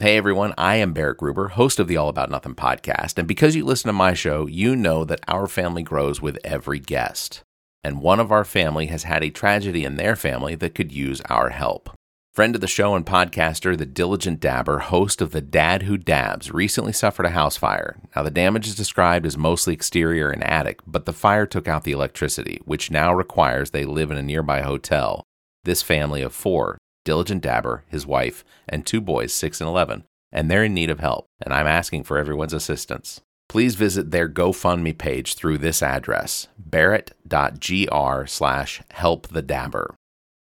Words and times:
Hey 0.00 0.16
everyone, 0.16 0.54
I 0.58 0.74
am 0.76 0.92
Barrett 0.92 1.18
Gruber, 1.18 1.48
host 1.50 1.78
of 1.78 1.86
the 1.86 1.96
All 1.96 2.08
About 2.08 2.28
Nothing 2.28 2.56
podcast. 2.56 3.16
And 3.16 3.28
because 3.28 3.54
you 3.54 3.64
listen 3.64 3.86
to 3.86 3.92
my 3.92 4.12
show, 4.12 4.44
you 4.48 4.74
know 4.74 5.04
that 5.04 5.20
our 5.28 5.46
family 5.46 5.84
grows 5.84 6.20
with 6.20 6.36
every 6.42 6.80
guest. 6.80 7.44
And 7.84 8.02
one 8.02 8.18
of 8.18 8.32
our 8.32 8.44
family 8.44 8.86
has 8.86 9.04
had 9.04 9.22
a 9.22 9.30
tragedy 9.30 9.84
in 9.84 9.94
their 9.94 10.16
family 10.16 10.56
that 10.56 10.74
could 10.74 10.90
use 10.90 11.20
our 11.30 11.50
help. 11.50 11.90
Friend 12.32 12.56
of 12.56 12.60
the 12.60 12.66
show 12.66 12.96
and 12.96 13.06
podcaster, 13.06 13.78
the 13.78 13.86
Diligent 13.86 14.40
Dabber, 14.40 14.80
host 14.80 15.22
of 15.22 15.30
The 15.30 15.40
Dad 15.40 15.84
Who 15.84 15.96
Dabs, 15.96 16.50
recently 16.50 16.92
suffered 16.92 17.26
a 17.26 17.30
house 17.30 17.56
fire. 17.56 17.96
Now, 18.16 18.24
the 18.24 18.32
damage 18.32 18.66
is 18.66 18.74
described 18.74 19.24
as 19.24 19.38
mostly 19.38 19.74
exterior 19.74 20.28
and 20.28 20.42
attic, 20.42 20.80
but 20.84 21.04
the 21.04 21.12
fire 21.12 21.46
took 21.46 21.68
out 21.68 21.84
the 21.84 21.92
electricity, 21.92 22.60
which 22.64 22.90
now 22.90 23.14
requires 23.14 23.70
they 23.70 23.84
live 23.84 24.10
in 24.10 24.18
a 24.18 24.22
nearby 24.24 24.62
hotel. 24.62 25.22
This 25.62 25.82
family 25.82 26.20
of 26.20 26.34
four 26.34 26.78
Diligent 27.04 27.42
Dabber, 27.42 27.84
his 27.88 28.06
wife, 28.06 28.44
and 28.68 28.84
two 28.84 29.00
boys, 29.00 29.32
6 29.32 29.60
and 29.60 29.68
11, 29.68 30.04
and 30.32 30.50
they're 30.50 30.64
in 30.64 30.74
need 30.74 30.90
of 30.90 31.00
help, 31.00 31.26
and 31.40 31.52
I'm 31.52 31.66
asking 31.66 32.04
for 32.04 32.18
everyone's 32.18 32.52
assistance. 32.52 33.20
Please 33.48 33.74
visit 33.74 34.10
their 34.10 34.28
GoFundMe 34.28 34.96
page 34.96 35.34
through 35.34 35.58
this 35.58 35.82
address, 35.82 36.48
barrett.gr 36.58 38.26
slash 38.26 38.82
help 38.90 39.28
the 39.28 39.42
dabber. 39.42 39.94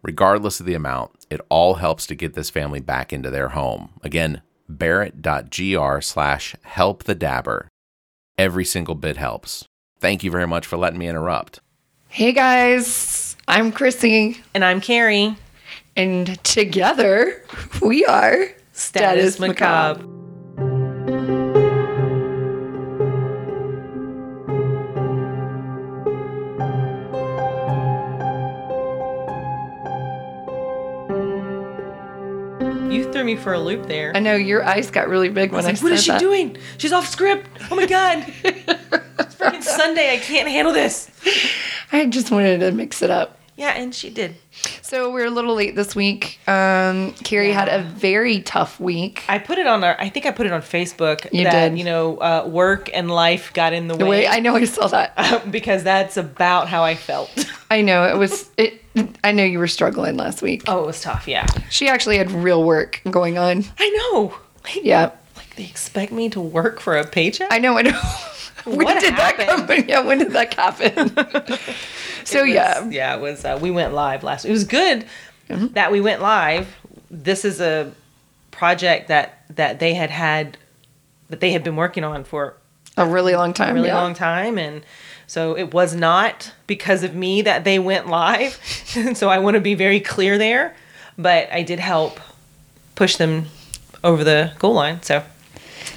Regardless 0.04 0.60
of 0.60 0.66
the 0.66 0.74
amount, 0.76 1.12
it 1.30 1.42
all 1.50 1.76
helps 1.76 2.06
to 2.08 2.16
get 2.16 2.34
this 2.34 2.50
family 2.50 2.80
back 2.80 3.12
into 3.12 3.30
their 3.30 3.50
home. 3.50 3.90
Again, 4.04 4.42
barrett.gr 4.68 6.02
slash 6.02 6.56
help 6.62 7.04
the 7.04 7.16
dabber. 7.16 7.68
Every 8.38 8.64
single 8.64 8.96
bit 8.96 9.18
helps. 9.18 9.66
Thank 10.00 10.24
you 10.24 10.32
very 10.32 10.48
much 10.48 10.66
for 10.66 10.78
letting 10.78 11.00
me 11.00 11.10
interrupt. 11.10 11.60
Hey 12.08 12.32
guys, 12.32 13.36
I'm 13.48 13.72
Chrissy, 13.72 14.42
And 14.54 14.64
I'm 14.64 14.82
Carrie. 14.82 15.36
And 16.00 16.42
together 16.46 17.44
we 17.82 18.06
are 18.06 18.48
Status 18.72 19.38
Macabre. 19.38 20.02
You 32.90 33.12
threw 33.12 33.26
me 33.26 33.36
for 33.36 33.52
a 33.52 33.60
loop 33.60 33.88
there. 33.88 34.16
I 34.16 34.20
know 34.20 34.36
your 34.36 34.64
eyes 34.64 34.90
got 34.90 35.10
really 35.10 35.28
big 35.28 35.50
I 35.50 35.52
when 35.52 35.58
was 35.58 35.66
I, 35.66 35.70
like, 35.72 35.78
said 35.78 35.84
what 35.84 35.92
is 35.92 36.04
she 36.04 36.12
that. 36.12 36.20
doing? 36.22 36.58
She's 36.78 36.94
off 36.94 37.08
script. 37.10 37.50
Oh 37.70 37.76
my 37.76 37.86
god. 37.86 38.26
it's 38.46 39.36
freaking 39.36 39.62
Sunday. 39.62 40.14
I 40.14 40.18
can't 40.20 40.48
handle 40.48 40.74
this. 40.74 41.12
I 41.92 42.06
just 42.06 42.32
wanted 42.32 42.62
to 42.62 42.72
mix 42.72 43.02
it 43.02 43.10
up. 43.10 43.39
Yeah, 43.60 43.72
and 43.72 43.94
she 43.94 44.10
did. 44.10 44.36
So 44.82 45.12
we're 45.12 45.26
a 45.26 45.30
little 45.30 45.54
late 45.54 45.76
this 45.76 45.94
week. 45.94 46.40
Um, 46.48 47.12
Carrie 47.26 47.52
had 47.52 47.68
a 47.68 47.84
very 47.84 48.42
tough 48.42 48.80
week. 48.80 49.26
I 49.28 49.38
put 49.38 49.58
it 49.58 49.68
on 49.68 49.84
our. 49.84 50.00
I 50.00 50.08
think 50.08 50.26
I 50.26 50.32
put 50.32 50.46
it 50.46 50.54
on 50.54 50.62
Facebook. 50.62 51.28
You 51.34 51.44
that, 51.44 51.70
did. 51.72 51.78
You 51.78 51.84
know, 51.84 52.18
uh, 52.20 52.48
work 52.50 52.90
and 52.94 53.12
life 53.12 53.52
got 53.54 53.74
in 53.74 53.90
the 53.90 53.98
The 53.98 54.06
way. 54.06 54.22
way 54.22 54.28
I 54.30 54.40
know 54.40 54.56
I 54.56 54.64
saw 54.64 54.88
that. 54.88 55.52
because 55.52 55.84
that's 55.84 56.16
about 56.16 56.70
how 56.70 56.84
I 56.86 56.96
felt. 56.96 57.30
I 57.70 57.82
know 57.82 58.06
it 58.06 58.18
was. 58.18 58.50
It. 58.56 58.82
I 59.26 59.34
know 59.34 59.44
you 59.44 59.60
were 59.60 59.68
struggling 59.68 60.16
last 60.16 60.42
week. 60.42 60.64
Oh, 60.70 60.82
it 60.84 60.86
was 60.86 61.02
tough. 61.02 61.28
Yeah, 61.28 61.46
She 61.70 61.90
actually 61.90 62.18
had 62.18 62.32
real 62.32 62.64
work 62.64 63.02
going 63.12 63.38
on. 63.38 63.66
I 63.78 63.90
know. 63.90 64.36
Like, 64.64 64.86
Yeah, 64.86 65.12
like 65.36 65.54
they 65.58 65.66
expect 65.66 66.14
me 66.14 66.30
to 66.30 66.40
work 66.40 66.80
for 66.80 66.96
a 66.98 67.06
paycheck. 67.06 67.50
I 67.52 67.60
know. 67.60 67.78
I 67.78 67.82
know. 67.82 68.00
when 68.70 68.86
What 68.86 69.00
did 69.02 69.16
that 69.16 69.36
happened? 69.40 69.68
come? 69.68 69.86
Yeah, 69.88 70.02
when 70.02 70.18
did 70.20 70.32
that 70.32 70.54
happen? 70.54 71.10
so 72.24 72.42
was- 72.44 72.52
yeah, 72.54 72.88
yeah. 72.90 73.16
It 73.16 73.22
was. 73.22 73.44
Uh, 73.46 73.58
we 73.62 73.72
went 73.72 73.94
live 73.94 74.24
last. 74.24 74.46
It 74.46 74.52
was 74.52 74.64
good 74.64 75.06
Mm-hmm. 75.50 75.74
that 75.74 75.92
we 75.92 76.00
went 76.00 76.22
live. 76.22 76.68
This 77.10 77.44
is 77.44 77.60
a 77.60 77.92
project 78.52 79.08
that 79.08 79.42
that 79.56 79.80
they 79.80 79.96
had 79.96 80.12
had 80.12 80.58
that 81.30 81.40
they 81.40 81.52
had 81.54 81.64
been 81.64 81.76
working 81.76 82.04
on 82.04 82.24
for 82.24 82.56
a 82.98 83.06
really 83.08 83.36
long 83.36 83.54
time. 83.54 83.72
a 83.72 83.74
really 83.74 83.88
yeah. 83.88 84.00
long 84.00 84.14
time 84.14 84.58
and 84.60 84.84
so 85.26 85.56
it 85.58 85.74
was 85.74 85.96
not 85.96 86.52
because 86.68 87.02
of 87.04 87.16
me 87.16 87.42
that 87.42 87.64
they 87.64 87.80
went 87.80 88.08
live 88.08 88.60
and 88.96 89.18
so 89.22 89.30
i 89.30 89.40
want 89.40 89.56
to 89.56 89.62
be 89.62 89.74
very 89.74 90.00
clear 90.00 90.38
there 90.38 90.76
but 91.18 91.50
i 91.52 91.64
did 91.64 91.80
help 91.80 92.20
push 92.96 93.16
them 93.16 93.46
over 94.04 94.24
the 94.24 94.52
goal 94.60 94.74
line 94.74 95.02
so 95.02 95.24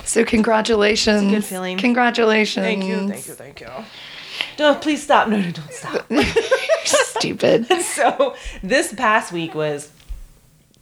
So 0.04 0.25
congratulations. 0.25 1.31
good 1.31 1.44
feeling. 1.44 1.78
Congratulations. 1.78 2.65
thank 2.65 2.84
you 2.84 3.09
thank 3.09 3.26
you 3.26 3.34
thank 3.34 3.60
you 3.60 3.69
no 4.59 4.75
please 4.76 5.03
stop 5.03 5.28
no 5.28 5.38
no 5.41 5.50
don't 5.50 5.72
stop 5.72 6.06
Stupid. 6.84 7.66
so 7.82 8.34
this 8.62 8.93
past 8.94 9.32
week 9.32 9.54
was 9.54 9.91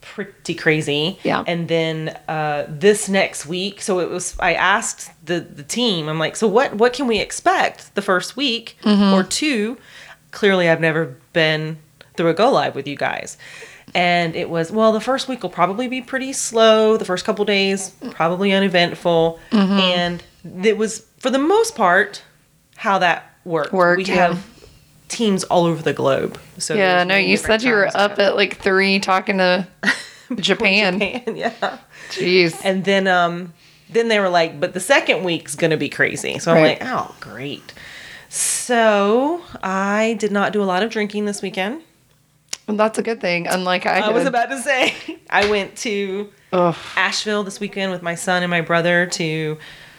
pretty 0.00 0.54
crazy 0.54 1.18
Yeah. 1.22 1.44
and 1.46 1.68
then 1.68 2.18
uh, 2.26 2.64
this 2.68 3.08
next 3.08 3.46
week 3.46 3.82
so 3.82 4.00
it 4.00 4.08
was 4.08 4.34
i 4.40 4.54
asked 4.54 5.10
the 5.26 5.40
the 5.40 5.62
team 5.62 6.08
i'm 6.08 6.18
like 6.18 6.36
so 6.36 6.48
what 6.48 6.74
what 6.74 6.92
can 6.94 7.06
we 7.06 7.20
expect 7.20 7.94
the 7.94 8.02
first 8.02 8.36
week 8.36 8.76
Mm-hmm. 8.82 9.12
or 9.14 9.22
two 9.22 9.76
clearly 10.30 10.68
i've 10.70 10.80
never 10.80 11.16
been 11.32 11.76
through 12.16 12.30
a 12.30 12.34
go 12.34 12.50
live 12.50 12.74
with 12.74 12.88
you 12.88 12.96
guys 12.96 13.36
and 13.94 14.36
it 14.36 14.48
was 14.48 14.70
well 14.70 14.92
the 14.92 15.00
first 15.00 15.26
week 15.28 15.42
will 15.42 15.50
probably 15.50 15.88
be 15.88 16.00
pretty 16.00 16.32
slow 16.32 16.96
the 16.96 17.04
first 17.04 17.24
couple 17.24 17.44
days 17.44 17.90
probably 18.12 18.52
uneventful 18.52 19.38
Mm-hmm. 19.50 19.72
and 19.72 20.22
it 20.64 20.76
was 20.78 21.06
for 21.18 21.30
the 21.30 21.38
most 21.38 21.74
part 21.76 22.22
how 22.76 22.98
that 22.98 23.30
worked 23.44 23.72
Worked, 23.72 23.98
we 23.98 24.04
yeah. 24.04 24.28
have 24.28 24.46
teams 25.08 25.42
all 25.44 25.64
over 25.66 25.82
the 25.82 25.92
globe 25.92 26.38
so 26.58 26.74
Yeah, 26.74 27.02
no, 27.04 27.16
you 27.16 27.36
said 27.36 27.62
you 27.62 27.72
were 27.72 27.88
up 27.94 28.18
at 28.18 28.36
like 28.36 28.58
three 28.58 29.00
talking 29.00 29.38
to 29.38 29.66
Japan. 30.36 31.00
Japan, 31.00 31.36
yeah. 31.36 31.78
Jeez. 32.10 32.60
And 32.64 32.84
then 32.84 33.08
um 33.08 33.52
then 33.92 34.06
they 34.06 34.20
were 34.20 34.28
like, 34.28 34.60
but 34.60 34.72
the 34.72 34.78
second 34.78 35.24
week's 35.24 35.56
gonna 35.56 35.76
be 35.76 35.88
crazy. 35.88 36.38
So 36.38 36.52
I'm 36.52 36.58
Right. 36.62 36.80
like, 36.80 36.88
oh 36.88 37.12
great. 37.18 37.72
So 38.28 39.42
I 39.62 40.14
did 40.20 40.30
not 40.30 40.52
do 40.52 40.62
a 40.62 40.64
lot 40.64 40.84
of 40.84 40.90
drinking 40.90 41.24
this 41.24 41.42
weekend. 41.42 41.82
Well, 42.70 42.76
that's 42.76 42.98
a 42.98 43.02
good 43.02 43.20
thing. 43.20 43.48
Unlike 43.48 43.86
I, 43.86 43.98
I 43.98 44.10
was 44.10 44.26
about 44.26 44.48
to 44.50 44.62
say 44.62 44.94
I 45.30 45.50
went 45.50 45.76
to 45.78 46.30
Ugh. 46.52 46.76
Asheville 46.94 47.42
this 47.42 47.58
weekend 47.58 47.90
with 47.90 48.00
my 48.00 48.14
son 48.14 48.44
and 48.44 48.50
my 48.50 48.60
brother 48.60 49.06
to 49.06 49.58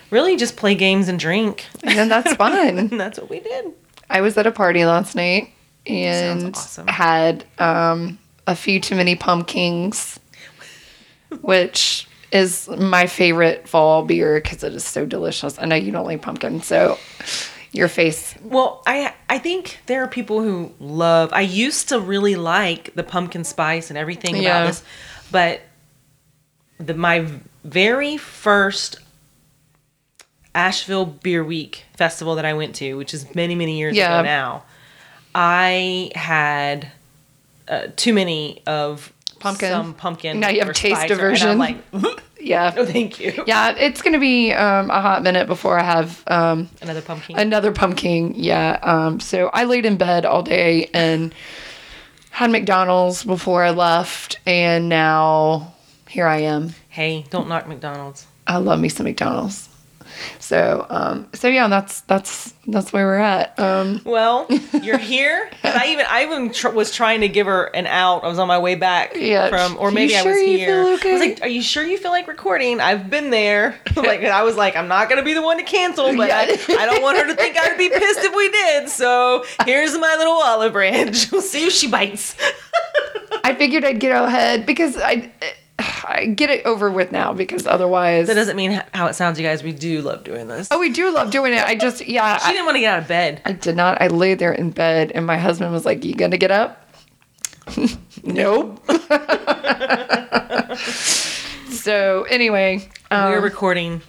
really 0.09 0.38
just 0.38 0.56
play 0.56 0.74
games 0.74 1.09
and 1.09 1.20
drink. 1.20 1.66
And 1.84 2.09
that's 2.09 2.34
fun. 2.36 2.78
And 2.78 2.90
that's 3.00 3.20
what 3.20 3.30
we 3.30 3.42
did. 3.42 3.74
I 4.09 4.22
was 4.22 4.38
at 4.38 4.48
a 4.48 4.54
party 4.54 4.86
last 4.86 5.18
night 5.18 5.52
and 5.86 6.56
awesome. 6.56 6.88
had 6.88 7.44
um, 7.59 8.18
a 8.48 8.56
few 8.56 8.80
too 8.80 8.96
many 8.96 9.18
pumpkins, 9.18 10.18
which 11.42 12.08
is 12.32 12.70
my 12.70 13.06
favorite 13.06 13.68
fall 13.68 14.06
beer 14.06 14.40
because 14.40 14.64
it 14.64 14.74
is 14.74 14.86
so 14.86 15.06
delicious. 15.06 15.59
I 15.59 15.66
know 15.66 15.76
you 15.76 15.92
don't 15.92 16.06
like 16.06 16.22
pumpkin, 16.22 16.62
so 16.62 16.98
your 17.72 17.88
face. 17.88 18.36
Well, 18.44 18.82
I 18.86 19.14
I 19.30 19.38
think 19.38 19.80
there 19.86 20.04
are 20.04 20.08
people 20.08 20.42
who 20.42 20.74
love. 20.80 21.32
I 21.34 21.42
used 21.42 21.90
to 21.90 22.00
really 22.00 22.36
like 22.36 22.94
the 22.96 23.04
pumpkin 23.04 23.44
spice 23.44 23.90
and 23.90 23.98
everything 23.98 24.36
Yeah. 24.36 24.58
about 24.58 24.68
this, 24.68 24.84
but 25.32 25.62
the 26.80 26.94
my 26.94 27.26
very 27.64 28.18
first 28.18 28.98
Asheville 30.54 31.06
Beer 31.06 31.44
Week 31.44 31.86
festival 31.96 32.36
that 32.36 32.46
I 32.46 32.54
went 32.54 32.76
to, 32.76 32.96
which 32.96 33.14
is 33.14 33.34
many 33.36 33.56
many 33.56 33.78
years 33.78 33.96
Yeah. 33.96 34.20
ago 34.20 34.24
now, 34.26 34.64
I 35.34 36.12
had 36.16 36.92
uh, 37.68 37.88
too 37.96 38.14
many 38.14 38.62
of 38.68 39.14
Pumpkin. 39.40 39.70
some 39.70 39.94
pumpkin. 39.94 40.40
Now 40.42 40.50
you 40.50 40.59
have 40.59 40.74
taste 40.74 40.98
spice, 40.98 41.09
or- 41.09 41.14
and 41.14 41.22
aversion. 41.22 41.58
Like, 41.58 41.78
Yeah. 42.41 42.74
no, 42.75 42.85
thank 42.97 43.19
you. 43.19 43.44
Yeah, 43.47 43.75
it's 43.78 44.02
going 44.02 44.13
to 44.13 44.19
be 44.19 44.52
um, 44.53 44.90
a 44.90 45.02
hot 45.02 45.24
minute 45.24 45.47
before 45.47 45.79
I 45.79 45.84
have 45.84 46.24
um, 46.28 46.69
Another 46.81 47.02
pumpkin. 47.02 47.38
another 47.40 47.72
pumpkin. 47.72 48.34
Yeah. 48.35 48.79
Um, 48.81 49.19
so 49.19 49.50
I 49.53 49.63
laid 49.66 49.85
in 49.85 49.97
bed 49.97 50.25
all 50.25 50.44
day 50.44 50.90
and 50.94 51.34
had 52.31 52.50
McDonald's 52.52 53.24
before 53.24 53.63
I 53.63 53.72
left, 53.72 54.40
and 54.46 54.88
now 54.90 55.74
here 56.07 56.28
I 56.28 56.38
am. 56.41 56.74
hey, 56.90 57.25
don't 57.29 57.47
knock 57.50 57.68
McDonald's. 57.68 58.25
I 58.47 58.58
love 58.58 58.79
me 58.79 58.90
some 58.90 59.05
McDonald's. 59.05 59.70
So, 60.40 60.85
um, 60.90 61.28
so 61.34 61.47
yeah, 61.47 61.68
that's 61.68 62.02
that's 62.02 62.53
that's 62.68 62.94
where 62.94 63.06
we're 63.06 63.18
at. 63.18 63.58
Um, 63.59 64.02
Well, 64.06 64.47
you're 64.82 64.97
here. 64.97 65.50
I 65.64 65.88
even 65.88 66.06
I 66.09 66.23
even 66.23 66.52
tr- 66.52 66.70
was 66.70 66.91
trying 66.91 67.22
to 67.22 67.28
give 67.28 67.47
her 67.47 67.66
an 67.66 67.88
out. 67.88 68.23
I 68.23 68.28
was 68.28 68.40
on 68.40 68.47
my 68.47 68.59
way 68.59 68.76
back 68.76 69.14
Yeah. 69.16 69.50
from, 69.50 69.78
or 69.79 69.91
maybe 69.91 70.16
I 70.16 70.23
was 70.23 70.38
here. 70.40 70.97
feel 70.97 71.09
I 71.09 71.14
was 71.14 71.22
like, 71.22 71.40
"Are 71.41 71.47
you 71.47 71.62
sure 71.62 71.84
you 71.84 71.97
feel 71.97 72.12
like 72.12 72.28
recording?" 72.28 72.79
I've 72.82 73.09
been 73.09 73.29
there. 73.29 73.79
like 73.96 74.23
I 74.23 74.44
was 74.44 74.56
like, 74.56 74.76
I'm 74.76 74.88
not 74.88 75.09
gonna 75.09 75.23
be 75.23 75.34
the 75.34 75.41
one 75.41 75.58
to 75.58 75.64
cancel, 75.64 76.16
but 76.16 76.29
I, 76.32 76.46
Yeah. 76.50 76.76
I 76.79 76.85
don't 76.85 77.02
want 77.02 77.18
her 77.18 77.28
to 77.28 77.35
think 77.35 77.58
I'd 77.58 77.78
be 77.78 77.90
pissed 77.90 78.20
if 78.20 78.35
we 78.35 78.50
did. 78.50 78.90
So 78.90 79.44
here's 79.66 79.97
my 79.97 80.16
little 80.18 80.34
olive 80.34 80.73
branch. 80.73 81.32
We'll 81.32 81.41
see 81.41 81.66
if 81.66 81.73
she 81.73 81.88
bites. 81.90 82.35
I 83.44 83.56
figured 83.56 83.84
I'd 83.85 84.00
get 84.00 84.12
ahead 84.12 84.66
because 84.66 84.97
I 84.97 85.32
I 85.41 85.53
get 86.25 86.49
it 86.49 86.66
over 86.66 86.91
with 86.91 87.11
now 87.11 87.34
because 87.34 87.67
otherwise. 87.67 88.28
That 88.28 88.35
doesn't 88.35 88.55
mean 88.55 88.81
how 88.93 89.08
it 89.08 89.16
sounds, 89.16 89.40
you 89.40 89.46
guys. 89.46 89.63
We 89.63 89.72
do 89.72 90.02
love 90.02 90.23
doing 90.23 90.47
this. 90.47 90.67
oh, 90.72 90.79
we 90.79 90.90
do 90.90 91.13
love 91.13 91.31
doing 91.31 91.53
it. 91.53 91.63
I 91.63 91.75
just 91.75 92.08
yeah. 92.08 92.37
she 92.37 92.49
I, 92.49 92.52
didn't 92.52 92.66
want 92.66 92.75
to 92.75 92.81
get 92.81 92.93
out 92.93 93.02
of 93.02 93.08
bed. 93.08 93.41
I 93.46 93.53
did 93.53 93.75
not. 93.75 94.02
I 94.02 94.08
lay 94.08 94.34
there 94.34 94.53
in 94.53 94.72
bed, 94.72 95.11
and 95.13 95.25
my 95.25 95.37
husband 95.37 95.72
was 95.72 95.85
like, 95.85 96.05
"You 96.05 96.16
gonna 96.16 96.37
get 96.37 96.52
up?" 96.52 96.87
nope. 98.23 98.84
So 101.81 102.25
anyway, 102.29 102.87
um, 103.09 103.31
We're 103.31 103.41
recording. 103.41 104.03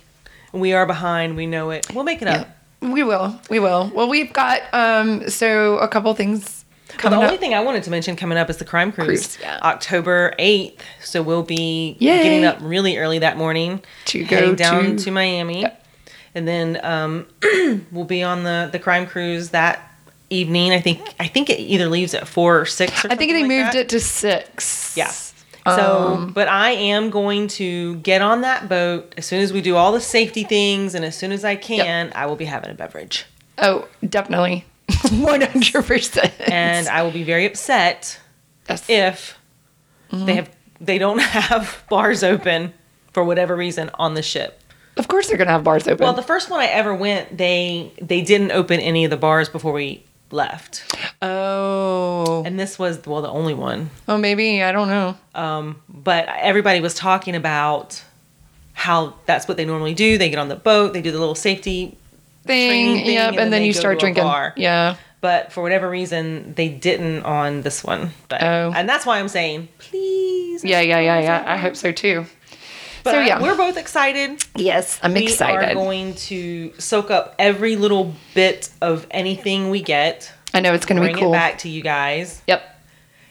We 0.52 0.74
are 0.74 0.84
behind. 0.84 1.36
We 1.36 1.46
know 1.46 1.70
it. 1.70 1.86
We'll 1.94 2.04
make 2.04 2.20
it 2.20 2.28
up. 2.28 2.46
we 2.82 3.02
will. 3.02 3.40
We 3.48 3.60
will. 3.60 3.90
Well, 3.94 4.10
we've 4.10 4.30
got 4.30 4.60
um 4.74 5.30
so 5.30 5.78
a 5.78 5.88
couple 5.88 6.12
things 6.12 6.61
coming 7.02 7.18
the 7.18 7.24
up. 7.24 7.30
only 7.30 7.38
thing 7.38 7.52
I 7.54 7.60
wanted 7.60 7.82
to 7.84 7.90
mention 7.90 8.16
coming 8.16 8.38
up 8.38 8.48
is 8.48 8.56
the 8.56 8.64
crime 8.64 8.92
cruise, 8.92 9.06
Cruise, 9.06 9.38
yeah. 9.40 9.58
October 9.62 10.34
eighth. 10.38 10.82
So 11.02 11.22
we'll 11.22 11.42
be 11.42 11.96
Yay. 11.98 12.22
getting 12.22 12.44
up 12.44 12.58
really 12.60 12.96
early 12.98 13.18
that 13.20 13.36
morning 13.36 13.82
To 14.06 14.24
go 14.24 14.54
down 14.54 14.96
to- 14.96 15.04
to, 15.04 15.10
Miami, 15.10 15.66
and 16.34 16.48
then 16.48 16.80
um, 16.84 17.26
we'll 17.92 18.04
be 18.04 18.22
on 18.22 18.44
the 18.44 18.68
the 18.72 18.78
crime 18.78 19.06
cruise 19.06 19.50
that 19.50 19.80
evening. 20.30 20.72
I 20.72 20.80
think 20.80 21.14
I 21.20 21.26
think 21.28 21.50
it 21.50 21.60
either 21.60 21.88
leaves 21.88 22.14
at 22.14 22.26
four 22.26 22.58
or 22.60 22.64
six. 22.64 23.04
Or 23.04 23.12
I 23.12 23.16
think 23.16 23.32
they 23.32 23.42
like 23.42 23.48
moved 23.48 23.72
that. 23.74 23.80
it 23.80 23.88
to 23.90 24.00
six. 24.00 24.96
Yeah. 24.96 25.10
So, 25.64 26.08
Um, 26.16 26.32
but 26.32 26.48
I 26.48 26.70
am 26.72 27.10
going 27.10 27.46
to 27.48 27.94
get 27.98 28.20
on 28.20 28.40
that 28.40 28.68
boat 28.68 29.14
as 29.16 29.26
soon 29.26 29.40
as 29.42 29.52
we 29.52 29.60
do 29.60 29.76
all 29.76 29.92
the 29.92 30.00
safety 30.00 30.42
things, 30.42 30.96
and 30.96 31.04
as 31.04 31.16
soon 31.16 31.30
as 31.30 31.44
I 31.44 31.54
can, 31.54 32.10
I 32.16 32.26
will 32.26 32.34
be 32.34 32.46
having 32.46 32.70
a 32.70 32.74
beverage, 32.74 33.26
Oh, 33.58 33.86
definitely. 34.08 34.64
One 35.10 35.40
hundred 35.42 35.84
percent. 35.86 36.32
and 36.40 36.88
I 36.88 37.02
will 37.02 37.10
be 37.12 37.24
very 37.24 37.46
upset 37.46 38.18
Yes. 38.68 38.84
if 38.88 39.38
Mm-hmm. 40.10 40.26
they 40.26 40.34
have 40.34 40.50
they 40.80 40.98
don't 40.98 41.18
have 41.20 41.82
bars 41.88 42.22
open 42.22 42.74
for 43.14 43.24
whatever 43.24 43.56
reason 43.56 43.90
on 43.94 44.12
the 44.14 44.22
ship. 44.22 44.60
of 44.98 45.08
course 45.08 45.28
they're 45.28 45.38
gonna 45.38 45.50
have 45.50 45.64
bars 45.64 45.88
open. 45.88 46.04
Well, 46.04 46.12
the 46.12 46.22
first 46.22 46.50
one 46.50 46.60
I 46.60 46.66
ever 46.66 46.94
went, 46.94 47.36
they 47.38 47.90
they 48.00 48.20
didn't 48.20 48.52
open 48.52 48.78
any 48.80 49.04
of 49.04 49.10
the 49.10 49.16
bars 49.16 49.48
before 49.48 49.72
we 49.72 50.04
left, 50.30 50.82
oh. 51.22 52.42
and 52.44 52.58
this 52.58 52.78
was 52.78 53.04
well 53.06 53.22
the 53.22 53.28
only 53.30 53.54
one. 53.54 53.90
Oh, 54.08 54.18
maybe 54.18 54.62
I 54.62 54.72
don't 54.72 54.88
know. 54.88 55.16
Um, 55.34 55.80
But 55.88 56.28
everybody 56.28 56.80
was 56.80 56.94
talking 56.94 57.34
about 57.36 58.02
how 58.74 59.14
that's 59.26 59.46
what 59.48 59.56
they 59.56 59.64
normally 59.64 59.94
do. 59.94 60.18
They 60.18 60.30
get 60.30 60.38
on 60.38 60.48
the 60.48 60.56
boat, 60.56 60.92
they 60.92 61.02
do 61.02 61.10
the 61.12 61.18
little 61.18 61.34
safety 61.34 61.96
Thing. 62.44 62.96
thing, 63.04 63.06
Yep. 63.14 63.30
and 63.30 63.38
And, 63.40 63.52
then 63.52 63.62
you 63.62 63.72
start 63.72 64.00
drinking. 64.00 64.24
bar. 64.24 64.52
Yeah. 64.56 64.96
but 65.20 65.52
for 65.52 65.62
whatever 65.62 65.88
reason 65.88 66.52
they 66.54 66.68
didn't 66.68 67.22
on 67.22 67.62
this 67.62 67.84
one 67.84 68.10
but 68.28 68.42
Oh. 68.42 68.72
and 68.74 68.88
that's 68.88 69.06
why 69.06 69.20
i'm 69.20 69.28
saying 69.28 69.68
please 69.78 70.64
Yeah. 70.64 70.80
Yeah. 70.80 70.98
Yeah. 71.00 71.20
Yeah. 71.20 71.44
I 71.46 71.56
hope 71.56 71.76
so 71.76 71.92
too. 71.92 72.26
but 73.04 73.12
so, 73.12 73.20
yeah. 73.20 73.40
we're 73.40 73.56
both 73.56 73.76
excited 73.76 74.44
Yes, 74.56 74.98
I'm 75.02 75.14
we 75.14 75.22
excited. 75.24 75.60
We 75.60 75.66
are 75.70 75.74
going 75.74 76.14
to 76.30 76.72
soak 76.78 77.10
up 77.12 77.34
every 77.38 77.76
little 77.76 78.14
bit 78.34 78.70
of 78.80 79.06
anything 79.12 79.70
we 79.70 79.80
get 79.82 80.32
I 80.52 80.58
know 80.60 80.74
it's 80.74 80.84
gonna 80.86 81.00
bring 81.00 81.14
be 81.14 81.20
cool. 81.20 81.32
it 81.32 81.36
back 81.36 81.58
to 81.58 81.68
you 81.68 81.82
guys 81.82 82.42
Yep. 82.48 82.62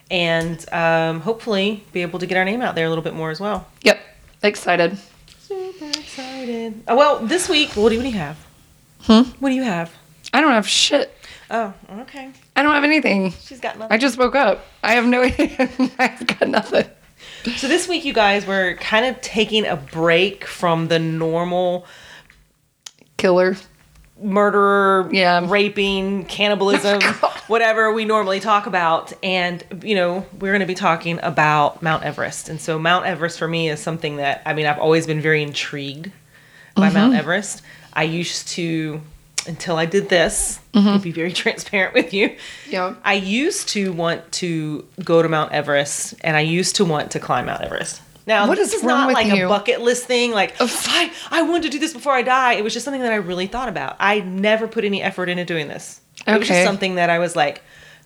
and 0.10 0.74
um, 0.74 1.20
hopefully 1.22 1.84
be 1.92 2.02
able 2.04 2.20
to 2.20 2.26
get 2.26 2.38
our 2.38 2.46
name 2.46 2.62
out 2.62 2.76
there 2.76 2.86
a 2.86 2.90
little 2.90 3.04
bit 3.04 3.14
more 3.16 3.32
as 3.32 3.40
well 3.42 3.68
Yep. 3.84 4.00
Excited. 4.44 4.98
super 5.40 5.86
excited 5.88 6.82
oh, 6.88 6.96
well 6.96 7.20
this 7.20 7.50
week 7.50 7.70
what 7.76 7.90
do, 7.90 7.98
what 7.98 8.04
do 8.04 8.10
you 8.10 8.18
have 8.18 8.38
Hmm? 9.04 9.22
what 9.40 9.50
do 9.50 9.56
you 9.56 9.64
have 9.64 9.94
I 10.34 10.42
don't 10.42 10.52
have 10.52 10.68
shit. 10.68 11.14
oh 11.50 11.74
okay 12.02 12.32
I 12.56 12.64
don't 12.64 12.74
have 12.74 12.84
anything. 12.84 13.32
she's 13.32 13.60
got 13.60 13.78
nothing 13.78 13.94
I 13.94 13.98
just 13.98 14.18
woke 14.18 14.36
up. 14.36 14.66
I 14.84 14.94
have 14.94 15.06
no 15.06 15.22
I've 16.00 16.28
got 16.28 16.48
nothing. 16.48 16.86
So 17.58 17.68
this 17.68 17.88
week, 17.88 18.06
you 18.06 18.14
guys 18.14 18.46
were 18.46 18.76
kind 18.80 19.04
of 19.06 19.20
taking 19.22 19.66
a 19.66 19.76
break 19.76 20.46
from 20.46 20.90
the 20.90 21.00
normal 21.00 21.86
Killer. 23.18 23.56
murderer, 24.20 25.10
Yeah. 25.12 25.46
Raping, 25.50 26.26
cannibalism, 26.26 27.02
whatever 27.48 27.92
we 27.94 28.06
normally 28.06 28.40
talk 28.40 28.68
about. 28.68 29.12
And, 29.24 29.64
you 29.84 29.96
know, 29.96 30.26
we're 30.40 30.52
going 30.52 30.60
to 30.62 30.66
be 30.68 30.76
talking 30.76 31.20
about 31.24 31.82
Mount 31.82 32.04
Everest. 32.04 32.48
And 32.50 32.62
so 32.62 32.78
Mount 32.78 33.06
Everest 33.06 33.40
for 33.40 33.48
me 33.48 33.70
is 33.70 33.80
something 33.80 34.18
that, 34.18 34.42
I 34.46 34.54
mean, 34.54 34.66
I've 34.68 34.80
always 34.80 35.08
been 35.08 35.22
very 35.22 35.42
intrigued 35.42 36.12
by 36.76 36.88
Mm-hmm. 36.88 36.94
Mount 36.98 37.16
Everest. 37.16 37.64
I 37.94 38.04
used 38.04 38.48
to, 38.50 39.02
until 39.48 39.76
I 39.78 39.86
did 39.86 40.10
this, 40.10 40.60
Mm-hmm. 40.74 40.94
to 40.94 41.00
be 41.00 41.12
very 41.12 41.34
transparent 41.44 41.94
with 41.94 42.14
you, 42.14 42.36
Yeah. 42.70 42.96
I 43.04 43.16
used 43.16 43.68
to 43.70 43.92
want 43.92 44.32
to 44.34 44.86
go 45.04 45.22
to 45.22 45.28
Mount 45.28 45.52
Everest 45.52 46.14
and 46.22 46.38
I 46.38 46.42
used 46.42 46.78
to 46.78 46.86
want 46.86 47.12
to 47.12 47.20
climb 47.20 47.48
Mount 47.48 47.62
Everest. 47.62 48.02
Now, 48.26 48.48
What 48.48 48.58
this 48.58 48.70
is 48.70 48.76
is 48.76 48.84
wrong 48.86 49.08
not 49.08 49.14
like 49.14 49.28
you? 49.36 49.46
a 49.48 49.50
bucket 49.50 49.82
list 49.82 50.06
thing. 50.06 50.32
Like, 50.32 50.56
I, 50.62 51.12
I 51.32 51.42
wanted 51.42 51.64
to 51.64 51.70
do 51.70 51.80
this 51.80 51.92
before 51.92 52.14
I 52.14 52.22
die. 52.22 52.54
It 52.54 52.64
was 52.64 52.72
just 52.72 52.86
something 52.86 53.02
that 53.02 53.12
I 53.12 53.16
really 53.18 53.48
thought 53.48 53.68
about. 53.68 53.98
I 54.00 54.20
never 54.22 54.68
put 54.68 54.86
any 54.86 55.02
effort 55.02 55.28
into 55.28 55.44
doing 55.44 55.68
this. 55.68 56.00
It 56.26 56.38
was 56.40 56.48
just 56.48 56.64
something 56.64 56.96
that 56.96 57.10
I 57.10 57.20
was 57.20 57.36
like, 57.36 57.62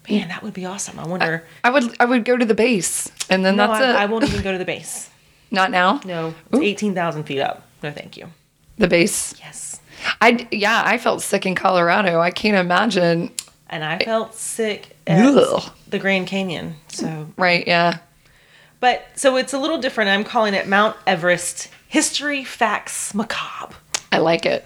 man, 0.10 0.30
that 0.30 0.42
would 0.42 0.54
be 0.54 0.66
awesome. 0.66 0.98
I 1.00 1.06
wonder. 1.06 1.44
I 1.64 1.70
would 1.70 1.96
I 2.00 2.06
would 2.06 2.24
go 2.26 2.38
to 2.38 2.46
the 2.46 2.54
base 2.56 3.12
and 3.30 3.46
then 3.46 3.58
no, 3.58 3.68
that's 3.68 3.84
I, 3.84 3.90
it. 3.92 3.96
I 3.98 4.06
won't 4.06 4.24
even 4.24 4.42
go 4.42 4.52
to 4.54 4.58
the 4.58 4.66
base. 4.74 5.10
Not 5.52 5.70
now. 5.70 6.00
No, 6.06 6.34
it's 6.52 6.62
18,000 6.64 7.26
feet 7.26 7.42
up. 7.42 7.62
No, 7.84 7.92
thank 7.92 8.16
you. 8.18 8.28
The 8.78 8.88
base. 8.88 9.36
Yes. 9.40 9.80
I 10.22 10.48
yeah, 10.52 10.84
I 10.86 10.98
felt 10.98 11.22
sick 11.22 11.46
in 11.46 11.56
Colorado. 11.56 12.20
I 12.20 12.32
can't 12.32 12.58
imagine. 12.58 13.32
And 13.70 13.84
I 13.84 14.00
felt 14.00 14.36
sick 14.36 14.96
at 15.08 15.26
Ugh. 15.26 15.72
the 15.88 16.00
Grand 16.00 16.28
Canyon. 16.28 16.76
So 16.90 17.28
Right, 17.38 17.66
yeah. 17.68 18.00
But 18.80 19.06
so 19.16 19.38
it's 19.38 19.54
a 19.54 19.60
little 19.60 19.80
different. 19.80 20.10
I'm 20.10 20.24
calling 20.24 20.54
it 20.54 20.68
Mount 20.68 20.96
Everest 21.08 21.70
History 21.88 22.44
Facts 22.44 23.14
Macabre. 23.14 23.76
I 24.12 24.20
like 24.20 24.46
it. 24.46 24.66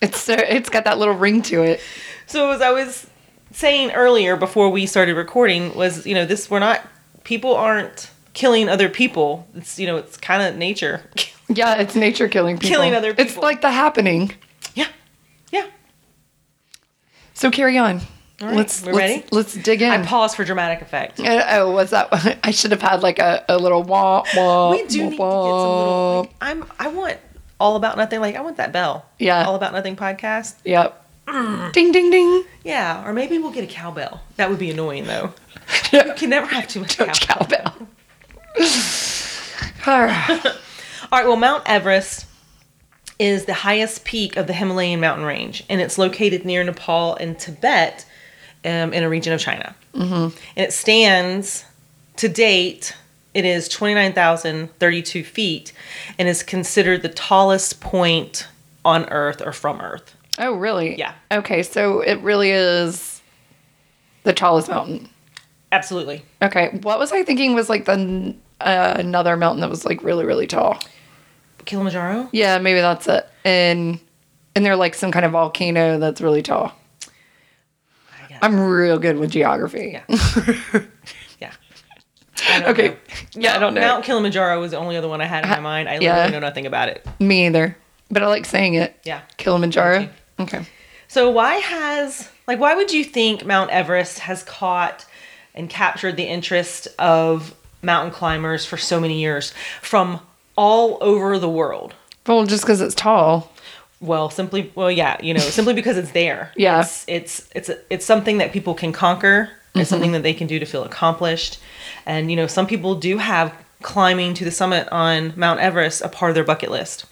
It's 0.00 0.20
so 0.20 0.34
it's 0.34 0.70
got 0.70 0.84
that 0.84 0.98
little 0.98 1.14
ring 1.14 1.42
to 1.42 1.62
it. 1.62 1.80
So 2.26 2.50
as 2.50 2.62
I 2.62 2.70
was 2.70 3.06
saying 3.50 3.90
earlier 3.92 4.36
before 4.36 4.70
we 4.70 4.86
started 4.86 5.16
recording 5.16 5.74
was, 5.74 6.06
you 6.06 6.14
know, 6.14 6.24
this 6.24 6.50
we're 6.50 6.60
not 6.60 6.86
people 7.24 7.54
aren't 7.54 8.10
killing 8.32 8.68
other 8.68 8.88
people. 8.88 9.46
It's 9.54 9.78
you 9.78 9.86
know, 9.86 9.96
it's 9.96 10.16
kind 10.16 10.42
of 10.42 10.56
nature. 10.56 11.02
Yeah, 11.48 11.76
it's 11.76 11.94
nature 11.94 12.28
killing 12.28 12.58
people. 12.58 12.76
Killing 12.76 12.94
other 12.94 13.12
people. 13.12 13.24
It's 13.24 13.36
like 13.36 13.60
the 13.60 13.70
happening. 13.70 14.32
yeah. 14.74 14.88
Yeah. 15.50 15.66
So 17.34 17.50
carry 17.50 17.78
on. 17.78 18.00
All 18.40 18.46
right, 18.46 18.56
let's 18.56 18.84
we're 18.84 18.92
let's, 18.92 18.98
ready? 18.98 19.24
let's 19.32 19.54
dig 19.54 19.82
in. 19.82 19.90
I 19.90 20.04
paused 20.04 20.36
for 20.36 20.44
dramatic 20.44 20.80
effect. 20.80 21.18
Uh, 21.18 21.44
oh, 21.50 21.72
what's 21.72 21.90
that? 21.90 22.38
I 22.44 22.52
should 22.52 22.70
have 22.70 22.82
had 22.82 23.02
like 23.02 23.18
a, 23.18 23.44
a 23.48 23.58
little 23.58 23.82
wah 23.82 24.22
wah. 24.36 24.70
We 24.70 24.86
do 24.86 25.04
need 25.04 25.10
to 25.10 25.10
get 25.10 25.16
some 25.16 25.26
little 25.26 26.18
like, 26.20 26.34
I'm 26.40 26.64
I 26.78 26.88
want 26.88 27.18
all 27.58 27.74
about 27.74 27.96
nothing 27.96 28.20
like 28.20 28.36
I 28.36 28.40
want 28.40 28.58
that 28.58 28.72
bell. 28.72 29.06
Yeah. 29.18 29.44
All 29.44 29.56
about 29.56 29.72
nothing 29.72 29.96
podcast. 29.96 30.54
Yep. 30.64 31.04
Ding 31.72 31.92
ding 31.92 32.10
ding. 32.10 32.44
Yeah, 32.64 33.06
or 33.06 33.12
maybe 33.12 33.38
we'll 33.38 33.50
get 33.50 33.64
a 33.64 33.66
cowbell. 33.66 34.20
That 34.36 34.48
would 34.50 34.58
be 34.58 34.70
annoying 34.70 35.04
though. 35.04 35.32
You 35.92 36.14
can 36.16 36.30
never 36.30 36.46
have 36.46 36.66
too 36.68 36.80
much 36.80 36.96
cowbell. 36.96 37.14
Cowbell. 37.14 37.88
All 39.86 40.04
right. 40.04 40.58
All 41.10 41.18
right, 41.18 41.26
well, 41.26 41.36
Mount 41.36 41.62
Everest 41.66 42.26
is 43.18 43.46
the 43.46 43.54
highest 43.54 44.04
peak 44.04 44.36
of 44.36 44.46
the 44.46 44.52
Himalayan 44.52 45.00
mountain 45.00 45.24
range, 45.24 45.64
and 45.68 45.80
it's 45.80 45.96
located 45.96 46.44
near 46.44 46.62
Nepal 46.62 47.16
and 47.16 47.38
Tibet 47.38 48.04
um, 48.64 48.92
in 48.92 49.02
a 49.02 49.08
region 49.08 49.32
of 49.32 49.40
China. 49.40 49.74
Mm-hmm. 49.94 50.36
And 50.56 50.66
it 50.66 50.72
stands 50.72 51.64
to 52.16 52.28
date, 52.28 52.94
it 53.32 53.44
is 53.44 53.68
29,032 53.68 55.24
feet 55.24 55.72
and 56.18 56.28
is 56.28 56.42
considered 56.42 57.02
the 57.02 57.08
tallest 57.08 57.80
point 57.80 58.46
on 58.84 59.08
Earth 59.08 59.40
or 59.40 59.52
from 59.52 59.80
Earth. 59.80 60.14
Oh, 60.38 60.54
really? 60.54 60.98
Yeah. 60.98 61.14
Okay, 61.32 61.62
so 61.62 62.00
it 62.00 62.20
really 62.20 62.50
is 62.50 63.22
the 64.24 64.32
tallest 64.32 64.68
mountain. 64.68 65.08
Absolutely. 65.72 66.22
Okay, 66.42 66.78
what 66.82 66.98
was 66.98 67.12
I 67.12 67.22
thinking 67.22 67.54
was 67.54 67.68
like 67.68 67.84
the 67.84 68.34
uh, 68.60 68.94
another 68.98 69.36
mountain 69.36 69.60
that 69.60 69.70
was 69.70 69.84
like 69.84 70.02
really 70.02 70.24
really 70.24 70.46
tall? 70.46 70.78
Kilimanjaro? 71.68 72.28
Yeah, 72.32 72.58
maybe 72.58 72.80
that's 72.80 73.06
it. 73.06 73.28
And 73.44 74.00
and 74.56 74.66
they're 74.66 74.76
like 74.76 74.94
some 74.94 75.12
kind 75.12 75.24
of 75.24 75.32
volcano 75.32 75.98
that's 75.98 76.20
really 76.20 76.42
tall. 76.42 76.72
I'm 78.40 78.58
real 78.60 78.98
good 78.98 79.18
with 79.18 79.30
geography. 79.30 79.94
Yeah. 79.94 80.04
yeah. 81.40 81.52
Okay. 82.68 82.88
know. 82.88 82.96
Yeah, 83.34 83.56
I 83.56 83.58
don't 83.58 83.74
know. 83.74 83.80
Mount 83.80 84.04
Kilimanjaro 84.04 84.60
was 84.60 84.70
the 84.70 84.76
only 84.76 84.96
other 84.96 85.08
one 85.08 85.20
I 85.20 85.26
had 85.26 85.44
in 85.44 85.50
my 85.50 85.60
mind. 85.60 85.88
I 85.88 85.98
yeah. 85.98 86.14
literally 86.14 86.32
know 86.32 86.38
nothing 86.38 86.66
about 86.66 86.88
it. 86.88 87.04
Me 87.18 87.46
either. 87.46 87.76
But 88.10 88.22
I 88.22 88.26
like 88.28 88.46
saying 88.46 88.74
it. 88.74 88.96
Yeah. 89.04 89.22
Kilimanjaro. 89.38 90.08
Okay. 90.38 90.64
So 91.08 91.30
why 91.30 91.54
has 91.56 92.28
like 92.46 92.60
why 92.60 92.74
would 92.74 92.92
you 92.92 93.04
think 93.04 93.44
Mount 93.44 93.70
Everest 93.70 94.20
has 94.20 94.42
caught 94.44 95.04
and 95.54 95.68
captured 95.68 96.16
the 96.16 96.24
interest 96.24 96.88
of 96.98 97.54
mountain 97.82 98.12
climbers 98.12 98.64
for 98.64 98.76
so 98.76 99.00
many 99.00 99.20
years 99.20 99.52
from 99.82 100.20
all 100.58 100.98
over 101.00 101.38
the 101.38 101.48
world? 101.48 101.94
Well, 102.26 102.44
just 102.46 102.64
because 102.64 102.80
it's 102.80 102.94
tall. 102.94 103.52
Well, 104.00 104.28
simply 104.30 104.70
well, 104.74 104.90
yeah, 104.90 105.16
you 105.22 105.32
know, 105.34 105.40
simply 105.40 105.74
because 105.74 105.96
it's 105.96 106.10
there. 106.12 106.52
Yeah. 106.56 106.80
It's 106.80 107.04
it's 107.08 107.48
it's 107.54 107.70
it's 107.90 108.04
something 108.04 108.38
that 108.38 108.52
people 108.52 108.74
can 108.74 108.92
conquer. 108.92 109.50
It's 109.50 109.54
Mm-hmm. 109.74 109.84
something 109.84 110.12
that 110.12 110.22
they 110.22 110.34
can 110.34 110.46
do 110.46 110.58
to 110.58 110.66
feel 110.66 110.82
accomplished. 110.84 111.58
And 112.06 112.30
you 112.30 112.36
know, 112.36 112.46
some 112.46 112.66
people 112.66 112.94
do 112.96 113.18
have 113.18 113.52
climbing 113.82 114.34
to 114.34 114.44
the 114.44 114.50
summit 114.50 114.88
on 114.90 115.32
Mount 115.36 115.60
Everest 115.60 116.02
a 116.02 116.08
part 116.08 116.30
of 116.30 116.34
their 116.34 116.44
bucket 116.44 116.70
list. 116.70 117.04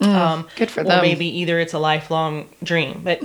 um, 0.00 0.44
Mm, 0.44 0.56
good 0.56 0.70
for 0.70 0.80
or 0.80 0.84
them. 0.84 0.92
Mm-hmm. 0.92 1.02
maybe 1.02 1.26
either 1.40 1.58
it's 1.58 1.74
a 1.74 1.78
lifelong 1.78 2.48
dream. 2.62 3.00
But 3.02 3.18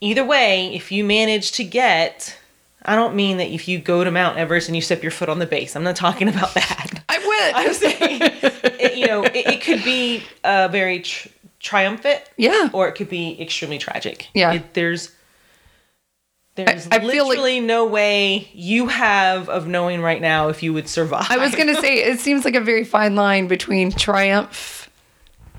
either 0.00 0.24
way, 0.24 0.74
if 0.74 0.90
you 0.90 1.04
manage 1.04 1.52
to 1.52 1.64
get, 1.64 2.36
I 2.84 2.96
don't 2.96 3.14
mean 3.14 3.36
that 3.38 3.48
if 3.48 3.68
you 3.68 3.78
go 3.78 4.02
to 4.04 4.10
Mount 4.10 4.36
Everest 4.38 4.68
and 4.68 4.74
you 4.76 4.82
step 4.82 5.02
your 5.02 5.12
foot 5.12 5.28
on 5.28 5.38
the 5.38 5.46
base. 5.46 5.76
I'm 5.76 5.84
not 5.84 5.96
talking 5.96 6.28
about 6.34 6.54
that. 6.54 7.04
I 7.38 7.48
it. 7.48 7.56
I'm 7.68 7.74
saying, 7.74 8.20
it, 8.80 8.96
you 8.96 9.06
know, 9.06 9.22
it, 9.24 9.34
it 9.34 9.60
could 9.62 9.84
be 9.84 10.22
uh, 10.44 10.68
very 10.70 11.00
tr- 11.00 11.28
triumphant, 11.60 12.22
Yeah. 12.36 12.68
or 12.72 12.88
it 12.88 12.92
could 12.94 13.08
be 13.08 13.40
extremely 13.40 13.78
tragic. 13.78 14.28
Yeah. 14.34 14.52
It- 14.54 14.74
there's 14.74 15.12
there's 16.54 16.88
I- 16.88 16.96
I 16.96 17.00
feel 17.00 17.24
like- 17.24 17.36
literally 17.38 17.60
no 17.60 17.86
way 17.86 18.48
you 18.52 18.88
have 18.88 19.48
of 19.48 19.66
knowing 19.68 20.00
right 20.02 20.20
now 20.20 20.48
if 20.48 20.62
you 20.62 20.72
would 20.72 20.88
survive. 20.88 21.26
I 21.30 21.38
was 21.38 21.54
gonna 21.54 21.80
say 21.80 21.98
it 22.02 22.18
seems 22.20 22.44
like 22.44 22.54
a 22.56 22.60
very 22.60 22.84
fine 22.84 23.14
line 23.14 23.46
between 23.46 23.92
triumph 23.92 24.90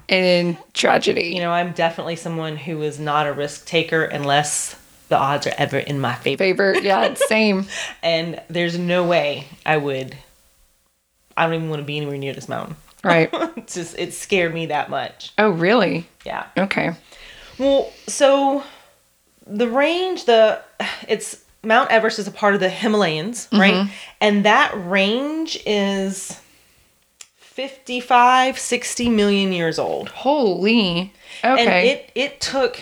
and 0.09 0.57
tragedy. 0.73 1.33
you 1.35 1.39
know, 1.39 1.51
I'm 1.51 1.71
definitely 1.71 2.15
someone 2.17 2.57
who 2.57 2.81
is 2.81 2.99
not 2.99 3.27
a 3.27 3.31
risk 3.33 3.65
taker 3.65 4.03
unless 4.03 4.75
the 5.07 5.17
odds 5.17 5.47
are 5.47 5.53
ever 5.57 5.77
in 5.77 5.99
my 6.01 6.15
favor. 6.15 6.43
favor. 6.73 6.75
Yeah, 6.81 7.13
same. 7.27 7.67
And 8.03 8.41
there's 8.49 8.77
no 8.77 9.03
way 9.05 9.47
I 9.65 9.77
would. 9.77 10.17
I 11.39 11.45
don't 11.45 11.55
even 11.55 11.69
want 11.69 11.81
to 11.81 11.85
be 11.85 11.97
anywhere 11.97 12.17
near 12.17 12.33
this 12.33 12.49
mountain. 12.49 12.75
Right. 13.03 13.29
It's 13.55 13.73
just 13.75 13.97
it 13.97 14.13
scared 14.13 14.53
me 14.53 14.67
that 14.67 14.89
much. 14.89 15.31
Oh, 15.37 15.49
really? 15.49 16.07
Yeah. 16.25 16.47
Okay. 16.57 16.91
Well, 17.57 17.91
so 18.07 18.63
the 19.47 19.69
range, 19.69 20.25
the 20.25 20.61
it's 21.07 21.43
Mount 21.63 21.91
Everest 21.91 22.19
is 22.19 22.27
a 22.27 22.31
part 22.31 22.55
of 22.55 22.59
the 22.59 22.69
Himalayas, 22.69 23.47
mm-hmm. 23.47 23.59
right? 23.59 23.91
And 24.19 24.45
that 24.45 24.73
range 24.75 25.57
is 25.65 26.39
55, 27.37 28.59
60 28.59 29.09
million 29.09 29.53
years 29.53 29.79
old. 29.79 30.09
Holy. 30.09 31.13
Okay. 31.43 31.61
And 31.61 31.87
it 31.87 32.11
it 32.15 32.41
took 32.41 32.81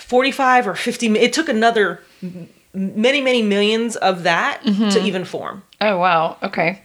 45 0.00 0.68
or 0.68 0.74
50 0.74 1.18
it 1.18 1.32
took 1.32 1.48
another 1.48 2.00
many 2.74 3.20
many 3.20 3.42
millions 3.42 3.96
of 3.96 4.22
that 4.22 4.62
mm-hmm. 4.62 4.88
to 4.90 5.02
even 5.02 5.24
form. 5.24 5.62
Oh, 5.82 5.98
wow. 5.98 6.36
Okay. 6.42 6.80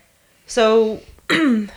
So 0.45 1.01
the 1.27 1.69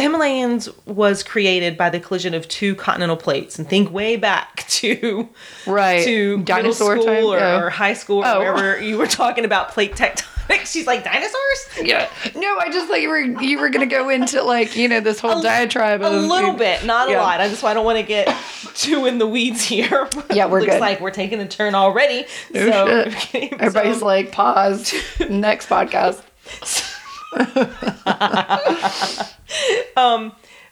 Himalayas 0.00 0.68
was 0.86 1.22
created 1.22 1.76
by 1.76 1.90
the 1.90 2.00
collision 2.00 2.34
of 2.34 2.48
two 2.48 2.74
continental 2.76 3.16
plates, 3.16 3.58
and 3.58 3.68
think 3.68 3.92
way 3.92 4.16
back 4.16 4.64
to 4.68 5.28
Right. 5.66 6.04
to 6.04 6.38
Dinosaur 6.42 6.96
middle 6.96 7.04
school 7.04 7.32
time? 7.32 7.42
or, 7.42 7.44
Oh. 7.44 7.66
or 7.66 7.70
high 7.70 7.94
school 7.94 8.20
or 8.22 8.26
Oh. 8.26 8.38
wherever 8.38 8.80
you 8.82 8.96
were 8.98 9.06
talking 9.06 9.44
about 9.44 9.70
plate 9.70 9.94
tectonics. 9.94 10.26
She's 10.66 10.86
like 10.86 11.02
dinosaurs. 11.04 11.68
Yeah. 11.82 12.08
No, 12.34 12.58
I 12.58 12.68
just 12.70 12.88
thought 12.88 13.00
you 13.00 13.08
were 13.08 13.20
you 13.20 13.58
were 13.58 13.70
gonna 13.70 13.86
go 13.86 14.08
into 14.10 14.42
like 14.42 14.76
you 14.76 14.86
know 14.88 15.00
this 15.00 15.18
whole 15.20 15.40
diatribe 15.40 16.02
A 16.02 16.06
of 16.06 16.24
little 16.24 16.52
bit, 16.52 16.84
not 16.84 17.08
a 17.10 17.16
lot. 17.16 17.40
I 17.40 17.48
just 17.48 17.62
I 17.64 17.72
don't 17.74 17.84
want 17.86 17.98
to 17.98 18.02
get 18.02 18.26
too 18.74 19.06
in 19.06 19.18
the 19.18 19.26
weeds 19.26 19.62
here. 19.62 20.08
Yeah, 20.32 20.46
we're 20.46 20.60
Looks 20.60 20.72
good. 20.74 20.80
like 20.80 21.00
we're 21.00 21.10
taking 21.10 21.40
a 21.40 21.46
turn 21.48 21.74
already. 21.74 22.24
Oh, 22.54 22.70
so 22.70 23.10
shit. 23.10 23.52
Everybody's 23.54 24.00
so- 24.00 24.06
like, 24.06 24.32
pause. 24.32 24.94
Next 25.28 25.68
podcast. 25.68 26.22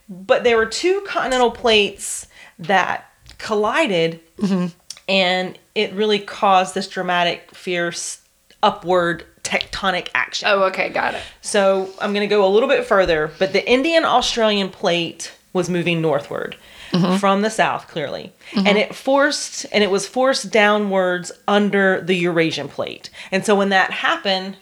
but 0.08 0.44
there 0.44 0.56
were 0.56 0.66
two 0.66 1.02
continental 1.06 1.50
plates 1.50 2.26
that 2.58 3.06
collided 3.38 4.20
Mm-hmm. 4.40 4.68
and 5.06 5.58
it 5.74 5.92
really 5.92 6.18
caused 6.18 6.74
this 6.74 6.88
dramatic 6.88 7.54
fierce 7.54 8.22
upward 8.62 9.26
tectonic 9.42 10.08
action 10.14 10.48
Oh, 10.50 10.62
okay, 10.64 10.88
got 10.88 11.12
it. 11.14 11.20
so 11.42 11.90
i'm 12.00 12.14
going 12.14 12.26
to 12.26 12.34
go 12.34 12.46
a 12.46 12.48
little 12.48 12.68
bit 12.70 12.86
further 12.86 13.30
but 13.38 13.52
the 13.52 13.68
indian 13.70 14.06
australian 14.06 14.70
plate 14.70 15.30
was 15.52 15.68
moving 15.68 16.00
northward 16.00 16.56
Mm-hmm. 16.92 17.18
from 17.18 17.42
the 17.42 17.50
south 17.50 17.86
clearly 17.86 18.32
and 18.56 18.76
it 18.78 18.94
forced 18.96 19.64
and 19.72 19.84
it 19.84 19.90
was 19.92 20.08
forced 20.08 20.50
downwards 20.50 21.30
under 21.46 22.00
the 22.00 22.14
eurasian 22.16 22.66
plate 22.68 23.10
and 23.30 23.44
so 23.46 23.54
when 23.54 23.68
that 23.68 23.90
happened 23.92 24.56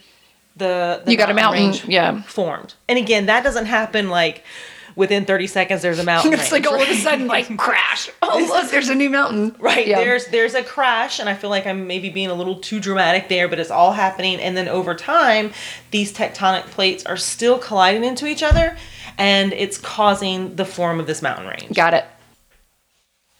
the, 0.59 1.01
the 1.03 1.11
You 1.11 1.17
got 1.17 1.31
a 1.31 1.33
mountain, 1.33 1.63
range 1.63 1.85
yeah. 1.85 2.21
formed 2.23 2.75
and 2.87 2.99
again 2.99 3.25
that 3.25 3.43
doesn't 3.43 3.65
happen 3.65 4.09
like 4.09 4.43
within 4.95 5.25
30 5.25 5.47
seconds 5.47 5.81
there's 5.81 5.97
a 5.99 6.03
mountain 6.13 6.33
It's 6.33 6.51
like 6.51 6.65
range, 6.65 6.75
all 6.75 6.81
of 6.81 6.89
a 6.89 6.95
sudden, 6.95 7.27
like 7.27 7.57
crash. 7.57 8.09
Oh, 8.21 8.45
look, 8.47 8.69
there's 8.69 8.89
a 8.89 8.95
new 8.95 9.09
mountain. 9.09 9.55
Right. 9.59 9.87
Yeah. 9.87 9.97
There's 9.99 10.27
there's 10.27 10.53
a 10.53 10.61
crash, 10.61 11.19
and 11.19 11.27
I 11.27 11.33
feel 11.33 11.49
like 11.49 11.65
I'm 11.65 11.87
maybe 11.87 12.09
being 12.09 12.29
a 12.29 12.33
little 12.35 12.59
too 12.59 12.79
dramatic 12.79 13.27
there, 13.27 13.47
but 13.47 13.57
it's 13.59 13.71
all 13.71 13.93
happening. 13.93 14.39
And 14.39 14.55
then 14.55 14.67
over 14.67 14.93
time, 14.93 15.51
these 15.89 16.13
tectonic 16.13 16.65
plates 16.65 17.03
are 17.07 17.17
still 17.17 17.57
colliding 17.57 18.03
into 18.03 18.27
each 18.27 18.43
other, 18.43 18.77
and 19.17 19.51
it's 19.53 19.79
causing 19.79 20.55
the 20.57 20.65
form 20.65 20.99
of 20.99 21.07
this 21.07 21.23
mountain 21.23 21.47
range. 21.47 21.73
got 21.73 21.95
it. 21.95 22.05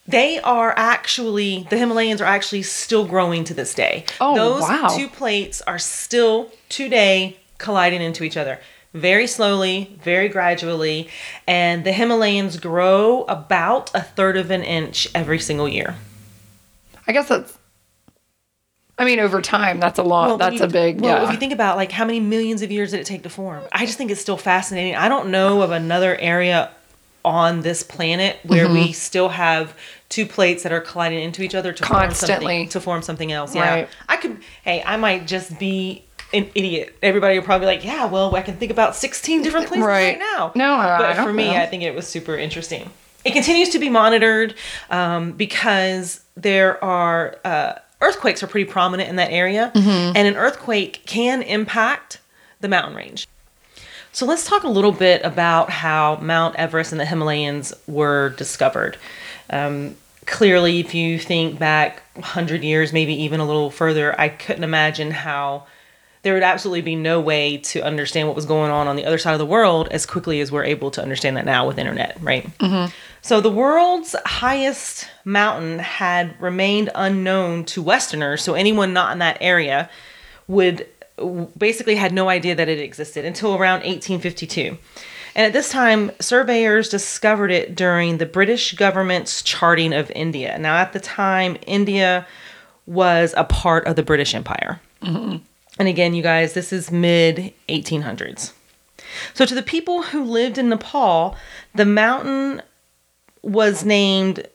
They 0.09 0.39
are 0.39 0.73
actually 0.75 1.67
the 1.69 1.77
Himalayas 1.77 2.19
are 2.21 2.25
actually 2.25 2.63
still 2.63 3.05
growing 3.05 3.43
to 3.45 3.53
this 3.53 3.73
day. 3.73 4.05
Oh, 4.19 4.35
Those 4.35 4.61
wow. 4.61 4.87
two 4.95 5.07
plates 5.07 5.61
are 5.63 5.79
still 5.79 6.51
today 6.69 7.37
colliding 7.57 8.01
into 8.01 8.23
each 8.23 8.37
other. 8.37 8.59
Very 8.93 9.27
slowly, 9.27 9.99
very 10.03 10.29
gradually, 10.29 11.09
and 11.47 11.83
the 11.83 11.91
Himalayas 11.91 12.57
grow 12.57 13.23
about 13.25 13.91
a 13.93 14.01
third 14.01 14.35
of 14.35 14.49
an 14.49 14.63
inch 14.63 15.07
every 15.13 15.37
single 15.37 15.67
year. 15.69 15.95
I 17.07 17.11
guess 17.11 17.27
that's. 17.27 17.55
I 18.97 19.05
mean, 19.05 19.19
over 19.19 19.41
time, 19.41 19.79
that's 19.79 19.97
a 19.99 20.03
lot. 20.03 20.27
Well, 20.27 20.37
that's 20.37 20.55
you- 20.57 20.63
a 20.63 20.67
big. 20.67 21.01
Well, 21.01 21.17
yeah. 21.21 21.23
if 21.25 21.31
you 21.31 21.37
think 21.37 21.53
about 21.53 21.77
like 21.77 21.91
how 21.91 22.03
many 22.03 22.19
millions 22.19 22.63
of 22.63 22.71
years 22.71 22.91
did 22.91 22.99
it 22.99 23.05
take 23.05 23.21
to 23.23 23.29
form? 23.29 23.61
I 23.71 23.85
just 23.85 23.97
think 23.97 24.09
it's 24.11 24.19
still 24.21 24.37
fascinating. 24.37 24.95
I 24.95 25.07
don't 25.07 25.29
know 25.29 25.61
of 25.61 25.69
another 25.71 26.15
area 26.17 26.71
on 27.23 27.61
this 27.61 27.83
planet 27.83 28.39
where 28.43 28.65
Mm-hmm. 28.65 28.73
we 28.73 28.91
still 28.91 29.29
have 29.29 29.77
two 30.09 30.25
plates 30.25 30.63
that 30.63 30.71
are 30.71 30.81
colliding 30.81 31.19
into 31.19 31.43
each 31.43 31.53
other 31.55 31.71
to 31.71 31.85
form 31.85 31.99
Constantly. 32.01 32.35
something 32.45 32.69
to 32.69 32.79
form 32.81 33.01
something 33.01 33.31
else. 33.31 33.53
Yeah, 33.55 33.69
Right. 33.73 33.89
I 34.07 34.17
could. 34.17 34.37
Hey, 34.63 34.83
I 34.85 34.97
might 34.97 35.27
just 35.27 35.57
be 35.59 36.03
an 36.33 36.49
idiot. 36.55 36.95
Everybody 37.01 37.37
will 37.37 37.45
probably 37.45 37.65
be 37.67 37.71
like, 37.75 37.85
"Yeah, 37.85 38.05
well, 38.05 38.35
I 38.35 38.41
can 38.41 38.55
think 38.57 38.71
about 38.71 38.95
sixteen 38.95 39.41
different 39.41 39.67
places 39.67 39.85
right, 39.85 40.17
Right. 40.17 40.19
now." 40.19 40.51
No, 40.55 40.77
but 40.77 41.05
I 41.05 41.13
don't 41.13 41.25
for 41.25 41.33
me, 41.33 41.47
know. 41.51 41.57
I 41.61 41.65
think 41.65 41.83
it 41.83 41.93
was 41.95 42.07
super 42.07 42.35
interesting. 42.35 42.89
It 43.25 43.33
continues 43.33 43.69
to 43.69 43.79
be 43.79 43.89
monitored 43.89 44.55
um, 44.89 45.33
because 45.33 46.21
there 46.37 46.81
are 46.83 47.37
uh, 47.43 47.73
earthquakes 48.01 48.41
are 48.41 48.47
pretty 48.47 48.69
prominent 48.71 49.09
in 49.09 49.17
that 49.17 49.31
area, 49.31 49.71
Mm-hmm. 49.75 50.15
and 50.15 50.27
an 50.27 50.35
earthquake 50.37 51.03
can 51.05 51.41
impact 51.41 52.19
the 52.61 52.67
mountain 52.67 52.95
range. 52.95 53.27
So 54.11 54.25
let's 54.25 54.47
talk 54.47 54.63
a 54.63 54.67
little 54.69 54.91
bit 54.91 55.21
about 55.23 55.69
how 55.69 56.17
Mount 56.21 56.55
Everest 56.55 56.91
and 56.91 56.99
the 56.99 57.05
Himalayas 57.05 57.73
were 57.87 58.29
discovered. 58.37 58.97
Um, 59.49 59.95
clearly, 60.25 60.79
if 60.79 60.93
you 60.93 61.19
think 61.19 61.59
back 61.59 62.03
100 62.15 62.63
years, 62.63 62.93
maybe 62.93 63.13
even 63.23 63.39
a 63.39 63.45
little 63.45 63.71
further, 63.71 64.19
I 64.19 64.29
couldn't 64.29 64.63
imagine 64.63 65.11
how 65.11 65.65
there 66.21 66.33
would 66.33 66.43
absolutely 66.43 66.81
be 66.81 66.95
no 66.95 67.21
way 67.21 67.57
to 67.57 67.81
understand 67.81 68.27
what 68.27 68.35
was 68.35 68.45
going 68.45 68.71
on 68.71 68.87
on 68.87 68.97
the 68.97 69.05
other 69.05 69.17
side 69.17 69.31
of 69.33 69.39
the 69.39 69.45
world 69.45 69.87
as 69.89 70.05
quickly 70.05 70.41
as 70.41 70.51
we're 70.51 70.65
able 70.65 70.91
to 70.91 71.01
understand 71.01 71.37
that 71.37 71.45
now 71.45 71.65
with 71.65 71.79
internet, 71.79 72.17
right? 72.21 72.45
So 73.21 73.39
the 73.39 73.49
world's 73.49 74.15
highest 74.25 75.07
mountain 75.23 75.79
had 75.79 76.39
remained 76.41 76.89
unknown 76.93 77.63
to 77.65 77.81
Westerners, 77.81 78.43
so 78.43 78.53
anyone 78.53 78.91
not 78.93 79.13
in 79.13 79.19
that 79.19 79.37
area 79.39 79.89
would 80.47 80.85
basically 81.57 81.95
had 81.95 82.13
no 82.13 82.27
idea 82.29 82.53
that 82.55 82.67
it 82.69 82.79
existed 82.79 83.23
until 83.25 83.55
around 83.55 83.79
1852. 83.83 84.77
And 85.35 85.45
at 85.45 85.53
this 85.53 85.69
time, 85.69 86.11
surveyors 86.19 86.89
discovered 86.89 87.51
it 87.51 87.75
during 87.75 88.17
the 88.17 88.25
British 88.25 88.73
government's 88.73 89.41
charting 89.43 89.93
of 89.93 90.11
India. 90.11 90.57
Now, 90.57 90.77
at 90.77 90.93
the 90.93 90.99
time, 90.99 91.57
India 91.65 92.25
was 92.85 93.33
a 93.37 93.43
part 93.43 93.85
of 93.85 93.95
the 93.95 94.03
British 94.03 94.33
Empire. 94.33 94.81
And 95.79 95.87
again, 95.87 96.13
you 96.13 96.21
guys, 96.23 96.53
this 96.53 96.73
is 96.73 96.91
mid 96.91 97.53
1800s. 97.69 98.51
So, 99.33 99.45
to 99.45 99.55
the 99.55 99.63
people 99.63 100.03
who 100.03 100.23
lived 100.23 100.57
in 100.57 100.69
Nepal, 100.69 101.35
the 101.73 101.85
mountain 101.85 102.61
was 103.41 103.85
named 103.85 104.45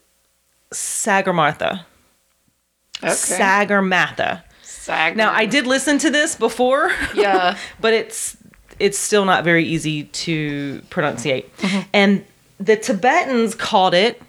Sagarmatha. 0.71 1.85
okay. 3.03 3.13
Sagarmatha. 3.13 4.43
Sag. 4.63 5.17
Now, 5.17 5.33
I 5.33 5.47
did 5.47 5.67
listen 5.67 5.97
to 5.99 6.11
this 6.11 6.37
before. 6.37 6.93
Yeah. 7.15 7.57
but 7.81 7.95
it's 7.95 8.37
it's 8.79 8.99
still 8.99 9.25
not 9.25 9.45
very 9.45 9.65
easy 9.65 10.05
to 10.05 10.83
pronunciate. 10.91 11.55
Mm-hmm. 11.59 11.81
And 11.93 12.25
the 12.59 12.77
Tibetans 12.77 13.55
called 13.55 13.95
it. 13.95 14.21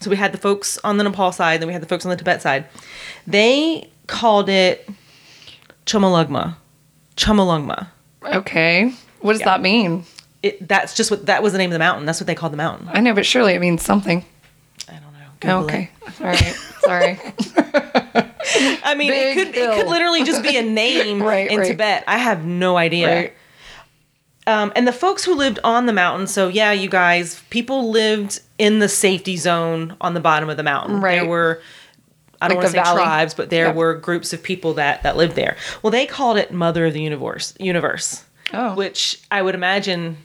So 0.00 0.10
we 0.10 0.16
had 0.16 0.32
the 0.32 0.38
folks 0.38 0.78
on 0.84 0.96
the 0.98 1.04
Nepal 1.04 1.30
side, 1.32 1.60
then 1.60 1.68
we 1.68 1.72
had 1.72 1.82
the 1.82 1.86
folks 1.86 2.04
on 2.04 2.10
the 2.10 2.16
Tibet 2.16 2.42
side. 2.42 2.66
They 3.26 3.88
called 4.08 4.48
it 4.48 4.88
Chomalugma. 5.86 6.56
Chomolungma. 7.16 7.88
Okay. 8.24 8.92
What 9.20 9.32
does 9.32 9.40
Yeah. 9.40 9.46
that 9.46 9.60
mean? 9.62 10.04
It, 10.42 10.66
that's 10.66 10.96
just 10.96 11.10
what 11.10 11.26
that 11.26 11.42
was 11.42 11.52
the 11.52 11.58
name 11.58 11.70
of 11.70 11.72
the 11.74 11.78
mountain. 11.78 12.04
That's 12.04 12.18
what 12.20 12.26
they 12.26 12.34
called 12.34 12.52
the 12.52 12.56
mountain. 12.56 12.88
I 12.92 12.98
know, 13.00 13.14
but 13.14 13.24
surely 13.24 13.52
it 13.54 13.60
means 13.60 13.82
something. 13.82 14.24
I 14.88 14.92
don't 14.94 15.12
know. 15.12 15.18
Google 15.38 15.64
okay. 15.66 15.90
it. 16.06 16.20
All 16.20 16.26
right. 16.26 16.56
Sorry. 16.80 17.20
I 18.84 18.94
mean, 18.96 19.12
it 19.12 19.34
Big 19.34 19.36
could 19.36 19.56
it 19.56 19.74
could 19.76 19.88
literally 19.88 20.24
just 20.24 20.42
be 20.42 20.56
a 20.56 20.62
name 20.82 21.22
Right, 21.22 21.48
in 21.48 21.60
right. 21.60 21.68
Tibet. 21.68 22.04
I 22.08 22.18
have 22.18 22.44
no 22.44 22.76
idea. 22.76 23.14
right. 23.14 23.32
Um, 24.46 24.72
and 24.74 24.88
the 24.88 24.92
folks 24.92 25.24
who 25.24 25.34
lived 25.36 25.58
on 25.62 25.86
the 25.86 25.92
mountain, 25.92 26.26
so 26.26 26.48
yeah, 26.48 26.72
you 26.72 26.88
guys, 26.88 27.40
people 27.50 27.90
lived 27.90 28.40
in 28.58 28.80
the 28.80 28.88
safety 28.88 29.36
zone 29.36 29.96
on 30.00 30.14
the 30.14 30.20
bottom 30.20 30.48
of 30.50 30.56
the 30.56 30.62
mountain. 30.64 31.00
Right. 31.00 31.20
There 31.20 31.28
were, 31.28 31.62
I 32.40 32.48
don't 32.48 32.56
Like 32.58 32.64
want 32.64 32.74
to 32.74 32.78
say 32.80 32.82
valley. 32.84 33.02
tribes, 33.02 33.34
but 33.34 33.50
there 33.50 33.66
Yeah. 33.66 33.72
were 33.72 33.94
groups 33.94 34.32
of 34.32 34.42
people 34.42 34.74
that 34.74 35.04
that 35.04 35.16
lived 35.16 35.36
there. 35.36 35.56
Well, 35.82 35.92
they 35.92 36.06
called 36.06 36.38
it 36.38 36.52
Mother 36.52 36.86
of 36.86 36.92
the 36.92 37.00
Universe. 37.02 37.54
Universe. 37.60 38.24
Oh. 38.54 38.74
which 38.74 39.18
I 39.30 39.40
would 39.40 39.54
imagine 39.54 40.18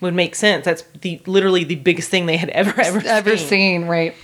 would 0.00 0.14
make 0.14 0.34
sense. 0.34 0.64
That's 0.64 0.82
the 1.00 1.20
literally 1.26 1.62
the 1.62 1.76
biggest 1.76 2.08
thing 2.10 2.26
they 2.26 2.36
had 2.36 2.48
ever 2.60 2.80
ever 2.80 3.02
Ever 3.06 3.36
seen. 3.36 3.48
seen, 3.48 3.84
right? 3.84 4.14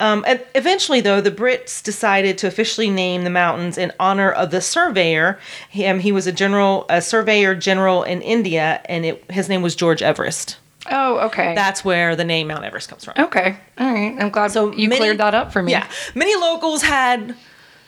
Um, 0.00 0.24
and 0.28 0.40
eventually, 0.54 1.00
though, 1.00 1.20
the 1.20 1.30
Brits 1.32 1.82
decided 1.82 2.38
to 2.38 2.46
officially 2.46 2.88
name 2.88 3.24
the 3.24 3.30
mountains 3.30 3.76
in 3.76 3.92
honor 3.98 4.30
of 4.30 4.50
the 4.52 4.60
surveyor. 4.60 5.38
He, 5.70 5.86
um, 5.86 5.98
he 6.00 6.12
was 6.12 6.26
a 6.28 6.32
general, 6.32 6.86
a 6.88 7.02
surveyor 7.02 7.54
general 7.56 8.04
in 8.04 8.22
India, 8.22 8.80
and 8.84 9.04
it, 9.04 9.28
his 9.30 9.48
name 9.48 9.60
was 9.62 9.74
George 9.74 10.00
Everest. 10.02 10.56
Oh, 10.90 11.18
okay. 11.26 11.54
That's 11.54 11.84
where 11.84 12.14
the 12.14 12.24
name 12.24 12.46
Mount 12.46 12.64
Everest 12.64 12.88
comes 12.88 13.04
from. 13.04 13.14
okay. 13.18 13.56
All 13.76 13.92
right. 13.92 14.16
I'm 14.20 14.30
glad 14.30 14.52
So 14.52 14.72
you 14.72 14.88
many- 14.88 15.00
cleared 15.00 15.18
that 15.18 15.34
up 15.34 15.52
for 15.52 15.62
me. 15.62 15.72
Yeah, 15.72 15.86
many 16.14 16.34
locals 16.36 16.82
had 16.82 17.34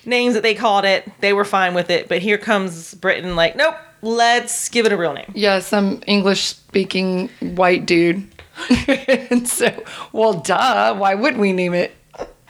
names 0.05 0.35
that 0.35 0.43
they 0.43 0.55
called 0.55 0.85
it. 0.85 1.09
They 1.21 1.33
were 1.33 1.45
fine 1.45 1.75
with 1.75 1.91
it, 1.91 2.09
but 2.09 2.21
here 2.23 2.39
comes 2.39 2.93
Britain, 2.95 3.37
like, 3.37 3.55
nope, 3.55 3.77
let's 4.03 4.69
give 4.69 4.85
it 4.85 4.93
a 4.93 4.97
real 4.97 5.13
name. 5.13 5.31
Yeah, 5.35 5.61
some 5.61 6.03
English 6.09 6.43
speaking 6.47 7.29
white 7.41 7.87
dude. 7.87 8.27
and 9.09 9.49
so, 9.49 9.83
well, 10.13 10.35
duh. 10.35 10.95
Why 10.97 11.15
would 11.15 11.39
we 11.39 11.53
name 11.53 11.73
it? 11.73 11.95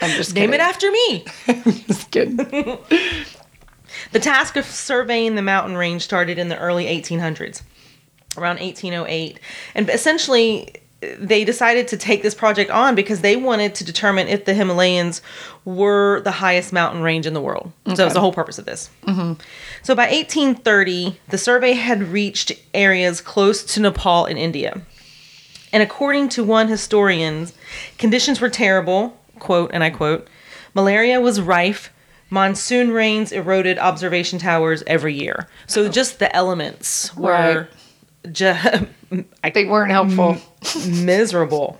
I'm 0.00 0.11
just 0.16 0.35
Name 0.35 0.50
kidding. 0.50 0.54
it 0.54 0.61
after 0.62 0.90
me. 0.90 1.25
Just 1.87 2.11
kidding. 2.11 2.78
The 4.12 4.21
task 4.21 4.57
of 4.57 4.64
surveying 4.64 5.35
the 5.35 5.42
mountain 5.42 5.76
range 5.76 6.02
started 6.02 6.38
in 6.38 6.49
the 6.49 6.59
early 6.59 6.87
1800s, 6.87 7.62
around 8.37 8.59
1808. 8.61 9.38
And 9.75 9.90
essentially, 9.90 10.75
they 11.19 11.45
decided 11.45 11.88
to 11.88 11.97
take 11.97 12.23
this 12.23 12.35
project 12.35 12.71
on 12.71 12.95
because 12.95 13.21
they 13.21 13.37
wanted 13.37 13.75
to 13.76 13.85
determine 13.85 14.28
if 14.28 14.45
the 14.45 14.54
Himalayas 14.54 15.23
were 15.64 16.21
the 16.21 16.30
highest 16.30 16.73
mountain 16.73 17.02
range 17.02 17.26
in 17.26 17.35
the 17.35 17.40
world. 17.40 17.73
So 17.87 17.95
that 17.95 18.04
was 18.04 18.14
the 18.14 18.21
whole 18.21 18.33
purpose 18.33 18.59
of 18.59 18.64
this. 18.64 18.90
Mm-hmm. 19.07 19.40
So 19.83 19.95
by 19.95 20.04
1830, 20.11 21.19
the 21.28 21.38
survey 21.38 21.73
had 21.73 22.02
reached 22.02 22.52
areas 22.75 23.21
close 23.21 23.64
to 23.75 23.80
Nepal 23.80 24.25
and 24.26 24.38
India. 24.38 24.83
And 25.73 25.83
according 25.83 26.30
to 26.30 26.45
one 26.45 26.69
historian, 26.69 27.49
conditions 27.97 28.40
were 28.40 28.50
terrible, 28.50 29.16
quote, 29.40 29.70
and 29.73 29.82
I 29.82 29.90
quote, 29.90 30.28
malaria 30.75 31.20
was 31.20 31.40
rife, 31.40 31.92
monsoon 32.30 32.92
rains 32.92 33.32
eroded 33.32 33.78
observation 33.78 34.38
towers 34.38 34.82
every 34.87 35.14
year. 35.14 35.49
So 35.66 35.85
oh. 35.85 35.88
just 35.88 36.18
the 36.18 36.35
elements 36.35 37.14
were 37.16 37.68
ju- 38.30 38.54
They 39.54 39.64
weren't 39.64 39.90
helpful. 39.90 40.37
miserable. 40.87 41.78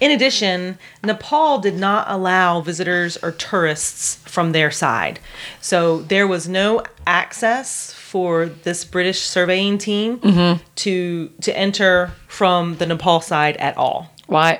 In 0.00 0.10
addition, 0.10 0.78
Nepal 1.02 1.58
did 1.58 1.78
not 1.78 2.10
allow 2.10 2.60
visitors 2.60 3.16
or 3.18 3.30
tourists 3.30 4.16
from 4.28 4.52
their 4.52 4.70
side. 4.70 5.20
So 5.60 6.00
there 6.02 6.26
was 6.26 6.48
no 6.48 6.82
access 7.06 7.92
for 7.94 8.46
this 8.46 8.84
British 8.84 9.20
surveying 9.20 9.78
team 9.78 10.18
mm-hmm. 10.18 10.62
to 10.74 11.28
to 11.40 11.56
enter 11.56 12.10
from 12.28 12.76
the 12.76 12.86
Nepal 12.86 13.20
side 13.20 13.56
at 13.56 13.76
all 13.78 14.10
Why? 14.26 14.58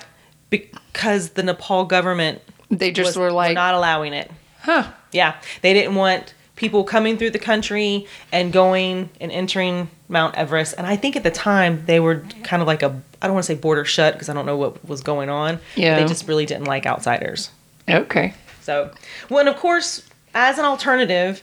Because 0.53 1.31
the 1.31 1.43
Nepal 1.43 1.85
government 1.85 2.41
They 2.71 2.93
just 2.93 3.09
was, 3.09 3.17
were 3.17 3.33
like, 3.33 3.55
not 3.55 3.75
allowing 3.75 4.13
it. 4.13 4.31
huh. 4.61 4.85
Yeah, 5.11 5.35
they 5.63 5.73
didn't 5.75 5.95
want 5.97 6.33
people 6.57 6.85
coming 6.85 7.19
through 7.19 7.31
the 7.31 7.39
country 7.39 8.07
and 8.31 8.53
going 8.53 9.11
and 9.21 9.33
entering 9.33 9.91
Mount 10.09 10.37
Everest. 10.37 10.75
And 10.79 10.87
I 10.87 10.95
think 10.97 11.17
at 11.17 11.23
the 11.23 11.31
time 11.31 11.85
they 11.87 11.99
were 12.01 12.25
kind 12.45 12.63
of 12.63 12.69
like 12.69 12.83
a 12.83 13.03
I 13.21 13.27
don't 13.27 13.35
want 13.35 13.45
to 13.47 13.53
say 13.55 13.59
border 13.59 13.85
shut 13.85 14.15
because 14.15 14.29
I 14.29 14.33
don't 14.35 14.47
know 14.47 14.57
what 14.57 14.87
was 14.89 15.01
going 15.01 15.29
on. 15.29 15.59
Yeah. 15.77 15.99
they 15.99 16.07
just 16.07 16.27
really 16.29 16.47
didn't 16.47 16.65
like 16.67 16.87
outsiders. 16.87 17.51
Okay. 17.89 18.35
So, 18.63 18.91
well, 19.29 19.41
and 19.41 19.49
of 19.49 19.57
course, 19.57 20.09
as 20.35 20.59
an 20.59 20.65
alternative, 20.65 21.43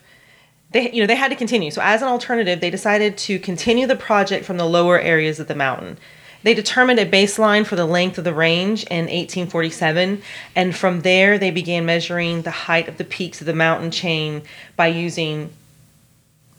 they 0.72 0.92
you 0.92 1.02
know 1.02 1.08
they 1.08 1.16
had 1.16 1.30
to 1.30 1.36
continue. 1.36 1.70
So, 1.72 1.82
as 1.84 2.02
an 2.02 2.08
alternative, 2.08 2.60
they 2.62 2.70
decided 2.70 3.18
to 3.20 3.40
continue 3.40 3.88
the 3.88 3.96
project 3.96 4.46
from 4.46 4.58
the 4.58 4.66
lower 4.66 5.00
areas 5.00 5.40
of 5.40 5.48
the 5.48 5.56
mountain. 5.56 5.98
They 6.44 6.54
determined 6.54 7.00
a 7.00 7.10
baseline 7.10 7.66
for 7.66 7.76
the 7.76 7.86
length 7.86 8.18
of 8.18 8.24
the 8.24 8.34
range 8.34 8.84
in 8.86 9.06
1847, 9.06 10.22
and 10.56 10.76
from 10.76 11.02
there 11.02 11.38
they 11.38 11.52
began 11.52 11.86
measuring 11.86 12.44
the 12.44 12.52
height 12.52 12.88
of 12.88 12.98
the 12.98 13.04
peaks 13.04 13.42
of 13.42 13.48
the 13.48 13.54
mountain 13.54 13.92
chain 13.92 14.44
by 14.76 14.88
using 14.88 15.52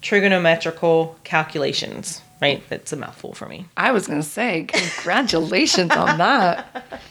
trigonometrical 0.03 1.17
calculations. 1.25 2.23
Right, 2.41 2.63
that's 2.71 2.93
a 2.93 2.97
mouthful 2.97 3.35
for 3.35 3.47
me. 3.47 3.67
I 3.77 3.93
was 3.93 4.07
going 4.07 4.21
to 4.21 4.27
say, 4.27 4.65
congratulations 4.65 5.91
on 5.91 6.19
that. 6.19 7.03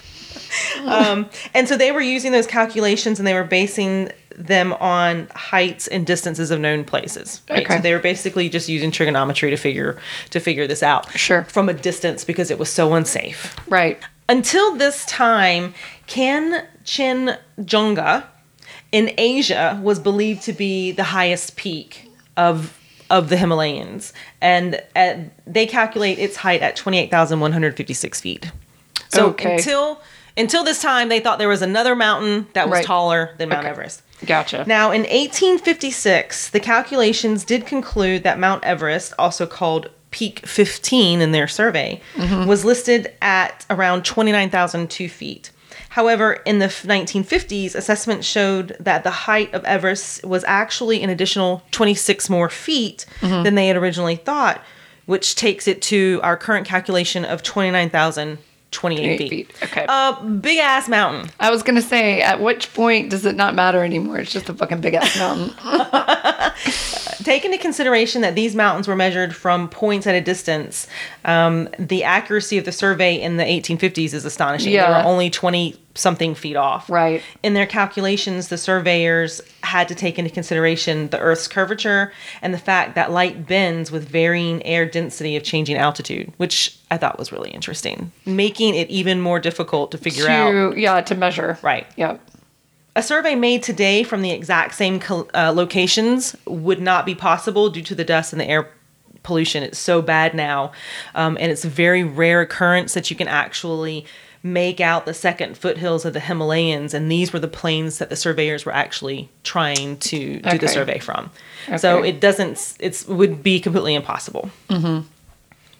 Um, 0.83 1.29
and 1.53 1.67
so 1.67 1.77
they 1.77 1.91
were 1.91 2.01
using 2.01 2.31
those 2.31 2.47
calculations 2.47 3.19
and 3.19 3.27
they 3.27 3.33
were 3.33 3.43
basing 3.43 4.11
them 4.39 4.71
on 4.73 5.27
heights 5.35 5.87
and 5.87 6.07
distances 6.07 6.49
of 6.49 6.59
known 6.61 6.85
places. 6.85 7.41
Right? 7.49 7.65
Okay. 7.65 7.75
So 7.75 7.81
they 7.81 7.91
were 7.93 7.99
basically 7.99 8.47
just 8.49 8.69
using 8.69 8.89
trigonometry 8.89 9.49
to 9.49 9.57
figure 9.57 9.99
to 10.29 10.39
figure 10.39 10.65
this 10.65 10.81
out. 10.81 11.11
Sure. 11.17 11.43
From 11.43 11.67
a 11.69 11.73
distance 11.73 12.23
because 12.23 12.49
it 12.49 12.57
was 12.57 12.69
so 12.69 12.93
unsafe. 12.93 13.53
Right. 13.69 13.99
Until 14.29 14.75
this 14.77 15.05
time, 15.05 15.73
Kanchenjunga 16.07 18.23
in 18.91 19.11
Asia 19.17 19.79
was 19.83 19.99
believed 19.99 20.43
to 20.43 20.53
be 20.53 20.91
the 20.91 21.03
highest 21.03 21.55
peak 21.55 22.09
of 22.37 22.75
of 23.11 23.29
the 23.29 23.37
Himalayas, 23.37 24.13
and 24.39 24.83
at, 24.95 25.31
they 25.51 25.65
calculate 25.65 26.19
its 26.19 26.35
height 26.37 26.61
at 26.61 26.75
twenty 26.75 26.99
eight 26.99 27.09
thousand 27.11 27.39
one 27.39 27.51
hundred 27.51 27.75
fifty 27.75 27.93
six 27.93 28.21
feet. 28.21 28.51
So 29.09 29.27
Okay. 29.29 29.55
until 29.55 30.01
until 30.37 30.63
this 30.63 30.81
time, 30.81 31.09
they 31.09 31.19
thought 31.19 31.39
there 31.39 31.49
was 31.49 31.61
another 31.63 31.95
mountain 31.95 32.47
that 32.53 32.69
was 32.69 32.77
Right. 32.77 32.85
taller 32.85 33.33
than 33.37 33.49
Mount 33.49 33.61
Okay. 33.61 33.69
Everest. 33.71 34.01
Gotcha. 34.25 34.65
Now, 34.67 34.91
in 34.91 35.01
1856, 35.01 36.49
the 36.49 36.59
calculations 36.59 37.43
did 37.43 37.65
conclude 37.65 38.23
that 38.23 38.39
Mount 38.39 38.63
Everest, 38.63 39.13
also 39.17 39.45
called 39.45 39.89
Peak 40.11 40.45
15 40.45 41.21
in 41.21 41.31
their 41.31 41.47
survey, 41.47 42.01
mm-hmm. 42.15 42.47
was 42.47 42.65
listed 42.65 43.13
at 43.21 43.65
around 43.69 44.03
29,002 44.03 45.07
feet. 45.07 45.51
However, 45.89 46.33
in 46.45 46.59
the 46.59 46.67
1950s, 46.67 47.75
assessment 47.75 48.23
showed 48.23 48.75
that 48.79 49.03
the 49.03 49.11
height 49.11 49.53
of 49.53 49.63
Everest 49.65 50.23
was 50.23 50.43
actually 50.47 51.01
an 51.01 51.09
additional 51.09 51.63
26 51.71 52.29
more 52.29 52.49
feet 52.49 53.05
mm-hmm. 53.21 53.43
than 53.43 53.55
they 53.55 53.67
had 53.67 53.77
originally 53.77 54.15
thought, 54.15 54.63
which 55.05 55.35
takes 55.35 55.67
it 55.67 55.81
to 55.83 56.19
our 56.21 56.37
current 56.37 56.67
calculation 56.67 57.25
of 57.25 57.41
29,000 57.41 58.37
28 58.71 59.17
feet. 59.17 59.29
feet. 59.29 59.55
Okay. 59.63 59.85
Uh, 59.87 60.21
big 60.23 60.59
ass 60.59 60.87
mountain. 60.87 61.31
I 61.39 61.49
was 61.49 61.63
going 61.63 61.75
to 61.75 61.81
say, 61.81 62.21
at 62.21 62.39
which 62.39 62.71
point 62.73 63.09
does 63.09 63.25
it 63.25 63.35
not 63.35 63.55
matter 63.55 63.83
anymore? 63.83 64.19
It's 64.19 64.31
just 64.31 64.47
a 64.49 64.53
fucking 64.53 64.81
big 64.81 64.93
ass 64.93 65.17
mountain. 65.17 65.53
Take 67.23 67.45
into 67.45 67.57
consideration 67.57 68.21
that 68.21 68.35
these 68.35 68.55
mountains 68.55 68.87
were 68.87 68.95
measured 68.95 69.35
from 69.35 69.69
points 69.69 70.05
at 70.07 70.15
a 70.15 70.21
distance, 70.21 70.87
um, 71.25 71.67
the 71.77 72.03
accuracy 72.03 72.57
of 72.57 72.65
the 72.65 72.71
survey 72.71 73.15
in 73.15 73.37
the 73.37 73.43
1850s 73.43 74.13
is 74.13 74.23
astonishing. 74.25 74.71
Yeah. 74.71 74.91
There 74.91 75.03
were 75.03 75.09
only 75.09 75.29
20 75.29 75.75
something 75.99 76.33
feet 76.35 76.55
off. 76.55 76.89
Right. 76.89 77.21
In 77.43 77.53
their 77.53 77.65
calculations, 77.65 78.47
the 78.47 78.57
surveyors 78.57 79.41
had 79.63 79.87
to 79.89 79.95
take 79.95 80.17
into 80.17 80.31
consideration 80.31 81.09
the 81.09 81.19
Earth's 81.19 81.47
curvature 81.47 82.11
and 82.41 82.53
the 82.53 82.57
fact 82.57 82.95
that 82.95 83.11
light 83.11 83.45
bends 83.45 83.91
with 83.91 84.07
varying 84.07 84.65
air 84.65 84.85
density 84.85 85.35
of 85.35 85.43
changing 85.43 85.77
altitude, 85.77 86.31
which 86.37 86.77
I 86.89 86.97
thought 86.97 87.19
was 87.19 87.31
really 87.31 87.51
interesting, 87.51 88.11
making 88.25 88.75
it 88.75 88.89
even 88.89 89.21
more 89.21 89.39
difficult 89.39 89.91
to 89.91 89.97
figure 89.97 90.27
out. 90.27 90.51
to, 90.51 90.79
yeah, 90.79 91.01
to 91.01 91.15
measure. 91.15 91.57
Right. 91.61 91.85
Yep. 91.97 92.21
A 92.95 93.03
survey 93.03 93.35
made 93.35 93.63
today 93.63 94.03
from 94.03 94.21
the 94.21 94.31
exact 94.31 94.73
same 94.75 94.99
uh, 95.33 95.53
locations 95.55 96.35
would 96.45 96.81
not 96.81 97.05
be 97.05 97.15
possible 97.15 97.69
due 97.69 97.83
to 97.83 97.95
the 97.95 98.03
dust 98.03 98.33
and 98.33 98.41
the 98.41 98.49
air 98.49 98.69
pollution. 99.23 99.63
It's 99.63 99.77
so 99.77 100.01
bad 100.01 100.33
now, 100.33 100.71
um, 101.15 101.37
and 101.39 101.51
it's 101.51 101.63
a 101.63 101.69
very 101.69 102.03
rare 102.03 102.41
occurrence 102.41 102.93
that 102.95 103.09
you 103.09 103.15
can 103.15 103.27
actually 103.27 104.05
make 104.41 104.79
out 104.79 105.05
the 105.05 105.13
second 105.13 105.57
foothills 105.57 106.05
of 106.05 106.13
the 106.13 106.19
Himalayas, 106.19 106.93
and 106.93 107.11
these 107.11 107.33
were 107.33 107.39
the 107.39 107.47
plains 107.47 107.97
that 107.97 108.09
the 108.09 108.15
surveyors 108.15 108.65
were 108.65 108.73
actually 108.73 109.29
trying 109.43 109.97
to 109.97 110.39
do 110.39 110.49
Okay. 110.49 110.57
the 110.57 110.67
survey 110.67 110.99
from. 110.99 111.29
So 111.77 112.03
it 112.03 112.19
doesn't. 112.19 112.77
It's 112.79 113.05
would 113.07 113.43
be 113.43 113.59
completely 113.59 113.95
impossible. 113.95 114.49
Mm-hmm. 114.69 115.05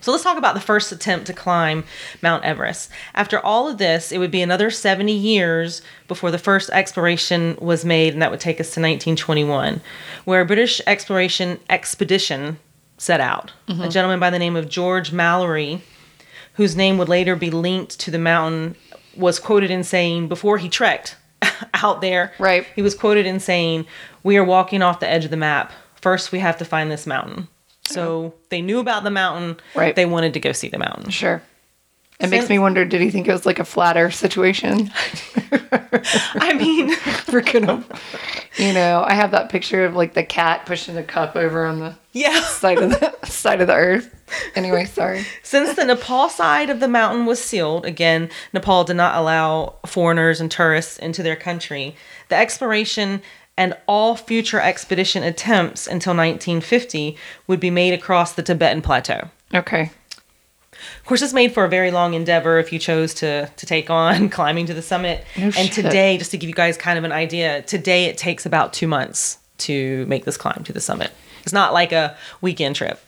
So 0.02 0.12
let's 0.12 0.24
talk 0.24 0.38
about 0.38 0.54
the 0.56 0.62
first 0.62 0.92
attempt 0.92 1.28
to 1.28 1.34
climb 1.34 1.84
Mount 2.22 2.46
Everest. 2.46 2.90
After 3.16 3.40
all 3.40 3.68
of 3.68 3.78
this, 3.78 4.14
it 4.14 4.18
would 4.18 4.32
be 4.32 4.42
another 4.42 4.70
70 4.70 5.12
years 5.12 5.82
before 6.08 6.32
the 6.32 6.38
first 6.38 6.70
exploration 6.70 7.58
was 7.60 7.84
made, 7.84 8.14
and 8.14 8.22
that 8.22 8.32
would 8.32 8.40
take 8.40 8.62
us 8.62 8.68
to 8.68 8.80
1921, 8.80 9.82
where 10.24 10.42
a 10.42 10.46
British 10.46 10.80
exploration 10.88 11.60
expedition 11.70 12.60
set 12.98 13.20
out. 13.20 13.52
A 13.68 13.74
mm-hmm. 13.74 13.90
gentleman 13.90 14.20
by 14.20 14.30
the 14.30 14.40
name 14.40 14.56
of 14.56 14.70
George 14.70 15.12
Mallory, 15.12 15.82
whose 16.60 16.76
name 16.76 16.98
would 16.98 17.08
later 17.08 17.38
be 17.38 17.50
linked 17.50 17.98
to 18.02 18.12
the 18.12 18.20
mountain, 18.20 18.76
was 19.16 19.40
quoted 19.40 19.72
in 19.72 19.82
saying, 19.82 20.28
before 20.28 20.58
he 20.58 20.68
trekked 20.68 21.16
out 21.74 22.02
there, 22.02 22.34
Right. 22.38 22.68
he 22.76 22.82
was 22.82 22.94
quoted 22.96 23.26
in 23.26 23.40
saying, 23.40 23.86
We 24.24 24.36
are 24.36 24.44
walking 24.44 24.82
off 24.82 25.00
the 25.00 25.10
edge 25.10 25.24
of 25.24 25.32
the 25.32 25.38
map. 25.38 25.72
First, 25.96 26.34
we 26.34 26.40
have 26.40 26.58
to 26.58 26.66
find 26.66 26.92
this 26.92 27.08
mountain. 27.08 27.48
So 27.88 28.26
uh-huh. 28.26 28.36
they 28.50 28.62
knew 28.62 28.80
about 28.80 29.06
the 29.06 29.10
mountain. 29.10 29.56
Right. 29.74 29.96
They 29.96 30.06
wanted 30.06 30.34
to 30.34 30.42
go 30.42 30.52
see 30.52 30.68
the 30.68 30.78
mountain. 30.80 31.10
Sure. 31.12 31.42
It 32.20 32.30
makes 32.30 32.50
me 32.50 32.60
wonder 32.60 32.84
did 32.84 33.00
he 33.02 33.10
think 33.12 33.28
it 33.28 33.32
was 33.32 33.46
like 33.46 33.60
a 33.60 33.66
flat 33.66 33.96
earth 33.96 34.16
situation? 34.16 34.92
I 36.36 36.54
mean, 36.54 36.94
We're 37.32 37.42
gonna 37.42 37.84
You 38.58 38.74
know, 38.74 39.04
I 39.08 39.14
have 39.14 39.32
that 39.32 39.50
picture 39.50 39.86
of 39.86 39.96
like 39.96 40.14
the 40.14 40.24
cat 40.24 40.66
pushing 40.66 40.96
the 40.96 41.04
cup 41.04 41.36
over 41.36 41.66
on 41.66 41.80
the 41.80 41.96
Yeah. 42.12 42.42
side 42.42 42.80
of 42.80 42.90
the 42.90 43.16
side 43.26 43.62
of 43.62 43.68
the 43.68 43.74
earth. 43.76 44.14
Anyway, 44.56 44.86
sorry. 44.86 45.26
Since 45.44 45.76
the 45.76 45.86
Nepal 45.86 46.28
side 46.30 46.70
of 46.70 46.80
the 46.82 46.88
mountain 46.88 47.26
was 47.26 47.44
sealed, 47.44 47.86
again, 47.86 48.30
Nepal 48.54 48.84
did 48.84 48.98
not 48.98 49.16
allow 49.16 49.76
foreigners 49.86 50.42
and 50.42 50.52
tourists 50.52 50.98
into 50.98 51.24
their 51.24 51.36
country. 51.38 51.96
The 52.28 52.36
exploration 52.36 53.22
and 53.58 53.76
all 53.88 54.16
future 54.16 54.60
expedition 54.60 55.24
attempts 55.24 55.86
until 55.88 56.12
1950 56.12 57.18
would 57.48 57.60
be 57.60 57.70
made 57.72 57.94
across 57.94 58.34
the 58.34 58.44
Tibetan 58.44 58.82
plateau. 58.82 59.30
Okay. 59.54 59.92
Of 61.10 61.12
course, 61.12 61.22
this 61.22 61.34
made 61.34 61.54
for 61.56 61.66
a 61.66 61.70
very 61.70 61.90
long 61.90 62.14
endeavor 62.14 62.60
if 62.60 62.72
you 62.72 62.78
chose 62.78 63.16
to 63.16 63.48
to 63.48 63.66
take 63.66 63.90
on 63.90 64.30
climbing 64.38 64.68
to 64.68 64.76
the 64.76 64.84
summit. 64.84 65.26
No 65.36 65.46
and 65.46 65.54
shit. 65.56 65.72
today, 65.74 66.20
just 66.20 66.30
to 66.30 66.38
give 66.38 66.48
you 66.48 66.54
guys 66.54 66.78
kind 66.78 67.00
of 67.00 67.04
an 67.04 67.12
idea, 67.12 67.64
today 67.64 68.06
it 68.06 68.16
takes 68.16 68.46
about 68.46 68.74
two 68.74 68.86
months 68.88 69.40
to 69.60 70.06
make 70.06 70.26
this 70.26 70.38
climb 70.38 70.64
to 70.66 70.72
the 70.72 70.80
summit. 70.80 71.10
It's 71.42 71.52
not 71.52 71.74
like 71.74 71.92
a 71.94 72.16
weekend 72.42 72.76
trip. 72.76 73.02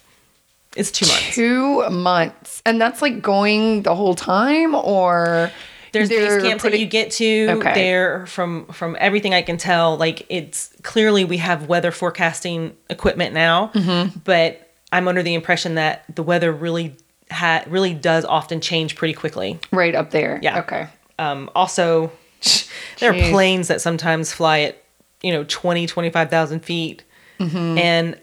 It's 0.75 0.89
two 0.89 1.05
months. 1.05 1.35
Two 1.35 1.87
months, 1.91 2.63
and 2.65 2.81
that's 2.81 3.03
like 3.03 3.21
going 3.21 3.83
the 3.83 3.93
whole 3.93 4.15
time, 4.15 4.73
or 4.73 5.51
There's 5.91 6.09
they're 6.09 6.39
base 6.39 6.47
camps 6.49 6.63
that 6.63 6.79
you 6.79 6.87
get 6.87 7.11
to. 7.11 7.49
Okay. 7.59 7.73
There, 7.75 8.25
from 8.25 8.65
from 8.67 8.97
everything 8.99 9.35
I 9.35 9.43
can 9.43 9.57
tell, 9.57 9.95
like 9.97 10.25
it's 10.27 10.73
clearly 10.81 11.23
we 11.23 11.37
have 11.37 11.67
weather 11.67 11.91
forecasting 11.91 12.75
equipment 12.89 13.35
now, 13.35 13.69
Mm-hmm. 13.75 14.17
but 14.23 14.71
I'm 14.91 15.07
under 15.07 15.21
the 15.21 15.35
impression 15.35 15.75
that 15.75 16.03
the 16.15 16.23
weather 16.23 16.51
really 16.51 16.95
ha- 17.31 17.63
really 17.67 17.93
does 17.93 18.25
often 18.25 18.61
change 18.61 18.95
pretty 18.95 19.13
quickly. 19.13 19.59
right 19.71 19.95
up 19.95 20.11
there. 20.11 20.39
Yeah. 20.41 20.59
Okay. 20.59 20.87
Um, 21.19 21.49
also, 21.55 22.11
there 22.99 23.11
are 23.11 23.29
planes 23.31 23.67
that 23.67 23.81
sometimes 23.81 24.31
fly 24.33 24.59
at, 24.61 24.83
you 25.21 25.31
know, 25.31 25.43
20, 25.47 25.87
25,000 25.87 26.59
feet. 26.61 27.03
Mm-hmm. 27.39 27.77
And 27.77 28.19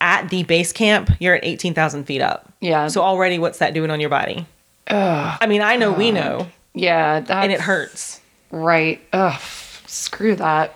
at 0.00 0.28
the 0.30 0.42
base 0.44 0.72
camp, 0.72 1.10
you're 1.18 1.34
at 1.34 1.44
18,000 1.44 2.04
feet 2.04 2.20
up. 2.20 2.52
Yeah. 2.60 2.88
So 2.88 3.02
already 3.02 3.38
what's 3.38 3.58
that 3.58 3.74
doing 3.74 3.90
on 3.90 4.00
your 4.00 4.10
body? 4.10 4.46
Ugh, 4.88 5.38
I 5.40 5.46
mean, 5.46 5.60
I 5.60 5.76
know 5.76 5.92
we 5.92 6.10
know, 6.10 6.48
Yeah, 6.72 7.24
and 7.28 7.52
it 7.52 7.60
hurts. 7.60 8.20
Right. 8.50 9.00
Ugh. 9.12 9.38
Screw 9.86 10.34
that. 10.36 10.74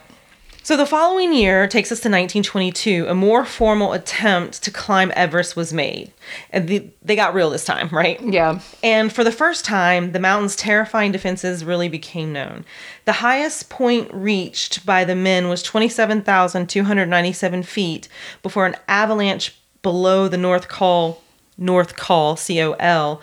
So 0.64 0.76
the 0.76 0.86
following 0.86 1.32
year 1.32 1.66
takes 1.66 1.90
us 1.90 1.98
to 2.00 2.08
1922. 2.08 3.06
A 3.08 3.14
more 3.14 3.44
formal 3.44 3.92
attempt 3.92 4.62
to 4.62 4.70
climb 4.70 5.12
Everest 5.16 5.56
was 5.56 5.72
made. 5.72 6.12
And 6.50 6.68
the, 6.68 6.88
they 7.02 7.16
got 7.16 7.34
real 7.34 7.50
this 7.50 7.64
time, 7.64 7.88
right? 7.88 8.20
Yeah. 8.22 8.60
And 8.82 9.12
for 9.12 9.24
the 9.24 9.32
first 9.32 9.64
time, 9.64 10.12
the 10.12 10.20
mountain's 10.20 10.54
terrifying 10.54 11.10
defenses 11.10 11.64
really 11.64 11.88
became 11.88 12.32
known. 12.32 12.64
The 13.06 13.14
highest 13.14 13.70
point 13.70 14.08
reached 14.14 14.86
by 14.86 15.04
the 15.04 15.16
men 15.16 15.48
was 15.48 15.64
27,297 15.64 17.62
feet 17.64 18.08
before 18.42 18.66
an 18.66 18.76
avalanche 18.86 19.56
below 19.82 20.28
the 20.28 20.38
North 20.38 20.68
Col, 20.68 21.20
North 21.58 21.96
Col, 21.96 22.36
C 22.36 22.62
O 22.62 22.72
L, 22.74 23.20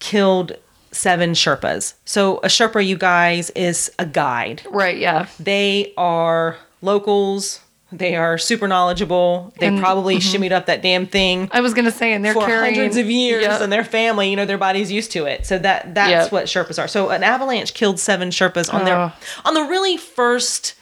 killed 0.00 0.56
seven 0.96 1.32
Sherpas. 1.32 1.94
So 2.04 2.38
a 2.38 2.46
Sherpa, 2.48 2.84
you 2.84 2.96
guys, 2.96 3.50
is 3.50 3.90
a 3.98 4.06
guide. 4.06 4.62
Right. 4.70 4.96
Yeah. 4.98 5.26
They 5.38 5.92
are 5.96 6.56
locals. 6.82 7.60
They 7.92 8.16
are 8.16 8.36
super 8.36 8.66
knowledgeable. 8.66 9.54
They 9.60 9.68
And- 9.68 9.78
probably 9.78 10.16
shimmied 10.16 10.50
up 10.50 10.66
that 10.66 10.82
damn 10.82 11.06
thing 11.06 11.48
I 11.52 11.60
was 11.60 11.72
gonna 11.72 11.92
say, 11.92 12.12
and 12.12 12.24
they're 12.24 12.34
for 12.34 12.44
carrying 12.44 12.74
hundreds 12.74 12.96
of 12.96 13.08
years 13.08 13.42
Yep. 13.44 13.60
and 13.60 13.72
their 13.72 13.84
family, 13.84 14.28
you 14.28 14.34
know, 14.36 14.44
their 14.44 14.58
body's 14.58 14.90
used 14.90 15.12
to 15.12 15.24
it. 15.26 15.46
So 15.46 15.56
that 15.58 15.94
that's 15.94 16.10
Yep. 16.10 16.32
what 16.32 16.44
Sherpas 16.46 16.82
are. 16.82 16.88
So 16.88 17.10
an 17.10 17.22
avalanche 17.22 17.74
killed 17.74 18.00
seven 18.00 18.30
Sherpas 18.30 18.74
on 18.74 18.84
their 18.84 18.96
Oh. 18.96 19.12
on 19.44 19.54
the 19.54 19.62
really 19.62 19.96
first 19.96 20.74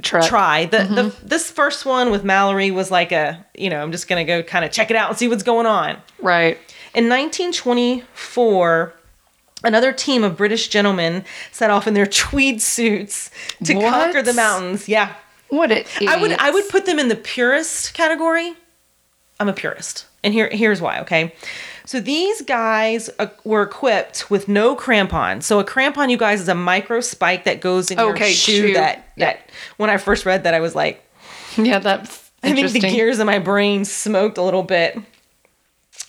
Trek. 0.00 0.24
try. 0.28 0.64
The 0.66 0.78
the 0.78 1.02
Mm-hmm. 1.04 1.26
this 1.26 1.50
first 1.50 1.84
one 1.84 2.10
with 2.12 2.22
Mallory 2.22 2.70
was 2.70 2.88
like 2.90 3.10
a, 3.10 3.44
you 3.56 3.68
know, 3.68 3.82
I'm 3.82 3.90
just 3.92 4.06
gonna 4.08 4.24
go 4.24 4.42
kind 4.44 4.64
of 4.64 4.70
check 4.70 4.90
it 4.92 4.96
out 4.96 5.08
and 5.10 5.18
see 5.18 5.26
what's 5.28 5.42
going 5.42 5.66
on. 5.66 5.96
Right. 6.20 6.58
In 6.94 7.08
1924, 7.08 8.94
another 9.64 9.92
team 9.92 10.22
of 10.24 10.36
British 10.36 10.68
gentlemen 10.68 11.24
set 11.52 11.70
off 11.70 11.86
in 11.86 11.94
their 11.94 12.06
tweed 12.06 12.62
suits 12.62 13.30
to 13.64 13.74
What? 13.74 13.92
conquer 13.92 14.22
the 14.22 14.34
mountains. 14.34 14.88
Yeah. 14.88 15.12
What 15.48 15.70
it? 15.70 15.86
I 16.06 16.16
would 16.20 16.32
I 16.32 16.50
would 16.50 16.68
put 16.68 16.86
them 16.86 16.98
in 16.98 17.08
the 17.08 17.16
purist 17.16 17.94
category. 17.94 18.54
I'm 19.40 19.48
a 19.48 19.52
purist, 19.52 20.06
and 20.22 20.32
here 20.32 20.48
here's 20.50 20.80
why. 20.80 21.00
Okay, 21.00 21.34
so 21.84 22.00
these 22.00 22.40
guys 22.42 23.10
uh, 23.18 23.26
were 23.44 23.62
equipped 23.62 24.30
with 24.30 24.48
no 24.48 24.74
crampons. 24.74 25.44
So 25.46 25.58
a 25.60 25.64
crampon, 25.64 26.08
you 26.10 26.16
guys, 26.16 26.40
is 26.40 26.48
a 26.48 26.54
micro 26.54 27.00
spike 27.00 27.44
that 27.44 27.60
goes 27.60 27.90
in 27.90 27.98
Okay, 28.00 28.26
your 28.28 28.34
shoe. 28.34 28.68
shoe. 28.68 28.74
That 28.74 29.08
that 29.18 29.50
when 29.76 29.90
I 29.90 29.96
first 29.96 30.24
read 30.24 30.44
that, 30.44 30.54
I 30.54 30.60
was 30.60 30.74
like, 30.74 31.04
Yeah, 31.56 31.78
that's 31.80 32.30
I 32.42 32.52
think 32.52 32.70
the 32.72 32.80
gears 32.80 33.18
in 33.18 33.26
my 33.26 33.38
brain 33.38 33.84
smoked 33.84 34.38
a 34.38 34.42
little 34.42 34.62
bit. 34.62 34.98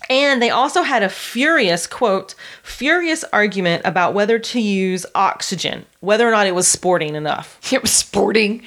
And 0.10 0.42
they 0.42 0.50
also 0.50 0.84
had 0.84 1.04
a 1.04 1.10
furious 1.10 1.88
quote, 1.88 2.36
furious 2.64 3.24
argument 3.34 3.84
about 3.86 4.14
whether 4.14 4.38
to 4.40 4.60
use 4.60 5.06
oxygen, 5.16 5.86
whether 6.00 6.28
or 6.28 6.32
not 6.32 6.48
it 6.48 6.56
was 6.56 6.68
sporting 6.68 7.16
enough. 7.16 7.60
It 7.74 7.82
was 7.82 7.92
sporting, 7.92 8.62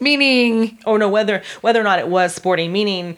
meaning 0.00 0.78
Oh 0.84 0.96
no 0.96 1.08
whether 1.08 1.42
whether 1.60 1.80
or 1.80 1.84
not 1.84 1.98
it 1.98 2.08
was 2.08 2.34
sporting 2.34 2.72
meaning 2.72 3.16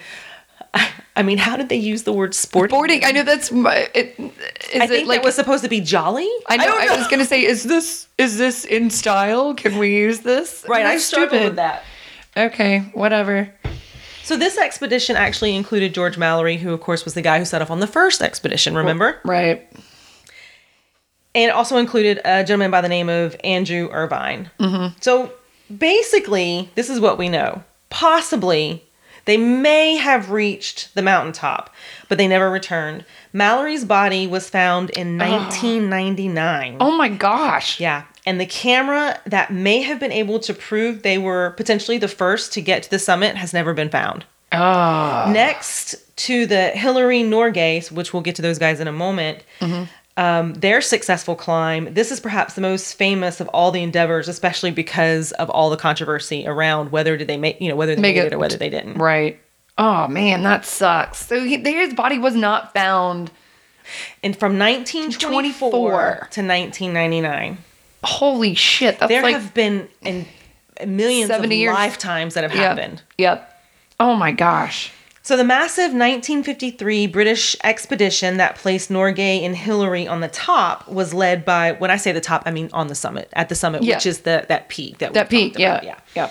i 1.16 1.22
mean 1.22 1.38
how 1.38 1.56
did 1.56 1.68
they 1.70 1.76
use 1.76 2.02
the 2.02 2.12
word 2.12 2.34
sporting 2.34 2.70
sporting. 2.70 3.04
I 3.04 3.10
know 3.10 3.22
that's 3.24 3.50
my. 3.50 3.88
It, 3.94 4.14
is 4.18 4.80
i 4.80 4.84
it 4.84 4.88
think 4.88 5.08
like 5.08 5.20
it 5.20 5.24
was 5.24 5.34
supposed 5.34 5.64
to 5.64 5.70
be 5.70 5.80
jolly 5.80 6.28
I 6.46 6.56
know. 6.58 6.64
I, 6.64 6.86
don't 6.86 6.98
was 6.98 7.08
gonna 7.08 7.24
say, 7.24 7.44
is 7.44 7.64
this 7.64 8.06
is 8.18 8.36
this 8.36 8.64
in 8.64 8.90
style? 8.90 9.54
Can 9.54 9.78
we 9.78 9.96
use 9.96 10.20
this? 10.20 10.64
right 10.68 10.84
i 10.86 10.98
struggled 10.98 11.42
with 11.42 11.56
that 11.56 11.84
Okay, 12.36 12.80
whatever. 12.94 13.52
So 14.24 14.36
this 14.36 14.58
expedition 14.58 15.14
actually 15.16 15.54
included 15.54 15.94
george 15.94 16.18
mallory 16.18 16.56
who 16.56 16.72
of 16.72 16.80
course 16.80 17.04
was 17.04 17.14
the 17.14 17.22
guy 17.22 17.38
who 17.38 17.44
set 17.44 17.62
off 17.62 17.70
on 17.70 17.80
the 17.80 17.86
first 17.86 18.20
expedition 18.22 18.74
remember? 18.74 19.20
Right. 19.24 19.68
and 21.34 21.48
it 21.48 21.50
also 21.50 21.76
included 21.76 22.20
a 22.24 22.42
gentleman 22.44 22.70
by 22.70 22.80
the 22.80 22.88
name 22.88 23.08
of 23.08 23.36
andrew 23.44 23.88
irvine. 23.92 24.50
Mm-hmm. 24.58 24.96
So 25.00 25.32
basically 25.78 26.70
this 26.74 26.90
is 26.90 27.00
what 27.00 27.18
we 27.18 27.28
know. 27.28 27.62
Possibly 27.90 28.84
they 29.26 29.36
may 29.38 29.96
have 29.96 30.30
reached 30.30 30.94
the 30.94 31.02
mountaintop 31.02 31.70
but 32.08 32.18
they 32.18 32.28
never 32.28 32.50
returned. 32.50 33.04
Mallory's 33.32 33.84
body 33.84 34.26
was 34.26 34.48
found 34.50 34.90
in 34.90 35.18
1999 35.18 36.76
Oh 36.80 36.96
my 36.96 37.08
gosh. 37.08 37.80
Yeah. 37.80 38.04
And 38.26 38.40
the 38.40 38.46
camera 38.46 39.20
that 39.26 39.52
may 39.52 39.82
have 39.82 40.00
been 40.00 40.12
able 40.12 40.38
to 40.40 40.54
prove 40.54 41.02
they 41.02 41.18
were 41.18 41.50
potentially 41.56 41.98
the 41.98 42.08
first 42.08 42.52
to 42.54 42.60
get 42.62 42.82
to 42.84 42.90
the 42.90 42.98
summit 42.98 43.36
has 43.36 43.52
never 43.52 43.74
been 43.74 43.90
found. 43.90 44.24
Oh. 44.52 45.30
Next 45.32 45.94
to 46.16 46.46
the 46.46 46.68
Hillary 46.70 47.22
Norgay, 47.22 47.90
which 47.92 48.12
we'll 48.12 48.22
get 48.22 48.36
to 48.36 48.42
those 48.42 48.58
guys 48.58 48.80
in 48.80 48.88
a 48.88 48.92
moment, 48.92 49.40
um, 50.16 50.54
their 50.54 50.80
successful 50.80 51.34
climb, 51.34 51.92
this 51.92 52.12
is 52.12 52.20
perhaps 52.20 52.54
the 52.54 52.60
most 52.60 52.94
famous 52.94 53.40
of 53.40 53.48
all 53.48 53.72
the 53.72 53.82
endeavors, 53.82 54.28
especially 54.28 54.70
because 54.70 55.32
of 55.32 55.50
all 55.50 55.70
the 55.70 55.76
controversy 55.76 56.46
around 56.46 56.92
whether 56.92 57.16
did 57.16 57.26
they 57.28 57.36
make, 57.36 57.60
you 57.60 57.68
know, 57.68 57.76
whether 57.76 57.94
they 57.96 58.00
Make 58.00 58.14
made 58.16 58.22
it- 58.22 58.26
it 58.28 58.32
or 58.34 58.38
whether 58.38 58.56
they 58.56 58.70
didn't. 58.70 58.94
Right. 58.94 59.40
Oh 59.76 60.06
man, 60.06 60.44
that 60.44 60.64
sucks. 60.64 61.26
So 61.26 61.42
he, 61.44 61.56
his 61.58 61.94
body 61.94 62.18
was 62.18 62.36
not 62.36 62.72
found. 62.72 63.32
And 64.22 64.34
from 64.36 64.56
1924 64.56 65.70
24. 65.70 66.28
to 66.30 66.40
1999, 66.46 67.58
Holy 68.04 68.54
shit! 68.54 68.98
That's 68.98 69.08
there 69.10 69.22
like 69.22 69.34
have 69.34 69.54
been 69.54 69.88
in 70.02 70.26
millions 70.86 71.30
of 71.30 71.36
70 71.36 71.56
years. 71.56 71.74
lifetimes 71.74 72.34
that 72.34 72.42
have 72.44 72.54
Yep. 72.54 72.62
happened. 72.62 73.02
Yep. 73.18 73.62
Oh 74.00 74.14
my 74.14 74.32
gosh. 74.32 74.90
So 75.22 75.36
the 75.38 75.44
massive 75.44 75.94
1953 75.94 77.06
British 77.06 77.56
expedition 77.64 78.36
that 78.36 78.56
placed 78.56 78.90
Norgay 78.90 79.42
and 79.44 79.56
Hillary 79.56 80.06
on 80.06 80.20
the 80.20 80.28
top 80.28 80.86
was 80.88 81.14
led 81.14 81.44
by 81.46 81.72
when 81.72 81.90
I 81.90 81.96
say 81.96 82.12
the 82.12 82.20
top, 82.20 82.42
I 82.44 82.50
mean 82.50 82.68
on 82.74 82.88
the 82.88 82.94
summit, 82.94 83.30
at 83.32 83.48
the 83.48 83.54
summit, 83.54 83.82
Yeah. 83.82 83.96
which 83.96 84.04
is 84.04 84.20
the 84.20 84.44
that 84.48 84.68
peak 84.68 84.98
that 84.98 85.14
That 85.14 85.30
peak. 85.30 85.54
talked 85.54 85.60
Yeah. 85.60 85.94
Yeah. 86.14 86.28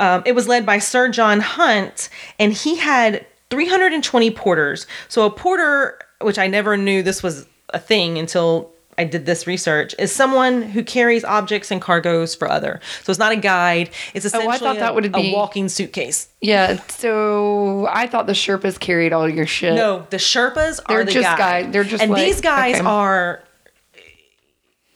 Um, 0.00 0.22
it 0.26 0.32
was 0.34 0.48
led 0.48 0.66
by 0.66 0.78
Sir 0.78 1.08
John 1.08 1.40
Hunt, 1.40 2.08
and 2.38 2.52
he 2.52 2.76
had 2.76 3.24
320 3.50 4.30
porters. 4.32 4.86
So 5.08 5.22
a 5.24 5.30
porter, 5.30 5.98
which 6.20 6.38
I 6.38 6.48
never 6.48 6.76
knew 6.76 7.02
this 7.02 7.22
was 7.22 7.46
a 7.70 7.78
thing 7.78 8.18
until 8.18 8.72
I 8.98 9.04
did 9.04 9.26
this 9.26 9.46
research, 9.46 9.94
is 9.98 10.10
someone 10.10 10.62
who 10.62 10.82
carries 10.82 11.24
objects 11.24 11.70
and 11.70 11.80
cargoes 11.82 12.34
for 12.34 12.50
other. 12.50 12.80
So 13.02 13.10
it's 13.10 13.18
not 13.18 13.32
a 13.32 13.36
guide. 13.36 13.90
It's 14.14 14.24
Oh, 14.24 14.28
I 14.28 14.40
essentially 14.40 14.58
thought 14.58 14.76
a, 14.76 14.80
that 14.80 14.94
would 14.94 15.14
a 15.14 15.32
walking 15.32 15.68
suitcase. 15.68 16.28
Yeah. 16.40 16.80
So 16.88 17.86
I 17.90 18.06
thought 18.06 18.26
the 18.26 18.32
Sherpas 18.32 18.80
carried 18.80 19.12
all 19.12 19.28
your 19.28 19.46
shit. 19.46 19.74
No, 19.74 20.06
the 20.10 20.16
Sherpas 20.16 20.80
They're 20.88 21.00
are 21.00 21.04
the 21.04 21.12
just 21.12 21.24
guys. 21.24 21.38
guys. 21.38 21.72
They're 21.72 21.84
just 21.84 22.02
and 22.02 22.12
like- 22.12 22.24
these 22.24 22.40
guys 22.40 22.76
okay. 22.76 22.86
are. 22.86 23.42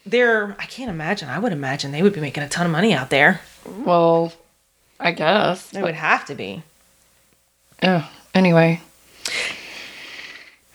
They're. 0.05 0.55
I 0.57 0.65
can't 0.65 0.89
imagine. 0.89 1.29
I 1.29 1.37
would 1.37 1.51
imagine 1.53 1.91
they 1.91 2.01
would 2.01 2.13
be 2.13 2.21
making 2.21 2.41
a 2.43 2.49
ton 2.49 2.65
of 2.65 2.71
money 2.71 2.93
out 2.93 3.11
there. 3.11 3.41
Well, 3.65 4.33
I 4.99 5.11
guess. 5.11 5.69
They 5.69 5.81
would 5.83 5.93
have 5.95 6.25
to 6.25 6.35
be. 6.35 6.63
Oh, 7.83 8.09
anyway. 8.33 8.81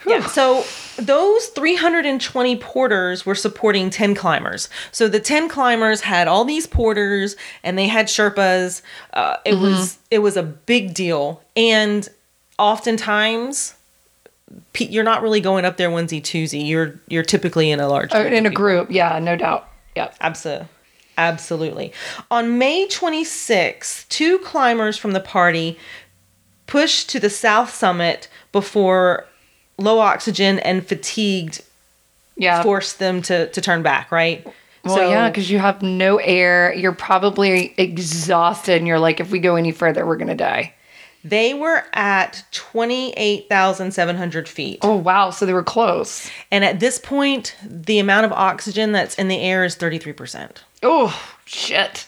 Yeah. 0.07 0.25
So 0.27 0.65
those 0.99 1.47
320 1.49 2.57
porters 2.57 3.27
were 3.27 3.35
supporting 3.35 3.91
10 3.91 4.15
climbers. 4.15 4.69
So 4.93 5.09
the 5.09 5.21
10 5.21 5.49
climbers 5.49 6.01
had 6.01 6.29
all 6.29 6.45
these 6.45 6.67
porters 6.67 7.37
and 7.63 7.79
they 7.79 7.87
had 7.87 8.07
Sherpas. 8.07 8.83
Uh, 9.13 9.37
it 9.45 9.55
was 9.55 9.99
it 10.11 10.19
was 10.21 10.37
a 10.37 10.43
big 10.43 10.95
deal, 10.95 11.43
and 11.55 12.09
oftentimes 12.59 13.75
you're 14.79 15.05
not 15.05 15.23
really 15.23 15.41
going 15.41 15.65
up 15.65 15.77
there 15.77 15.91
onesie 15.91 16.23
twosie. 16.23 16.67
You're 16.67 17.01
you're 17.09 17.23
typically 17.23 17.71
in 17.71 17.81
a 17.81 17.89
large 17.89 18.11
group 18.11 18.27
in 18.27 18.47
a 18.47 18.51
group. 18.51 18.91
Yeah, 18.91 19.19
no 19.19 19.37
doubt. 19.37 19.69
Yep. 19.97 20.17
Absolutely. 20.21 20.69
Absolutely. 21.19 21.93
On 22.31 22.59
May 22.59 22.87
26th, 22.87 24.07
two 24.09 24.39
climbers 24.41 24.99
from 24.99 25.13
the 25.13 25.21
party 25.21 25.79
pushed 26.67 27.09
to 27.11 27.21
the 27.21 27.31
south 27.31 27.73
summit 27.73 28.29
before 28.53 29.27
low 29.79 29.99
oxygen 30.01 30.59
and 30.61 30.87
fatigued 30.87 31.63
Yeah. 32.37 32.63
forced 32.63 32.99
them 32.99 33.23
to, 33.23 33.49
to 33.51 33.61
turn 33.61 33.83
back, 33.83 34.11
right? 34.13 34.47
well, 34.85 35.11
yeah, 35.11 35.29
because 35.29 35.51
you 35.51 35.59
have 35.59 35.83
no 35.83 36.19
air. 36.19 36.73
You're 36.75 36.93
probably 36.93 37.75
exhausted, 37.77 38.77
and 38.79 38.87
you're 38.87 39.01
like, 39.01 39.19
if 39.21 39.31
we 39.33 39.39
go 39.41 39.57
any 39.57 39.73
further, 39.73 40.07
we're 40.07 40.17
gonna 40.17 40.37
die. 40.37 40.73
they 41.25 41.55
were 41.55 41.83
at 41.93 42.45
28,700 42.53 44.49
feet. 44.49 44.79
Oh 44.83 44.97
wow! 44.97 45.31
So 45.31 45.47
they 45.47 45.53
were 45.53 45.63
close. 45.65 46.31
And 46.51 46.65
at 46.65 46.81
this 46.81 46.99
point, 46.99 47.57
the 47.65 47.99
amount 47.99 48.27
of 48.27 48.33
oxygen 48.33 48.93
that's 48.93 49.15
in 49.17 49.29
the 49.29 49.41
air 49.41 49.65
is 49.65 49.77
33%. 49.77 50.59
Oh 50.83 51.21
shit! 51.45 52.07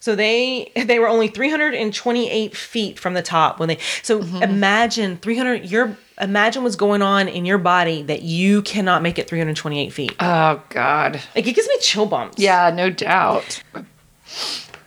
So 0.00 0.14
they 0.14 0.72
they 0.76 0.98
were 0.98 1.08
only 1.08 1.28
328 1.28 2.56
feet 2.56 2.98
from 2.98 3.14
the 3.14 3.22
top 3.22 3.58
when 3.58 3.68
they 3.68 3.78
so 4.02 4.20
Mm-hmm. 4.20 4.42
imagine 4.42 5.16
300 5.16 5.64
your 5.70 5.96
imagine 6.20 6.62
what's 6.62 6.76
going 6.76 7.02
on 7.02 7.28
in 7.28 7.44
your 7.44 7.58
body 7.58 8.02
that 8.02 8.22
you 8.22 8.62
cannot 8.62 9.02
make 9.02 9.18
it 9.18 9.28
328 9.28 9.90
feet. 9.92 10.14
Oh 10.20 10.62
god. 10.68 11.20
Like 11.34 11.46
it 11.46 11.52
gives 11.54 11.68
me 11.68 11.76
chill 11.80 12.06
bumps. 12.06 12.38
Yeah, 12.38 12.70
no 12.74 12.90
doubt. 12.90 13.62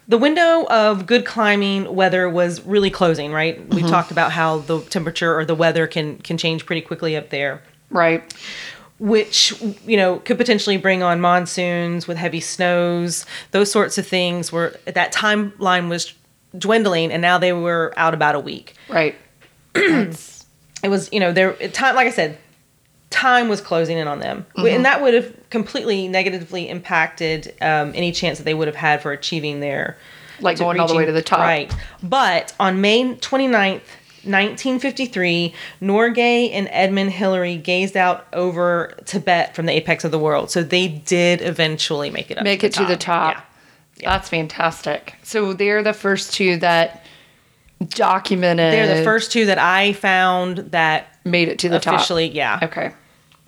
The 0.09 0.17
window 0.17 0.65
of 0.69 1.05
good 1.05 1.25
climbing 1.25 1.93
weather 1.93 2.29
was 2.29 2.65
really 2.65 2.89
closing, 2.89 3.31
right? 3.33 3.59
We 3.73 3.81
Mm-hmm. 3.81 3.89
talked 3.89 4.11
about 4.11 4.31
how 4.31 4.59
the 4.59 4.79
temperature 4.81 5.37
or 5.37 5.43
the 5.43 5.55
weather 5.55 5.85
can 5.87 6.17
can 6.19 6.37
change 6.37 6.65
pretty 6.65 6.81
quickly 6.81 7.15
up 7.17 7.29
there. 7.29 7.61
Right. 7.89 8.33
which 8.99 9.53
you 9.85 9.95
know 9.95 10.17
could 10.19 10.37
potentially 10.37 10.75
bring 10.77 11.03
on 11.03 11.21
monsoons 11.21 12.07
with 12.07 12.17
heavy 12.17 12.39
snows 12.39 13.25
those 13.51 13.71
sorts 13.71 13.97
of 13.99 14.07
things 14.07 14.51
were 14.51 14.73
at 14.87 14.95
that 14.95 15.13
timeline 15.13 15.87
was 15.87 16.13
dwindling 16.57 17.11
and 17.11 17.21
now 17.21 17.37
they 17.37 17.53
were 17.53 17.93
out 17.95 18.15
about 18.15 18.33
a 18.33 18.39
week 18.39 18.73
Right. 18.89 19.15
It 20.83 20.89
was 20.89 21.11
you 21.11 21.19
know 21.19 21.31
there 21.31 21.53
time 21.69 21.95
like 21.95 22.07
i 22.07 22.11
said 22.11 22.37
time 23.09 23.47
was 23.47 23.61
closing 23.61 23.97
in 23.97 24.07
on 24.07 24.19
them 24.19 24.45
and 24.57 24.85
that 24.85 25.01
would 25.01 25.13
have 25.13 25.33
completely 25.49 26.07
negatively 26.07 26.69
impacted 26.69 27.53
um, 27.61 27.91
any 27.95 28.11
chance 28.11 28.37
that 28.37 28.43
they 28.43 28.53
would 28.53 28.67
have 28.67 28.75
had 28.75 29.01
for 29.01 29.11
achieving 29.11 29.59
their 29.59 29.97
like 30.39 30.57
going 30.57 30.79
all 30.79 30.87
the 30.87 30.95
way 30.95 31.05
to 31.05 31.11
the 31.11 31.21
top. 31.21 31.39
Right. 31.39 31.73
But 32.03 32.53
on 32.59 32.81
May 32.81 33.15
29th, 33.15 33.81
1953, 34.23 35.53
Norgay 35.81 36.51
and 36.51 36.67
Edmund 36.71 37.11
Hillary 37.11 37.55
gazed 37.57 37.95
out 37.95 38.27
over 38.33 38.93
Tibet 39.05 39.55
from 39.55 39.65
the 39.65 39.71
apex 39.73 40.03
of 40.03 40.11
the 40.11 40.19
world. 40.19 40.51
So 40.51 40.63
they 40.63 40.87
did 40.87 41.41
eventually 41.41 42.09
make 42.09 42.29
it 42.29 42.37
up. 42.37 42.43
Make 42.43 42.61
to 42.61 42.67
it 42.67 42.73
to 42.73 42.85
the 42.85 42.97
top. 42.97 43.45
Yeah. 43.97 44.11
That's 44.11 44.29
fantastic. 44.29 45.15
So 45.23 45.53
they're 45.53 45.81
the 45.81 45.93
first 45.93 46.33
two 46.33 46.57
that 46.57 47.05
documented. 47.85 48.73
They're 48.73 48.97
the 48.97 49.03
first 49.03 49.31
two 49.31 49.45
that 49.45 49.57
I 49.57 49.93
found 49.93 50.57
that 50.71 51.15
made 51.23 51.47
it 51.47 51.59
to 51.59 51.69
the 51.69 51.77
officially, 51.77 52.27
yeah. 52.27 52.59
Okay. 52.63 52.93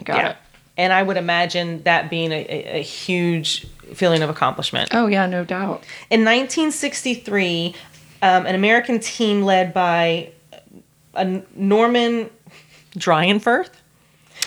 Got 0.04 0.18
yeah. 0.18 0.30
it. 0.30 0.38
And 0.78 0.94
I 0.94 1.04
would 1.04 1.18
imagine 1.18 1.84
that 1.84 2.10
being 2.10 2.32
a, 2.32 2.46
a, 2.80 2.82
huge 2.82 3.68
feeling 3.94 4.22
of 4.22 4.30
accomplishment. 4.30 4.90
Oh 4.94 5.08
yeah, 5.08 5.26
no 5.26 5.44
doubt. 5.44 5.84
In 6.10 6.22
1963, 6.22 7.76
um, 8.22 8.46
an 8.46 8.56
American 8.56 9.00
team 9.00 9.44
led 9.44 9.74
by 9.74 10.32
a 11.16 11.42
Norman 11.54 12.30
Dyhrenfurth 12.96 13.72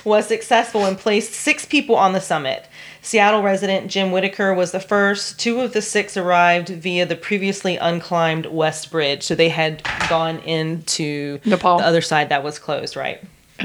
was 0.04 0.26
successful 0.26 0.86
and 0.86 0.98
placed 0.98 1.32
six 1.32 1.66
people 1.66 1.96
on 1.96 2.12
the 2.12 2.20
summit. 2.20 2.66
Seattle 3.02 3.42
resident 3.42 3.90
Jim 3.90 4.12
Whittaker 4.12 4.54
was 4.54 4.70
the 4.72 4.80
first. 4.80 5.38
Two 5.38 5.60
of 5.60 5.72
the 5.72 5.82
six 5.82 6.16
arrived 6.16 6.68
via 6.68 7.04
the 7.04 7.16
previously 7.16 7.76
unclimbed 7.76 8.50
West 8.50 8.94
Ridge. 8.94 9.22
So 9.24 9.34
they 9.34 9.48
had 9.48 9.82
gone 10.08 10.38
into 10.40 11.40
Nepal. 11.44 11.78
the 11.78 11.84
other 11.84 12.00
side 12.00 12.28
that 12.28 12.42
was 12.44 12.58
closed, 12.58 12.94
right? 12.96 13.20
Oh, 13.60 13.64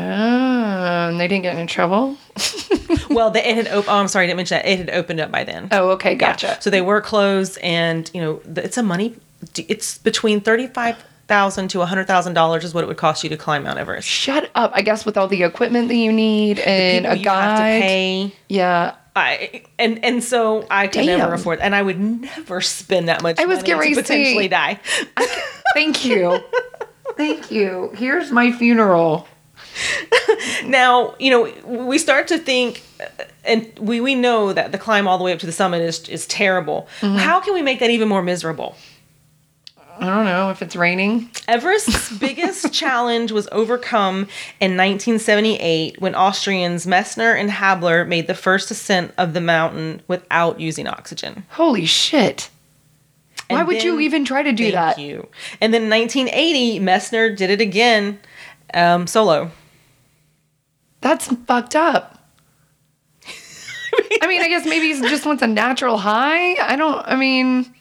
and 1.10 1.20
they 1.20 1.28
didn't 1.28 1.44
get 1.44 1.58
in 1.58 1.68
trouble. 1.68 2.18
well, 3.10 3.32
the, 3.32 3.48
it 3.48 3.56
had 3.56 3.68
op- 3.68 3.88
oh, 3.88 3.98
I'm 4.00 4.08
sorry, 4.08 4.26
I 4.26 4.28
didn't 4.28 4.38
mention 4.38 4.58
that. 4.58 4.68
It 4.68 4.78
had 4.80 4.90
opened 4.92 5.20
up 5.20 5.32
by 5.32 5.44
then. 5.44 5.70
Oh, 5.72 5.90
okay, 5.92 6.12
Yeah. 6.12 6.18
gotcha. 6.18 6.58
So 6.62 6.70
they 6.70 6.82
were 6.82 7.02
closed, 7.02 7.58
and 7.64 8.10
you 8.14 8.22
know, 8.22 8.42
the- 8.46 8.64
it's 8.64 8.78
a 8.78 8.84
money. 8.84 9.16
It's 9.56 9.98
between 10.00 10.42
thirty-five 10.42 11.04
thousand 11.28 11.68
to 11.70 11.82
a 11.82 11.86
hundred 11.86 12.08
thousand 12.08 12.34
dollars 12.34 12.64
is 12.64 12.74
what 12.74 12.84
it 12.84 12.88
would 12.88 12.98
cost 12.98 13.24
you 13.24 13.30
to 13.30 13.38
climb 13.38 13.64
Mount 13.64 13.78
Everest. 13.78 14.08
Shut 14.08 14.50
up! 14.56 14.72
I 14.74 14.82
guess 14.82 15.06
with 15.06 15.16
all 15.18 15.28
the 15.28 15.44
equipment 15.44 15.90
that 15.90 15.96
you 15.96 16.12
need 16.12 16.60
and 16.60 17.06
a 17.06 17.10
you 17.18 17.30
have 17.30 17.58
to 17.58 17.64
guide. 17.64 17.82
pay. 17.82 18.34
Yeah, 18.50 18.96
I 19.18 19.64
and 19.80 20.04
and 20.04 20.24
so 20.24 20.66
I 20.70 20.88
could 20.88 21.06
Damn. 21.06 21.20
never 21.20 21.34
afford, 21.34 21.60
and 21.60 21.76
I 21.76 21.82
would 21.82 22.00
never 22.00 22.62
spend 22.62 23.10
that 23.10 23.22
much. 23.22 23.40
I 23.40 23.46
was 23.46 23.58
money 23.58 23.68
getting 23.68 23.96
to 23.96 24.02
potentially 24.02 24.48
die. 24.48 24.80
thank 25.74 26.06
you, 26.06 26.40
thank 27.18 27.52
you. 27.52 27.92
Here's 27.96 28.32
my 28.32 28.52
funeral. 28.52 29.28
now 30.66 31.16
you 31.20 31.30
know 31.30 31.86
we 31.86 31.98
start 31.98 32.28
to 32.30 32.38
think, 32.38 32.84
uh, 33.00 33.24
and 33.44 33.72
we 33.80 34.02
we 34.02 34.16
know 34.16 34.54
that 34.54 34.72
the 34.72 34.78
climb 34.78 35.08
all 35.08 35.18
the 35.18 35.24
way 35.24 35.34
up 35.34 35.40
to 35.40 35.46
the 35.46 35.52
summit 35.52 35.82
is 35.82 36.08
is 36.10 36.26
terrible. 36.28 36.88
Mm-hmm. 37.02 37.18
How 37.18 37.40
can 37.40 37.54
we 37.54 37.62
make 37.62 37.80
that 37.80 37.90
even 37.90 38.08
more 38.08 38.22
miserable? 38.24 38.76
I 40.00 40.06
don't 40.08 40.26
know 40.26 40.50
if 40.52 40.62
it's 40.62 40.76
raining. 40.76 41.30
Everest's 41.48 42.18
biggest 42.20 42.72
challenge 42.74 43.32
was 43.32 43.48
overcome 43.52 44.28
in 44.60 44.78
1978 44.78 46.00
when 46.00 46.14
Austrians 46.16 46.86
Messner 46.86 47.36
and 47.40 47.50
Habeler 47.50 48.06
made 48.08 48.28
the 48.28 48.36
first 48.36 48.70
ascent 48.72 49.14
of 49.18 49.34
the 49.34 49.42
mountain 49.42 50.02
without 50.08 50.60
using 50.60 50.88
oxygen. 50.88 51.46
Holy 51.50 51.86
shit! 51.86 52.50
Why 53.50 53.60
And 53.60 53.68
would 53.68 53.84
you 53.84 54.00
even 54.00 54.26
try 54.26 54.44
to 54.44 54.52
do 54.52 54.66
Thank 54.72 54.74
that? 54.76 55.00
you. 55.00 55.28
And 55.62 55.74
then 55.74 55.90
1980, 55.90 56.80
Messner 56.80 57.36
did 57.36 57.50
it 57.50 57.62
again, 57.62 58.20
um, 58.74 59.08
solo. 59.08 59.52
That's 61.02 61.28
fucked 61.28 61.76
up. 61.76 62.30
I 64.22 64.28
mean, 64.28 64.42
I 64.42 64.48
guess 64.50 64.66
maybe 64.66 64.94
he 64.94 65.02
just 65.02 65.26
wants 65.26 65.42
a 65.44 65.48
natural 65.48 65.98
high. 65.98 66.56
I 66.56 66.76
don't. 66.76 67.02
I 67.08 67.16
mean, 67.16 67.74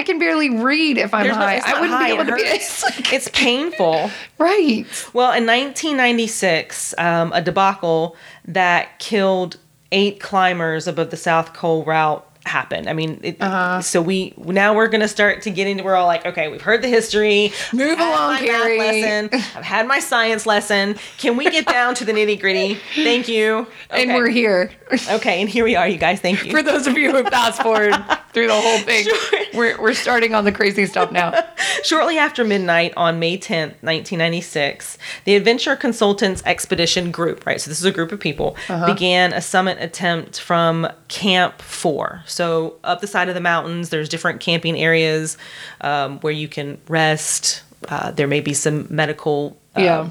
I 0.00 0.02
can 0.02 0.18
barely 0.18 0.48
read 0.48 0.96
if 0.96 1.12
I'm 1.12 1.24
There's 1.24 1.36
high. 1.36 1.56
it's 1.56 1.66
I 1.66 1.74
wouldn't 1.78 1.90
high, 1.98 2.06
be 2.08 2.12
able 2.14 2.22
it 2.22 2.26
to 2.30 2.34
be. 2.36 2.40
It's 2.42 2.82
like, 2.96 3.12
It's 3.12 3.28
painful. 3.34 4.10
right. 4.38 4.86
Well, 5.12 5.32
in 5.32 5.44
1996, 5.46 6.94
um, 6.96 7.32
a 7.34 7.42
debacle 7.42 8.16
that 8.46 8.98
killed 8.98 9.58
eight 9.92 10.18
climbers 10.18 10.86
above 10.86 11.10
the 11.10 11.18
South 11.18 11.52
Col 11.52 11.84
route 11.84 12.26
happened. 12.46 12.88
I 12.88 12.94
mean, 12.94 13.20
it, 13.22 13.36
Uh-huh. 13.40 13.82
so 13.82 14.00
we 14.00 14.32
now 14.38 14.74
we're 14.74 14.88
gonna 14.88 15.06
start 15.08 15.42
to 15.42 15.50
get 15.50 15.66
into. 15.66 15.84
We're 15.84 15.94
all 15.94 16.06
like, 16.06 16.24
okay, 16.24 16.48
we've 16.48 16.62
heard 16.62 16.80
the 16.80 16.88
history. 16.88 17.52
Move 17.74 17.92
I've 17.92 17.98
had 17.98 18.14
along, 18.14 18.38
Carrie. 18.38 18.78
lesson. 18.78 19.28
I've 19.56 19.64
had 19.64 19.86
my 19.86 19.98
science 20.00 20.46
lesson. 20.46 20.96
Can 21.18 21.36
we 21.36 21.44
get 21.50 21.66
down 21.66 21.94
to 21.96 22.04
the 22.06 22.12
nitty 22.12 22.40
gritty? 22.40 22.78
Thank 22.94 23.28
you. 23.28 23.66
And 23.90 24.14
we're 24.14 24.28
here. 24.30 24.70
okay, 25.10 25.42
and 25.42 25.50
here 25.50 25.64
we 25.64 25.76
are, 25.76 25.86
you 25.86 25.98
guys. 25.98 26.20
Thank 26.20 26.44
you. 26.46 26.50
For 26.50 26.62
those 26.62 26.86
of 26.86 26.96
you 26.96 27.12
who 27.12 27.22
fast 27.28 27.60
forward 27.62 27.94
through 28.32 28.46
the 28.46 28.54
whole 28.60 28.78
thing, 28.78 29.04
Sure. 29.30 29.40
we're, 29.54 29.80
we're 29.80 29.94
starting 29.94 30.34
on 30.34 30.44
the 30.44 30.52
crazy 30.52 30.86
stuff 30.86 31.10
now. 31.12 31.32
Shortly 31.84 32.18
after 32.18 32.44
midnight 32.44 32.92
on 32.96 33.18
May 33.18 33.36
10th, 33.38 33.74
1996, 33.82 34.98
the 35.24 35.34
Adventure 35.36 35.76
Consultants 35.76 36.42
Expedition 36.46 37.10
Group, 37.10 37.44
right? 37.46 37.60
So 37.60 37.70
this 37.70 37.78
is 37.78 37.84
a 37.84 37.90
group 37.90 38.12
of 38.12 38.20
people, 38.20 38.56
began 38.86 39.32
a 39.32 39.40
summit 39.40 39.78
attempt 39.80 40.40
from 40.40 40.86
Camp 41.08 41.60
4. 41.62 42.22
So 42.26 42.76
up 42.84 43.00
the 43.00 43.06
side 43.06 43.28
of 43.28 43.34
the 43.34 43.40
mountains, 43.40 43.88
there's 43.88 44.08
different 44.08 44.40
camping 44.40 44.76
areas 44.78 45.36
um, 45.80 46.18
where 46.20 46.32
you 46.32 46.48
can 46.48 46.78
rest. 46.88 47.62
Uh, 47.88 48.10
there 48.10 48.26
may 48.28 48.40
be 48.40 48.54
some 48.54 48.86
medical 48.90 49.56
uh, 49.76 49.80
Yeah. 49.80 50.10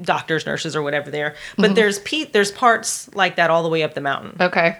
doctors, 0.00 0.46
nurses, 0.46 0.74
or 0.74 0.82
whatever 0.82 1.10
there. 1.10 1.34
But 1.58 1.74
there's 1.74 1.98
pe- 2.00 2.24
there's 2.24 2.50
parts 2.50 3.14
like 3.14 3.36
that 3.36 3.50
all 3.50 3.62
the 3.62 3.68
way 3.68 3.82
up 3.82 3.94
the 3.94 4.00
mountain 4.00 4.36
Okay. 4.40 4.78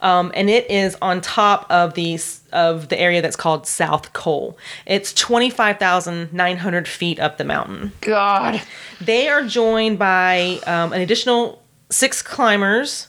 Um, 0.00 0.30
and 0.34 0.48
it 0.48 0.70
is 0.70 0.96
on 1.02 1.20
top 1.20 1.66
of 1.70 1.94
the 1.94 2.18
of 2.52 2.88
the 2.88 2.98
area 3.00 3.20
that's 3.20 3.36
called 3.36 3.66
South 3.66 4.12
Col. 4.12 4.56
It's 4.86 5.12
twenty 5.12 5.50
five 5.50 5.78
thousand 5.78 6.32
nine 6.32 6.56
hundred 6.58 6.86
feet 6.88 7.18
up 7.18 7.38
the 7.38 7.44
mountain. 7.44 7.92
God. 8.00 8.62
They 9.00 9.28
are 9.28 9.44
joined 9.44 9.98
by 9.98 10.60
um, 10.66 10.92
an 10.92 11.00
additional 11.00 11.62
six 11.90 12.22
climbers, 12.22 13.08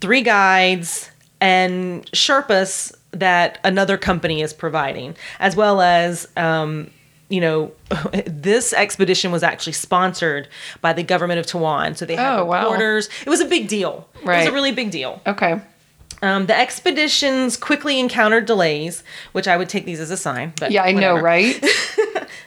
three 0.00 0.22
guides, 0.22 1.10
and 1.40 2.04
Sherpas 2.12 2.94
that 3.12 3.58
another 3.64 3.96
company 3.96 4.42
is 4.42 4.52
providing, 4.52 5.16
as 5.40 5.56
well 5.56 5.80
as 5.80 6.28
um, 6.36 6.90
you 7.28 7.40
know, 7.40 7.72
this 8.26 8.72
expedition 8.72 9.32
was 9.32 9.42
actually 9.42 9.72
sponsored 9.72 10.48
by 10.80 10.92
the 10.92 11.02
government 11.02 11.40
of 11.40 11.46
Taiwan. 11.46 11.94
So 11.96 12.04
they 12.04 12.16
had 12.16 12.38
Oh, 12.40 12.44
wow. 12.44 12.72
It 12.74 13.28
was 13.28 13.40
a 13.40 13.46
big 13.46 13.68
deal. 13.68 14.08
Right. 14.22 14.36
It 14.36 14.38
was 14.44 14.48
a 14.48 14.52
really 14.52 14.72
big 14.72 14.90
deal. 14.90 15.20
Okay. 15.26 15.60
Um, 16.22 16.46
the 16.46 16.58
expeditions 16.58 17.56
quickly 17.58 18.00
encountered 18.00 18.46
delays, 18.46 19.02
which 19.32 19.46
I 19.46 19.56
would 19.56 19.68
take 19.68 19.84
these 19.84 20.00
as 20.00 20.10
a 20.10 20.16
sign. 20.16 20.54
But 20.58 20.70
Yeah, 20.70 20.82
I 20.82 20.92
know, 20.92 21.18
right? 21.18 21.62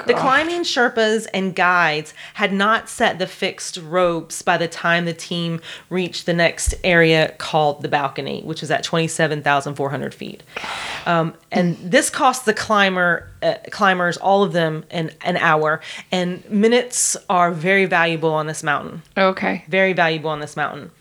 The 0.06 0.14
climbing 0.14 0.62
Sherpas 0.62 1.28
and 1.34 1.54
guides 1.54 2.14
had 2.36 2.54
not 2.54 2.90
set 2.90 3.20
the 3.20 3.28
fixed 3.28 3.78
ropes 3.78 4.42
by 4.42 4.58
the 4.58 4.68
time 4.68 5.06
the 5.06 5.14
team 5.14 5.62
reached 5.90 6.26
the 6.26 6.34
next 6.34 6.74
area 6.84 7.36
called 7.38 7.82
the 7.82 7.90
balcony, 7.90 8.42
which 8.44 8.64
is 8.64 8.72
at 8.72 8.84
27,400 8.84 10.14
feet. 10.14 10.42
Um, 11.06 11.34
and 11.52 11.78
this 11.78 12.10
cost 12.10 12.46
the 12.46 12.54
climber 12.54 13.28
uh, 13.44 13.56
climbers, 13.72 14.18
all 14.18 14.42
of 14.44 14.54
them, 14.54 14.86
an, 14.90 15.12
an 15.22 15.38
hour. 15.38 15.82
And 16.12 16.50
minutes 16.50 17.16
are 17.30 17.52
very 17.52 17.86
valuable 17.86 18.34
on 18.34 18.48
this 18.48 18.64
mountain 18.64 19.02
Okay. 19.18 19.64
very 19.68 19.94
valuable 19.94 20.30
on 20.30 20.40
this 20.40 20.56
mountain. 20.56 20.92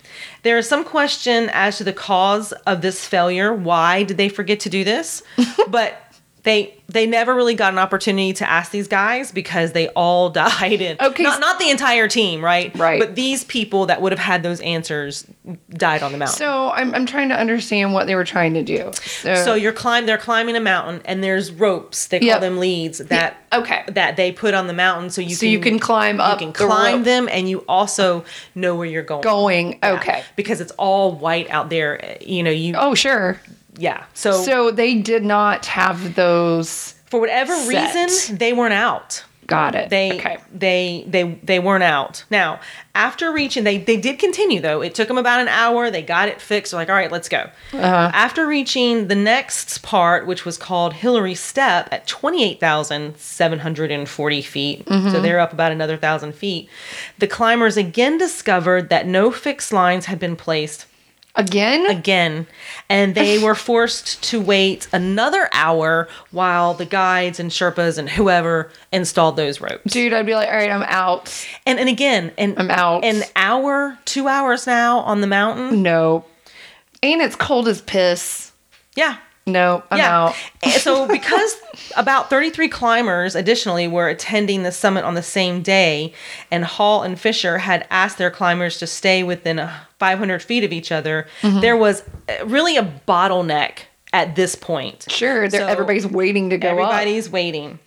There 0.43 0.59
is 0.59 0.69
some 0.69 0.85
question 0.85 1.51
as 1.53 1.79
to 1.79 1.85
the 1.85 1.93
cause 1.93 2.53
of 2.67 2.83
this 2.83 3.05
failure. 3.05 3.53
Why 3.53 4.03
did 4.03 4.17
they 4.17 4.29
forget 4.29 4.61
to 4.61 4.71
do 4.71 4.85
this? 4.85 5.23
but 5.69 6.08
they 6.45 6.75
they 6.91 7.07
never 7.07 7.35
really 7.35 7.55
got 7.55 7.73
an 7.75 7.79
opportunity 7.79 8.33
to 8.33 8.49
ask 8.49 8.71
these 8.71 8.89
guys 8.89 9.31
because 9.33 9.73
they 9.73 9.89
all 9.89 10.31
died 10.45 10.81
in 10.81 10.97
Okay. 11.01 11.23
not 11.23 11.41
not 11.41 11.59
the 11.59 11.69
entire 11.71 12.09
team, 12.09 12.43
right? 12.45 12.75
Right. 12.77 12.99
But 13.01 13.15
these 13.15 13.45
people 13.45 13.87
that 13.87 14.01
would 14.01 14.13
have 14.13 14.19
had 14.19 14.43
those 14.43 14.61
answers 14.61 15.27
died 15.71 16.03
on 16.03 16.13
the 16.13 16.19
mountain. 16.19 16.37
So 16.37 16.71
I'm, 16.71 16.95
I'm 16.95 17.05
trying 17.07 17.29
to 17.31 17.35
understand 17.39 17.93
what 17.93 18.07
they 18.07 18.15
were 18.15 18.25
trying 18.25 18.55
to 18.55 18.63
do. 18.63 18.91
So, 18.95 19.35
So 19.35 19.55
you're 19.55 19.73
climb 19.73 20.07
they're 20.07 20.17
climbing 20.19 20.57
a 20.57 20.61
mountain 20.61 21.03
and 21.05 21.23
there's 21.23 21.51
ropes, 21.51 22.07
they 22.07 22.21
call 22.21 22.29
Yep. 22.29 22.41
them 22.41 22.59
leads 22.59 22.99
that 22.99 23.37
okay. 23.53 23.85
that 23.89 24.17
they 24.17 24.33
put 24.33 24.55
on 24.55 24.67
the 24.67 24.73
mountain 24.75 25.11
so 25.11 25.21
you 25.21 25.35
So 25.35 25.41
can 25.41 25.51
you 25.51 25.61
can 25.61 25.79
climb 25.79 26.21
up 26.21 26.41
you 26.41 26.47
can 26.47 26.53
the 26.53 26.67
climb 26.67 26.97
rope. 26.99 27.05
them 27.05 27.29
and 27.31 27.49
you 27.49 27.65
also 27.69 28.25
know 28.55 28.75
where 28.77 28.87
you're 28.87 29.03
going. 29.03 29.23
Going. 29.23 29.79
Yeah. 29.83 29.93
Okay. 29.95 30.23
Because 30.37 30.61
it's 30.61 30.73
all 30.73 31.13
white 31.13 31.51
out 31.51 31.69
there. 31.69 32.17
You 32.21 32.43
know, 32.43 32.51
you 32.51 32.75
Oh, 32.77 32.95
sure. 32.95 33.41
Yeah. 33.79 34.05
So, 34.15 34.33
So 34.43 34.71
they 34.71 34.95
did 34.97 35.25
not 35.25 35.65
have 35.67 36.15
those. 36.15 36.95
for 37.07 37.19
whatever 37.21 37.55
set. 37.57 37.95
reason, 37.95 38.37
they 38.37 38.53
weren't 38.53 38.75
out. 38.75 39.25
Got 39.47 39.75
it. 39.75 39.89
They 39.89 40.13
okay. 40.19 40.37
they 40.53 41.05
they 41.07 41.39
they 41.43 41.59
weren't 41.59 41.83
out. 41.83 42.23
Now, 42.31 42.61
after 42.95 43.33
reaching 43.33 43.65
they 43.65 43.79
they 43.79 43.97
did 43.97 44.19
continue 44.19 44.61
though. 44.61 44.83
It 44.83 44.95
took 44.95 45.09
them 45.09 45.17
about 45.17 45.41
an 45.41 45.49
hour. 45.49 45.91
They 45.91 46.03
got 46.03 46.29
it 46.29 46.39
fixed. 46.39 46.73
They're 46.73 46.81
like, 46.81 46.91
"All 46.91 46.95
right, 46.95 47.11
let's 47.11 47.31
go." 47.31 47.49
Uh-huh. 47.73 48.11
After 48.13 48.47
reaching 48.47 49.09
the 49.09 49.15
next 49.15 49.83
part, 49.83 50.27
which 50.27 50.45
was 50.45 50.59
called 50.59 50.93
Hillary 50.93 51.35
Step 51.35 51.89
at 51.91 52.07
28,740 52.07 54.43
feet. 54.43 54.85
Mm-hmm. 54.85 55.09
So 55.11 55.23
they're 55.23 55.41
up 55.41 55.55
about 55.55 55.73
another 55.73 55.95
1,000 55.95 56.35
feet. 56.35 56.69
The 57.19 57.27
climbers 57.27 57.79
again 57.79 58.19
discovered 58.19 58.91
that 58.91 59.07
no 59.07 59.31
fixed 59.31 59.73
lines 59.73 60.05
had 60.07 60.19
been 60.19 60.37
placed 60.37 60.85
Again? 61.39 61.87
again 61.87 62.47
and 62.91 63.15
they 63.15 63.39
were 63.39 63.55
forced 63.55 64.23
to 64.25 64.41
wait 64.41 64.89
another 64.93 65.49
hour 65.53 66.09
while 66.33 66.75
the 66.75 66.85
guides 66.85 67.39
and 67.39 67.51
sherpas 67.51 67.97
and 67.97 68.11
whoever 68.11 68.71
installed 68.93 69.37
those 69.37 69.61
ropes 69.61 69.93
Dude, 69.93 70.13
I'd 70.13 70.27
be 70.27 70.35
like, 70.35 70.49
all 70.49 70.55
right, 70.55 70.71
I'm 70.71 70.83
out. 70.83 71.47
and 71.65 71.79
and 71.79 71.89
again 71.89 72.33
and 72.37 72.59
I'm 72.59 72.71
out. 72.71 73.05
an 73.05 73.23
hour 73.37 73.97
two 74.05 74.27
hours 74.29 74.67
now 74.67 74.99
on 75.01 75.21
the 75.21 75.27
mountain 75.29 75.83
No. 75.83 76.25
And 77.03 77.23
it's 77.23 77.37
cold 77.37 77.69
as 77.69 77.81
piss. 77.81 78.51
yeah 78.97 79.19
No, 79.49 79.83
I'm 79.91 79.99
yeah 79.99 80.15
out. 80.65 80.71
So 80.73 81.07
because 81.19 81.57
about 81.97 82.31
33 82.31 82.69
climbers 82.69 83.35
additionally 83.35 83.89
were 83.89 84.09
attending 84.09 84.63
the 84.63 84.71
summit 84.73 85.05
on 85.05 85.15
the 85.15 85.23
same 85.23 85.63
day 85.63 86.13
and 86.51 86.65
hall 86.65 87.03
and 87.03 87.19
fischer 87.19 87.59
had 87.59 87.87
asked 87.91 88.19
their 88.19 88.31
climbers 88.31 88.79
to 88.79 88.87
stay 88.87 89.23
within 89.23 89.59
uh, 89.59 89.73
500 89.99 90.43
feet 90.43 90.63
of 90.65 90.73
each 90.73 90.93
other 90.93 91.27
Mm-hmm. 91.43 91.61
there 91.61 91.77
was 91.77 92.03
uh, 92.29 92.47
really 92.47 92.77
a 92.77 92.83
bottleneck 93.09 93.81
at 94.13 94.37
this 94.37 94.55
point 94.55 95.07
Sure, 95.11 95.49
So- 95.51 95.67
everybody's 95.67 96.07
waiting 96.07 96.51
to 96.51 96.59
go 96.59 96.69
up. 96.69 96.73
Everybody's 96.73 97.29
waiting. 97.31 97.79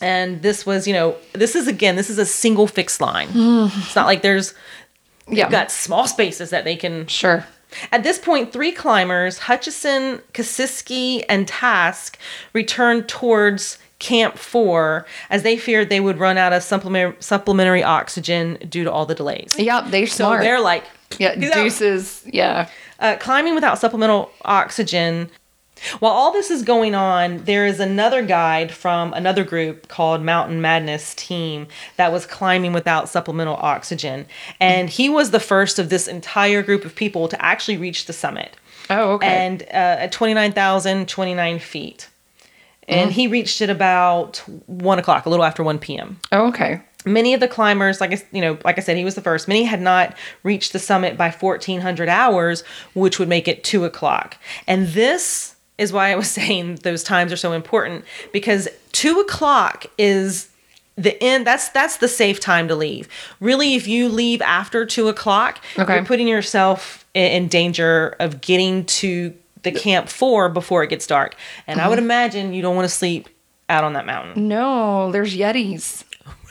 And 0.00 0.42
this 0.42 0.66
was, 0.66 0.86
you 0.88 0.92
know, 0.92 1.16
this 1.32 1.54
is 1.54 1.68
again, 1.68 1.94
this 1.96 2.10
is 2.10 2.18
a 2.18 2.26
single 2.26 2.66
fixed 2.66 3.00
line. 3.00 3.28
it's 3.32 3.94
not 3.94 4.06
like 4.06 4.22
there's 4.22 4.54
Yeah. 5.28 5.44
you've 5.44 5.50
got 5.52 5.70
small 5.70 6.06
spaces 6.08 6.50
that 6.50 6.64
they 6.64 6.76
can. 6.76 7.06
Sure. 7.06 7.46
At 7.92 8.02
this 8.02 8.18
point, 8.18 8.52
three 8.52 8.72
climbers, 8.72 9.38
Hutchison, 9.38 10.20
Kasischke, 10.32 11.24
and 11.28 11.46
Taske, 11.46 12.16
returned 12.52 13.08
towards 13.08 13.78
Camp 13.98 14.36
4 14.36 15.06
as 15.30 15.42
they 15.42 15.56
feared 15.56 15.88
they 15.88 16.00
would 16.00 16.18
run 16.18 16.36
out 16.36 16.52
of 16.52 16.62
supplement, 16.62 17.22
supplementary 17.22 17.82
oxygen 17.82 18.58
due 18.68 18.84
to 18.84 18.92
all 18.92 19.06
the 19.06 19.14
delays. 19.14 19.54
Yep, 19.58 19.86
they're 19.88 20.06
So 20.06 20.30
they're 20.38 20.60
like, 20.60 20.84
yeah, 21.18 21.34
"Peace 21.36 21.50
out." 21.52 21.62
deuces. 21.62 22.22
Yeah. 22.26 22.68
uh, 23.00 23.16
climbing 23.18 23.54
without 23.54 23.78
supplemental 23.78 24.30
oxygen. 24.44 25.30
While 26.00 26.12
all 26.12 26.32
this 26.32 26.50
is 26.50 26.62
going 26.62 26.94
on, 26.94 27.44
there 27.44 27.66
is 27.66 27.80
another 27.80 28.24
guide 28.24 28.72
from 28.72 29.12
another 29.12 29.44
group 29.44 29.88
called 29.88 30.22
Mountain 30.22 30.60
Madness 30.60 31.14
Team 31.14 31.66
that 31.96 32.12
was 32.12 32.26
climbing 32.26 32.72
without 32.72 33.08
supplemental 33.08 33.56
oxygen. 33.56 34.26
And 34.60 34.90
he 34.90 35.08
was 35.08 35.30
the 35.30 35.40
first 35.40 35.78
of 35.78 35.88
this 35.88 36.08
entire 36.08 36.62
group 36.62 36.84
of 36.84 36.94
people 36.94 37.28
to 37.28 37.44
actually 37.44 37.76
reach 37.76 38.06
the 38.06 38.12
summit. 38.12 38.56
Oh, 38.90 39.12
okay. 39.12 39.26
And 39.26 39.62
uh, 39.62 40.04
at 40.04 40.12
29,029 40.12 41.58
feet. 41.58 42.08
And 42.86 43.12
he 43.12 43.28
reached 43.28 43.62
it 43.62 43.70
about 43.70 44.42
1 44.66 44.98
o'clock, 44.98 45.24
a 45.24 45.30
little 45.30 45.44
after 45.44 45.62
1 45.62 45.78
p.m 45.78 46.20
oh, 46.32 46.48
okay. 46.48 46.82
many 47.06 47.34
of 47.34 47.40
the 47.40 47.48
climbers 47.48 48.00
like 48.00 48.12
I, 48.12 48.22
you 48.30 48.40
know 48.40 48.58
like 48.64 48.78
i 48.78 48.80
said 48.80 48.96
he 48.96 49.04
was 49.04 49.14
the 49.14 49.22
first 49.22 49.48
many 49.48 49.64
had 49.64 49.80
not 49.80 50.14
reached 50.42 50.72
the 50.72 50.78
summit 50.78 51.16
by 51.16 51.30
1400 51.30 52.08
hours 52.08 52.62
which 52.94 53.18
would 53.18 53.28
make 53.28 53.48
it 53.48 53.64
2 53.64 53.84
o'clock 53.84 54.36
and 54.66 54.88
this 54.88 55.53
is 55.78 55.92
why 55.92 56.10
i 56.10 56.14
was 56.16 56.30
saying 56.40 56.76
those 56.76 57.02
times 57.02 57.32
are 57.32 57.36
so 57.36 57.52
important 57.52 58.04
because 58.32 58.68
2 58.92 59.20
o'clock 59.20 59.86
is 59.98 60.48
the 60.96 61.20
end 61.22 61.46
that's 61.46 61.68
that's 61.70 61.96
the 61.96 62.08
safe 62.08 62.38
time 62.38 62.68
to 62.68 62.76
leave 62.76 63.08
really 63.40 63.74
if 63.74 63.88
you 63.88 64.08
leave 64.08 64.40
after 64.42 64.86
2 64.86 65.08
o'clock 65.08 65.58
Okay. 65.78 65.96
you're 65.96 66.04
putting 66.04 66.28
yourself 66.28 67.04
in 67.14 67.48
danger 67.48 68.14
of 68.20 68.40
getting 68.40 68.84
to 68.86 69.34
the 69.62 69.72
camp 69.72 70.08
4 70.08 70.50
before 70.50 70.84
it 70.84 70.90
gets 70.90 71.06
dark 71.06 71.34
and 71.66 71.80
i 71.80 71.88
would 71.88 71.98
uh-huh. 71.98 72.04
imagine 72.04 72.54
you 72.54 72.62
don't 72.62 72.76
want 72.76 72.88
to 72.88 72.94
sleep 72.94 73.28
out 73.68 73.82
on 73.82 73.94
that 73.94 74.06
mountain 74.06 74.46
No, 74.48 75.10
there's 75.10 75.34
Yetis. 75.34 76.04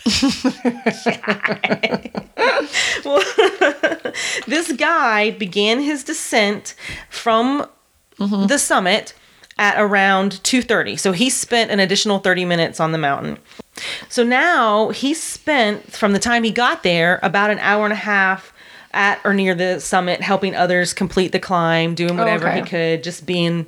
this 4.48 4.72
guy 4.74 5.32
began 5.32 5.80
his 5.80 6.04
descent 6.04 6.76
from 7.10 7.68
Mm-hmm. 8.18 8.48
the 8.48 8.60
summit 8.60 9.14
at 9.58 9.80
around 9.80 10.34
2:30. 10.44 11.00
So 11.00 11.12
he 11.12 11.30
spent 11.30 11.72
an 11.72 11.80
additional 11.80 12.20
30 12.20 12.46
minutes 12.46 12.80
on 12.80 12.92
the 12.92 12.98
mountain. 12.98 13.38
So 14.10 14.24
now 14.24 14.90
he 14.90 15.14
spent 15.14 15.92
from 15.92 16.14
the 16.14 16.20
time 16.20 16.44
he 16.44 16.52
got 16.52 16.84
there 16.84 17.20
about 17.24 17.50
an 17.50 17.60
hour 17.60 17.86
and 17.86 17.94
a 17.94 17.98
half 17.98 18.54
at 18.94 19.20
or 19.24 19.34
near 19.34 19.56
the 19.56 19.80
summit 19.80 20.22
helping 20.22 20.56
others 20.56 20.94
complete 20.94 21.32
the 21.32 21.40
climb, 21.40 21.96
doing 21.96 22.18
whatever 22.18 22.52
he 22.52 22.62
okay. 22.62 22.98
could, 22.98 23.04
just 23.04 23.26
being 23.26 23.66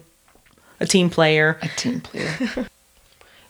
a 0.79 0.85
team 0.85 1.09
player. 1.09 1.57
A 1.61 1.67
team 1.69 2.01
player. 2.01 2.67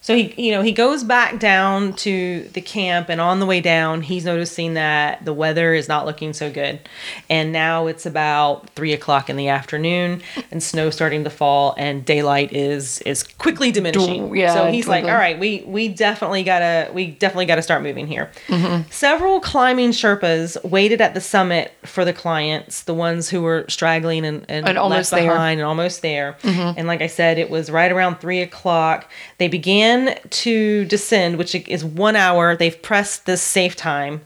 So 0.05 0.15
he, 0.15 0.35
you 0.37 0.51
know, 0.51 0.61
he 0.61 0.71
goes 0.71 1.03
back 1.03 1.39
down 1.39 1.93
to 1.93 2.47
the 2.53 2.61
camp, 2.61 3.09
and 3.09 3.19
on 3.19 3.39
the 3.39 3.47
way 3.47 3.59
down, 3.59 4.03
he's 4.03 4.23
noticing 4.23 4.75
that 4.75 5.25
the 5.25 5.33
weather 5.33 5.73
is 5.73 5.87
not 5.87 6.05
looking 6.05 6.31
so 6.31 6.51
good. 6.51 6.79
And 7.27 7.51
now 7.51 7.87
it's 7.87 8.05
about 8.05 8.69
three 8.75 8.93
o'clock 8.93 9.31
in 9.31 9.35
the 9.35 9.47
afternoon, 9.47 10.21
and 10.51 10.61
snow 10.61 10.91
starting 10.91 11.23
to 11.23 11.31
fall, 11.31 11.73
and 11.75 12.05
daylight 12.05 12.53
is 12.53 13.01
is 13.01 13.23
quickly 13.23 13.71
diminishing. 13.71 14.35
Yeah, 14.35 14.53
So 14.53 14.71
he's 14.71 14.87
like, 14.87 15.05
"All 15.05 15.15
right, 15.15 15.39
we 15.39 15.63
we 15.65 15.87
definitely 15.87 16.43
gotta 16.43 16.91
we 16.93 17.07
definitely 17.07 17.47
gotta 17.47 17.63
start 17.63 17.81
moving 17.81 18.05
here." 18.05 18.29
Mm-hmm. 18.45 18.87
Several 18.91 19.39
climbing 19.39 19.89
Sherpas 19.89 20.63
waited 20.63 21.01
at 21.01 21.15
the 21.15 21.21
summit 21.21 21.73
for 21.83 22.05
the 22.05 22.13
clients, 22.13 22.83
the 22.83 22.93
ones 22.93 23.27
who 23.27 23.41
were 23.41 23.65
straggling 23.69 24.23
and, 24.23 24.45
and, 24.49 24.67
And 24.69 24.77
almost 24.77 25.11
left 25.11 25.23
there. 25.23 25.31
behind 25.31 25.59
and 25.59 25.67
almost 25.67 26.03
there. 26.03 26.37
And 26.43 26.85
like 26.85 27.01
I 27.01 27.07
said, 27.07 27.39
it 27.39 27.49
was 27.49 27.71
right 27.71 27.91
around 27.91 28.17
three 28.17 28.41
o'clock. 28.41 29.09
They 29.39 29.47
began 29.47 29.94
to 30.29 30.85
descend, 30.85 31.37
which 31.37 31.55
is 31.55 31.83
one 31.83 32.15
hour. 32.15 32.55
They've 32.55 32.79
pressed 32.81 33.25
this 33.25 33.41
safe 33.41 33.75
time. 33.75 34.21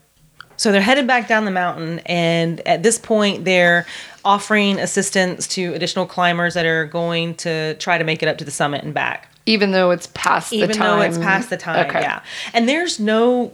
So 0.58 0.72
they're 0.72 0.82
headed 0.82 1.08
back 1.08 1.28
down 1.28 1.46
the 1.46 1.52
mountain. 1.52 2.00
And 2.06 2.60
at 2.68 2.84
this 2.84 2.98
point, 2.98 3.46
they're 3.46 3.86
offering 4.26 4.78
assistance 4.80 5.48
to 5.48 5.74
additional 5.74 6.06
climbers 6.06 6.54
that 6.56 6.66
are 6.66 6.86
going 6.86 7.36
to 7.36 7.76
try 7.76 7.98
to 7.98 8.04
make 8.04 8.22
it 8.22 8.28
up 8.28 8.38
to 8.40 8.44
the 8.46 8.52
summit 8.52 8.84
and 8.84 8.94
back. 8.94 9.32
Even 9.46 9.72
though 9.72 9.92
it's 9.92 10.08
past 10.14 10.52
Even 10.52 10.68
the 10.68 10.74
time. 10.74 10.88
Even 10.88 11.00
though 11.00 11.06
it's 11.06 11.18
past 11.18 11.50
the 11.50 11.58
time. 11.58 11.88
Okay. 11.88 12.02
Yeah. 12.02 12.22
And 12.54 12.68
there's 12.68 13.00
no. 13.00 13.54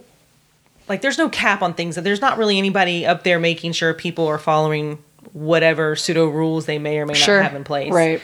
Like 0.88 1.00
there's 1.02 1.18
no 1.18 1.28
cap 1.28 1.62
on 1.62 1.74
things. 1.74 1.94
That 1.94 2.02
there's 2.02 2.20
not 2.20 2.38
really 2.38 2.58
anybody 2.58 3.06
up 3.06 3.22
there 3.24 3.38
making 3.38 3.72
sure 3.72 3.94
people 3.94 4.26
are 4.26 4.38
following 4.38 4.98
whatever 5.32 5.96
pseudo 5.96 6.26
rules 6.26 6.66
they 6.66 6.78
may 6.78 6.98
or 6.98 7.06
may 7.06 7.14
Sure. 7.14 7.40
not 7.42 7.50
have 7.50 7.56
in 7.56 7.64
place 7.64 7.92
Right. 7.92 8.20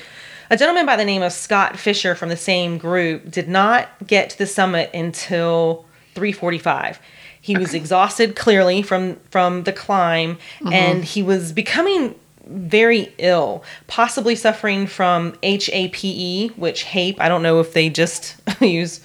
A 0.52 0.56
gentleman 0.56 0.84
by 0.84 0.96
the 0.96 1.04
name 1.06 1.22
of 1.22 1.32
Scott 1.32 1.78
Fischer 1.78 2.14
from 2.14 2.28
the 2.28 2.36
same 2.36 2.76
group 2.76 3.30
did 3.30 3.48
not 3.48 3.88
get 4.06 4.28
to 4.28 4.38
the 4.38 4.46
summit 4.46 4.90
until 4.92 5.86
345. 6.14 7.00
He 7.40 7.56
was 7.56 7.72
exhausted 7.72 8.36
clearly 8.36 8.82
from 8.82 9.16
from 9.30 9.62
the 9.62 9.72
climb 9.72 10.34
mm-hmm. 10.34 10.70
and 10.70 11.04
he 11.06 11.22
was 11.22 11.52
becoming 11.52 12.14
very 12.46 13.14
ill, 13.16 13.64
possibly 13.86 14.36
suffering 14.36 14.86
from 14.86 15.32
HAPE, 15.42 16.50
which 16.58 16.82
HAPE, 16.82 17.18
I 17.18 17.28
don't 17.28 17.42
know 17.42 17.58
if 17.58 17.72
they 17.72 17.88
just 17.88 18.36
use 18.60 19.00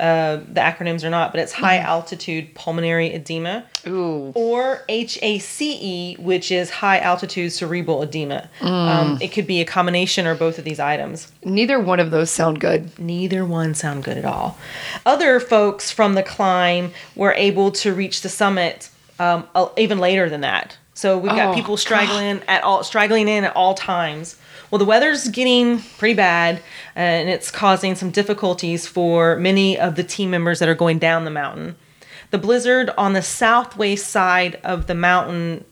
uh, 0.00 0.36
the 0.36 0.60
acronyms 0.60 1.04
or 1.04 1.10
not, 1.10 1.32
but 1.32 1.40
it's 1.40 1.52
high 1.52 1.78
altitude 1.78 2.54
pulmonary 2.54 3.12
edema 3.12 3.64
Ooh. 3.86 4.32
or 4.34 4.84
HACE, 4.88 6.16
which 6.18 6.50
is 6.50 6.70
high 6.70 6.98
altitude 6.98 7.52
cerebral 7.52 8.02
edema. 8.02 8.48
Um, 8.60 9.18
it 9.20 9.28
could 9.28 9.46
be 9.46 9.60
a 9.60 9.64
combination 9.64 10.26
or 10.26 10.34
both 10.34 10.58
of 10.58 10.64
these 10.64 10.80
items. 10.80 11.32
Neither 11.44 11.80
one 11.80 12.00
of 12.00 12.10
those 12.10 12.30
sound 12.30 12.60
good. 12.60 12.98
Neither 12.98 13.44
one 13.44 13.74
sound 13.74 14.04
good 14.04 14.16
at 14.18 14.24
all. 14.24 14.58
Other 15.06 15.40
folks 15.40 15.90
from 15.90 16.14
the 16.14 16.22
climb 16.22 16.92
were 17.16 17.32
able 17.32 17.70
to 17.72 17.92
reach 17.92 18.22
the 18.22 18.28
summit 18.28 18.90
um, 19.18 19.46
even 19.76 19.98
later 19.98 20.28
than 20.28 20.42
that. 20.42 20.76
So 20.94 21.16
we've 21.16 21.30
got 21.32 21.52
Oh, 21.52 21.54
people 21.54 21.76
straggling 21.76 22.42
at 22.48 22.64
all, 22.64 22.82
straggling 22.82 23.28
in 23.28 23.44
at 23.44 23.54
all 23.54 23.74
times. 23.74 24.36
Well, 24.70 24.78
the 24.78 24.84
weather's 24.84 25.28
getting 25.28 25.80
pretty 25.98 26.14
bad, 26.14 26.62
and 26.94 27.28
it's 27.28 27.50
causing 27.50 27.94
some 27.94 28.10
difficulties 28.10 28.86
for 28.86 29.36
many 29.36 29.78
of 29.78 29.94
the 29.96 30.04
team 30.04 30.30
members 30.30 30.58
that 30.58 30.68
are 30.68 30.74
going 30.74 30.98
down 30.98 31.24
the 31.24 31.30
mountain. 31.30 31.76
The 32.30 32.38
blizzard 32.38 32.90
on 32.98 33.14
the 33.14 33.22
southwest 33.22 34.08
side 34.08 34.60
of 34.62 34.86
the 34.86 34.94
mountain 34.94 35.64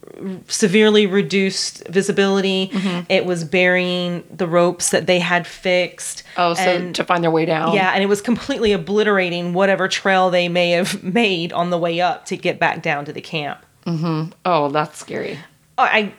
severely 0.49 1.07
reduced 1.07 1.87
visibility. 1.89 2.69
Mm-hmm. 2.73 3.01
It 3.11 3.27
was 3.27 3.45
burying 3.45 4.25
the 4.35 4.47
ropes 4.47 4.89
that 4.89 5.07
they 5.07 5.19
had 5.19 5.47
fixed. 5.47 6.23
Oh, 6.39 6.55
so 6.55 6.63
and- 6.63 6.95
to 6.95 7.05
find 7.05 7.23
their 7.23 7.31
way 7.31 7.45
down. 7.45 7.75
yeah, 7.75 7.91
and 7.91 8.03
it 8.03 8.07
was 8.07 8.23
completely 8.23 8.73
obliterating 8.73 9.53
whatever 9.53 9.87
trail 9.89 10.31
they 10.31 10.49
may 10.49 10.71
have 10.71 11.03
made 11.15 11.53
on 11.53 11.69
the 11.69 11.77
way 11.77 12.01
up 12.01 12.25
to 12.27 12.37
get 12.39 12.59
back 12.59 12.81
down 12.83 13.05
to 13.05 13.13
the 13.13 13.21
camp. 13.21 13.59
Mm-hmm. 13.85 14.33
Oh, 14.47 14.71
that's 14.71 14.99
scary. 14.99 15.39
Oh, 15.77 15.83
I, 15.83 16.15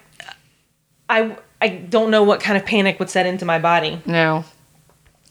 I, 1.09 1.35
I 1.61 1.69
don't 1.69 2.11
know 2.11 2.23
what 2.23 2.39
kind 2.39 2.57
of 2.57 2.65
panic 2.65 2.99
would 2.99 3.09
set 3.09 3.25
into 3.25 3.45
my 3.45 3.59
body. 3.59 4.01
No. 4.05 4.45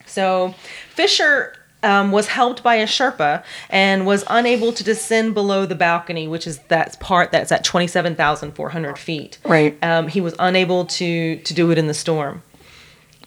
So 0.07 0.55
Fischer 0.91 1.55
um, 1.83 2.11
was 2.11 2.29
helped 2.29 2.63
by 2.63 2.77
a 2.77 2.87
Sherpa 2.87 3.45
and 3.71 4.07
was 4.07 4.25
unable 4.29 4.73
to 4.73 4.83
descend 4.85 5.35
below 5.35 5.67
the 5.67 5.75
balcony, 5.75 6.27
which 6.27 6.47
is 6.47 6.59
that 6.69 6.99
part 7.01 7.33
that's 7.33 7.53
at 7.53 7.65
twenty 7.65 7.87
seven 7.87 8.15
thousand 8.17 8.53
four 8.53 8.71
hundred 8.71 8.99
feet. 8.99 9.39
Right. 9.45 9.77
Um, 9.85 10.09
he 10.09 10.21
was 10.21 10.35
unable 10.39 10.87
to 10.87 11.37
to 11.37 11.55
do 11.55 11.71
it 11.71 11.79
in 11.79 11.87
the 11.87 11.95
storm. 11.95 12.43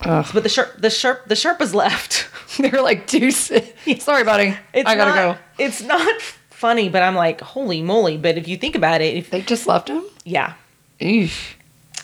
Ugh. 0.01 0.25
But 0.33 0.43
the 0.43 0.49
Sher- 0.49 0.73
the 0.77 0.87
Sherp 0.87 1.25
the 1.25 1.35
Sherpas 1.35 1.73
left. 1.73 2.27
they 2.57 2.69
were 2.69 2.81
like, 2.81 3.07
deuce. 3.07 3.51
Sorry, 3.99 4.23
buddy. 4.23 4.57
It's 4.73 4.89
I 4.89 4.95
gotta 4.95 5.11
not, 5.15 5.37
go. 5.37 5.41
It's 5.57 5.81
not 5.81 6.21
funny, 6.49 6.89
but 6.89 7.03
I'm 7.03 7.15
like, 7.15 7.41
holy 7.41 7.81
moly! 7.81 8.17
But 8.17 8.37
if 8.37 8.47
you 8.47 8.57
think 8.57 8.75
about 8.75 9.01
it, 9.01 9.15
if, 9.15 9.29
They 9.29 9.41
just 9.41 9.67
left 9.67 9.89
him? 9.89 10.03
yeah. 10.25 10.53
Eesh. 10.99 11.53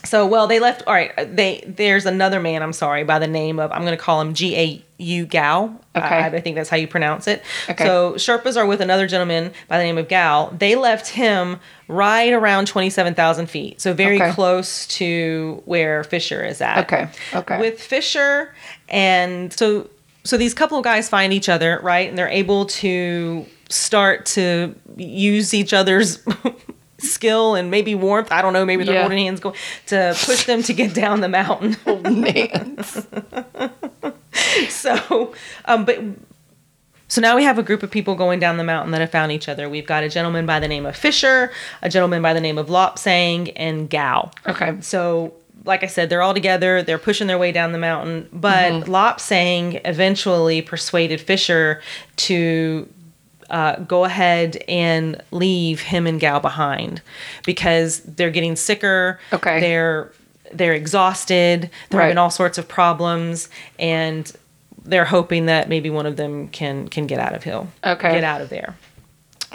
So 0.06 0.26
well, 0.26 0.48
they 0.48 0.60
left. 0.60 0.84
All 0.88 0.94
right, 0.94 1.12
they 1.36 1.64
there's 1.68 2.06
another 2.06 2.40
man. 2.40 2.62
I'm 2.64 2.74
sorry, 2.74 3.04
by 3.04 3.20
the 3.20 3.28
name 3.28 3.60
of 3.60 3.72
I'm 3.72 3.82
going 3.82 3.98
to 3.98 4.04
call 4.04 4.22
him 4.22 4.34
G 4.34 4.56
A 4.58 4.82
U 4.98 5.26
Gau. 5.26 5.76
Okay. 5.96 6.06
I, 6.06 6.28
I 6.28 6.42
think 6.42 6.56
that's 6.56 6.70
how 6.70 6.78
you 6.78 6.88
pronounce 6.88 7.28
it. 7.28 7.44
Okay. 7.70 7.84
So 7.86 8.14
Sherpas 8.14 8.56
are 8.58 8.66
with 8.66 8.82
another 8.82 9.08
gentleman 9.08 9.52
by 9.68 9.78
the 9.78 9.84
name 9.84 9.98
of 9.98 10.08
Gau. 10.08 10.50
They 10.58 10.76
left 10.76 11.08
him 11.08 11.60
right 11.88 12.32
around 12.32 12.68
twenty 12.68 12.90
seven 12.90 13.14
thousand 13.14 13.48
feet, 13.50 13.82
so 13.82 13.94
very 13.94 14.22
Okay. 14.22 14.32
close 14.32 14.88
to 14.88 15.62
where 15.66 16.04
Fischer 16.04 16.44
is 16.46 16.62
at. 16.62 16.86
Okay. 16.86 17.08
Okay. 17.34 17.60
With 17.60 17.82
Fischer 17.82 18.54
and 18.90 19.52
so 19.54 19.90
so 20.24 20.38
these 20.38 20.54
couple 20.54 20.78
of 20.78 20.84
guys 20.84 21.08
find 21.10 21.34
each 21.34 21.50
other 21.50 21.80
right, 21.84 22.08
and 22.10 22.18
they're 22.18 22.28
able 22.30 22.66
to 22.66 23.46
start 23.70 24.26
to 24.28 24.74
use 24.98 25.54
each 25.54 25.74
other's 25.74 26.20
skill 26.98 27.56
and 27.56 27.70
maybe 27.72 27.96
warmth. 27.96 28.32
I 28.32 28.42
don't 28.42 28.54
know. 28.54 28.66
Maybe 28.66 28.84
they're 28.84 28.96
Yeah. 28.96 29.02
holding 29.02 29.20
hands, 29.26 29.40
going 29.40 29.56
to 29.88 30.16
push 30.26 30.46
them 30.46 30.64
to 30.64 30.74
get 30.74 30.94
down 30.94 31.22
the 31.22 31.30
mountain. 31.30 31.76
Names. 32.22 33.08
so, 34.70 35.34
um, 35.66 35.86
but 35.86 36.00
so 37.08 37.22
now 37.22 37.36
we 37.36 37.44
have 37.44 37.60
a 37.60 37.64
group 37.64 37.84
of 37.84 37.92
people 37.92 38.16
going 38.16 38.40
down 38.40 38.58
the 38.58 38.64
mountain 38.64 38.92
that 38.92 39.02
have 39.02 39.12
found 39.12 39.32
each 39.32 39.48
other. 39.48 39.70
We've 39.70 39.86
got 39.86 40.04
a 40.04 40.10
gentleman 40.10 40.46
by 40.46 40.60
the 40.60 40.68
name 40.68 40.86
of 40.86 40.96
Fischer, 40.96 41.52
a 41.82 41.90
gentleman 41.90 42.22
by 42.22 42.34
the 42.34 42.42
name 42.42 42.58
of 42.58 42.68
Lopsang, 42.68 43.52
and 43.56 43.90
Gau. 43.90 44.32
Okay. 44.48 44.76
So, 44.82 45.34
like 45.66 45.84
I 45.84 45.88
said, 45.88 46.10
they're 46.10 46.22
all 46.22 46.34
together. 46.34 46.82
They're 46.82 46.98
pushing 46.98 47.28
their 47.28 47.38
way 47.38 47.52
down 47.52 47.72
the 47.72 47.78
mountain. 47.78 48.28
But 48.34 48.72
Mm-hmm. 48.72 48.92
Lopsang 48.92 49.82
eventually 49.86 50.62
persuaded 50.62 51.22
Fischer 51.22 51.82
to 52.18 52.90
uh, 53.50 53.78
go 53.78 54.06
ahead 54.06 54.58
and 54.68 55.22
leave 55.32 55.82
him 55.82 56.08
and 56.08 56.20
Gau 56.20 56.40
behind 56.40 57.02
because 57.46 58.00
they're 58.02 58.32
getting 58.32 58.56
sicker. 58.56 59.20
Okay. 59.34 59.60
They're 59.60 60.12
they're 60.52 60.74
exhausted. 60.74 61.70
They're 61.90 62.00
Right. 62.00 62.06
having 62.06 62.18
all 62.18 62.30
sorts 62.30 62.58
of 62.58 62.68
problems, 62.68 63.50
and 63.80 64.32
they're 64.86 65.06
hoping 65.06 65.48
that 65.48 65.68
maybe 65.70 65.90
one 65.90 66.06
of 66.06 66.16
them 66.18 66.48
can 66.50 66.88
can 66.88 67.08
get 67.08 67.20
out 67.20 67.34
of 67.34 67.44
hill. 67.44 67.68
Okay. 67.84 68.12
Get 68.14 68.24
out 68.24 68.42
of 68.42 68.50
there. 68.50 68.76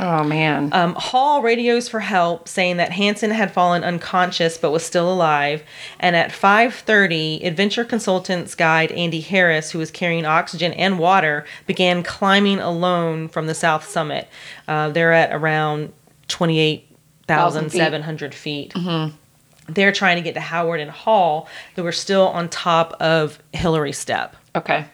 Oh, 0.02 0.24
man. 0.24 0.70
Um, 0.72 0.94
Hall 0.94 1.42
radios 1.42 1.86
for 1.86 2.00
help, 2.00 2.48
saying 2.48 2.78
that 2.78 2.92
Hansen 2.92 3.32
had 3.32 3.52
fallen 3.52 3.84
unconscious 3.84 4.56
but 4.56 4.70
was 4.70 4.82
still 4.82 5.12
alive. 5.12 5.62
And 5.98 6.16
at 6.16 6.32
5:30, 6.32 7.44
Adventure 7.44 7.84
Consultants 7.84 8.54
guide 8.54 8.92
Andy 8.92 9.20
Harris, 9.20 9.72
who 9.72 9.78
was 9.78 9.90
carrying 9.90 10.24
oxygen 10.24 10.72
and 10.72 10.98
water, 10.98 11.44
began 11.66 12.02
climbing 12.02 12.60
alone 12.60 13.28
from 13.28 13.46
the 13.46 13.54
south 13.54 13.86
summit. 13.86 14.26
Uh, 14.66 14.88
they're 14.88 15.12
at 15.12 15.34
around 15.34 15.92
28,700 16.28 18.34
feet. 18.34 18.72
They're 19.68 19.92
trying 19.92 20.16
to 20.16 20.22
get 20.22 20.32
to 20.34 20.40
Howard 20.40 20.80
and 20.80 20.90
Hall, 20.90 21.46
who 21.76 21.84
were 21.84 21.92
still 21.92 22.26
on 22.28 22.48
top 22.48 22.94
of 22.94 23.38
Hillary 23.52 23.92
Step. 23.92 24.34
okay. 24.56 24.86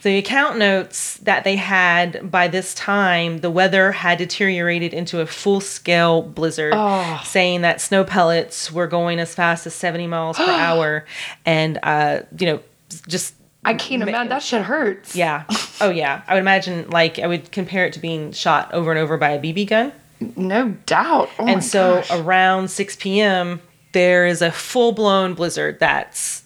So 0.00 0.08
the 0.10 0.18
account 0.18 0.58
notes 0.58 1.16
that 1.18 1.42
they 1.44 1.56
had 1.56 2.30
by 2.30 2.46
this 2.48 2.72
time, 2.74 3.38
the 3.38 3.50
weather 3.50 3.90
had 3.92 4.18
deteriorated 4.18 4.94
into 4.94 5.20
a 5.20 5.26
full 5.26 5.60
scale 5.60 6.22
blizzard, 6.22 6.72
Oh. 6.76 7.20
saying 7.24 7.62
that 7.62 7.80
snow 7.80 8.04
pellets 8.04 8.70
were 8.70 8.86
going 8.86 9.18
as 9.18 9.34
fast 9.34 9.66
as 9.66 9.74
70 9.74 10.06
miles 10.06 10.36
per 10.36 10.44
hour. 10.48 11.04
And, 11.44 11.78
uh, 11.82 12.20
you 12.38 12.46
know, 12.46 12.60
just, 13.08 13.34
I 13.64 13.74
can't 13.74 14.02
imagine. 14.02 14.28
That 14.28 14.42
shit 14.42 14.62
hurts. 14.62 15.16
yeah. 15.16 15.44
Oh, 15.80 15.90
yeah. 15.90 16.22
I 16.28 16.34
would 16.34 16.40
imagine, 16.40 16.88
like, 16.90 17.18
I 17.18 17.26
would 17.26 17.50
compare 17.50 17.84
it 17.86 17.92
to 17.94 17.98
being 17.98 18.30
shot 18.32 18.72
over 18.72 18.90
and 18.92 18.98
over 19.00 19.16
by 19.16 19.30
a 19.30 19.40
BB 19.40 19.66
gun. 19.68 19.92
No 20.36 20.70
doubt. 20.86 21.28
Oh, 21.38 21.46
and 21.46 21.62
so 21.62 21.96
gosh. 21.96 22.10
around 22.12 22.68
6 22.70 22.96
p.m., 22.96 23.60
there 23.92 24.26
is 24.26 24.42
a 24.42 24.50
full 24.52 24.92
blown 24.92 25.34
blizzard 25.34 25.80
that's 25.80 26.42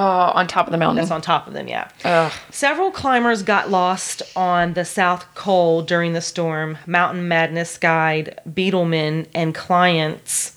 Oh, 0.00 0.30
on 0.32 0.46
top 0.46 0.68
of 0.68 0.70
the 0.70 0.78
mountain. 0.78 0.94
that's 0.94 1.10
on 1.10 1.20
top 1.20 1.48
of 1.48 1.54
them, 1.54 1.66
yeah. 1.66 1.88
Ugh. 2.04 2.32
Several 2.52 2.92
climbers 2.92 3.42
got 3.42 3.68
lost 3.68 4.22
on 4.36 4.74
the 4.74 4.84
South 4.84 5.26
Col 5.34 5.82
during 5.82 6.12
the 6.12 6.20
storm. 6.20 6.78
Mountain 6.86 7.26
Madness 7.26 7.76
guide 7.78 8.38
Beidleman 8.48 9.26
and 9.34 9.52
clients, 9.56 10.56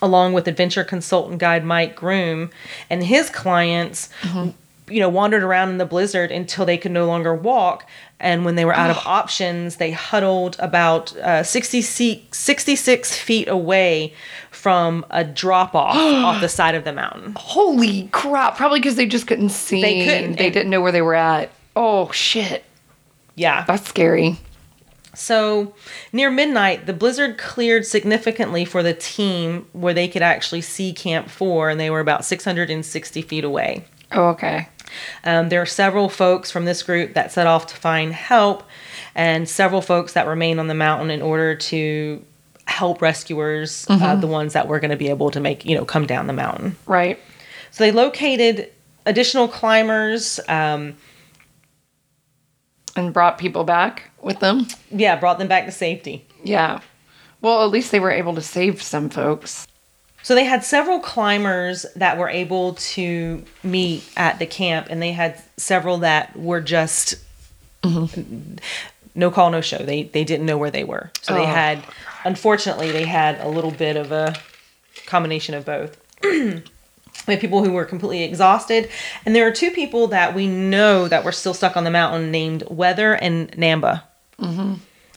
along 0.00 0.32
with 0.32 0.48
adventure 0.48 0.82
consultant 0.82 1.40
guide 1.40 1.62
Mike 1.62 1.94
Groom 1.94 2.48
and 2.88 3.04
his 3.04 3.28
clients, 3.28 4.08
mm-hmm. 4.22 4.52
You 4.90 5.00
know, 5.00 5.08
wandered 5.08 5.42
around 5.42 5.70
in 5.70 5.78
the 5.78 5.86
blizzard 5.86 6.30
until 6.30 6.64
they 6.64 6.78
could 6.78 6.92
no 6.92 7.06
longer 7.06 7.34
walk. 7.34 7.86
And 8.20 8.44
when 8.44 8.56
they 8.56 8.64
were 8.64 8.74
out 8.74 8.90
of 8.90 8.98
options, 9.06 9.76
they 9.76 9.92
huddled 9.92 10.56
about 10.58 11.16
uh, 11.18 11.42
66, 11.42 12.36
66 12.36 13.16
feet 13.16 13.48
away 13.48 14.12
from 14.50 15.06
a 15.10 15.22
drop 15.24 15.74
off 15.74 15.96
off 15.96 16.40
the 16.40 16.48
side 16.48 16.74
of 16.74 16.84
the 16.84 16.92
mountain. 16.92 17.34
Holy 17.36 18.08
crap. 18.08 18.56
Probably 18.56 18.80
because 18.80 18.96
they 18.96 19.06
just 19.06 19.26
couldn't 19.26 19.50
see. 19.50 19.80
They 19.80 20.04
couldn't, 20.04 20.38
They 20.38 20.50
didn't 20.50 20.70
know 20.70 20.80
where 20.80 20.92
they 20.92 21.02
were 21.02 21.14
at. 21.14 21.50
Oh, 21.76 22.10
shit. 22.10 22.64
Yeah. 23.36 23.64
That's 23.64 23.88
scary. 23.88 24.38
So, 25.14 25.74
near 26.12 26.30
midnight, 26.30 26.86
the 26.86 26.92
blizzard 26.92 27.38
cleared 27.38 27.84
significantly 27.84 28.64
for 28.64 28.82
the 28.84 28.94
team 28.94 29.66
where 29.72 29.94
they 29.94 30.06
could 30.06 30.22
actually 30.22 30.60
see 30.60 30.92
Camp 30.92 31.28
4, 31.28 31.70
and 31.70 31.80
they 31.80 31.90
were 31.90 31.98
about 31.98 32.24
660 32.24 33.22
feet 33.22 33.42
away. 33.42 33.84
Oh, 34.12 34.28
okay. 34.28 34.68
Um, 35.24 35.48
there 35.48 35.60
are 35.62 35.66
several 35.66 36.08
folks 36.08 36.50
from 36.50 36.64
this 36.64 36.82
group 36.82 37.14
that 37.14 37.32
set 37.32 37.46
off 37.46 37.66
to 37.68 37.76
find 37.76 38.12
help, 38.12 38.62
and 39.14 39.48
several 39.48 39.80
folks 39.82 40.12
that 40.14 40.26
remained 40.26 40.60
on 40.60 40.66
the 40.68 40.74
mountain 40.74 41.10
in 41.10 41.22
order 41.22 41.54
to 41.54 42.24
help 42.66 43.00
rescuers, 43.02 43.86
uh, 43.88 44.16
the 44.16 44.26
ones 44.26 44.52
that 44.52 44.68
were 44.68 44.78
going 44.80 44.90
to 44.90 44.96
be 44.96 45.08
able 45.08 45.30
to 45.30 45.40
make, 45.40 45.64
you 45.64 45.74
know, 45.76 45.84
come 45.84 46.06
down 46.06 46.26
the 46.26 46.32
mountain. 46.32 46.76
Right. 46.86 47.18
So, 47.70 47.84
they 47.84 47.92
located 47.92 48.70
additional 49.06 49.48
climbers. 49.48 50.40
Um, 50.48 50.96
And 52.96 53.12
brought 53.12 53.38
people 53.38 53.62
back 53.64 54.10
with 54.22 54.40
them. 54.40 54.66
yeah, 54.90 55.14
brought 55.16 55.38
them 55.38 55.46
back 55.48 55.66
to 55.66 55.72
safety. 55.72 56.26
Yeah. 56.42 56.80
Well, 57.40 57.62
at 57.64 57.70
least 57.70 57.92
they 57.92 58.00
were 58.00 58.10
able 58.10 58.34
to 58.34 58.40
save 58.42 58.82
some 58.82 59.08
folks. 59.08 59.67
So 60.28 60.34
they 60.34 60.44
had 60.44 60.62
several 60.62 61.00
climbers 61.00 61.86
that 61.96 62.18
were 62.18 62.28
able 62.28 62.74
to 62.74 63.42
meet 63.62 64.04
at 64.14 64.38
the 64.38 64.44
camp, 64.44 64.88
and 64.90 65.00
they 65.00 65.12
had 65.12 65.42
several 65.56 65.96
that 66.00 66.36
were 66.38 66.60
just 66.60 67.14
no 67.82 69.30
call, 69.30 69.48
no 69.50 69.62
show. 69.62 69.78
They 69.78 70.02
they 70.02 70.24
didn't 70.24 70.44
know 70.44 70.58
where 70.58 70.70
they 70.70 70.84
were. 70.84 71.10
So 71.22 71.32
they 71.32 71.44
Oh. 71.44 71.46
had, 71.46 71.82
unfortunately, 72.26 72.92
they 72.92 73.06
had 73.06 73.40
a 73.40 73.48
little 73.48 73.70
bit 73.70 73.96
of 73.96 74.12
a 74.12 74.34
combination 75.06 75.54
of 75.54 75.64
both. 75.64 75.96
We 77.26 77.34
had 77.34 77.40
people 77.40 77.64
who 77.64 77.72
were 77.72 77.86
completely 77.86 78.22
exhausted, 78.24 78.90
and 79.24 79.34
there 79.34 79.46
are 79.46 79.50
two 79.50 79.70
people 79.70 80.08
that 80.08 80.34
we 80.34 80.46
know 80.46 81.08
that 81.08 81.24
were 81.24 81.32
still 81.32 81.54
stuck 81.54 81.74
on 81.74 81.84
the 81.84 81.90
mountain 81.90 82.30
named 82.30 82.64
Weather 82.68 83.14
and 83.14 83.50
Namba. 83.52 84.02
Mm-hmm. 84.38 84.74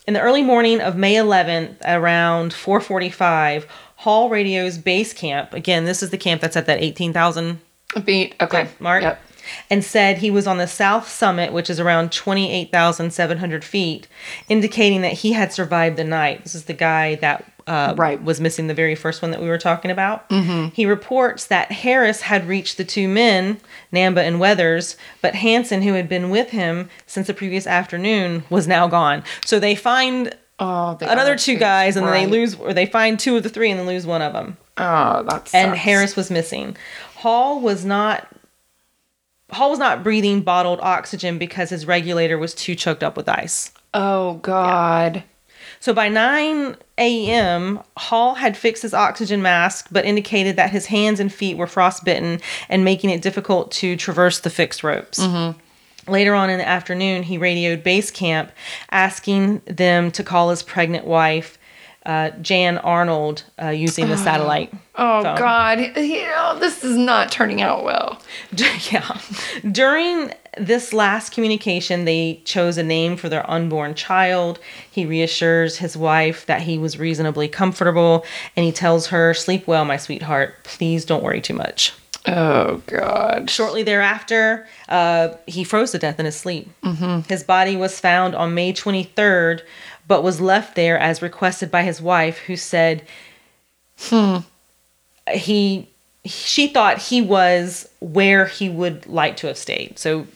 In 0.07 0.13
the 0.15 0.19
early 0.21 0.41
morning 0.41 0.81
of 0.81 0.95
May 0.95 1.15
11th, 1.15 1.75
around 1.85 2.53
4:45, 2.53 3.65
Hall 4.01 4.29
Radio's 4.29 4.77
base 4.77 5.13
camp. 5.13 5.53
Again, 5.53 5.85
this 5.85 6.01
is 6.01 6.09
the 6.09 6.17
camp 6.17 6.41
that's 6.41 6.57
at 6.57 6.65
that 6.65 6.81
18,000 6.81 7.59
feet 8.05 8.35
Okay. 8.41 8.67
mark. 8.79 9.03
Yep. 9.03 9.21
And 9.69 9.83
said 9.83 10.19
he 10.19 10.31
was 10.31 10.47
on 10.47 10.57
the 10.57 10.67
south 10.67 11.07
summit, 11.09 11.51
which 11.51 11.69
is 11.69 11.79
around 11.79 12.11
28,700 12.11 13.63
feet, 13.63 14.07
indicating 14.49 15.01
that 15.01 15.13
he 15.13 15.33
had 15.33 15.51
survived 15.53 15.97
the 15.97 16.03
night. 16.03 16.43
This 16.43 16.55
is 16.55 16.65
the 16.65 16.73
guy 16.73 17.15
that 17.15 17.45
uh, 17.67 17.93
Right. 17.95 18.21
was 18.23 18.41
missing 18.41 18.65
the 18.67 18.73
very 18.73 18.95
first 18.95 19.21
one 19.21 19.29
that 19.31 19.39
we 19.41 19.47
were 19.47 19.57
talking 19.59 19.91
about. 19.91 20.27
Mm-hmm. 20.29 20.69
He 20.73 20.85
reports 20.87 21.45
that 21.45 21.71
Harris 21.71 22.21
had 22.21 22.47
reached 22.47 22.77
the 22.77 22.83
two 22.83 23.07
men, 23.07 23.57
Namba 23.93 24.17
and 24.27 24.39
Weathers, 24.39 24.97
but 25.21 25.35
Hansen, 25.35 25.83
who 25.83 25.93
had 25.93 26.09
been 26.09 26.31
with 26.31 26.49
him 26.49 26.89
since 27.05 27.27
the 27.27 27.35
previous 27.35 27.67
afternoon, 27.67 28.43
was 28.49 28.67
now 28.67 28.87
gone. 28.87 29.23
So 29.45 29.59
they 29.59 29.75
find 29.75 30.35
Oh, 30.59 30.95
the 30.95 31.11
another 31.11 31.35
two 31.35 31.55
guys, 31.55 31.95
and 31.95 32.05
then 32.05 32.13
they 32.13 32.27
lose, 32.27 32.55
or 32.55 32.73
they 32.73 32.85
find 32.85 33.19
two 33.19 33.37
of 33.37 33.43
the 33.43 33.49
three 33.49 33.71
and 33.71 33.79
then 33.79 33.87
lose 33.87 34.05
one 34.05 34.21
of 34.21 34.33
them 34.33 34.57
Oh, 34.77 35.23
that's 35.23 35.53
and 35.53 35.75
Harris 35.75 36.15
was 36.15 36.31
missing. 36.31 36.75
Hall 37.15 37.59
was 37.59 37.85
not 37.85 38.27
Hall 39.51 39.69
was 39.69 39.79
not 39.79 40.03
breathing 40.03 40.41
bottled 40.41 40.79
oxygen 40.81 41.37
because 41.37 41.69
his 41.69 41.85
regulator 41.85 42.37
was 42.37 42.55
too 42.55 42.73
choked 42.73 43.03
up 43.03 43.17
with 43.17 43.27
ice. 43.27 43.71
Oh 43.93 44.35
God. 44.35 45.23
So 45.79 45.93
by 45.93 46.09
9 46.09 46.75
a.m., 46.97 47.79
Hall 47.97 48.35
had 48.35 48.55
fixed 48.55 48.83
his 48.83 48.93
oxygen 48.93 49.41
mask, 49.41 49.87
but 49.91 50.05
indicated 50.05 50.55
that 50.55 50.69
his 50.69 50.85
hands 50.87 51.19
and 51.19 51.33
feet 51.33 51.57
were 51.57 51.67
frostbitten 51.67 52.39
and 52.69 52.85
making 52.85 53.09
it 53.09 53.21
difficult 53.21 53.71
to 53.73 53.95
traverse 53.95 54.39
the 54.39 54.49
fixed 54.49 54.83
ropes. 54.83 55.19
Mm-hmm. 55.19 55.59
Later 56.11 56.35
on 56.35 56.49
in 56.49 56.57
the 56.57 56.67
afternoon, 56.67 57.23
he 57.23 57.37
radioed 57.37 57.83
base 57.83 58.11
camp, 58.11 58.51
asking 58.91 59.61
them 59.65 60.11
to 60.11 60.25
call 60.25 60.49
his 60.49 60.61
pregnant 60.61 61.05
wife, 61.05 61.57
uh, 62.05 62.31
Jan 62.41 62.77
Arnold, 62.79 63.43
uh, 63.61 63.69
using 63.69 64.07
the 64.07 64.17
satellite. 64.17 64.73
Oh 64.95 65.23
phone. 65.23 65.37
God. 65.37 65.79
You 65.97 66.25
know, 66.25 66.57
this 66.59 66.83
is 66.83 66.97
not 66.97 67.31
turning 67.31 67.61
out 67.61 67.83
well. 67.83 68.21
yeah. 68.91 69.19
During 69.71 70.33
this 70.57 70.93
last 70.93 71.31
communication, 71.31 72.05
they 72.05 72.41
chose 72.43 72.77
a 72.77 72.83
name 72.83 73.17
for 73.17 73.29
their 73.29 73.49
unborn 73.49 73.95
child. 73.95 74.59
He 74.89 75.05
reassures 75.05 75.77
his 75.77 75.95
wife 75.95 76.45
that 76.47 76.61
he 76.61 76.77
was 76.77 76.99
reasonably 76.99 77.47
comfortable 77.47 78.25
and 78.55 78.65
he 78.65 78.71
tells 78.71 79.07
her, 79.07 79.33
Sleep 79.33 79.67
well, 79.67 79.85
my 79.85 79.97
sweetheart. 79.97 80.55
Please 80.63 81.05
don't 81.05 81.23
worry 81.23 81.41
too 81.41 81.53
much. 81.53 81.93
Oh 82.27 82.81
God. 82.85 83.49
Shortly 83.49 83.81
thereafter, 83.81 84.67
uh, 84.89 85.29
he 85.47 85.63
froze 85.63 85.91
to 85.91 85.97
death 85.97 86.19
in 86.19 86.25
his 86.25 86.35
sleep. 86.35 86.69
Mm-hmm. 86.83 87.21
His 87.27 87.43
body 87.43 87.75
was 87.75 87.99
found 87.99 88.35
on 88.35 88.53
May 88.53 88.73
23rd, 88.73 89.61
but 90.11 90.23
was 90.23 90.41
left 90.41 90.75
there 90.75 90.99
as 90.99 91.21
requested 91.21 91.71
by 91.71 91.83
his 91.83 92.01
wife, 92.01 92.39
who 92.39 92.57
said, 92.57 93.01
hmm. 93.97 94.39
he 95.33 95.87
she 96.25 96.67
thought 96.67 96.97
he 96.97 97.21
was 97.21 97.87
where 98.01 98.45
he 98.45 98.67
would 98.67 99.07
like 99.07 99.37
to 99.37 99.47
have 99.47 99.57
stayed. 99.57 99.97
So 99.97 100.27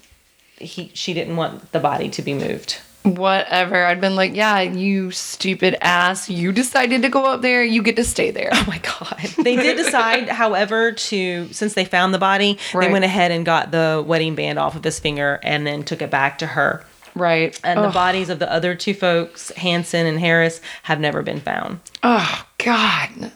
he 0.58 0.92
she 0.94 1.14
didn't 1.14 1.36
want 1.36 1.74
the 1.74 1.82
body 1.82 2.08
to 2.12 2.22
be 2.22 2.34
moved. 2.34 2.80
Whatever. 3.04 3.84
I'd 3.84 4.00
been 4.00 4.16
like, 4.16 4.34
yeah, 4.34 4.62
you 4.62 5.12
stupid 5.12 5.76
ass. 5.82 6.30
You 6.30 6.54
decided 6.54 7.02
to 7.02 7.10
go 7.10 7.26
up 7.26 7.42
there. 7.42 7.62
You 7.62 7.84
get 7.84 7.98
to 7.98 8.06
stay 8.06 8.32
there. 8.32 8.52
Oh 8.54 8.64
my 8.66 8.78
god. 8.78 9.20
They 9.44 9.58
did 9.58 9.76
decide, 9.84 10.30
however, 10.30 10.94
to 10.94 11.50
since 11.52 11.74
they 11.74 11.84
found 11.84 12.14
the 12.14 12.18
body, 12.18 12.58
Right. 12.74 12.88
they 12.88 12.94
went 12.94 13.04
ahead 13.04 13.32
and 13.32 13.46
got 13.46 13.72
the 13.72 14.02
wedding 14.08 14.36
band 14.36 14.58
off 14.58 14.78
of 14.78 14.86
his 14.86 15.02
finger 15.02 15.42
and 15.44 15.68
then 15.68 15.84
took 15.84 16.02
it 16.02 16.10
back 16.10 16.38
to 16.38 16.48
her. 16.48 16.86
Right. 17.16 17.60
And 17.64 17.80
the 17.80 17.90
oh, 17.90 17.92
bodies 17.92 18.30
of 18.30 18.40
the 18.40 18.52
other 18.52 18.76
two 18.76 18.94
folks, 18.94 19.50
Hansen 19.52 20.06
and 20.06 20.20
Harris, 20.20 20.62
have 20.84 21.00
never 21.00 21.22
been 21.22 21.40
found. 21.40 21.80
oh 22.04 22.46
God. 22.58 23.32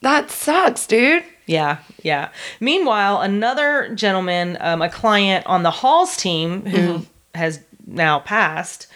That 0.00 0.30
sucks, 0.30 0.86
dude. 0.86 1.24
Yeah, 1.46 1.78
yeah. 2.02 2.28
Meanwhile, 2.60 3.22
another 3.22 3.92
gentleman, 3.94 4.56
um, 4.60 4.82
a 4.82 4.88
client 4.88 5.46
on 5.46 5.62
the 5.62 5.70
Halls 5.70 6.16
team 6.16 6.64
who 6.66 7.06
has 7.34 7.60
now 7.86 8.20
passed, 8.20 8.86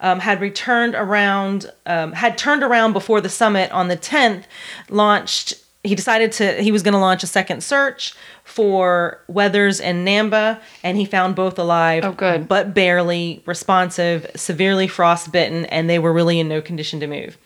um, 0.00 0.20
had 0.20 0.40
returned 0.40 0.94
around, 0.94 1.70
um, 1.86 2.12
had 2.12 2.36
turned 2.36 2.62
around 2.62 2.92
before 2.92 3.20
the 3.20 3.28
summit 3.28 3.72
on 3.72 3.88
the 3.88 3.96
10th, 3.96 4.44
launched. 4.90 5.54
He 5.84 5.96
decided 5.96 6.30
to, 6.32 6.62
he 6.62 6.70
was 6.70 6.82
going 6.82 6.92
to 6.92 7.00
launch 7.00 7.24
a 7.24 7.26
second 7.26 7.64
search 7.64 8.14
for 8.44 9.20
Weathers 9.26 9.80
and 9.80 10.06
Namba, 10.06 10.60
and 10.84 10.96
he 10.96 11.04
found 11.04 11.34
both 11.34 11.58
alive. 11.58 12.04
Oh, 12.04 12.12
good. 12.12 12.46
But 12.46 12.72
barely 12.72 13.42
responsive, 13.46 14.30
severely 14.36 14.86
frostbitten, 14.86 15.64
and 15.66 15.90
they 15.90 15.98
were 15.98 16.12
really 16.12 16.38
in 16.38 16.48
no 16.48 16.60
condition 16.60 17.00
to 17.00 17.08
move. 17.08 17.36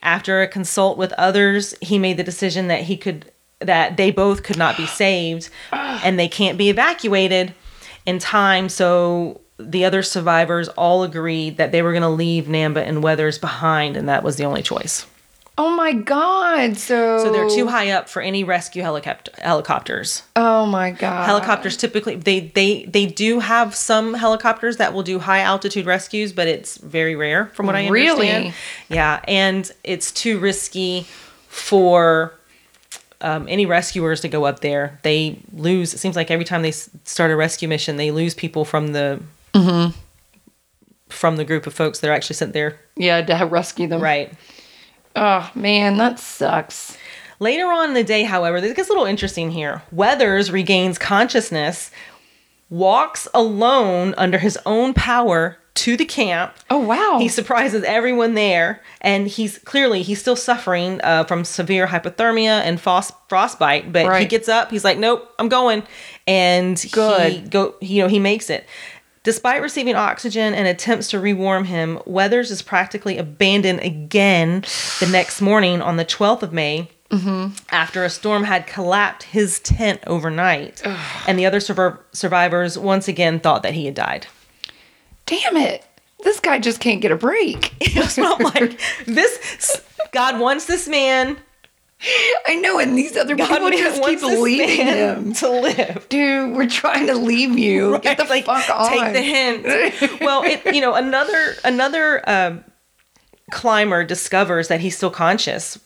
After 0.00 0.40
a 0.40 0.48
consult 0.48 0.96
with 0.96 1.12
others, 1.14 1.74
he 1.82 1.98
made 1.98 2.16
the 2.16 2.24
decision 2.24 2.68
that 2.68 2.82
he 2.82 2.96
could 2.96 3.30
that 3.60 3.96
they 3.96 4.10
both 4.10 4.42
could 4.42 4.58
not 4.58 4.76
be 4.76 4.86
saved 4.86 5.50
and 5.72 6.18
they 6.18 6.28
can't 6.28 6.58
be 6.58 6.70
evacuated 6.70 7.54
in 8.06 8.18
time. 8.18 8.68
So 8.68 9.40
the 9.58 9.84
other 9.84 10.02
survivors 10.02 10.68
all 10.70 11.02
agreed 11.02 11.56
that 11.56 11.72
they 11.72 11.82
were 11.82 11.92
going 11.92 12.02
to 12.02 12.08
leave 12.08 12.44
Namba 12.44 12.86
and 12.86 13.02
Weathers 13.02 13.38
behind, 13.38 13.96
and 13.96 14.08
that 14.08 14.22
was 14.22 14.36
the 14.36 14.44
only 14.44 14.62
choice. 14.62 15.06
Oh 15.58 15.74
my 15.74 15.92
God. 15.92 16.76
So. 16.76 17.18
So 17.18 17.32
they're 17.32 17.48
too 17.48 17.66
high 17.68 17.90
up 17.90 18.08
for 18.08 18.20
any 18.20 18.44
rescue 18.44 18.82
helicopter 18.82 19.32
helicopters. 19.38 20.22
Oh 20.34 20.66
my 20.66 20.90
God. 20.90 21.24
Helicopters 21.24 21.76
typically 21.76 22.16
they 22.16 22.40
they 22.40 22.84
they 22.84 23.06
do 23.06 23.40
have 23.40 23.74
some 23.74 24.14
helicopters 24.14 24.76
that 24.76 24.92
will 24.92 25.02
do 25.02 25.18
high 25.18 25.40
altitude 25.40 25.86
rescues, 25.86 26.32
but 26.32 26.46
it's 26.46 26.76
very 26.76 27.16
rare 27.16 27.46
from 27.46 27.66
what 27.66 27.74
I 27.74 27.86
understand. 27.86 28.44
Really? 28.44 28.54
Yeah, 28.88 29.20
and 29.26 29.70
it's 29.82 30.12
too 30.12 30.38
risky 30.38 31.06
for 31.48 32.34
um, 33.22 33.46
any 33.48 33.64
rescuers 33.64 34.20
to 34.20 34.28
go 34.28 34.44
up 34.44 34.60
there. 34.60 35.00
They 35.02 35.38
lose. 35.54 35.94
It 35.94 35.98
seems 35.98 36.16
like 36.16 36.30
every 36.30 36.44
time 36.44 36.60
they 36.60 36.72
start 36.72 37.30
a 37.30 37.36
rescue 37.36 37.66
mission, 37.66 37.96
they 37.96 38.10
lose 38.10 38.34
people 38.34 38.66
from 38.66 38.92
the 38.92 39.20
from 41.08 41.36
the 41.36 41.44
group 41.44 41.66
of 41.66 41.72
folks 41.72 42.00
that 42.00 42.10
are 42.10 42.12
actually 42.12 42.34
sent 42.34 42.52
there. 42.52 42.78
Yeah, 42.96 43.22
to 43.22 43.44
rescue 43.46 43.88
them. 43.88 44.02
Right. 44.02 44.32
Oh 45.16 45.50
man, 45.54 45.96
that 45.96 46.20
sucks. 46.20 46.96
Later 47.40 47.66
on 47.66 47.88
in 47.88 47.94
the 47.94 48.04
day, 48.04 48.22
however, 48.22 48.60
this 48.60 48.74
gets 48.74 48.88
a 48.88 48.92
little 48.92 49.06
interesting 49.06 49.50
here. 49.50 49.82
Weathers 49.90 50.50
regains 50.50 50.98
consciousness, 50.98 51.90
walks 52.70 53.26
alone 53.34 54.14
under 54.16 54.38
his 54.38 54.58
own 54.64 54.94
power 54.94 55.58
to 55.74 55.96
the 55.96 56.06
camp. 56.06 56.54
Oh 56.70 56.78
wow. 56.78 57.18
He 57.20 57.28
surprises 57.28 57.84
everyone 57.84 58.34
there, 58.34 58.82
and 59.02 59.28
he's 59.28 59.58
clearly 59.58 60.02
he's 60.02 60.20
still 60.20 60.36
suffering 60.36 61.00
uh, 61.04 61.24
from 61.24 61.44
severe 61.44 61.86
hypothermia 61.86 62.60
and 62.62 62.80
frost 62.80 63.12
frostbite. 63.28 63.92
But 63.92 64.18
he 64.18 64.26
gets 64.26 64.48
up. 64.48 64.70
He's 64.70 64.84
like, 64.84 64.98
"Nope, 64.98 65.30
I'm 65.38 65.48
going," 65.48 65.82
and 66.26 66.78
he 66.78 66.88
Good. 66.88 67.50
go. 67.50 67.74
You 67.80 68.02
know, 68.02 68.08
he 68.08 68.18
makes 68.18 68.48
it. 68.48 68.66
Despite 69.26 69.60
receiving 69.60 69.96
oxygen 69.96 70.54
and 70.54 70.68
attempts 70.68 71.08
to 71.10 71.18
rewarm 71.18 71.64
him, 71.64 71.98
Weathers 72.06 72.52
is 72.52 72.62
practically 72.62 73.18
abandoned 73.18 73.80
again 73.80 74.60
the 75.00 75.08
next 75.10 75.40
morning 75.40 75.82
on 75.82 75.96
the 75.96 76.04
12th 76.04 76.42
of 76.44 76.52
May. 76.52 76.88
Mm-hmm. 77.10 77.56
After 77.70 78.04
a 78.04 78.08
storm 78.08 78.44
had 78.44 78.68
collapsed 78.68 79.26
his 79.26 79.58
tent 79.58 79.98
overnight, 80.06 80.80
and 81.26 81.36
the 81.36 81.44
other 81.44 81.58
survivor- 81.58 82.04
survivors 82.12 82.78
once 82.78 83.08
again 83.08 83.40
thought 83.40 83.64
that 83.64 83.74
he 83.74 83.86
had 83.86 83.96
died. 83.96 84.28
Damn 85.26 85.56
it. 85.56 85.84
This 86.22 86.38
guy 86.38 86.60
just 86.60 86.78
can't 86.78 87.00
get 87.00 87.10
a 87.10 87.16
break. 87.16 87.72
What 87.96 88.18
I'm 88.18 88.38
like. 88.54 88.80
This 89.06 89.82
God 90.12 90.38
wants 90.38 90.66
this 90.66 90.86
man. 90.86 91.36
I 92.46 92.56
know, 92.56 92.78
and 92.78 92.96
these 92.96 93.16
other 93.16 93.34
God 93.36 93.48
people 93.48 93.70
just 93.78 94.02
keep 94.02 94.22
leaving 94.22 94.68
him. 94.86 95.32
to 95.34 95.48
live. 95.48 96.06
Dude, 96.08 96.54
we're 96.54 96.68
trying 96.68 97.06
to 97.06 97.14
leave 97.14 97.58
you. 97.58 97.98
Get 98.00 98.18
the 98.18 98.24
Like, 98.24 98.44
fuck 98.44 98.68
on. 98.68 98.90
Take 98.90 99.12
the 99.14 99.22
hint. 99.22 100.20
well, 100.20 100.42
it, 100.44 100.74
you 100.74 100.80
know, 100.82 100.94
another 100.94 101.54
another 101.64 102.22
um, 102.28 102.64
climber 103.50 104.04
discovers 104.04 104.68
that 104.68 104.80
he's 104.80 104.94
still 104.96 105.10
conscious, 105.10 105.78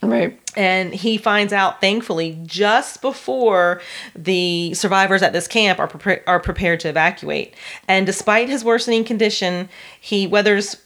Right. 0.00 0.38
and 0.56 0.94
he 0.94 1.18
finds 1.18 1.52
out, 1.52 1.80
thankfully, 1.80 2.38
just 2.46 3.02
before 3.02 3.80
the 4.14 4.74
survivors 4.74 5.22
at 5.22 5.32
this 5.32 5.48
camp 5.48 5.80
are 5.80 5.88
prepar- 5.88 6.22
are 6.28 6.38
prepared 6.40 6.78
to 6.80 6.88
evacuate. 6.88 7.54
And 7.88 8.06
despite 8.06 8.48
his 8.48 8.62
worsening 8.64 9.02
condition, 9.04 9.68
he 10.00 10.26
Weathers 10.28 10.76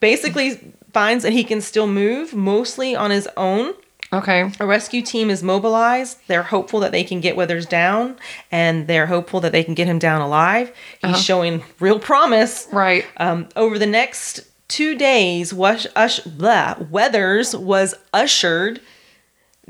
basically 0.00 0.72
finds 0.92 1.22
that 1.22 1.32
he 1.34 1.44
can 1.44 1.60
still 1.60 1.86
move, 1.86 2.32
mostly 2.34 2.96
on 2.96 3.10
his 3.10 3.28
own. 3.36 3.74
Okay. 4.16 4.50
A 4.60 4.66
rescue 4.66 5.02
team 5.02 5.30
is 5.30 5.42
mobilized. 5.42 6.18
They're 6.26 6.42
hopeful 6.42 6.80
that 6.80 6.92
they 6.92 7.04
can 7.04 7.20
get 7.20 7.36
Withers 7.36 7.66
down, 7.66 8.16
and 8.50 8.86
they're 8.86 9.06
hopeful 9.06 9.40
that 9.40 9.52
they 9.52 9.64
can 9.64 9.74
get 9.74 9.86
him 9.86 9.98
down 9.98 10.20
alive. 10.20 10.72
He's 11.02 11.22
showing 11.22 11.62
real 11.80 11.98
promise. 11.98 12.68
Right. 12.72 13.04
Um, 13.18 13.48
over 13.56 13.78
the 13.78 13.86
next 13.86 14.40
two 14.68 14.96
days, 14.96 15.52
Wash, 15.54 15.86
Ush, 15.94 16.20
blah, 16.20 16.76
Weathers 16.90 17.54
was 17.54 17.94
ushered 18.12 18.80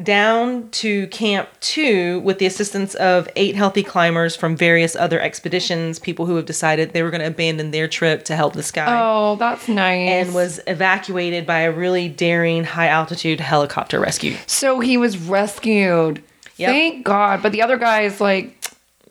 down 0.03 0.69
to 0.71 1.07
Camp 1.09 1.49
2 1.61 2.21
with 2.21 2.39
the 2.39 2.47
assistance 2.47 2.95
of 2.97 3.29
eight 3.35 3.55
healthy 3.55 3.83
climbers 3.83 4.37
from 4.37 4.55
various 4.57 4.95
other 4.95 5.21
expeditions, 5.21 5.99
people 5.99 6.27
who 6.27 6.37
have 6.37 6.45
decided 6.45 6.93
they 6.93 7.03
were 7.03 7.11
going 7.11 7.23
to 7.23 7.27
abandon 7.27 7.71
their 7.71 7.89
trip 7.89 8.25
to 8.25 8.37
help 8.37 8.53
this 8.53 8.71
guy. 8.71 8.87
Oh, 8.89 9.37
that's 9.37 9.69
nice. 9.69 10.27
And 10.27 10.35
was 10.35 10.61
evacuated 10.67 11.47
by 11.47 11.61
a 11.61 11.73
really 11.73 12.09
daring 12.09 12.65
high 12.65 12.89
altitude 12.89 13.41
helicopter 13.41 13.99
rescue. 13.99 14.37
so 14.47 14.81
he 14.81 14.97
was 14.97 15.17
rescued. 15.17 16.23
Yep. 16.59 16.71
Thank 16.71 17.05
God. 17.05 17.43
But 17.43 17.53
the 17.53 17.63
other 17.63 17.77
guy 17.77 18.03
is 18.03 18.21
like 18.21 18.61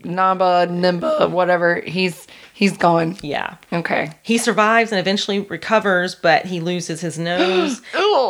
Namba, 0.04 0.68
Nimba, 0.68 1.30
whatever. 1.30 1.82
He's 1.82 2.28
he's 2.56 2.76
gone. 2.76 3.18
Yeah. 3.22 3.58
Okay. 3.72 4.12
He 4.24 4.40
survives 4.40 4.92
and 4.92 5.00
eventually 5.00 5.42
recovers, 5.42 6.16
but 6.16 6.46
he 6.46 6.60
loses 6.60 7.02
his 7.02 7.20
nose, 7.20 7.82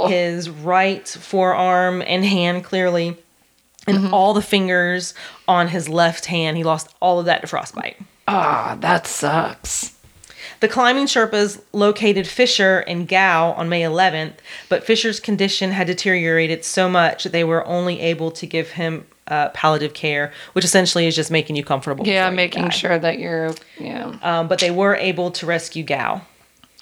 his 0.10 0.50
right 0.50 1.08
forearm 1.08 2.02
and 2.02 2.26
hand 2.26 2.66
clearly, 2.66 3.18
and 3.88 4.14
all 4.14 4.34
the 4.34 4.42
fingers 4.42 5.14
on 5.48 5.70
his 5.70 5.88
left 5.88 6.26
hand. 6.26 6.58
He 6.58 6.64
lost 6.64 6.94
all 7.00 7.20
of 7.20 7.26
that 7.28 7.42
to 7.42 7.48
frostbite. 7.48 7.98
Ah, 8.28 8.76
that 8.82 9.08
sucks. 9.08 9.96
The 10.60 10.68
climbing 10.68 11.06
Sherpas 11.06 11.62
located 11.74 12.28
Fischer 12.28 12.80
and 12.80 13.08
Gau 13.08 13.52
on 13.52 13.70
May 13.70 13.82
11th, 13.82 14.36
but 14.70 14.84
Fischer's 14.84 15.20
condition 15.20 15.72
had 15.72 15.88
deteriorated 15.88 16.64
so 16.66 16.90
much 16.90 17.24
that 17.24 17.32
they 17.32 17.44
were 17.44 17.66
only 17.68 18.00
able 18.00 18.32
to 18.32 18.48
give 18.48 18.72
him 18.72 19.06
uh, 19.28 19.50
palliative 19.50 19.94
care, 19.94 20.32
which 20.54 20.66
essentially 20.66 21.08
is 21.08 21.16
just 21.16 21.32
making 21.32 21.56
you 21.56 21.64
comfortable. 21.64 22.08
Yeah, 22.08 22.30
making 22.30 22.70
sure 22.70 22.98
that 23.00 23.20
you're 23.20 23.54
yeah. 23.80 24.18
Um, 24.22 24.48
but 24.48 24.60
they 24.60 24.72
were 24.72 24.96
able 24.96 25.32
to 25.32 25.46
rescue 25.46 25.84
Gau. 25.84 26.22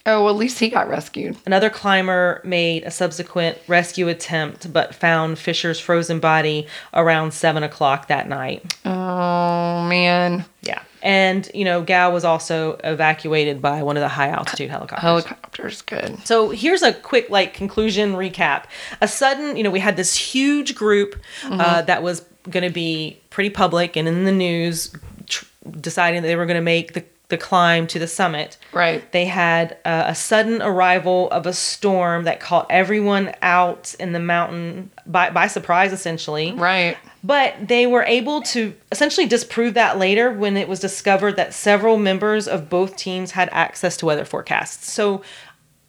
Oh, 0.05 0.25
well, 0.25 0.33
at 0.33 0.37
least 0.37 0.59
he 0.59 0.67
got 0.67 0.89
rescued. 0.89 1.37
Another 1.45 1.69
climber 1.69 2.41
made 2.43 2.83
a 2.83 2.91
subsequent 2.91 3.57
rescue 3.69 4.09
attempt, 4.09 4.73
but 4.73 4.93
found 4.93 5.39
Fischer's 5.39 5.79
frozen 5.79 6.19
body 6.19 6.67
around 6.93 7.33
seven 7.33 7.63
o'clock 7.63 8.07
that 8.07 8.27
night. 8.27 8.75
Oh 8.83 9.87
man. 9.87 10.43
Yeah. 10.61 10.81
And, 11.01 11.49
you 11.53 11.63
know, 11.63 11.81
Gau 11.81 12.11
was 12.11 12.25
also 12.25 12.79
evacuated 12.83 13.61
by 13.61 13.83
one 13.83 13.95
of 13.97 14.01
the 14.01 14.09
high 14.09 14.29
altitude 14.29 14.69
helicopters. 14.69 15.01
Helicopter's 15.01 15.81
good. 15.81 16.17
So 16.25 16.49
here's 16.49 16.81
a 16.81 16.93
quick 16.93 17.29
like 17.29 17.53
conclusion 17.53 18.13
recap. 18.13 18.65
A 19.01 19.07
sudden, 19.07 19.55
you 19.55 19.63
know, 19.63 19.71
we 19.71 19.79
had 19.79 19.95
this 19.95 20.15
huge 20.15 20.75
group 20.75 21.15
uh, 21.45 21.81
that 21.83 22.03
was 22.03 22.25
going 22.49 22.63
to 22.63 22.69
be 22.73 23.19
pretty 23.29 23.49
public 23.49 23.95
and 23.95 24.07
in 24.07 24.25
the 24.25 24.31
news, 24.31 24.93
tr- 25.27 25.45
deciding 25.79 26.21
that 26.21 26.27
they 26.27 26.35
were 26.35 26.45
going 26.45 26.55
to 26.55 26.61
make 26.61 26.93
the 26.93 27.03
the 27.29 27.37
climb 27.37 27.87
to 27.87 27.97
the 27.97 28.05
summit. 28.07 28.57
Right. 28.73 29.11
They 29.11 29.25
had 29.25 29.77
uh, 29.85 30.03
a 30.07 30.13
sudden 30.13 30.61
arrival 30.61 31.31
of 31.31 31.47
a 31.47 31.53
storm 31.53 32.25
that 32.25 32.39
caught 32.39 32.67
everyone 32.69 33.33
out 33.41 33.95
in 33.99 34.11
the 34.11 34.19
mountain 34.19 34.91
by 35.07 35.31
by 35.31 35.47
surprise, 35.47 35.93
essentially. 35.93 36.51
Right. 36.51 36.95
But 37.23 37.69
they 37.69 37.87
were 37.87 38.03
able 38.03 38.41
to 38.41 38.75
essentially 38.91 39.25
disprove 39.25 39.73
that 39.75 39.97
later 39.97 40.31
when 40.31 40.57
it 40.57 40.67
was 40.67 40.79
discovered 40.79 41.37
that 41.37 41.53
several 41.55 41.97
members 41.97 42.47
of 42.47 42.69
both 42.69 42.97
teams 42.97 43.31
had 43.31 43.49
access 43.51 43.97
to 43.97 44.05
weather 44.05 44.25
forecasts. 44.25 44.91
So 44.91 45.23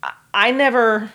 I- 0.03 0.13
I 0.33 0.51
never, 0.53 1.13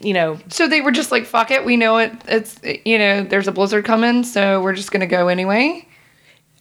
you 0.00 0.12
know, 0.12 0.38
So 0.48 0.68
they 0.68 0.80
were 0.80 0.92
just 0.92 1.10
like, 1.10 1.24
fuck 1.26 1.50
it, 1.50 1.64
we 1.64 1.76
know 1.76 1.98
it. 1.98 2.12
It's 2.28 2.60
you 2.84 2.98
know, 2.98 3.22
there's 3.22 3.48
a 3.48 3.52
blizzard 3.52 3.84
coming, 3.84 4.24
so 4.24 4.60
we're 4.62 4.74
just 4.74 4.90
gonna 4.92 5.06
go 5.06 5.28
anyway. 5.28 5.86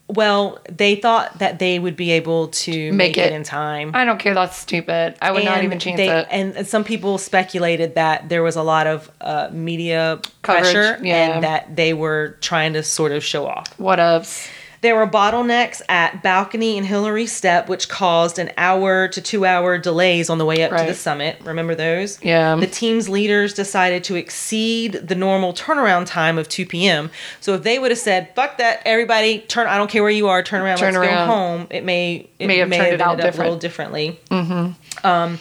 well, 0.08 0.60
they 0.70 0.96
thought 0.96 1.40
that 1.40 1.58
they 1.58 1.80
would 1.80 1.96
be 1.96 2.12
able 2.12 2.50
to 2.50 2.92
make, 2.92 3.16
Make 3.16 3.18
it. 3.18 3.32
it. 3.32 3.34
in 3.34 3.42
time. 3.44 3.90
I 3.96 4.06
don't 4.06 4.20
care. 4.20 4.36
That's 4.36 4.56
stupid. 4.56 5.16
I 5.20 5.32
would 5.32 5.44
not 5.44 5.64
even 5.64 5.80
change 5.80 5.98
they- 5.98 6.10
it. 6.10 6.28
And 6.30 6.56
and 6.56 6.68
some 6.68 6.84
people 6.84 7.18
speculated 7.18 7.96
that 7.96 8.30
there 8.30 8.44
was 8.44 8.56
a 8.56 8.62
lot 8.64 8.86
of 8.86 9.10
uh, 9.20 9.50
media 9.52 10.22
Coverage, 10.44 10.74
pressure 10.74 11.00
yeah. 11.04 11.34
and 11.34 11.44
that 11.44 11.76
they 11.76 11.94
were 11.94 12.38
trying 12.42 12.74
to 12.74 12.84
sort 12.84 13.12
of 13.14 13.24
show 13.24 13.48
off. 13.48 13.68
what 13.80 14.00
ups? 14.00 14.48
There 14.86 14.96
were 14.96 15.08
bottlenecks 15.08 15.82
at 15.90 16.22
Balcony 16.22 16.78
and 16.78 16.86
Hillary 16.86 17.26
Step, 17.26 17.68
which 17.68 17.90
caused 17.90 18.38
an 18.38 18.52
hour 18.56 19.08
to 19.08 19.20
two 19.20 19.44
hour 19.44 19.80
delays 19.80 20.30
on 20.30 20.38
the 20.38 20.46
way 20.46 20.62
up 20.62 20.78
to 20.78 20.86
the 20.86 20.94
summit. 20.94 21.38
Remember 21.44 21.74
those? 21.74 22.24
Yeah. 22.24 22.56
The 22.56 22.68
team's 22.68 23.10
leaders 23.10 23.56
decided 23.56 24.04
to 24.04 24.16
exceed 24.16 24.94
the 24.94 25.16
normal 25.16 25.54
turnaround 25.54 26.06
time 26.06 26.38
of 26.38 26.48
2 26.50 26.68
p.m. 26.68 27.10
So 27.42 27.56
if 27.56 27.64
they 27.64 27.80
would 27.80 27.90
have 27.90 27.98
said, 27.98 28.36
fuck 28.36 28.60
that, 28.60 28.84
everybody, 28.86 29.40
turn, 29.40 29.66
I 29.66 29.78
don't 29.78 29.90
care 29.90 30.04
where 30.04 30.12
you 30.12 30.28
are, 30.28 30.44
turn 30.44 30.62
around, 30.62 30.78
Turn 30.78 30.94
let's 30.94 31.08
around. 31.08 31.28
go 31.30 31.34
home, 31.34 31.68
it 31.72 31.84
may, 31.84 32.30
it 32.38 32.46
May 32.46 32.58
have 32.58 32.70
turned 32.70 32.94
it 32.94 33.02
out 33.02 33.20
up 33.20 33.34
a 33.34 33.38
little 33.40 33.58
differently. 33.58 34.20
Mm-hmm. 34.30 35.08
Um, 35.08 35.40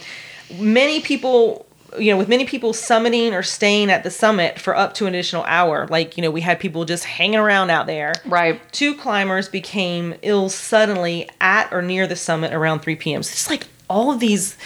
many 0.58 1.02
people 1.02 1.66
you 1.98 2.10
know, 2.10 2.16
with 2.16 2.28
many 2.28 2.44
people 2.44 2.72
summiting 2.72 3.32
or 3.32 3.42
staying 3.42 3.90
at 3.90 4.02
the 4.02 4.10
summit 4.10 4.58
for 4.58 4.76
up 4.76 4.94
to 4.94 5.06
an 5.06 5.14
additional 5.14 5.44
hour. 5.44 5.86
Like, 5.88 6.16
you 6.16 6.22
know, 6.22 6.30
we 6.30 6.40
had 6.40 6.58
people 6.60 6.84
just 6.84 7.04
hanging 7.04 7.36
around 7.38 7.70
out 7.70 7.86
there. 7.86 8.12
Right. 8.26 8.60
Two 8.72 8.94
climbers 8.96 9.48
became 9.48 10.14
ill 10.22 10.48
suddenly 10.48 11.28
at 11.40 11.72
or 11.72 11.82
near 11.82 12.06
the 12.06 12.16
summit 12.16 12.52
around 12.52 12.80
3 12.80 12.96
p.m. 12.96 13.22
So 13.22 13.32
it's 13.32 13.48
like 13.50 13.66
all 13.88 14.10
of 14.10 14.18
these, 14.18 14.56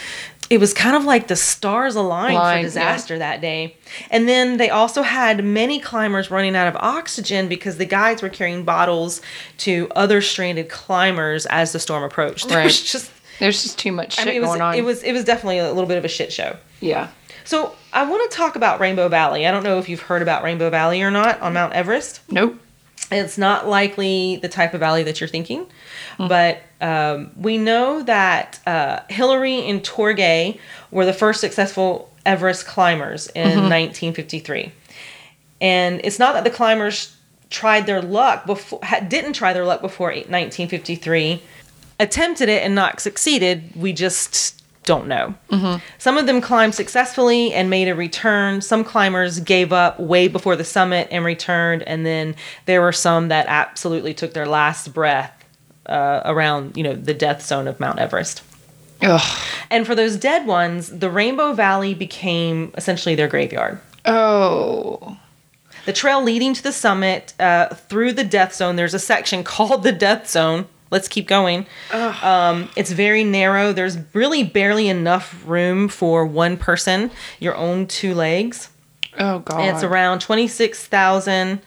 it 0.49 0.59
was 0.59 0.73
kind 0.73 0.95
of 0.95 1.03
like 1.03 1.27
the 1.27 1.35
stars 1.35 1.95
aligned 1.95 2.37
for 2.57 2.61
disaster 2.63 3.17
that 3.19 3.41
day. 3.41 3.75
And 4.09 4.27
then 4.27 4.57
they 4.57 4.69
also 4.69 5.03
had 5.03 5.43
many 5.43 5.79
climbers 5.79 6.31
running 6.31 6.55
out 6.55 6.67
of 6.67 6.75
oxygen 6.77 7.47
because 7.47 7.77
the 7.77 7.85
guides 7.85 8.21
were 8.23 8.29
carrying 8.29 8.63
bottles 8.63 9.21
to 9.59 9.87
other 9.95 10.21
stranded 10.21 10.69
climbers 10.69 11.45
as 11.47 11.71
the 11.73 11.79
storm 11.79 12.03
approached. 12.03 12.47
There 12.49 12.63
was 12.63 12.79
Right. 12.81 12.87
just, 12.87 13.11
There's 13.39 13.61
just 13.61 13.77
too 13.77 13.91
much 13.91 14.17
I 14.19 14.23
shit 14.23 14.33
mean, 14.33 14.37
it 14.37 14.39
was, 14.41 14.47
going 14.49 14.61
on. 14.61 14.75
it 14.75 14.83
was, 14.83 15.03
it 15.03 15.11
was 15.13 15.23
definitely 15.25 15.59
a 15.59 15.67
little 15.71 15.85
bit 15.87 15.97
of 15.99 16.05
a 16.05 16.09
shit 16.09 16.33
show. 16.33 16.57
yeah. 16.79 17.09
So 17.49 17.75
I 17.91 18.07
want 18.07 18.29
to 18.29 18.37
talk 18.37 18.55
about 18.55 18.79
Rainbow 18.79 19.09
Valley. 19.09 19.47
I 19.47 19.49
don't 19.49 19.63
know 19.63 19.79
if 19.79 19.89
you've 19.89 20.01
heard 20.01 20.21
about 20.21 20.43
Rainbow 20.43 20.69
Valley 20.69 21.01
or 21.01 21.09
not 21.09 21.41
on 21.41 21.55
Mount 21.55 21.73
Everest. 21.73 22.21
Nope. 22.29 22.61
It's 23.11 23.39
not 23.39 23.67
likely 23.67 24.35
the 24.35 24.47
type 24.47 24.75
of 24.75 24.81
valley 24.81 25.01
that 25.01 25.19
you're 25.19 25.27
thinking, 25.27 25.65
but 26.19 26.61
um, 26.79 27.31
we 27.35 27.57
know 27.57 28.03
that 28.03 28.59
uh, 28.67 28.99
Hillary 29.09 29.67
and 29.67 29.81
Norgay 29.81 30.59
were 30.91 31.07
the 31.07 31.13
first 31.13 31.41
successful 31.41 32.13
Everest 32.23 32.67
climbers 32.67 33.25
in 33.29 33.47
1953. 33.47 34.71
And 35.59 36.01
it's 36.03 36.19
not 36.19 36.35
that 36.35 36.43
the 36.43 36.51
climbers 36.51 37.17
tried 37.49 37.87
their 37.87 38.03
luck 38.03 38.45
before, 38.45 38.79
ha- 38.83 38.99
didn't 38.99 39.33
try 39.33 39.53
their 39.53 39.65
luck 39.65 39.81
before 39.81 40.09
1953, 40.09 41.41
attempted 41.99 42.47
it 42.47 42.61
and 42.61 42.75
not 42.75 42.99
succeeded. 42.99 43.75
We 43.75 43.91
just 43.91 44.58
don't 44.89 45.07
know. 45.07 45.35
Some 45.99 46.17
of 46.17 46.25
them 46.25 46.41
climbed 46.41 46.73
successfully 46.73 47.53
and 47.53 47.69
made 47.69 47.87
a 47.87 47.93
return. 47.93 48.59
Some 48.59 48.83
climbers 48.83 49.39
gave 49.39 49.71
up 49.71 49.99
way 49.99 50.27
before 50.27 50.55
the 50.55 50.63
summit 50.63 51.07
and 51.11 51.23
returned, 51.23 51.83
and 51.83 52.07
then 52.07 52.35
there 52.65 52.81
were 52.81 52.91
some 52.91 53.27
that 53.27 53.45
absolutely 53.47 54.15
took 54.15 54.33
their 54.33 54.47
last 54.47 54.91
breath 54.91 55.31
uh, 55.85 56.23
around, 56.25 56.75
you 56.75 56.81
know, 56.81 56.95
the 56.95 57.13
death 57.13 57.45
zone 57.45 57.67
of 57.67 57.79
Mount 57.79 57.99
Everest. 57.99 58.41
Ugh. 59.03 59.37
And 59.69 59.85
for 59.85 59.93
those 59.93 60.17
dead 60.17 60.47
ones, 60.47 60.89
the 60.89 61.11
Rainbow 61.11 61.53
Valley 61.53 61.93
became 61.93 62.73
essentially 62.75 63.13
their 63.13 63.27
graveyard. 63.27 63.79
Oh. 64.05 65.19
The 65.85 65.93
trail 65.93 66.23
leading 66.23 66.55
to 66.55 66.63
the 66.63 66.71
summit 66.71 67.35
uh, 67.39 67.67
through 67.75 68.13
the 68.13 68.23
death 68.23 68.55
zone, 68.55 68.75
there's 68.75 68.95
a 68.95 68.99
section 68.99 69.43
called 69.53 69.83
the 69.83 69.91
death 69.91 70.27
zone. 70.27 70.65
Let's 70.91 71.07
keep 71.07 71.27
going. 71.27 71.65
Um, 71.93 72.69
it's 72.75 72.91
very 72.91 73.23
narrow. 73.23 73.73
There's 73.73 73.97
really 74.13 74.43
barely 74.43 74.87
enough 74.89 75.43
room 75.45 75.87
for 75.87 76.25
one 76.25 76.57
person, 76.57 77.11
your 77.39 77.55
own 77.55 77.85
two 77.87 78.13
legs. 78.15 78.69
Oh 79.17 79.39
god. 79.39 79.59
And 79.61 79.75
it's 79.75 79.83
around 79.83 80.19
26,247 80.21 81.61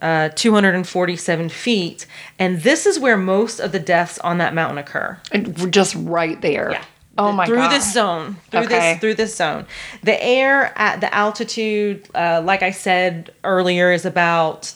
uh, 0.00 0.28
247 0.34 1.48
feet. 1.48 2.06
And 2.38 2.62
this 2.62 2.86
is 2.86 2.98
where 2.98 3.16
most 3.16 3.60
of 3.60 3.72
the 3.72 3.78
deaths 3.78 4.18
on 4.20 4.38
that 4.38 4.54
mountain 4.54 4.78
occur. 4.78 5.18
And 5.30 5.72
just 5.72 5.94
right 5.96 6.40
there. 6.40 6.72
Yeah. 6.72 6.84
Oh 7.18 7.30
my 7.30 7.44
god. 7.44 7.48
through 7.48 7.56
god. 7.58 7.72
this 7.72 7.92
zone 7.92 8.36
through 8.50 8.60
Okay. 8.60 8.92
this 8.94 9.00
through 9.00 9.14
this 9.16 9.36
zone 9.36 9.66
the 10.02 10.20
air 10.24 10.72
at 10.76 11.02
the 11.02 11.14
altitude 11.14 12.08
uh, 12.14 12.40
like 12.42 12.62
i 12.62 12.70
said 12.70 13.30
earlier 13.44 13.92
is 13.92 14.06
about 14.06 14.72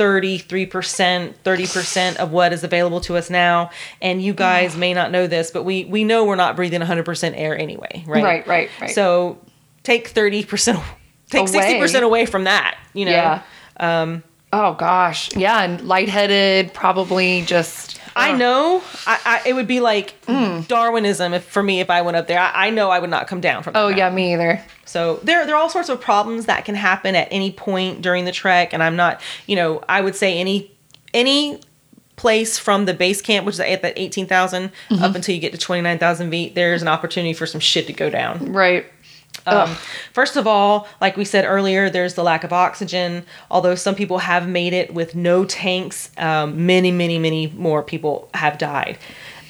33% 0.00 1.34
30% 1.44 2.16
of 2.16 2.32
what 2.32 2.52
is 2.52 2.64
available 2.64 3.00
to 3.02 3.16
us 3.16 3.30
now 3.30 3.70
and 4.00 4.22
you 4.22 4.32
guys 4.32 4.76
may 4.76 4.94
not 4.94 5.10
know 5.10 5.26
this 5.26 5.50
but 5.50 5.64
we 5.64 5.84
we 5.84 6.04
know 6.04 6.24
we're 6.24 6.36
not 6.36 6.56
breathing 6.56 6.80
100% 6.80 7.32
air 7.36 7.56
anyway 7.58 8.04
right 8.06 8.24
Right, 8.24 8.46
right, 8.46 8.70
right. 8.80 8.90
so 8.90 9.38
take 9.82 10.12
30% 10.12 10.82
take 11.28 11.48
Away. 11.48 11.80
60% 11.80 12.02
away 12.02 12.26
from 12.26 12.44
that 12.44 12.78
you 12.94 13.04
know 13.04 13.10
Yeah. 13.12 13.42
Um. 13.78 14.22
Oh 14.52 14.74
gosh. 14.74 15.34
Yeah, 15.36 15.62
and 15.62 15.80
lightheaded. 15.82 16.74
Probably 16.74 17.42
just. 17.42 17.99
I 18.20 18.32
uh. 18.32 18.36
know 18.36 18.82
I, 19.06 19.18
I, 19.24 19.48
it 19.48 19.52
would 19.54 19.66
be 19.66 19.80
like 19.80 20.20
mm. 20.26 20.66
Darwinism 20.66 21.34
if 21.34 21.44
for 21.44 21.62
me 21.62 21.80
if 21.80 21.90
I 21.90 22.02
went 22.02 22.16
up 22.16 22.26
there. 22.26 22.38
I, 22.38 22.66
I 22.66 22.70
know 22.70 22.90
I 22.90 22.98
would 22.98 23.10
not 23.10 23.26
come 23.26 23.40
down 23.40 23.62
from. 23.62 23.72
Oh 23.76 23.88
yeah, 23.88 24.10
me 24.10 24.32
either. 24.34 24.62
So 24.84 25.16
there 25.22 25.46
there 25.46 25.54
are 25.54 25.58
all 25.58 25.70
sorts 25.70 25.88
of 25.88 26.00
problems 26.00 26.46
that 26.46 26.64
can 26.64 26.74
happen 26.74 27.14
at 27.14 27.28
any 27.30 27.52
point 27.52 28.02
during 28.02 28.24
the 28.24 28.32
trek, 28.32 28.72
and 28.72 28.82
I'm 28.82 28.96
not 28.96 29.20
you 29.46 29.56
know 29.56 29.82
I 29.88 30.00
would 30.00 30.14
say 30.14 30.38
any 30.38 30.70
any 31.14 31.60
place 32.20 32.58
from 32.58 32.84
the 32.84 32.92
base 32.92 33.22
camp, 33.22 33.46
which 33.46 33.54
is 33.54 33.60
at 33.60 33.80
that 33.80 33.94
eighteen 33.96 34.26
mm-hmm. 34.26 35.02
up 35.02 35.14
until 35.14 35.34
you 35.34 35.40
get 35.40 35.52
to 35.52 35.58
twenty 35.58 35.80
nine 35.80 35.98
thousand 35.98 36.30
feet, 36.30 36.54
there's 36.54 36.82
an 36.82 36.88
opportunity 36.88 37.32
for 37.32 37.46
some 37.46 37.60
shit 37.60 37.86
to 37.86 37.94
go 37.94 38.10
down. 38.10 38.52
Right. 38.52 38.84
Um, 39.46 39.74
first 40.12 40.36
of 40.36 40.46
all, 40.46 40.86
like 41.00 41.16
we 41.16 41.24
said 41.24 41.44
earlier, 41.44 41.88
there's 41.90 42.14
the 42.14 42.22
lack 42.22 42.44
of 42.44 42.52
oxygen. 42.52 43.24
Although 43.50 43.74
some 43.74 43.94
people 43.94 44.18
have 44.18 44.48
made 44.48 44.72
it 44.72 44.92
with 44.92 45.14
no 45.14 45.44
tanks, 45.44 46.10
um, 46.18 46.66
many, 46.66 46.90
many, 46.90 47.18
many 47.18 47.48
more 47.48 47.82
people 47.82 48.28
have 48.34 48.58
died. 48.58 48.98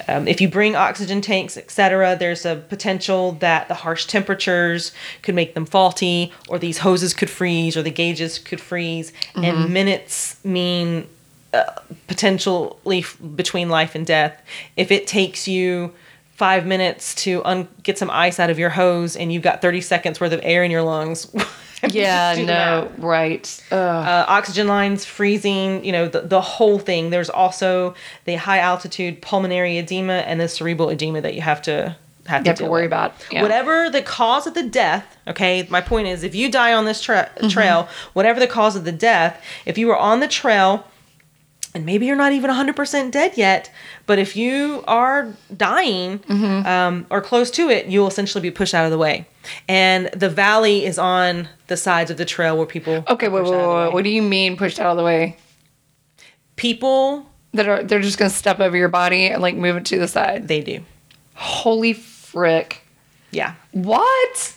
Um, 0.07 0.27
if 0.27 0.41
you 0.41 0.49
bring 0.49 0.75
oxygen 0.75 1.21
tanks, 1.21 1.57
etc., 1.57 2.15
there's 2.19 2.45
a 2.45 2.55
potential 2.55 3.33
that 3.33 3.67
the 3.67 3.75
harsh 3.75 4.05
temperatures 4.05 4.93
could 5.21 5.35
make 5.35 5.53
them 5.53 5.65
faulty, 5.65 6.31
or 6.47 6.57
these 6.57 6.79
hoses 6.79 7.13
could 7.13 7.29
freeze, 7.29 7.77
or 7.77 7.83
the 7.83 7.91
gauges 7.91 8.39
could 8.39 8.59
freeze, 8.59 9.13
and 9.35 9.71
minutes 9.71 10.43
mean 10.43 11.07
uh, 11.53 11.63
potentially 12.07 12.99
f- 12.99 13.17
between 13.35 13.69
life 13.69 13.93
and 13.93 14.07
death. 14.07 14.41
If 14.75 14.91
it 14.91 15.05
takes 15.05 15.47
you 15.47 15.93
five 16.41 16.65
minutes 16.65 17.13
to 17.23 17.41
un- 17.45 17.67
get 17.83 17.99
some 17.99 18.09
ice 18.09 18.39
out 18.39 18.49
of 18.49 18.57
your 18.57 18.71
hose 18.71 19.15
and 19.15 19.31
you've 19.31 19.43
got 19.43 19.61
30 19.61 19.79
seconds 19.81 20.19
worth 20.19 20.33
of 20.33 20.39
air 20.43 20.63
in 20.63 20.71
your 20.71 20.81
lungs. 20.81 21.27
Yeah. 21.89 22.35
No. 22.37 22.45
that. 22.45 22.99
Right. 22.99 23.63
Uh, 23.71 24.25
oxygen 24.27 24.67
lines 24.67 25.03
freezing, 25.03 25.83
you 25.83 25.91
know, 25.91 26.07
the, 26.07 26.21
the 26.21 26.39
whole 26.39 26.77
thing. 26.77 27.09
There's 27.09 27.29
also 27.29 27.95
the 28.25 28.35
high 28.35 28.59
altitude 28.59 29.19
pulmonary 29.23 29.79
edema 29.79 30.17
and 30.29 30.39
the 30.39 30.47
cerebral 30.47 30.89
edema 30.91 31.21
that 31.21 31.33
you 31.33 31.41
have 31.41 31.59
to 31.63 31.95
have 32.27 32.41
you 32.41 32.43
to, 32.45 32.49
have 32.51 32.57
to 32.59 32.65
worry 32.69 32.83
with. 32.83 32.89
about. 32.89 33.13
Yeah. 33.31 33.41
Whatever 33.41 33.89
the 33.89 34.03
cause 34.03 34.45
of 34.45 34.53
the 34.53 34.61
death, 34.61 35.17
okay, 35.27 35.65
my 35.71 35.81
point 35.81 36.07
is 36.07 36.23
if 36.23 36.35
you 36.35 36.51
die 36.51 36.71
on 36.73 36.85
this 36.85 37.01
tra- 37.01 37.31
Mm-hmm. 37.37 37.47
trail, 37.47 37.87
whatever 38.13 38.39
the 38.39 38.45
cause 38.47 38.75
of 38.75 38.83
the 38.85 38.91
death, 38.91 39.43
if 39.65 39.75
you 39.79 39.87
were 39.87 39.97
on 39.97 40.19
the 40.19 40.27
trail 40.27 40.85
and 41.73 41.85
maybe 41.85 42.05
you're 42.05 42.15
not 42.15 42.33
even 42.33 42.49
100% 42.51 43.11
dead 43.11 43.37
yet, 43.37 43.71
but 44.05 44.19
if 44.19 44.35
you 44.35 44.83
are 44.87 45.33
dying 45.55 46.19
Mm-hmm. 46.19 46.65
um, 46.67 47.05
or 47.09 47.21
close 47.21 47.49
to 47.51 47.69
it, 47.69 47.85
you'll 47.87 48.07
essentially 48.07 48.41
be 48.41 48.51
pushed 48.51 48.73
out 48.73 48.85
of 48.85 48.91
the 48.91 48.97
way. 48.97 49.25
And 49.67 50.07
the 50.13 50.29
valley 50.29 50.85
is 50.85 50.99
on 50.99 51.47
the 51.67 51.77
sides 51.77 52.11
of 52.11 52.17
the 52.17 52.25
trail 52.25 52.57
where 52.57 52.65
people. 52.65 53.03
Okay. 53.09 53.27
Wait. 53.27 53.43
Wait. 53.43 53.53
out 53.53 53.55
of 53.55 53.61
the 53.61 53.85
Wait. 53.85 53.93
What 53.93 54.03
do 54.03 54.09
you 54.09 54.21
mean 54.21 54.57
pushed 54.57 54.79
out 54.79 54.91
of 54.91 54.97
the 54.97 55.03
way? 55.03 55.37
People, 56.55 57.25
That 57.53 57.67
are 57.67 57.83
they're 57.83 58.01
just 58.01 58.17
gonna 58.17 58.29
step 58.29 58.59
over 58.59 58.77
your 58.77 58.89
body 58.89 59.27
and 59.27 59.41
like 59.41 59.55
move 59.55 59.75
it 59.77 59.85
to 59.85 59.97
the 59.99 60.07
side. 60.07 60.47
they 60.47 60.61
do. 60.61 60.81
Holy 61.35 61.93
frick! 61.93 62.81
Yeah. 63.31 63.55
What? 63.71 64.55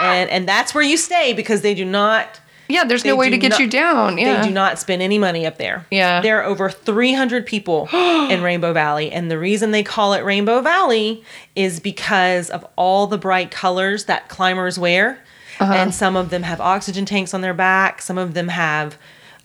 And 0.00 0.28
and 0.30 0.46
that's 0.48 0.74
where 0.74 0.84
you 0.84 0.96
stay 0.96 1.32
because 1.32 1.62
they 1.62 1.74
do 1.74 1.84
not 1.84 2.40
Yeah. 2.68 2.84
There's 2.84 3.02
They 3.02 3.08
no 3.10 3.16
way 3.16 3.30
to 3.30 3.38
get 3.38 3.50
not- 3.50 3.60
you 3.60 3.66
down. 3.66 4.18
Yeah. 4.18 4.40
They 4.42 4.48
do 4.48 4.54
not 4.54 4.78
spend 4.78 5.02
any 5.02 5.18
money 5.18 5.46
up 5.46 5.58
there. 5.58 5.86
Yeah. 5.90 6.20
There 6.20 6.40
are 6.40 6.44
over 6.44 6.68
300 6.70 7.46
people 7.46 7.88
in 7.92 8.42
Rainbow 8.42 8.72
Valley. 8.72 9.10
And 9.10 9.30
the 9.30 9.38
reason 9.38 9.70
they 9.70 9.82
call 9.82 10.12
it 10.12 10.22
Rainbow 10.24 10.60
Valley 10.60 11.24
is 11.56 11.80
because 11.80 12.50
of 12.50 12.66
all 12.76 13.06
the 13.06 13.18
bright 13.18 13.50
colors 13.50 14.04
that 14.04 14.28
climbers 14.28 14.78
wear. 14.78 15.18
Uh-huh. 15.60 15.72
And 15.72 15.94
some 15.94 16.14
of 16.16 16.30
them 16.30 16.44
have 16.44 16.60
oxygen 16.60 17.04
tanks 17.04 17.34
on 17.34 17.40
their 17.40 17.54
back. 17.54 18.00
Some 18.02 18.16
of 18.18 18.34
them 18.34 18.48
have 18.48 18.96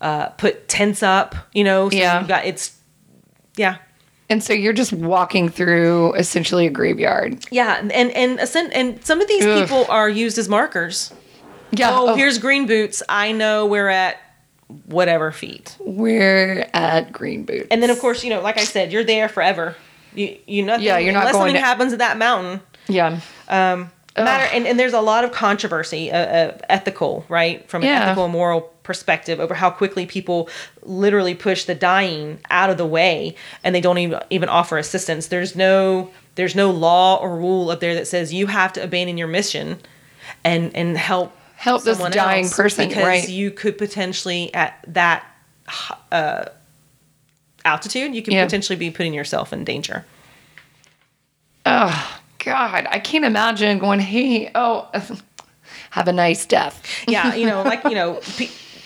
uh, 0.02 0.28
put 0.30 0.68
tents 0.68 1.02
up, 1.02 1.34
you 1.54 1.64
know. 1.64 1.90
So 1.90 1.96
Yeah. 1.96 2.20
you've 2.20 2.28
got, 2.28 2.46
it's, 2.46 2.78
yeah. 3.56 3.78
And 4.30 4.44
so 4.44 4.54
you're 4.54 4.74
just 4.74 4.94
walking 4.94 5.50
through 5.50 6.14
essentially 6.14 6.66
a 6.68 6.70
graveyard. 6.70 7.46
Yeah. 7.52 7.78
And, 7.80 7.92
and, 7.92 8.40
and, 8.40 8.40
and 8.74 9.06
some 9.06 9.22
of 9.22 9.28
these 9.28 9.46
Ugh. 9.46 9.62
people 9.64 9.86
are 9.90 10.10
used 10.10 10.38
as 10.38 10.48
markers. 10.50 11.14
Yeah. 11.76 11.90
Oh, 11.92 12.16
here's 12.16 12.38
green 12.40 12.66
boots. 12.68 13.02
I 13.10 13.32
know 13.32 13.66
we're 13.66 13.90
at 13.90 14.18
whatever 14.86 15.32
feet. 15.32 15.76
we're 15.80 16.68
at 16.74 17.12
Green 17.12 17.44
Boots. 17.46 17.68
And 17.70 17.82
then 17.84 17.90
of 17.90 18.00
course, 18.00 18.24
you 18.24 18.30
know, 18.30 18.42
like 18.42 18.58
I 18.58 18.64
said, 18.64 18.92
you're 18.92 19.04
there 19.04 19.30
forever. 19.30 19.76
You 20.16 20.38
you 20.48 20.64
nothing. 20.64 20.86
Yeah, 20.86 20.98
you're 21.00 21.14
not 21.14 21.22
unless 21.22 21.34
going 21.34 21.42
something 21.50 21.56
to- 21.62 21.66
happens 21.68 21.94
at 21.94 22.00
that 22.00 22.18
mountain. 22.18 22.62
yeah. 22.88 23.20
Um. 23.48 23.92
Matter 24.16 24.44
and, 24.54 24.68
and 24.68 24.80
there's 24.80 24.94
a 24.94 25.02
lot 25.02 25.24
of 25.24 25.32
controversy, 25.32 26.12
uh, 26.12 26.18
uh, 26.18 26.58
ethical, 26.70 27.26
right, 27.30 27.68
from 27.68 27.82
an 27.82 27.88
Yeah. 27.88 28.04
ethical 28.04 28.26
and 28.26 28.32
moral 28.34 28.62
perspective 28.84 29.40
over 29.40 29.56
how 29.56 29.72
quickly 29.72 30.06
people 30.06 30.50
literally 30.84 31.34
push 31.34 31.64
the 31.66 31.74
dying 31.74 32.38
out 32.52 32.70
of 32.70 32.78
the 32.78 32.86
way, 32.86 33.36
and 33.64 33.74
they 33.74 33.82
don't 33.82 33.98
even 33.98 34.20
even 34.30 34.50
offer 34.50 34.78
assistance. 34.78 35.28
There's 35.28 35.56
no 35.56 36.12
there's 36.36 36.54
no 36.56 36.70
law 36.70 37.16
or 37.18 37.36
rule 37.36 37.72
up 37.72 37.80
there 37.80 37.96
that 37.96 38.06
says 38.08 38.32
you 38.32 38.46
have 38.48 38.72
to 38.74 38.84
abandon 38.84 39.18
your 39.18 39.28
mission, 39.28 39.80
and 40.44 40.76
and 40.76 40.96
help 40.96 41.36
Help 41.64 41.84
this 41.84 41.98
dying 41.98 42.50
person, 42.50 42.90
because 42.90 43.06
right. 43.06 43.30
you 43.30 43.50
could 43.50 43.78
potentially 43.78 44.54
at 44.54 44.84
that 44.90 45.26
uh, 46.12 46.44
altitude 47.64 48.14
you 48.14 48.22
could 48.22 48.34
Yeah. 48.34 48.44
potentially 48.44 48.76
be 48.76 48.92
putting 48.92 49.14
yourself 49.14 49.54
in 49.54 49.64
danger. 49.64 50.04
Oh 51.66 52.20
God, 52.40 52.86
I 52.90 53.00
can't 53.00 53.24
imagine 53.24 53.80
going. 53.80 54.02
Hey, 54.02 54.52
oh, 54.54 54.90
have 55.92 56.10
a 56.10 56.12
nice 56.12 56.46
death. 56.46 56.86
yeah, 57.08 57.34
you 57.34 57.46
know, 57.46 57.64
like 57.64 57.82
you 57.86 57.92
know, 58.02 58.20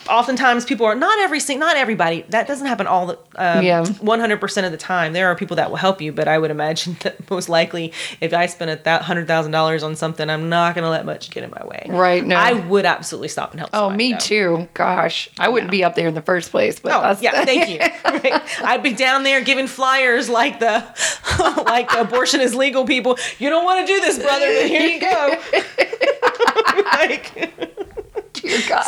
oftentimes 0.08 0.64
people 0.64 0.86
are 0.86 0.94
not 0.94 1.18
every 1.20 1.40
sing, 1.40 1.58
not 1.58 1.76
everybody. 1.76 2.22
That 2.30 2.46
doesn't 2.46 2.66
happen 2.66 2.86
all 2.86 3.06
the 3.06 3.18
um, 3.36 3.62
Yeah. 3.64 3.84
one 4.00 4.20
hundred 4.20 4.40
percent 4.40 4.64
of 4.66 4.72
the 4.72 4.78
time. 4.78 5.12
There 5.12 5.28
are 5.28 5.34
people 5.36 5.56
that 5.56 5.70
will 5.70 5.76
help 5.76 6.00
you, 6.00 6.12
but 6.12 6.28
I 6.28 6.38
would 6.38 6.50
imagine 6.50 6.96
that 7.02 7.28
most 7.30 7.48
likely, 7.48 7.92
if 8.20 8.32
I 8.32 8.46
spend 8.46 8.70
a 8.70 8.76
thousand 8.76 9.52
dollars 9.52 9.82
on 9.82 9.96
something, 9.96 10.28
I'm 10.28 10.48
not 10.48 10.74
going 10.74 10.84
to 10.84 10.90
let 10.90 11.04
much 11.06 11.30
get 11.30 11.44
in 11.44 11.50
my 11.50 11.64
way. 11.66 11.86
Right, 11.88 12.24
no. 12.24 12.36
I 12.36 12.52
would 12.52 12.84
absolutely 12.86 13.28
stop 13.28 13.50
and 13.52 13.60
help. 13.60 13.70
Oh, 13.72 13.90
me 13.90 14.12
though. 14.12 14.18
too. 14.18 14.68
Gosh, 14.74 15.28
I 15.38 15.48
wouldn't 15.48 15.70
be 15.70 15.84
up 15.84 15.94
there 15.94 16.08
in 16.08 16.14
the 16.14 16.22
first 16.22 16.50
place. 16.50 16.80
But 16.80 16.92
Oh 16.92 17.16
yeah, 17.20 17.44
thank 17.44 17.68
you. 17.68 17.78
Right. 18.08 18.42
I'd 18.64 18.82
be 18.82 18.92
down 18.94 19.22
there 19.22 19.40
giving 19.42 19.66
flyers 19.66 20.28
like 20.28 20.58
the 20.60 20.82
like 21.66 21.88
the 21.90 22.00
abortion 22.00 22.40
is 22.40 22.54
legal 22.54 22.84
people. 22.86 23.18
You 23.38 23.50
don't 23.50 23.64
want 23.64 23.86
to 23.86 23.92
do 23.92 24.00
this, 24.00 24.18
brother. 24.18 24.46
Here 24.66 24.80
you 24.88 25.00
go. 25.00 25.38
like, 26.92 27.52
Dear 28.56 28.60
God. 28.68 28.86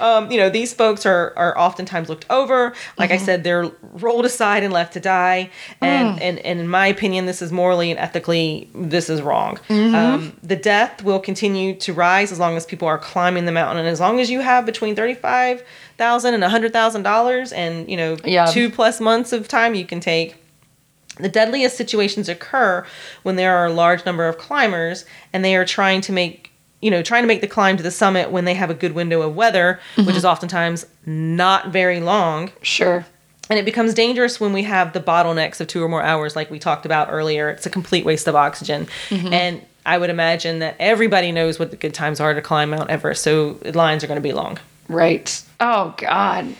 um, 0.00 0.30
you 0.30 0.38
know, 0.38 0.48
these 0.48 0.72
folks 0.72 1.04
are 1.06 1.32
are 1.36 1.58
oftentimes 1.58 2.08
looked 2.08 2.26
over. 2.30 2.72
Like 2.98 3.10
I 3.10 3.16
said, 3.16 3.42
they're 3.44 3.70
rolled 3.94 4.24
aside 4.24 4.62
and 4.62 4.72
left 4.72 4.92
to 4.94 5.00
die. 5.00 5.50
And 5.80 6.20
and, 6.22 6.38
and 6.40 6.60
in 6.60 6.68
my 6.68 6.86
opinion, 6.86 7.26
this 7.26 7.42
is 7.42 7.50
morally 7.52 7.90
and 7.90 7.98
ethically 7.98 8.68
this 8.74 9.10
is 9.10 9.20
wrong. 9.22 9.58
Um, 9.68 10.36
the 10.42 10.56
death 10.56 11.02
will 11.02 11.20
continue 11.20 11.74
to 11.76 11.92
rise 11.92 12.32
as 12.32 12.38
long 12.38 12.56
as 12.56 12.64
people 12.64 12.86
are 12.88 12.98
climbing 12.98 13.44
the 13.44 13.52
mountain, 13.52 13.78
and 13.78 13.88
as 13.88 14.00
long 14.00 14.20
as 14.20 14.30
you 14.30 14.40
have 14.40 14.64
between 14.66 14.94
thirty 14.94 15.14
five 15.14 15.64
thousand 15.98 16.34
and 16.34 16.44
a 16.44 16.48
hundred 16.48 16.72
thousand 16.72 17.02
dollars, 17.02 17.52
and 17.52 17.88
you 17.90 17.96
know, 17.96 18.16
Yeah. 18.24 18.46
two 18.46 18.70
plus 18.70 19.00
months 19.00 19.32
of 19.32 19.48
time 19.48 19.74
you 19.74 19.84
can 19.84 20.00
take. 20.00 20.36
The 21.18 21.28
deadliest 21.28 21.76
situations 21.76 22.28
occur 22.30 22.86
when 23.22 23.36
there 23.36 23.54
are 23.54 23.66
a 23.66 23.72
large 23.72 24.06
number 24.06 24.28
of 24.28 24.38
climbers 24.38 25.04
and 25.34 25.44
they 25.44 25.54
are 25.56 25.64
trying 25.66 26.00
to 26.02 26.12
make, 26.12 26.51
you 26.82 26.90
know, 26.90 27.02
trying 27.02 27.22
to 27.22 27.28
make 27.28 27.40
the 27.40 27.46
climb 27.46 27.78
to 27.78 27.82
the 27.82 27.90
summit 27.90 28.30
when 28.30 28.44
they 28.44 28.54
have 28.54 28.68
a 28.68 28.74
good 28.74 28.92
window 28.92 29.22
of 29.22 29.34
weather, 29.34 29.80
which 29.94 30.08
is 30.08 30.16
mm-hmm. 30.16 30.26
oftentimes 30.26 30.84
not 31.06 31.68
very 31.68 32.00
long. 32.00 32.50
Sure. 32.60 33.06
And 33.48 33.58
it 33.58 33.64
becomes 33.64 33.94
dangerous 33.94 34.40
when 34.40 34.52
we 34.52 34.64
have 34.64 34.92
the 34.92 35.00
bottlenecks 35.00 35.60
of 35.60 35.68
two 35.68 35.82
or 35.82 35.88
more 35.88 36.02
hours, 36.02 36.36
like 36.36 36.50
we 36.50 36.58
talked 36.58 36.84
about 36.84 37.08
earlier. 37.10 37.50
It's 37.50 37.66
a 37.66 37.70
complete 37.70 38.04
waste 38.04 38.26
of 38.26 38.34
oxygen. 38.34 38.88
Mm-hmm. 39.08 39.32
And 39.32 39.66
I 39.86 39.98
would 39.98 40.10
imagine 40.10 40.60
that 40.60 40.76
everybody 40.78 41.32
knows 41.32 41.58
what 41.58 41.70
the 41.70 41.76
good 41.76 41.94
times 41.94 42.20
are 42.20 42.34
to 42.34 42.40
climb 42.40 42.70
Mount 42.70 42.90
Everest, 42.90 43.22
so 43.22 43.58
lines 43.74 44.04
are 44.04 44.06
going 44.06 44.16
to 44.16 44.22
be 44.22 44.32
long. 44.32 44.58
Right. 44.88 45.42
Oh 45.60 45.94
God. 45.98 46.54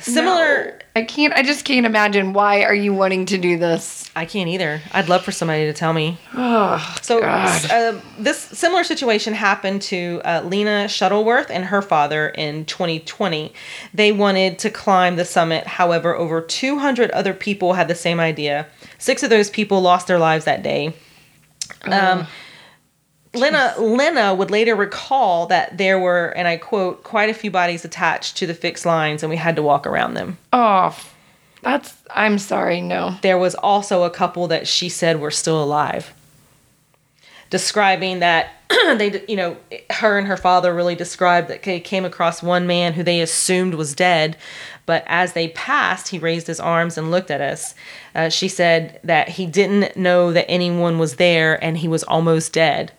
Similar. 0.00 0.64
No. 0.66 0.72
I 0.94 1.04
can't. 1.04 1.32
I 1.32 1.42
just 1.42 1.64
can't 1.64 1.86
imagine. 1.86 2.34
Why 2.34 2.64
are 2.64 2.74
you 2.74 2.92
wanting 2.92 3.26
to 3.26 3.38
do 3.38 3.58
this? 3.58 4.10
I 4.14 4.26
can't 4.26 4.48
either. 4.48 4.82
I'd 4.92 5.08
love 5.08 5.24
for 5.24 5.32
somebody 5.32 5.64
to 5.64 5.72
tell 5.72 5.94
me. 5.94 6.18
Oh 6.34 6.94
So 7.00 7.22
uh, 7.22 8.00
this 8.18 8.38
similar 8.38 8.84
situation 8.84 9.32
happened 9.32 9.80
to 9.82 10.20
uh, 10.24 10.42
Lena 10.44 10.88
Shuttleworth 10.88 11.50
and 11.50 11.64
her 11.64 11.80
father 11.80 12.28
in 12.28 12.66
2020. 12.66 13.54
They 13.94 14.12
wanted 14.12 14.58
to 14.60 14.70
climb 14.70 15.16
the 15.16 15.24
summit. 15.24 15.66
However, 15.66 16.14
over 16.14 16.42
200 16.42 17.10
other 17.12 17.32
people 17.32 17.72
had 17.72 17.88
the 17.88 17.94
same 17.94 18.20
idea. 18.20 18.66
Six 18.98 19.22
of 19.22 19.30
those 19.30 19.48
people 19.48 19.80
lost 19.80 20.06
their 20.06 20.18
lives 20.18 20.44
that 20.44 20.62
day. 20.62 20.94
Um, 21.84 22.26
Lena 23.34 23.74
Lena 23.78 24.34
would 24.34 24.50
later 24.50 24.74
recall 24.76 25.46
that 25.46 25.78
there 25.78 25.98
were, 25.98 26.26
and 26.36 26.46
I 26.46 26.58
quote, 26.58 27.02
quite 27.02 27.30
a 27.30 27.34
few 27.34 27.50
bodies 27.50 27.84
attached 27.84 28.36
to 28.38 28.46
the 28.46 28.54
fixed 28.54 28.84
lines, 28.84 29.22
and 29.22 29.30
we 29.30 29.36
had 29.36 29.56
to 29.56 29.62
walk 29.62 29.86
around 29.86 30.14
them. 30.14 30.36
Oh, 30.52 30.98
that's. 31.62 31.94
I'm 32.14 32.38
sorry. 32.38 32.80
No. 32.80 33.16
there 33.22 33.38
was 33.38 33.54
also 33.54 34.02
a 34.04 34.10
couple 34.10 34.48
that 34.48 34.68
she 34.68 34.88
said 34.88 35.20
were 35.20 35.30
still 35.30 35.62
alive 35.62 36.12
describing 37.50 38.20
that 38.20 38.48
they 38.70 39.22
you 39.28 39.36
know 39.36 39.54
her 39.90 40.18
and 40.18 40.26
her 40.26 40.38
father 40.38 40.74
really 40.74 40.94
described 40.94 41.48
that 41.48 41.62
they 41.62 41.78
came 41.78 42.02
across 42.02 42.42
one 42.42 42.66
man 42.66 42.94
who 42.94 43.02
they 43.02 43.20
assumed 43.20 43.74
was 43.74 43.94
dead 43.94 44.36
But 44.86 45.04
as 45.06 45.34
they 45.34 45.48
passed, 45.48 46.08
he 46.08 46.18
raised 46.18 46.46
his 46.46 46.58
arms 46.58 46.98
and 46.98 47.10
looked 47.10 47.30
at 47.30 47.40
us. 47.40 47.74
Uh, 48.14 48.28
she 48.30 48.48
said 48.48 48.98
that 49.04 49.28
he 49.28 49.46
didn't 49.46 49.96
know 49.96 50.32
that 50.32 50.50
anyone 50.50 50.98
was 50.98 51.16
there 51.16 51.62
and 51.62 51.78
he 51.78 51.88
was 51.88 52.02
almost 52.04 52.52
dead. 52.52 52.92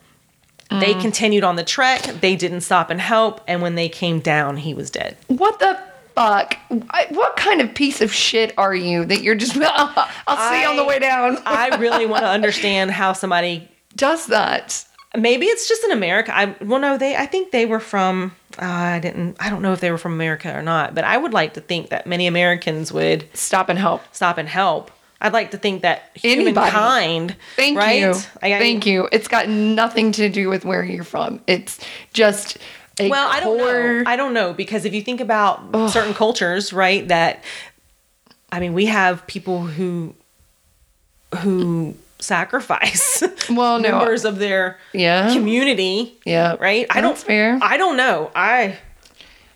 They 0.79 0.93
continued 0.95 1.43
on 1.43 1.55
the 1.55 1.63
trek. 1.63 2.01
They 2.21 2.35
didn't 2.35 2.61
stop 2.61 2.89
and 2.89 2.99
help. 2.99 3.41
And 3.47 3.61
when 3.61 3.75
they 3.75 3.89
came 3.89 4.19
down, 4.19 4.57
he 4.57 4.73
was 4.73 4.89
dead. 4.89 5.17
What 5.27 5.59
the 5.59 5.79
fuck? 6.15 6.57
I, 6.89 7.07
what 7.09 7.35
kind 7.37 7.61
of 7.61 7.73
piece 7.73 8.01
of 8.01 8.13
shit 8.13 8.53
are 8.57 8.73
you 8.75 9.05
that 9.05 9.21
you're 9.23 9.35
just, 9.35 9.55
I'll 9.61 10.51
see 10.51 10.61
you 10.61 10.67
on 10.67 10.75
the 10.77 10.83
way 10.85 10.99
down? 10.99 11.37
I 11.45 11.75
really 11.77 12.05
want 12.05 12.23
to 12.23 12.29
understand 12.39 12.91
how 12.91 13.13
somebody 13.13 13.67
Does 13.95 14.27
that? 14.27 14.85
maybe 15.17 15.45
it's 15.45 15.67
just 15.67 15.83
in 15.83 15.91
America. 15.91 16.35
I 16.35 16.55
well 16.61 16.79
no, 16.79 16.97
they 16.97 17.15
I 17.15 17.27
think 17.27 17.51
they 17.51 17.67
were 17.67 17.79
from 17.79 18.31
uh, 18.59 18.65
I 18.65 18.99
didn't 18.99 19.37
I 19.39 19.49
don't 19.51 19.61
know 19.61 19.71
if 19.73 19.79
they 19.79 19.91
were 19.91 19.99
from 19.99 20.13
America 20.13 20.51
or 20.57 20.63
not, 20.63 20.95
but 20.95 21.03
I 21.03 21.17
would 21.17 21.33
like 21.33 21.53
to 21.53 21.61
think 21.61 21.89
that 21.89 22.07
many 22.07 22.25
Americans 22.25 22.91
would 22.91 23.27
Stop 23.35 23.69
and 23.69 23.77
help. 23.77 24.01
stop 24.11 24.39
and 24.39 24.49
help. 24.49 24.89
I'd 25.23 25.31
like 25.33 25.51
to 25.51 25.57
think 25.57 25.81
that 25.83 26.11
Anybody. 26.23 26.69
humankind. 26.69 27.35
Thank 27.55 27.77
right? 27.77 27.99
you. 28.01 28.13
I- 28.41 28.55
I- 28.55 28.59
Thank 28.59 28.85
you. 28.85 29.07
It's 29.11 29.27
got 29.29 29.47
nothing 29.47 30.11
to 30.13 30.27
do 30.29 30.49
with 30.49 30.65
where 30.65 30.83
you're 30.83 31.05
from. 31.05 31.39
It's 31.47 31.79
just 32.11 32.57
a 32.99 33.09
Well, 33.09 33.27
I 33.31 33.39
don't 33.39 33.57
know. 33.57 34.03
I 34.05 34.15
don't 34.17 34.33
know 34.33 34.53
because 34.53 34.83
if 34.85 34.93
you 34.93 35.01
think 35.01 35.21
about 35.21 35.89
certain 35.89 36.13
cultures, 36.13 36.73
right? 36.73 37.07
That 37.07 37.41
I 38.51 38.59
mean, 38.59 38.73
we 38.73 38.85
have 38.87 39.25
people 39.25 39.61
who 39.61 40.13
who 41.37 41.95
sacrifice 42.19 43.23
Well, 43.49 43.79
no. 43.79 43.91
members 43.91 44.25
of 44.25 44.39
their 44.39 44.77
Yeah. 44.93 45.33
community. 45.33 46.15
Yeah. 46.25 46.55
Right. 46.59 46.85
I 46.89 47.01
don't. 47.01 47.17
Fair. 47.17 47.57
I 47.61 47.77
don't 47.77 47.97
know. 47.97 48.29
I. 48.35 48.77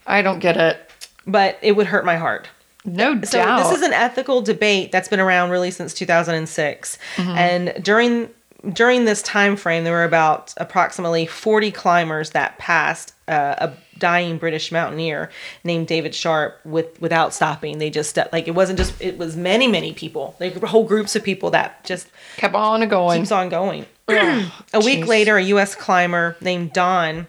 I 0.05 0.21
don't 0.21 0.39
get 0.39 0.55
it. 0.57 0.79
But 1.27 1.59
it 1.61 1.73
would 1.73 1.87
hurt 1.87 2.05
my 2.05 2.15
heart. 2.15 2.47
No 2.87 3.21
So 3.21 3.37
doubt. 3.37 3.63
this 3.69 3.77
is 3.77 3.83
an 3.83 3.93
ethical 3.93 4.41
debate 4.41 4.91
that's 4.91 5.07
been 5.09 5.19
around 5.19 5.51
really 5.51 5.69
since 5.71 5.93
2006, 5.93 6.97
Mm-hmm. 7.17 7.29
and 7.31 7.83
during 7.83 8.29
during 8.73 9.05
this 9.05 9.21
time 9.21 9.55
frame, 9.55 9.83
there 9.83 9.93
were 9.93 10.03
about 10.03 10.53
approximately 10.57 11.25
40 11.27 11.71
climbers 11.71 12.31
that 12.31 12.57
passed 12.57 13.13
uh, 13.27 13.55
a 13.59 13.73
dying 13.99 14.37
British 14.39 14.71
mountaineer 14.71 15.29
named 15.63 15.87
David 15.87 16.15
Sharp 16.15 16.59
with 16.65 16.99
without 16.99 17.33
stopping. 17.35 17.77
They 17.77 17.89
just 17.91 18.17
like 18.33 18.47
it 18.47 18.55
wasn't 18.55 18.79
just 18.79 18.99
it 18.99 19.17
was 19.17 19.35
many 19.35 19.67
many 19.67 19.93
people, 19.93 20.35
like 20.39 20.55
whole 20.63 20.85
groups 20.85 21.15
of 21.15 21.23
people 21.23 21.51
that 21.51 21.83
just 21.83 22.07
kept 22.37 22.55
on 22.55 22.87
going. 22.89 23.19
keeps 23.21 23.31
on 23.31 23.49
going. 23.49 23.85
a 24.07 24.49
week 24.77 25.01
jeez. 25.03 25.07
later, 25.07 25.37
a 25.37 25.43
U.S. 25.43 25.75
climber 25.75 26.35
named 26.41 26.73
Don 26.73 27.27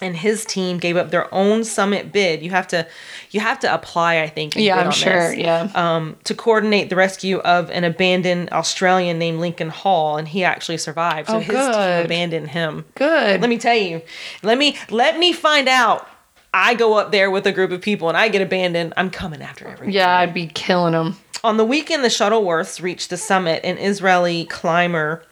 and 0.00 0.16
his 0.16 0.44
team 0.44 0.78
gave 0.78 0.96
up 0.96 1.10
their 1.10 1.32
own 1.34 1.64
summit 1.64 2.12
bid. 2.12 2.42
You 2.42 2.50
have 2.50 2.68
to, 2.68 2.86
you 3.30 3.40
have 3.40 3.58
to 3.60 3.72
apply. 3.72 4.20
I 4.20 4.28
think. 4.28 4.54
Yeah, 4.56 4.76
I'm 4.78 4.90
sure. 4.92 5.30
this, 5.30 5.38
Yeah. 5.38 5.70
Um, 5.74 6.16
to 6.24 6.34
coordinate 6.34 6.88
the 6.90 6.96
rescue 6.96 7.38
of 7.38 7.70
an 7.70 7.84
abandoned 7.84 8.50
Australian 8.52 9.18
named 9.18 9.40
Lincoln 9.40 9.70
Hall, 9.70 10.16
and 10.16 10.28
he 10.28 10.44
actually 10.44 10.78
survived. 10.78 11.28
So 11.28 11.36
Oh, 11.36 11.40
his 11.40 11.48
team 11.54 11.72
good. 11.72 12.04
abandoned 12.06 12.48
him. 12.50 12.84
Good. 12.94 13.40
Let 13.40 13.50
me 13.50 13.58
tell 13.58 13.76
you. 13.76 14.02
Let 14.42 14.58
me 14.58 14.76
let 14.90 15.18
me 15.18 15.32
find 15.32 15.68
out. 15.68 16.08
I 16.54 16.74
go 16.74 16.94
up 16.94 17.12
there 17.12 17.30
with 17.30 17.46
a 17.46 17.52
group 17.52 17.72
of 17.72 17.82
people 17.82 18.08
and 18.08 18.16
I 18.16 18.28
get 18.28 18.40
abandoned. 18.40 18.94
I'm 18.96 19.10
coming 19.10 19.42
after 19.42 19.68
everyone. 19.68 19.92
yeah, 19.92 20.16
I'd 20.16 20.32
be 20.32 20.46
killing 20.46 20.92
them. 20.92 21.16
On 21.44 21.58
the 21.58 21.64
weekend, 21.64 22.02
the 22.02 22.08
Shuttleworths 22.08 22.80
reached 22.82 23.10
the 23.10 23.18
summit. 23.18 23.60
An 23.64 23.76
Israeli 23.76 24.46
climber 24.46 25.22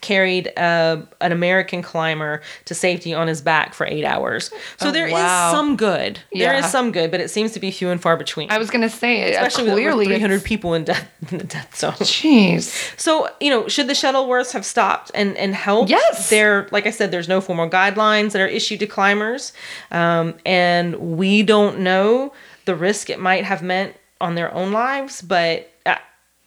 carried 0.00 0.52
uh, 0.56 1.02
an 1.20 1.32
American 1.32 1.82
climber 1.82 2.40
to 2.66 2.74
safety 2.74 3.12
on 3.14 3.26
his 3.28 3.40
back 3.40 3.74
for 3.74 3.86
eight 3.86 4.04
hours. 4.04 4.50
So 4.78 4.88
Oh, 4.88 4.90
there 4.92 5.06
is 5.06 5.12
wow. 5.12 5.50
some 5.52 5.76
good. 5.76 6.20
There 6.32 6.52
Yeah. 6.52 6.58
is 6.58 6.66
some 6.70 6.92
good, 6.92 7.10
but 7.10 7.20
it 7.20 7.30
seems 7.30 7.52
to 7.52 7.60
be 7.60 7.70
few 7.70 7.90
and 7.90 8.00
far 8.00 8.16
between. 8.16 8.50
I 8.50 8.58
was 8.58 8.70
gonna 8.70 8.88
say, 8.88 9.34
uh, 9.34 9.44
Especially 9.46 9.70
clearly, 9.72 10.06
with 10.06 10.14
300 10.16 10.34
it's- 10.36 10.48
people 10.48 10.74
in, 10.74 10.84
death, 10.84 11.08
in 11.32 11.38
the 11.38 11.44
death 11.44 11.76
zone. 11.76 11.92
Jeez. 11.94 12.72
So, 12.98 13.28
you 13.40 13.50
know, 13.50 13.68
should 13.68 13.86
the 13.88 13.92
Shuttleworths 13.94 14.52
have 14.52 14.64
stopped 14.64 15.10
and, 15.14 15.36
and 15.36 15.54
helped? 15.54 15.90
Yes. 15.90 16.30
There, 16.30 16.68
like 16.70 16.86
I 16.86 16.90
said, 16.90 17.10
there's 17.10 17.28
no 17.28 17.40
formal 17.40 17.68
guidelines 17.68 18.32
that 18.32 18.40
are 18.40 18.46
issued 18.46 18.80
to 18.80 18.86
climbers. 18.86 19.52
Um, 19.90 20.34
and 20.46 20.96
we 21.16 21.42
don't 21.42 21.80
know 21.80 22.32
the 22.64 22.74
risk 22.74 23.10
it 23.10 23.18
might 23.18 23.44
have 23.44 23.62
meant 23.62 23.94
on 24.20 24.34
their 24.34 24.52
own 24.54 24.72
lives, 24.72 25.22
but 25.22 25.70
uh, 25.86 25.96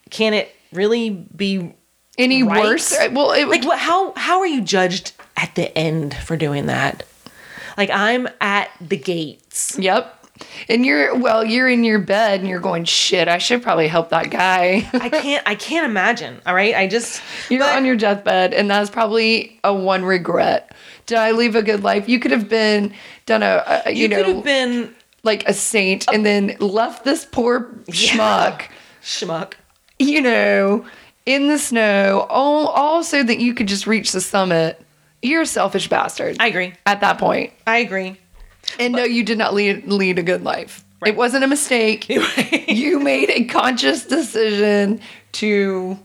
can 0.10 0.34
it 0.34 0.54
really 0.74 1.10
be 1.36 1.74
Any 2.22 2.44
Right? 2.44 2.64
worse? 2.64 2.92
Uh, 2.98 3.10
Well, 3.12 3.32
it 3.32 3.48
like 3.48 3.64
what 3.66 3.80
how 3.80 4.14
how 4.16 4.40
are 4.40 4.48
you 4.48 4.62
judged 4.62 5.14
at 5.38 5.56
the 5.56 5.76
end 5.78 6.14
for 6.16 6.38
doing 6.38 6.68
that? 6.68 7.04
Like 7.78 7.90
I'm 7.92 8.28
at 8.40 8.70
the 8.80 8.98
gates. 8.98 9.78
Yep. 9.80 10.18
And 10.70 10.86
you're 10.86 11.16
well, 11.16 11.46
you're 11.46 11.70
in 11.70 11.84
your 11.84 12.00
bed 12.00 12.40
and 12.40 12.50
you're 12.50 12.60
going, 12.60 12.84
shit, 12.86 13.28
I 13.28 13.38
should 13.38 13.62
probably 13.62 13.88
help 13.88 14.10
that 14.10 14.30
guy. 14.32 14.90
I 14.94 15.10
can't 15.10 15.44
I 15.48 15.56
can't 15.56 15.86
imagine. 15.86 16.42
All 16.46 16.56
right? 16.56 16.76
I 16.76 16.88
just 16.88 17.22
You're 17.50 17.60
but- 17.60 17.76
on 17.76 17.86
your 17.86 17.96
deathbed, 17.96 18.54
and 18.54 18.70
that's 18.70 18.90
probably 18.90 19.60
a 19.64 19.74
one 19.74 20.04
regret. 20.04 20.74
Did 21.06 21.18
I 21.18 21.32
leave 21.32 21.56
a 21.56 21.62
good 21.64 21.84
life? 21.84 22.08
You 22.10 22.20
could 22.20 22.32
have 22.32 22.48
been 22.50 22.94
done 23.26 23.44
a, 23.44 23.82
a 23.86 23.92
you, 23.92 24.04
you 24.04 24.08
know 24.08 24.18
could 24.24 24.36
have 24.36 24.44
been 24.44 24.96
like 25.24 25.48
a 25.48 25.54
saint, 25.54 26.08
and 26.12 26.26
then 26.26 26.56
left 26.60 27.04
this 27.04 27.26
poor 27.26 27.70
schmuck, 27.92 28.64
schmuck. 29.04 29.54
you 30.00 30.22
know, 30.22 30.86
in 31.26 31.48
the 31.48 31.58
snow, 31.60 32.26
all 32.30 32.68
all 32.68 33.04
so 33.04 33.22
that 33.24 33.40
you 33.40 33.54
could 33.54 33.68
just 33.68 33.88
reach 33.88 34.12
the 34.12 34.22
summit. 34.22 34.82
You're 35.22 35.42
a 35.44 35.46
selfish 35.46 35.88
bastard. 35.88 36.38
I 36.40 36.48
agree. 36.48 36.74
at 36.86 37.02
that 37.02 37.18
point. 37.20 37.54
I 37.68 37.78
agree. 37.78 38.18
And 38.80 38.94
no, 38.94 39.04
you 39.04 39.24
did 39.24 39.38
not 39.38 39.54
lead 39.54 39.86
lead 39.88 40.18
a 40.20 40.24
good 40.24 40.44
life. 40.44 40.84
Right. 41.02 41.14
It 41.14 41.18
wasn't 41.18 41.44
a 41.44 41.48
mistake. 41.48 42.08
you 42.68 43.00
made 43.00 43.30
a 43.30 43.46
conscious 43.46 44.06
decision 44.06 45.02
to 45.34 45.98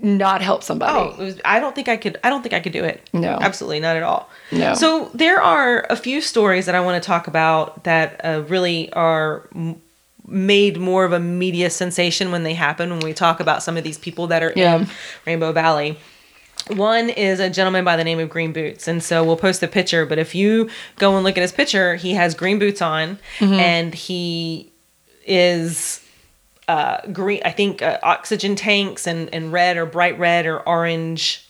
not 0.00 0.42
help 0.42 0.62
somebody. 0.62 0.92
Oh, 0.92 1.16
was, 1.24 1.40
I 1.44 1.58
don't 1.58 1.74
think 1.74 1.88
I 1.88 1.96
could. 1.96 2.18
I 2.22 2.28
don't 2.30 2.42
think 2.42 2.52
I 2.54 2.60
could 2.60 2.72
do 2.72 2.84
it. 2.84 3.08
No. 3.12 3.38
absolutely 3.40 3.80
not 3.80 3.96
at 3.96 4.02
all. 4.02 4.28
No. 4.52 4.74
So 4.74 5.10
there 5.14 5.40
are 5.40 5.86
a 5.90 5.96
few 5.96 6.20
stories 6.20 6.66
that 6.66 6.74
I 6.74 6.80
want 6.80 7.02
to 7.02 7.06
talk 7.06 7.26
about 7.28 7.84
that 7.84 8.20
uh, 8.24 8.44
really 8.48 8.92
are 8.92 9.48
m- 9.54 9.80
made 10.26 10.78
more 10.78 11.04
of 11.04 11.12
a 11.12 11.20
media 11.20 11.70
sensation 11.70 12.30
when 12.32 12.42
they 12.42 12.54
happen. 12.54 12.90
When 12.90 13.00
we 13.00 13.12
talk 13.12 13.40
about 13.40 13.62
some 13.62 13.76
of 13.76 13.84
these 13.84 13.98
people 13.98 14.26
that 14.28 14.42
are 14.42 14.52
Yeah. 14.56 14.76
in 14.76 14.88
Rainbow 15.26 15.52
Valley. 15.52 15.98
One 16.68 17.10
is 17.10 17.38
a 17.38 17.48
gentleman 17.48 17.84
by 17.84 17.94
the 17.96 18.02
name 18.02 18.18
of 18.18 18.28
Green 18.28 18.52
Boots. 18.52 18.88
And 18.88 19.00
so 19.02 19.22
we'll 19.22 19.36
post 19.36 19.62
a 19.62 19.68
picture, 19.68 20.04
but 20.04 20.18
if 20.18 20.34
you 20.34 20.68
go 20.96 21.14
and 21.14 21.22
look 21.24 21.36
at 21.38 21.42
his 21.42 21.52
picture, 21.52 21.94
he 21.94 22.14
has 22.14 22.34
green 22.34 22.58
boots 22.58 22.82
on 22.82 23.18
and 23.40 23.94
he 23.94 24.72
is 25.24 26.02
uh, 26.68 26.98
green, 27.12 27.40
I 27.44 27.50
think 27.52 27.82
uh, 27.82 27.98
oxygen 28.02 28.56
tanks 28.56 29.06
and, 29.06 29.32
and 29.32 29.52
red 29.52 29.76
or 29.76 29.86
bright 29.86 30.18
red 30.18 30.46
or 30.46 30.58
orange 30.60 31.46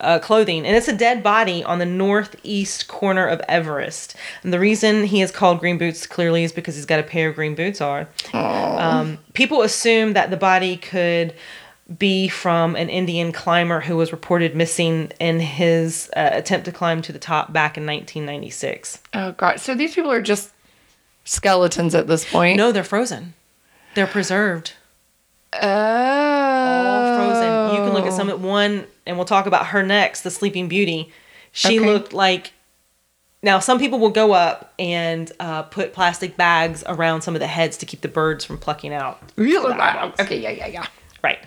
uh, 0.00 0.18
clothing. 0.18 0.66
And 0.66 0.76
it's 0.76 0.88
a 0.88 0.96
dead 0.96 1.22
body 1.22 1.62
on 1.64 1.78
the 1.78 1.86
northeast 1.86 2.88
corner 2.88 3.26
of 3.26 3.40
Everest. 3.48 4.14
And 4.42 4.52
the 4.52 4.58
reason 4.58 5.04
he 5.04 5.20
is 5.22 5.30
called 5.30 5.60
Green 5.60 5.78
Boots 5.78 6.06
clearly 6.06 6.44
is 6.44 6.52
because 6.52 6.74
he's 6.76 6.86
got 6.86 7.00
a 7.00 7.02
pair 7.02 7.28
of 7.28 7.34
green 7.34 7.54
boots 7.54 7.80
on. 7.80 8.06
Um, 8.32 9.18
people 9.34 9.62
assume 9.62 10.12
that 10.14 10.30
the 10.30 10.36
body 10.36 10.76
could 10.76 11.34
be 11.96 12.28
from 12.28 12.76
an 12.76 12.90
Indian 12.90 13.32
climber 13.32 13.80
who 13.80 13.96
was 13.96 14.12
reported 14.12 14.54
missing 14.54 15.10
in 15.18 15.40
his 15.40 16.10
uh, 16.14 16.30
attempt 16.32 16.66
to 16.66 16.72
climb 16.72 17.00
to 17.02 17.12
the 17.12 17.18
top 17.18 17.52
back 17.52 17.78
in 17.78 17.86
1996. 17.86 19.00
Oh 19.14 19.32
god. 19.32 19.58
So 19.58 19.74
these 19.74 19.94
people 19.94 20.12
are 20.12 20.20
just 20.20 20.50
skeletons 21.24 21.94
at 21.94 22.06
this 22.06 22.30
point. 22.30 22.58
No, 22.58 22.72
they're 22.72 22.84
frozen. 22.84 23.32
They're 23.94 24.06
preserved. 24.06 24.74
Oh. 25.54 26.37
All 26.68 27.16
frozen. 27.16 27.74
You 27.76 27.84
can 27.84 27.92
look 27.94 28.06
at 28.06 28.12
Summit 28.12 28.38
One, 28.38 28.86
and 29.06 29.16
we'll 29.16 29.26
talk 29.26 29.46
about 29.46 29.66
her 29.68 29.82
next, 29.82 30.22
the 30.22 30.30
Sleeping 30.30 30.68
Beauty. 30.68 31.12
She 31.52 31.78
Okay. 31.78 31.86
looked 31.86 32.12
like. 32.12 32.52
Now, 33.40 33.60
some 33.60 33.78
people 33.78 34.00
will 34.00 34.10
go 34.10 34.32
up 34.32 34.72
and 34.80 35.30
uh, 35.38 35.62
put 35.62 35.92
plastic 35.92 36.36
bags 36.36 36.82
around 36.88 37.22
some 37.22 37.36
of 37.36 37.40
the 37.40 37.46
heads 37.46 37.76
to 37.78 37.86
keep 37.86 38.00
the 38.00 38.08
birds 38.08 38.44
from 38.44 38.58
plucking 38.58 38.92
out. 38.92 39.20
Really? 39.36 39.72
Okay, 40.20 40.40
yeah, 40.40 40.50
yeah, 40.50 40.66
yeah. 40.66 40.86
Right. 41.22 41.38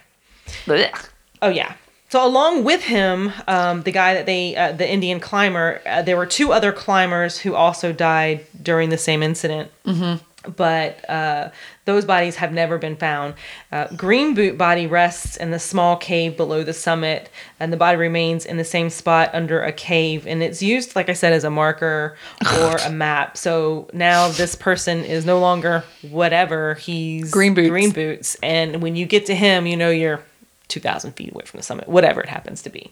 Blech. 0.65 1.09
Oh 1.41 1.49
yeah. 1.49 1.74
So 2.07 2.26
along 2.26 2.63
with 2.63 2.84
him, 2.84 3.32
um, 3.47 3.84
the 3.84 3.91
guy 3.91 4.13
that 4.13 4.26
they, 4.26 4.55
uh, 4.55 4.72
the 4.74 4.89
Indian 4.89 5.19
climber, 5.19 5.82
uh, 5.86 6.01
there 6.01 6.15
were 6.17 6.26
two 6.26 6.51
other 6.53 6.72
climbers 6.72 7.39
who 7.39 7.55
also 7.55 7.91
died 7.93 8.45
during 8.61 8.89
the 8.89 8.97
same 8.97 9.22
incident. 9.24 9.69
Mm-hmm. 9.86 10.51
But 10.51 11.09
uh, 11.09 11.49
those 11.86 12.05
bodies 12.05 12.36
have 12.36 12.51
never 12.51 12.77
been 12.77 12.95
found. 12.95 13.34
Uh, 13.71 13.88
Green 13.95 14.34
Boot 14.34 14.57
body 14.57 14.88
rests 14.88 15.38
in 15.38 15.51
the 15.51 15.59
small 15.59 15.97
cave 15.97 16.38
below 16.38 16.63
the 16.63 16.73
summit, 16.73 17.29
and 17.59 17.73
the 17.73 17.77
body 17.77 17.97
remains 17.97 18.45
in 18.45 18.57
the 18.57 18.63
same 18.63 18.89
spot 18.89 19.29
under 19.34 19.61
a 19.61 19.71
cave, 19.71 20.27
and 20.27 20.43
it's 20.43 20.61
used, 20.61 20.95
like 20.95 21.09
I 21.09 21.13
said, 21.13 21.34
as 21.34 21.43
a 21.43 21.49
marker 21.49 22.17
or 22.59 22.77
a 22.77 22.91
map. 22.91 23.38
So 23.38 23.89
now 23.93 24.29
this 24.29 24.55
person 24.55 25.03
is 25.03 25.25
no 25.25 25.39
longer 25.39 25.84
whatever 26.09 26.75
he's 26.75 27.32
Green 27.32 27.53
Boots. 27.53 27.69
Green 27.69 27.91
Boots, 27.91 28.36
and 28.43 28.82
when 28.82 28.95
you 28.95 29.05
get 29.05 29.25
to 29.27 29.36
him, 29.36 29.65
you 29.65 29.75
know 29.75 29.89
you're 29.89 30.21
2,000 30.67 31.13
feet 31.13 31.32
away 31.32 31.45
from 31.45 31.57
the 31.57 31.63
summit, 31.63 31.88
whatever 31.88 32.21
it 32.21 32.29
happens 32.29 32.61
to 32.63 32.69
be. 32.69 32.91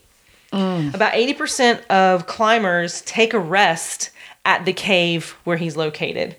About 0.51 1.13
80% 1.13 1.85
of 1.87 2.25
climbers 2.25 3.01
take 3.01 3.33
a 3.33 3.39
rest 3.39 4.09
at 4.45 4.65
the 4.65 4.73
cave 4.73 5.35
where 5.43 5.57
he's 5.57 5.77
located. 5.77 6.35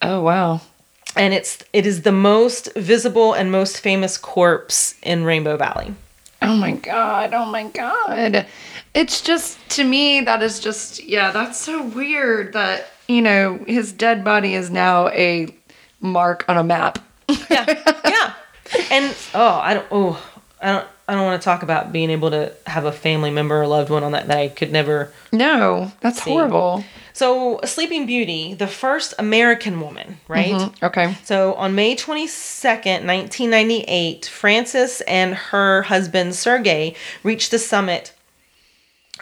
Oh 0.00 0.22
wow. 0.22 0.62
And 1.16 1.34
it's 1.34 1.58
it 1.72 1.86
is 1.86 2.02
the 2.02 2.12
most 2.12 2.72
visible 2.74 3.32
and 3.32 3.50
most 3.50 3.80
famous 3.80 4.18
corpse 4.18 4.94
in 5.02 5.24
Rainbow 5.24 5.56
Valley. 5.56 5.94
Oh 6.42 6.56
my 6.56 6.72
god. 6.72 7.34
Oh 7.34 7.46
my 7.46 7.64
god. 7.64 8.46
It's 8.94 9.20
just 9.20 9.58
to 9.70 9.84
me 9.84 10.20
that 10.20 10.42
is 10.42 10.60
just 10.60 11.02
yeah, 11.02 11.30
that's 11.32 11.58
so 11.58 11.82
weird 11.82 12.52
that, 12.52 12.86
you 13.08 13.22
know, 13.22 13.58
his 13.66 13.92
dead 13.92 14.24
body 14.24 14.54
is 14.54 14.70
now 14.70 15.08
a 15.08 15.54
mark 16.00 16.44
on 16.48 16.56
a 16.56 16.64
map. 16.64 16.98
Yeah, 17.50 17.94
yeah. 18.04 18.34
And 18.90 19.14
oh, 19.34 19.60
I 19.62 19.74
don't. 19.74 19.86
Oh, 19.90 20.22
I 20.60 20.72
don't. 20.72 20.88
I 21.08 21.14
don't 21.14 21.24
want 21.24 21.40
to 21.40 21.44
talk 21.44 21.62
about 21.62 21.92
being 21.92 22.10
able 22.10 22.30
to 22.32 22.52
have 22.66 22.84
a 22.84 22.90
family 22.92 23.30
member 23.30 23.60
or 23.60 23.66
loved 23.66 23.90
one 23.90 24.02
on 24.02 24.12
that 24.12 24.26
that 24.26 24.38
I 24.38 24.48
could 24.48 24.72
never. 24.72 25.12
No, 25.32 25.92
that's 26.00 26.18
horrible. 26.20 26.84
So, 27.12 27.60
Sleeping 27.64 28.04
Beauty, 28.06 28.52
the 28.54 28.66
first 28.66 29.14
American 29.18 29.80
woman, 29.80 30.18
right? 30.28 30.52
Mhm, 30.54 30.74
Okay. 30.82 31.14
So 31.24 31.54
on 31.54 31.74
May 31.74 31.94
22nd, 31.96 33.06
1998, 33.06 34.22
Francys 34.30 35.00
and 35.06 35.34
her 35.34 35.82
husband 35.82 36.34
Sergey 36.34 36.94
reached 37.22 37.50
the 37.52 37.58
summit 37.58 38.12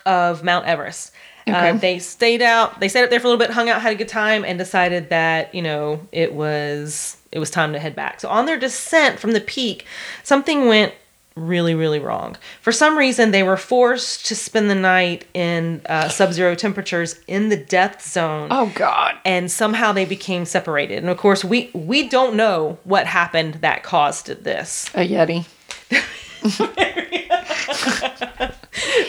of 0.07 0.43
Mount 0.43 0.67
Everest. 0.67 1.13
Uh, 1.47 1.51
Okay. 1.51 1.73
they 1.79 1.99
stayed 1.99 2.41
out, 2.41 2.81
they 2.81 2.89
stayed 2.89 3.05
up 3.05 3.11
there 3.11 3.21
for 3.21 3.27
a 3.27 3.31
little 3.31 3.39
bit, 3.47 3.51
hung 3.55 3.69
out, 3.69 3.83
had 3.83 3.93
a 3.93 3.97
good 3.97 4.09
time, 4.09 4.45
and 4.45 4.59
decided 4.59 5.11
that, 5.11 5.55
you 5.55 5.61
know, 5.63 6.01
it 6.11 6.33
was 6.33 7.19
it 7.31 7.39
was 7.41 7.51
time 7.51 7.73
to 7.73 7.79
head 7.81 7.95
back. 7.97 8.21
So 8.21 8.29
on 8.29 8.47
their 8.47 8.57
descent 8.57 9.19
from 9.19 9.33
the 9.33 9.41
peak, 9.41 9.85
something 10.23 10.67
went 10.69 10.95
really, 11.37 11.75
really 11.75 11.99
wrong. 11.99 12.37
For 12.61 12.71
some 12.73 12.97
reason, 12.97 13.31
they 13.33 13.43
were 13.43 13.57
forced 13.57 14.27
to 14.27 14.35
spend 14.37 14.71
the 14.71 14.75
night 14.75 15.27
in 15.35 15.83
uh, 15.87 16.09
sub-zero 16.09 16.55
temperatures 16.55 17.19
in 17.27 17.49
the 17.49 17.57
death 17.57 18.07
zone 18.07 18.49
Oh 18.51 18.71
god. 18.75 19.17
and 19.25 19.51
somehow 19.51 19.93
they 19.93 20.05
became 20.05 20.45
separated. 20.45 20.99
And 20.99 21.09
of 21.09 21.17
course, 21.19 21.45
we 21.45 21.71
we 21.75 22.09
don't 22.09 22.37
know 22.37 22.79
what 22.85 23.07
happened 23.07 23.55
that 23.63 23.83
caused 23.83 24.27
this. 24.45 24.89
A 24.95 25.07
yeti. 25.09 25.47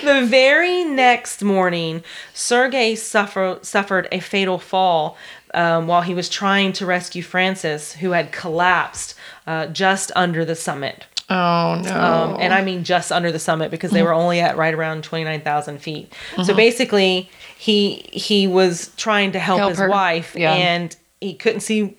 The 0.04 0.26
very 0.28 0.84
next 0.84 1.42
morning, 1.44 2.04
Sergei 2.34 2.94
suffer, 2.96 3.58
suffered 3.64 4.08
a 4.12 4.20
fatal 4.20 4.60
fall 4.60 5.18
um, 5.56 5.88
while 5.88 6.04
he 6.04 6.14
was 6.14 6.30
trying 6.30 6.74
to 6.74 6.86
rescue 6.86 7.24
Francys, 7.24 7.94
who 7.94 8.12
had 8.12 8.32
collapsed 8.32 9.16
uh, 9.48 9.66
just 9.68 10.12
under 10.16 10.46
the 10.46 10.56
summit. 10.56 11.06
Oh 11.30 11.82
no. 11.84 12.00
Um, 12.00 12.38
and 12.40 12.54
I 12.54 12.62
mean 12.64 12.84
just 12.84 13.12
under 13.12 13.32
the 13.32 13.40
summit 13.40 13.72
because 13.72 13.92
they 13.92 14.04
were 14.04 14.14
only 14.14 14.40
at 14.42 14.58
right 14.58 14.74
around 14.74 15.04
29,000 15.04 15.80
feet. 15.80 16.14
So 16.44 16.54
basically, 16.54 17.30
he 17.58 18.06
he 18.14 18.46
was 18.48 18.92
trying 18.96 19.32
to 19.32 19.40
help, 19.40 19.58
Help 19.60 19.70
his 19.72 19.80
her. 19.80 19.90
wife 19.90 20.36
Yeah. 20.36 20.54
and 20.54 20.96
he 21.22 21.34
couldn't 21.34 21.62
see. 21.62 21.98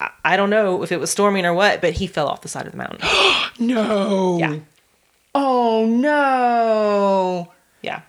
I- 0.00 0.10
I 0.24 0.36
don't 0.36 0.50
know 0.50 0.82
if 0.82 0.92
it 0.92 1.00
was 1.00 1.10
storming 1.10 1.46
or 1.46 1.54
what, 1.54 1.80
but 1.80 1.94
he 1.94 2.06
fell 2.06 2.28
off 2.28 2.42
the 2.42 2.48
side 2.48 2.66
of 2.66 2.72
the 2.72 2.78
mountain. 2.78 3.00
no. 3.58 4.36
Yeah. 4.38 4.56
Oh 5.34 5.86
no. 5.86 7.52
Yeah. 7.82 8.02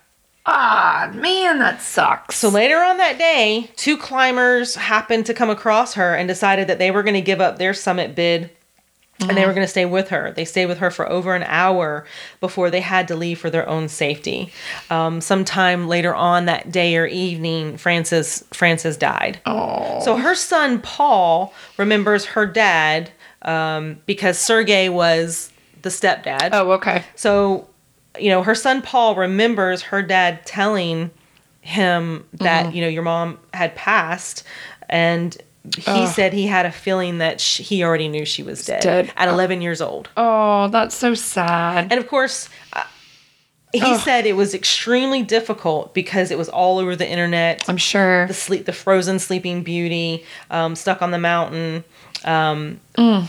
Ah, 0.46 1.10
man, 1.14 1.58
that 1.58 1.80
sucks. 1.82 2.36
So 2.36 2.48
later 2.48 2.78
on 2.78 2.96
that 2.96 3.18
day, 3.18 3.70
two 3.76 3.96
climbers 3.96 4.74
happened 4.74 5.26
to 5.26 5.34
come 5.34 5.50
across 5.50 5.94
her 5.94 6.14
and 6.14 6.26
decided 6.28 6.66
that 6.68 6.78
they 6.78 6.90
were 6.90 7.02
going 7.02 7.14
to 7.14 7.20
give 7.20 7.40
up 7.40 7.58
their 7.58 7.74
summit 7.74 8.14
bid 8.14 8.50
and 9.20 9.36
they 9.36 9.46
were 9.46 9.52
going 9.52 9.64
to 9.66 9.70
stay 9.70 9.84
with 9.84 10.08
her. 10.08 10.32
They 10.32 10.44
stayed 10.44 10.66
with 10.66 10.78
her 10.78 10.90
for 10.90 11.08
over 11.08 11.34
an 11.34 11.42
hour 11.44 12.04
before 12.40 12.70
they 12.70 12.80
had 12.80 13.08
to 13.08 13.16
leave 13.16 13.38
for 13.38 13.50
their 13.50 13.68
own 13.68 13.88
safety. 13.88 14.52
Um, 14.90 15.20
sometime 15.20 15.88
later 15.88 16.14
on 16.14 16.46
that 16.46 16.72
day 16.72 16.96
or 16.96 17.06
evening, 17.06 17.74
Francys 17.74 18.44
Francys 18.48 18.98
died. 18.98 19.40
oh. 19.46 20.00
So 20.04 20.16
her 20.16 20.34
son 20.34 20.80
Paul 20.80 21.52
remembers 21.76 22.24
her 22.26 22.46
dad 22.46 23.10
um, 23.42 23.98
because 24.06 24.38
Sergey 24.38 24.88
was 24.88 25.52
the 25.82 25.88
stepdad. 25.90 26.50
Oh, 26.52 26.72
okay. 26.72 27.04
So, 27.16 27.68
you 28.18 28.28
know, 28.30 28.42
her 28.42 28.54
son 28.54 28.82
Paul 28.82 29.14
remembers 29.14 29.82
her 29.82 30.02
dad 30.02 30.44
telling 30.46 31.10
him 31.62 32.24
that, 32.34 32.66
Mm-hmm. 32.66 32.74
you 32.76 32.82
know, 32.82 32.88
your 32.88 33.02
mom 33.02 33.38
had 33.54 33.74
passed. 33.76 34.44
And 34.88 35.36
he 35.76 35.82
Ugh. 35.86 36.08
said 36.08 36.32
he 36.32 36.46
had 36.46 36.66
a 36.66 36.72
feeling 36.72 37.18
that 37.18 37.40
sh 37.40 37.58
he 37.58 37.82
already 37.84 38.08
knew 38.08 38.24
she 38.24 38.42
was 38.42 38.64
dead, 38.64 38.82
dead. 38.82 39.12
at 39.16 39.28
11 39.28 39.60
years 39.60 39.80
old. 39.80 40.08
Oh, 40.16 40.68
that's 40.68 40.94
so 40.94 41.14
sad. 41.14 41.88
And 41.90 42.00
of 42.00 42.08
course, 42.08 42.48
uh, 42.72 42.84
he 43.72 43.80
Ugh. 43.82 44.00
said 44.00 44.26
it 44.26 44.36
was 44.36 44.54
extremely 44.54 45.22
difficult 45.22 45.94
because 45.94 46.30
it 46.30 46.38
was 46.38 46.48
all 46.48 46.78
over 46.78 46.96
the 46.96 47.08
internet. 47.08 47.68
I'm 47.68 47.76
sure. 47.76 48.26
The 48.26 48.34
sleep, 48.34 48.64
the 48.64 48.72
frozen 48.72 49.18
Sleeping 49.18 49.62
Beauty, 49.62 50.24
um, 50.50 50.74
stuck 50.74 51.02
on 51.02 51.10
the 51.10 51.18
mountain. 51.18 51.84
Um, 52.24 52.80
Mm. 52.96 53.26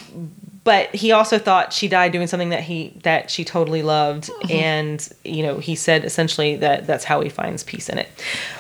But 0.64 0.94
he 0.94 1.12
also 1.12 1.40
thought 1.40 1.74
she 1.74 1.88
died 1.88 2.12
doing 2.12 2.28
something 2.28 2.50
that 2.50 2.62
he 2.62 2.94
that 3.02 3.32
she 3.32 3.44
totally 3.44 3.82
loved, 3.82 4.26
Mm-hmm. 4.30 4.52
and 4.52 5.10
you 5.24 5.42
know 5.42 5.58
he 5.58 5.74
said 5.76 6.06
essentially 6.06 6.56
that 6.58 6.86
that's 6.86 7.04
how 7.04 7.20
he 7.22 7.30
finds 7.30 7.64
peace 7.64 7.90
in 7.90 7.98
it. 7.98 8.08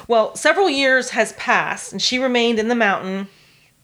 Well, 0.07 0.36
several 0.36 0.67
years 0.67 1.11
has 1.11 1.34
passed, 1.34 1.91
and 1.91 2.01
she 2.01 2.17
remained 2.17 2.57
in 2.57 2.69
the 2.69 2.76
mountain 2.76 3.28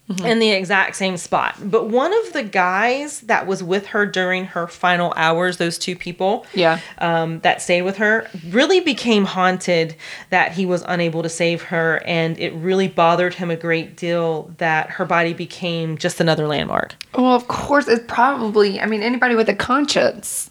Mm-hmm. 0.09 0.25
in 0.25 0.39
the 0.39 0.51
exact 0.51 0.95
same 0.95 1.17
spot. 1.17 1.55
But 1.61 1.89
one 1.89 2.13
of 2.13 2.31
the 2.31 2.41
guys 2.43 3.19
that 3.21 3.45
was 3.45 3.61
with 3.61 3.87
her 3.87 4.05
during 4.05 4.45
her 4.45 4.65
final 4.65 5.11
hours, 5.17 5.57
those 5.57 5.77
two 5.77 5.97
people, 5.97 6.45
Yeah. 6.53 6.79
um, 6.99 7.41
that 7.41 7.61
stayed 7.61 7.81
with 7.81 7.97
her, 7.97 8.29
really 8.49 8.79
became 8.79 9.25
haunted 9.25 9.97
that 10.29 10.53
he 10.53 10.65
was 10.65 10.81
unable 10.87 11.23
to 11.23 11.29
save 11.29 11.63
her, 11.63 12.01
and 12.05 12.39
it 12.39 12.53
really 12.53 12.87
bothered 12.87 13.33
him 13.33 13.51
a 13.51 13.57
great 13.57 13.97
deal 13.97 14.49
that 14.59 14.91
her 14.91 15.03
body 15.03 15.33
became 15.33 15.97
just 15.97 16.21
another 16.21 16.47
landmark. 16.47 16.95
Well, 17.13 17.35
of 17.35 17.49
course, 17.49 17.89
it's 17.89 18.05
probably. 18.07 18.79
I 18.79 18.85
mean, 18.85 19.03
anybody 19.03 19.35
with 19.35 19.49
a 19.49 19.55
conscience. 19.55 20.49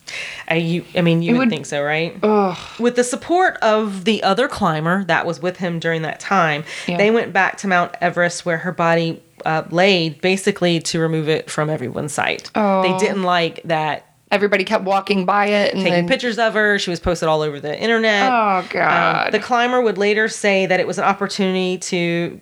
I, 0.49 0.57
you, 0.57 0.85
I 0.95 1.01
mean, 1.01 1.23
you 1.23 1.33
would, 1.33 1.39
would- 1.39 1.49
think 1.51 1.65
so, 1.65 1.83
right? 1.83 2.15
Ugh. 2.23 2.59
With 2.79 2.97
the 2.97 3.05
support 3.05 3.57
of 3.63 4.05
the 4.05 4.23
other 4.23 4.49
climber 4.49 5.05
that 5.05 5.25
was 5.25 5.41
with 5.41 5.57
him 5.57 5.79
during 5.79 6.03
that 6.03 6.21
time, 6.21 6.65
Yeah. 6.87 6.99
they 6.99 7.11
went 7.11 7.33
back 7.33 7.57
to 7.59 7.69
Mount 7.69 7.95
Everest 8.03 8.45
where 8.45 8.59
her 8.59 8.73
body 8.73 9.23
uh, 9.45 9.63
laid, 9.71 10.21
basically 10.21 10.81
to 10.81 10.99
remove 10.99 11.29
it 11.29 11.51
from 11.51 11.69
everyone's 11.71 12.13
sight. 12.13 12.51
Oh. 12.55 12.83
They 12.83 12.97
didn't 13.07 13.23
like 13.25 13.63
that 13.65 14.03
Everybody 14.29 14.65
kept 14.65 14.83
walking 14.83 15.25
by 15.25 15.47
it 15.47 15.73
and 15.73 15.83
taking 15.83 15.93
then. 15.93 16.09
pictures 16.09 16.37
of 16.37 16.55
her. 16.55 16.81
She 16.81 16.91
was 16.91 16.99
posted 16.99 17.29
all 17.29 17.43
over 17.43 17.61
the 17.61 17.79
internet. 17.81 18.29
Oh 18.33 18.59
Um, 18.59 18.67
God. 18.71 19.33
the 19.33 19.39
climber 19.39 19.81
would 19.81 19.99
later 19.99 20.27
say 20.29 20.67
that 20.67 20.81
it 20.81 20.87
was 20.87 20.99
an 20.99 21.05
opportunity 21.05 21.79
to 21.79 22.41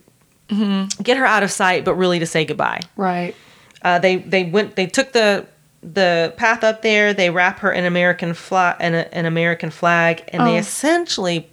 Mm-hmm. 0.49 1.03
get 1.03 1.16
her 1.16 1.24
out 1.24 1.42
of 1.42 1.51
sight, 1.51 1.84
but 1.86 1.95
really 1.95 2.18
to 2.18 2.26
say 2.26 2.45
goodbye. 2.45 2.80
right. 2.97 3.34
Uh, 3.82 3.99
they 3.99 4.16
they 4.16 4.45
went 4.45 4.76
they 4.76 4.86
took 4.86 5.12
the 5.12 5.47
the 5.82 6.32
path 6.38 6.64
up 6.64 6.80
there. 6.82 7.12
They 7.12 7.28
wrap 7.30 7.59
her 7.61 7.70
in 7.72 7.84
American 7.84 8.32
flag 8.34 8.76
an, 8.80 8.95
an 8.95 9.26
American 9.26 9.70
flag, 9.70 10.22
and 10.28 10.47
they 10.47 10.55
Oh. 10.55 10.59
essentially 10.59 11.49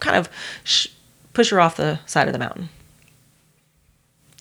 kind 0.00 0.16
of 0.16 0.28
sh- 0.64 0.88
push 1.34 1.50
her 1.50 1.60
off 1.60 1.76
the 1.76 1.98
side 2.06 2.26
of 2.28 2.32
the 2.32 2.38
mountain. 2.38 2.68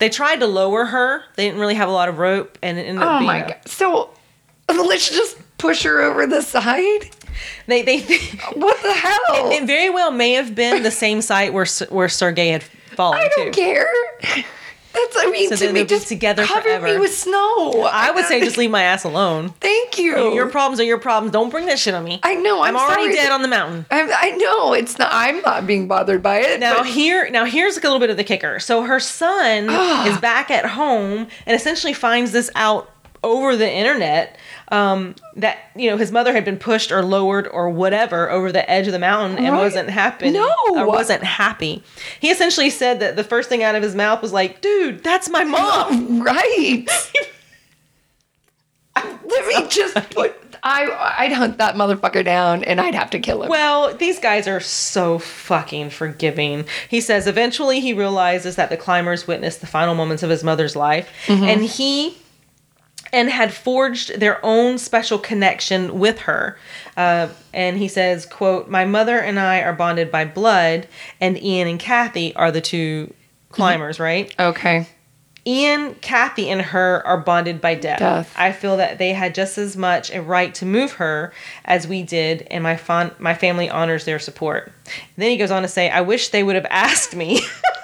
They 0.02 0.10
tried 0.10 0.40
to 0.40 0.48
lower 0.48 0.84
her. 0.86 1.24
They 1.36 1.46
didn't 1.46 1.60
really 1.62 1.76
have 1.76 1.88
a 1.88 1.92
lot 1.92 2.10
of 2.10 2.18
rope, 2.18 2.58
and 2.64 2.78
it 2.78 2.88
ended 2.88 3.04
up 3.04 3.22
Oh 3.22 3.24
my 3.26 3.38
a- 3.44 3.48
God. 3.50 3.58
So 3.68 4.10
let's 4.68 5.10
just 5.10 5.38
push 5.60 5.84
her 5.84 6.02
over 6.02 6.26
the 6.26 6.42
side. 6.42 7.10
They 7.68 7.84
they. 7.84 8.00
What 8.56 8.82
the 8.82 8.94
hell? 8.94 9.52
It 9.52 9.66
very 9.66 9.90
well 9.92 10.12
may 10.12 10.34
have 10.34 10.54
been 10.56 10.82
the 10.84 10.92
same 10.92 11.22
site 11.22 11.54
where 11.54 11.68
where 11.90 12.10
Sergey 12.10 12.50
had 12.50 12.64
fallen 12.96 13.20
I 13.20 13.30
don't 13.36 13.54
to. 13.54 13.60
care. 13.62 13.88
That's. 14.94 15.18
I 15.18 15.30
mean, 15.30 15.50
So 15.50 15.56
to 15.56 15.72
me, 15.74 15.86
just 15.86 16.08
together 16.08 16.44
cover 16.46 16.80
me 16.82 16.98
with 16.98 17.14
snow. 17.14 17.84
I 17.92 18.12
would 18.12 18.26
say 18.26 18.40
just 18.42 18.58
leave 18.58 18.72
my 18.72 18.84
ass 18.84 19.04
alone. 19.04 19.50
Thank 19.60 19.98
you. 19.98 20.34
Your 20.34 20.50
problems 20.50 20.80
are 20.80 20.84
your 20.84 21.00
problems. 21.00 21.32
Don't 21.32 21.50
bring 21.50 21.66
that 21.68 21.80
shit 21.80 21.94
on 21.94 22.04
me. 22.04 22.20
I 22.24 22.36
know. 22.36 22.62
I'm, 22.62 22.76
I'm 22.76 22.82
already 22.82 23.04
sorry. 23.04 23.16
dead 23.16 23.32
on 23.32 23.42
the 23.42 23.48
mountain. 23.48 23.86
I'm, 23.92 24.10
I 24.12 24.32
know 24.32 24.74
it's 24.74 24.98
not. 24.98 25.10
I'm 25.12 25.42
not 25.42 25.68
being 25.68 25.88
bothered 25.88 26.22
by 26.24 26.40
it. 26.40 26.60
Now 26.60 26.78
but- 26.80 26.88
here, 26.88 27.30
now 27.30 27.46
here's 27.46 27.78
a 27.78 27.82
little 27.82 28.00
bit 28.00 28.10
of 28.10 28.18
the 28.18 28.24
kicker. 28.24 28.60
So 28.60 28.84
her 28.84 29.00
son 29.00 29.70
is 30.08 30.18
back 30.20 30.50
at 30.52 30.66
home 30.66 31.28
and 31.46 31.56
essentially 31.56 31.94
finds 31.94 32.32
this 32.32 32.50
out 32.56 32.90
over 33.24 33.56
the 33.56 33.72
internet 33.72 34.38
um, 34.70 35.14
that 35.36 35.58
you 35.76 35.90
know 35.90 35.98
his 35.98 36.12
mother 36.12 36.34
had 36.34 36.44
been 36.44 36.58
pushed 36.58 36.92
or 36.92 37.04
lowered 37.04 37.48
or 37.48 37.70
whatever 37.70 38.30
over 38.32 38.52
the 38.52 38.68
edge 38.70 38.88
of 38.88 38.94
the 38.94 39.00
mountain 39.00 39.38
and 39.38 39.54
Right. 39.54 39.60
wasn't 39.62 39.90
happy. 39.90 40.32
No. 40.32 40.52
or 40.72 40.88
wasn't 40.88 41.24
happy. 41.24 41.84
He 42.20 42.30
essentially 42.32 42.70
said 42.72 43.00
that 43.00 43.16
the 43.16 43.24
first 43.24 43.48
thing 43.50 43.62
out 43.64 43.76
of 43.76 43.84
his 43.84 43.94
mouth 43.96 44.22
was 44.22 44.34
like, 44.34 44.62
"Dude, 44.62 45.04
that's 45.04 45.30
my 45.30 45.44
mom." 45.44 46.22
right. 46.24 46.86
Let 48.96 49.48
me 49.48 49.68
just 49.70 49.94
put. 50.12 50.36
I 50.64 51.16
I'd 51.20 51.32
hunt 51.32 51.58
that 51.58 51.76
motherfucker 51.76 52.24
down 52.24 52.64
and 52.66 52.80
I'd 52.80 52.94
have 52.94 53.10
to 53.12 53.20
kill 53.20 53.42
him. 53.44 53.50
Well, 53.50 53.96
these 53.96 54.20
guys 54.20 54.48
are 54.48 54.60
so 54.60 55.18
fucking 55.18 55.90
forgiving. 55.90 56.66
He 56.90 57.02
says 57.02 57.26
eventually 57.26 57.80
he 57.80 57.94
realizes 57.94 58.58
that 58.58 58.70
the 58.70 58.78
climbers 58.78 59.26
witnessed 59.26 59.62
the 59.62 59.68
final 59.68 59.96
moments 59.96 60.22
of 60.24 60.30
his 60.30 60.44
mother's 60.44 60.76
life 60.76 61.10
and 61.28 61.64
he 61.64 62.16
and 63.14 63.30
had 63.30 63.54
forged 63.54 64.20
their 64.20 64.44
own 64.46 64.78
special 64.78 65.20
connection 65.20 66.00
with 66.00 66.20
her. 66.20 66.58
Uh, 66.96 67.30
and 67.54 67.78
he 67.78 67.88
says, 67.88 68.26
quote, 68.26 68.70
My 68.70 68.86
mother 68.86 69.18
and 69.20 69.40
I 69.40 69.62
are 69.62 69.74
bonded 69.74 70.12
by 70.12 70.26
blood, 70.26 70.88
and 71.20 71.42
Ian 71.42 71.68
and 71.68 71.80
Cathy 71.80 72.34
are 72.36 72.52
the 72.52 72.62
two 72.62 73.14
climbers, 73.50 74.00
right? 74.00 74.34
okay. 74.40 74.88
Ian, 75.44 75.96
Cathy, 75.96 76.50
and 76.52 76.62
her 76.62 77.02
are 77.04 77.18
bonded 77.18 77.62
by 77.62 77.74
death. 77.74 77.98
Death. 77.98 78.32
I 78.38 78.52
feel 78.52 78.78
that 78.78 79.00
they 79.00 79.14
had 79.14 79.34
just 79.34 79.58
as 79.58 79.76
much 79.76 80.12
a 80.12 80.22
right 80.22 80.54
to 80.54 80.68
move 80.68 80.94
her 80.94 81.34
as 81.66 81.88
we 81.88 82.04
did, 82.04 82.46
and 82.52 82.62
my 82.62 82.78
fon- 82.78 83.16
my 83.18 83.34
family 83.34 83.68
honors 83.68 84.06
their 84.06 84.20
support. 84.20 84.72
then 85.18 85.32
he 85.32 85.38
goes 85.38 85.50
on 85.50 85.64
to 85.64 85.68
say, 85.68 85.90
"I 85.90 86.02
wish 86.02 86.30
they 86.30 86.44
would 86.44 86.56
have 86.56 86.68
asked 86.70 87.16
me." 87.16 87.42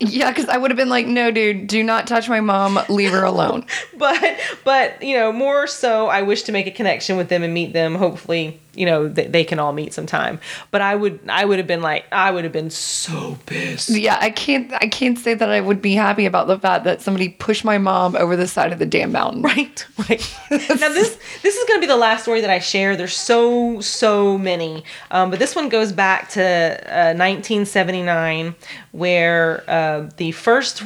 Yeah, 0.00 0.30
because 0.30 0.48
I 0.48 0.56
would 0.56 0.70
have 0.70 0.76
been 0.76 0.88
like, 0.88 1.06
no, 1.06 1.30
dude, 1.30 1.66
do 1.66 1.82
not 1.82 2.06
touch 2.06 2.28
my 2.28 2.40
mom. 2.40 2.78
Leave 2.88 3.12
her 3.12 3.24
alone. 3.24 3.66
but 3.96 4.38
but 4.64 5.02
you 5.02 5.16
know 5.16 5.32
more 5.32 5.66
so 5.66 6.08
i 6.08 6.22
wish 6.22 6.42
to 6.42 6.52
make 6.52 6.66
a 6.66 6.70
connection 6.70 7.16
with 7.16 7.28
them 7.28 7.42
and 7.42 7.54
meet 7.54 7.72
them 7.72 7.94
hopefully 7.94 8.60
you 8.76 8.86
know 8.86 9.08
they, 9.08 9.26
they 9.26 9.44
can 9.44 9.58
all 9.58 9.72
meet 9.72 9.92
sometime 9.94 10.38
but 10.70 10.80
i 10.80 10.94
would 10.94 11.18
i 11.28 11.44
would 11.44 11.58
have 11.58 11.66
been 11.66 11.82
like 11.82 12.04
i 12.12 12.30
would 12.30 12.44
have 12.44 12.52
been 12.52 12.70
so 12.70 13.38
pissed 13.46 13.90
Yeah, 13.90 14.18
I 14.20 14.30
can't. 14.30 14.72
I 14.72 14.88
can't 14.88 15.18
say 15.18 15.34
that 15.34 15.48
I 15.48 15.60
would 15.60 15.80
be 15.80 15.94
happy 15.94 16.26
about 16.26 16.46
the 16.46 16.58
fact 16.58 16.84
that 16.84 17.00
somebody 17.02 17.28
pushed 17.28 17.64
my 17.64 17.78
mom 17.78 18.16
over 18.16 18.36
the 18.36 18.46
side 18.46 18.72
of 18.72 18.78
the 18.78 18.86
damn 18.86 19.12
mountain. 19.12 19.42
right 19.54 19.86
right 20.08 20.36
now 20.50 20.88
this 20.90 21.18
this 21.42 21.56
is 21.56 21.64
going 21.68 21.78
to 21.78 21.80
be 21.80 21.86
the 21.86 21.96
last 21.96 22.22
story 22.22 22.40
that 22.40 22.50
i 22.50 22.58
share 22.58 22.96
there's 22.96 23.16
so 23.16 23.80
so 23.80 24.36
many 24.38 24.84
um, 25.10 25.30
but 25.30 25.38
this 25.38 25.54
one 25.54 25.68
goes 25.68 25.92
back 25.92 26.28
to 26.30 26.42
uh, 26.42 27.14
1979 27.14 28.54
where 28.92 29.64
uh, 29.68 30.08
the 30.16 30.32
first 30.32 30.82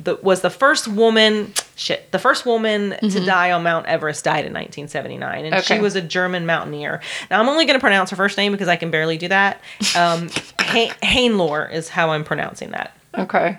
the, 0.00 0.16
was 0.22 0.40
the 0.40 0.50
first 0.50 0.88
woman 0.88 1.52
shit 1.76 2.10
the 2.10 2.18
first 2.18 2.44
woman 2.44 2.90
to 3.10 3.24
die 3.24 3.52
on 3.52 3.62
mount 3.62 3.86
everest 3.86 4.24
died 4.24 4.44
in 4.44 4.52
1979 4.52 5.44
and 5.52 5.64
she 5.64 5.78
was 5.78 5.94
a 5.94 6.00
german 6.02 6.46
mountaineer 6.46 7.00
now 7.30 7.40
i'm 7.40 7.48
only 7.48 7.64
going 7.64 7.76
to 7.78 7.80
pronounce 7.80 8.10
her 8.10 8.16
first 8.16 8.36
name 8.36 8.50
because 8.52 8.66
i 8.68 8.76
can 8.76 8.90
barely 8.90 9.16
do 9.16 9.28
that 9.28 9.60
um, 9.96 10.28
Hainlor 11.02 11.72
is 11.72 11.88
how 11.88 12.10
i'm 12.10 12.24
pronouncing 12.24 12.70
that 12.72 12.96
Okay. 13.16 13.58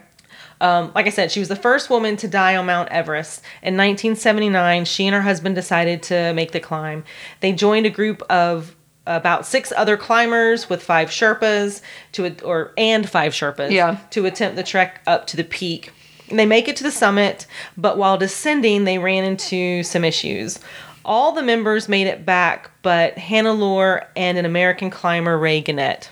um, 0.59 0.91
like 0.93 1.05
I 1.07 1.09
said, 1.09 1.31
she 1.31 1.39
was 1.39 1.47
the 1.47 1.55
first 1.55 1.89
woman 1.89 2.17
to 2.17 2.27
die 2.27 2.57
on 2.57 2.65
Mount 2.65 2.89
Everest. 2.89 3.39
In 3.63 3.77
1979, 3.77 4.83
she 4.83 5.05
and 5.07 5.15
her 5.15 5.21
husband 5.21 5.55
decided 5.55 6.03
to 6.03 6.33
make 6.33 6.51
the 6.51 6.59
climb. 6.59 7.05
They 7.39 7.53
joined 7.53 7.85
a 7.85 7.89
group 7.89 8.21
of 8.29 8.75
about 9.07 9.45
six 9.45 9.71
other 9.77 9.95
climbers 9.95 10.69
with 10.69 10.83
five 10.83 11.09
Sherpas 11.09 11.81
to 12.13 12.35
or 12.43 12.73
and 12.77 13.09
five 13.09 13.31
Sherpas 13.31 13.71
Yeah. 13.71 13.97
to 14.11 14.25
attempt 14.25 14.57
the 14.57 14.63
trek 14.63 15.01
up 15.07 15.25
to 15.27 15.37
the 15.37 15.43
peak. 15.45 15.93
They 16.29 16.45
make 16.45 16.67
it 16.67 16.75
to 16.77 16.83
the 16.83 16.91
summit, 16.91 17.45
but 17.77 17.97
while 17.97 18.17
descending, 18.17 18.83
they 18.85 18.97
ran 18.97 19.23
into 19.23 19.83
some 19.83 20.03
issues. 20.03 20.59
All 21.03 21.31
the 21.33 21.43
members 21.43 21.87
made 21.87 22.07
it 22.07 22.25
back, 22.25 22.71
but 22.81 23.15
Hannelore 23.15 24.05
and 24.15 24.37
an 24.37 24.45
American 24.45 24.89
climber, 24.89 25.37
Ray 25.37 25.61
Gannett. 25.61 26.09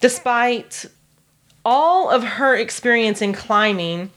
Despite 0.00 0.86
all 1.64 2.10
of 2.10 2.24
her 2.24 2.56
experience 2.56 3.22
in 3.22 3.32
climbing, 3.32 4.10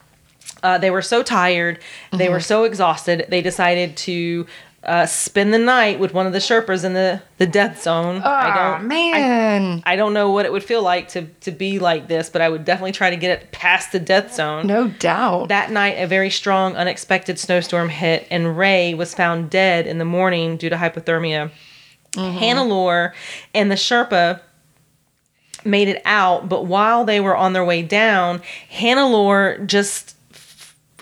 uh, 0.63 0.77
they 0.79 0.89
were 0.89 1.01
so 1.01 1.21
tired, 1.23 1.79
they 2.11 2.29
were 2.29 2.39
so 2.39 2.63
exhausted, 2.63 3.25
they 3.29 3.41
decided 3.41 3.95
to 3.97 4.45
uh, 4.83 5.05
spend 5.05 5.53
the 5.53 5.59
night 5.59 5.99
with 5.99 6.13
one 6.13 6.25
of 6.25 6.31
the 6.33 6.39
Sherpas 6.39 6.85
in 6.85 6.93
the, 6.93 7.21
the 7.37 7.45
death 7.45 7.81
zone. 7.83 8.21
I 8.23 8.49
Oh 8.49 8.77
don't, 8.77 8.87
man. 8.87 9.81
I 9.85 9.95
don't 9.95 10.13
know 10.13 10.31
what 10.31 10.45
it 10.45 10.51
would 10.51 10.63
feel 10.63 10.81
like 10.81 11.09
to, 11.09 11.23
to 11.41 11.51
be 11.51 11.79
like 11.79 12.07
this, 12.07 12.29
but 12.29 12.41
I 12.41 12.47
would 12.49 12.63
definitely 12.63 12.93
try 12.93 13.09
to 13.09 13.17
get 13.17 13.31
it 13.41 13.51
past 13.51 13.91
the 13.91 13.99
death 13.99 14.33
zone. 14.33 14.67
no 14.67 14.87
doubt. 14.87 15.49
That 15.49 15.71
night, 15.71 15.97
a 15.97 16.07
very 16.07 16.29
strong, 16.29 16.75
unexpected 16.75 17.37
snowstorm 17.37 17.89
hit, 17.89 18.25
and 18.31 18.57
Ray 18.57 18.93
was 18.93 19.13
found 19.13 19.49
dead 19.49 19.85
in 19.85 19.97
the 19.97 20.05
morning 20.05 20.55
due 20.57 20.69
to 20.69 20.77
hypothermia. 20.77 21.51
Hannelore 22.13 23.13
and 23.53 23.69
the 23.69 23.75
Sherpa 23.75 24.39
made 25.65 25.89
it 25.89 26.01
out, 26.05 26.47
but 26.49 26.65
while 26.65 27.03
they 27.05 27.19
were 27.19 27.35
on 27.35 27.53
their 27.53 27.65
way 27.65 27.81
down, 27.81 28.41
Hannelore 28.71 29.65
just 29.67 30.15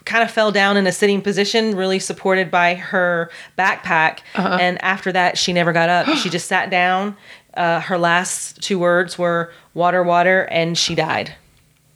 kind 0.08 0.24
of 0.24 0.32
fell 0.32 0.51
down 0.51 0.78
in 0.78 0.88
a 0.88 0.91
sitting 0.91 1.22
position, 1.22 1.76
really 1.76 1.99
supported 1.99 2.49
by 2.49 2.74
her 2.76 3.30
backpack. 3.58 4.20
And 4.34 4.82
after 4.82 5.12
that, 5.12 5.38
she 5.38 5.53
never 5.53 5.72
got 5.74 5.89
up. 5.89 6.08
she 6.18 6.30
just 6.30 6.47
sat 6.47 6.70
down. 6.72 7.16
Uh, 7.53 7.80
her 7.82 7.97
last 7.97 8.62
two 8.62 8.80
words 8.80 9.18
were 9.18 9.51
water, 9.74 10.01
water, 10.03 10.47
and 10.49 10.78
she 10.78 10.95
died. 10.95 11.36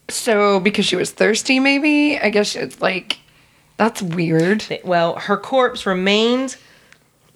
so 0.09 0.59
because 0.59 0.85
she 0.85 0.95
was 0.95 1.11
thirsty, 1.11 1.59
maybe. 1.59 2.19
I 2.19 2.29
guess 2.29 2.55
it's 2.55 2.81
like 2.81 3.17
that's 3.77 4.01
weird. 4.01 4.63
Well, 4.83 5.15
her 5.15 5.37
corpse 5.37 5.85
remained 5.85 6.57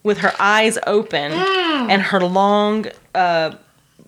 with 0.04 0.20
her 0.20 0.34
eyes 0.40 0.78
open 0.86 1.32
and 1.32 2.02
her 2.02 2.20
long 2.20 2.86
uh, 3.16 3.56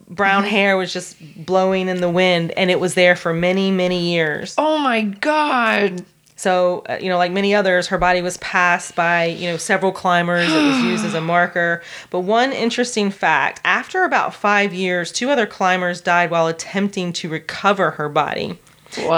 brown 0.09 0.43
hair 0.43 0.77
was 0.77 0.93
just 0.93 1.15
blowing 1.45 1.87
in 1.87 2.01
the 2.01 2.09
wind, 2.09 2.51
and 2.51 2.69
it 2.69 2.79
was 2.79 2.93
there 2.93 3.15
for 3.15 3.33
many, 3.33 3.71
many 3.71 4.11
years. 4.13 4.53
Oh 4.57 4.77
my 4.77 5.01
god. 5.01 6.05
So, 6.37 6.83
uh, 6.87 6.99
you 7.01 7.09
know, 7.09 7.17
like 7.17 7.31
many 7.31 7.53
others, 7.53 7.87
her 7.87 7.97
body 7.97 8.21
was 8.21 8.37
passed 8.37 8.95
by, 8.95 9.25
you 9.25 9.49
know, 9.49 9.57
several 9.57 9.91
climbers. 9.91 10.47
It 10.49 10.63
was 10.63 10.77
used 10.83 11.03
as 11.03 11.13
a 11.15 11.21
marker. 11.35 11.81
But 12.11 12.21
one 12.21 12.53
interesting 12.53 13.09
fact 13.11 13.59
after 13.65 14.03
about 14.03 14.33
five 14.33 14.73
years, 14.73 15.11
two 15.11 15.29
other 15.31 15.45
climbers 15.47 15.99
died 15.99 16.29
while 16.31 16.47
attempting 16.47 17.11
to 17.13 17.27
recover 17.27 17.91
her 17.91 18.07
body. 18.07 18.59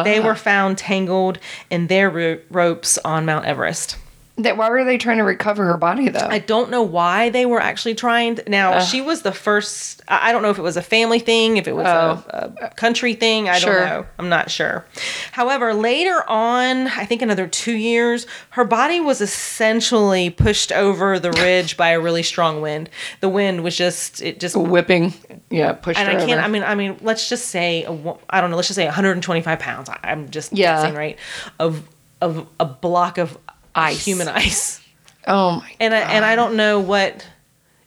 They 0.06 0.20
were 0.20 0.36
found 0.36 0.78
tangled 0.80 1.38
in 1.70 1.88
their 1.88 2.10
ro- 2.10 2.40
ropes 2.50 2.98
on 3.06 3.26
Mount 3.26 3.46
Everest. 3.46 3.98
That 4.40 4.56
why 4.58 4.70
were 4.70 4.84
they 4.86 4.98
trying 4.98 5.18
to 5.18 5.24
recover 5.24 5.66
her 5.66 5.78
body 5.78 6.10
though? 6.10 6.28
I 6.30 6.40
don't 6.40 6.70
know 6.72 6.82
why 6.84 7.30
they 7.30 7.46
were 7.46 7.60
actually 7.62 7.96
trying. 7.96 8.36
To, 8.36 8.50
now 8.50 8.80
she 8.80 9.02
was 9.02 9.22
the 9.22 9.32
first. 9.32 10.02
I 10.08 10.32
don't 10.32 10.42
know 10.42 10.50
if 10.50 10.58
it 10.58 10.62
was 10.62 10.78
a 10.78 10.82
family 10.82 11.20
thing, 11.20 11.58
if 11.58 11.68
it 11.68 11.76
was 11.76 11.86
Oh. 11.88 12.24
a, 12.30 12.66
a 12.66 12.70
country 12.70 13.14
thing. 13.16 13.50
I 13.50 13.60
Sure. 13.60 13.80
don't 13.80 13.88
know. 13.90 14.06
I'm 14.18 14.30
not 14.30 14.50
sure. 14.50 14.86
However, 15.34 15.74
later 15.74 16.24
on, 16.28 16.88
I 16.88 17.06
think 17.06 17.22
another 17.22 17.48
two 17.48 17.76
years, 17.76 18.26
her 18.52 18.64
body 18.64 19.00
was 19.00 19.20
essentially 19.22 20.30
pushed 20.30 20.72
over 20.72 21.20
the 21.20 21.32
ridge 21.32 21.76
by 21.78 21.90
a 21.90 22.00
really 22.00 22.24
strong 22.24 22.62
wind. 22.62 22.90
The 23.20 23.30
wind 23.30 23.64
was 23.64 23.76
just 23.76 24.22
it 24.22 24.40
just. 24.40 24.56
Whipping. 24.56 25.14
Yeah, 25.50 25.74
pushed 25.74 26.00
And 26.00 26.08
I 26.10 26.14
can't. 26.26 26.32
over. 26.32 26.42
I 26.42 26.48
mean, 26.48 26.64
I 26.64 26.76
mean, 26.76 26.98
let's 27.02 27.28
just 27.30 27.48
say 27.48 27.84
a 27.84 27.92
I 28.30 28.40
don't 28.42 28.50
know. 28.52 28.56
Let's 28.56 28.68
just 28.70 28.76
say 28.78 28.86
125 28.86 29.60
pounds. 29.60 29.90
I'm 30.04 30.30
just 30.30 30.54
Yeah. 30.54 30.76
guessing, 30.82 30.96
right? 30.96 31.18
Of 31.60 31.84
of 32.22 32.48
a 32.60 32.66
block 32.66 33.18
of 33.18 33.38
Ice. 33.80 34.06
human 34.06 34.28
ice 34.28 34.82
oh 35.28 35.58
my. 35.58 35.72
and 35.80 35.94
I, 35.94 36.00
and 36.00 36.26
I 36.26 36.36
don't 36.36 36.56
know 36.56 36.80
what 36.80 37.26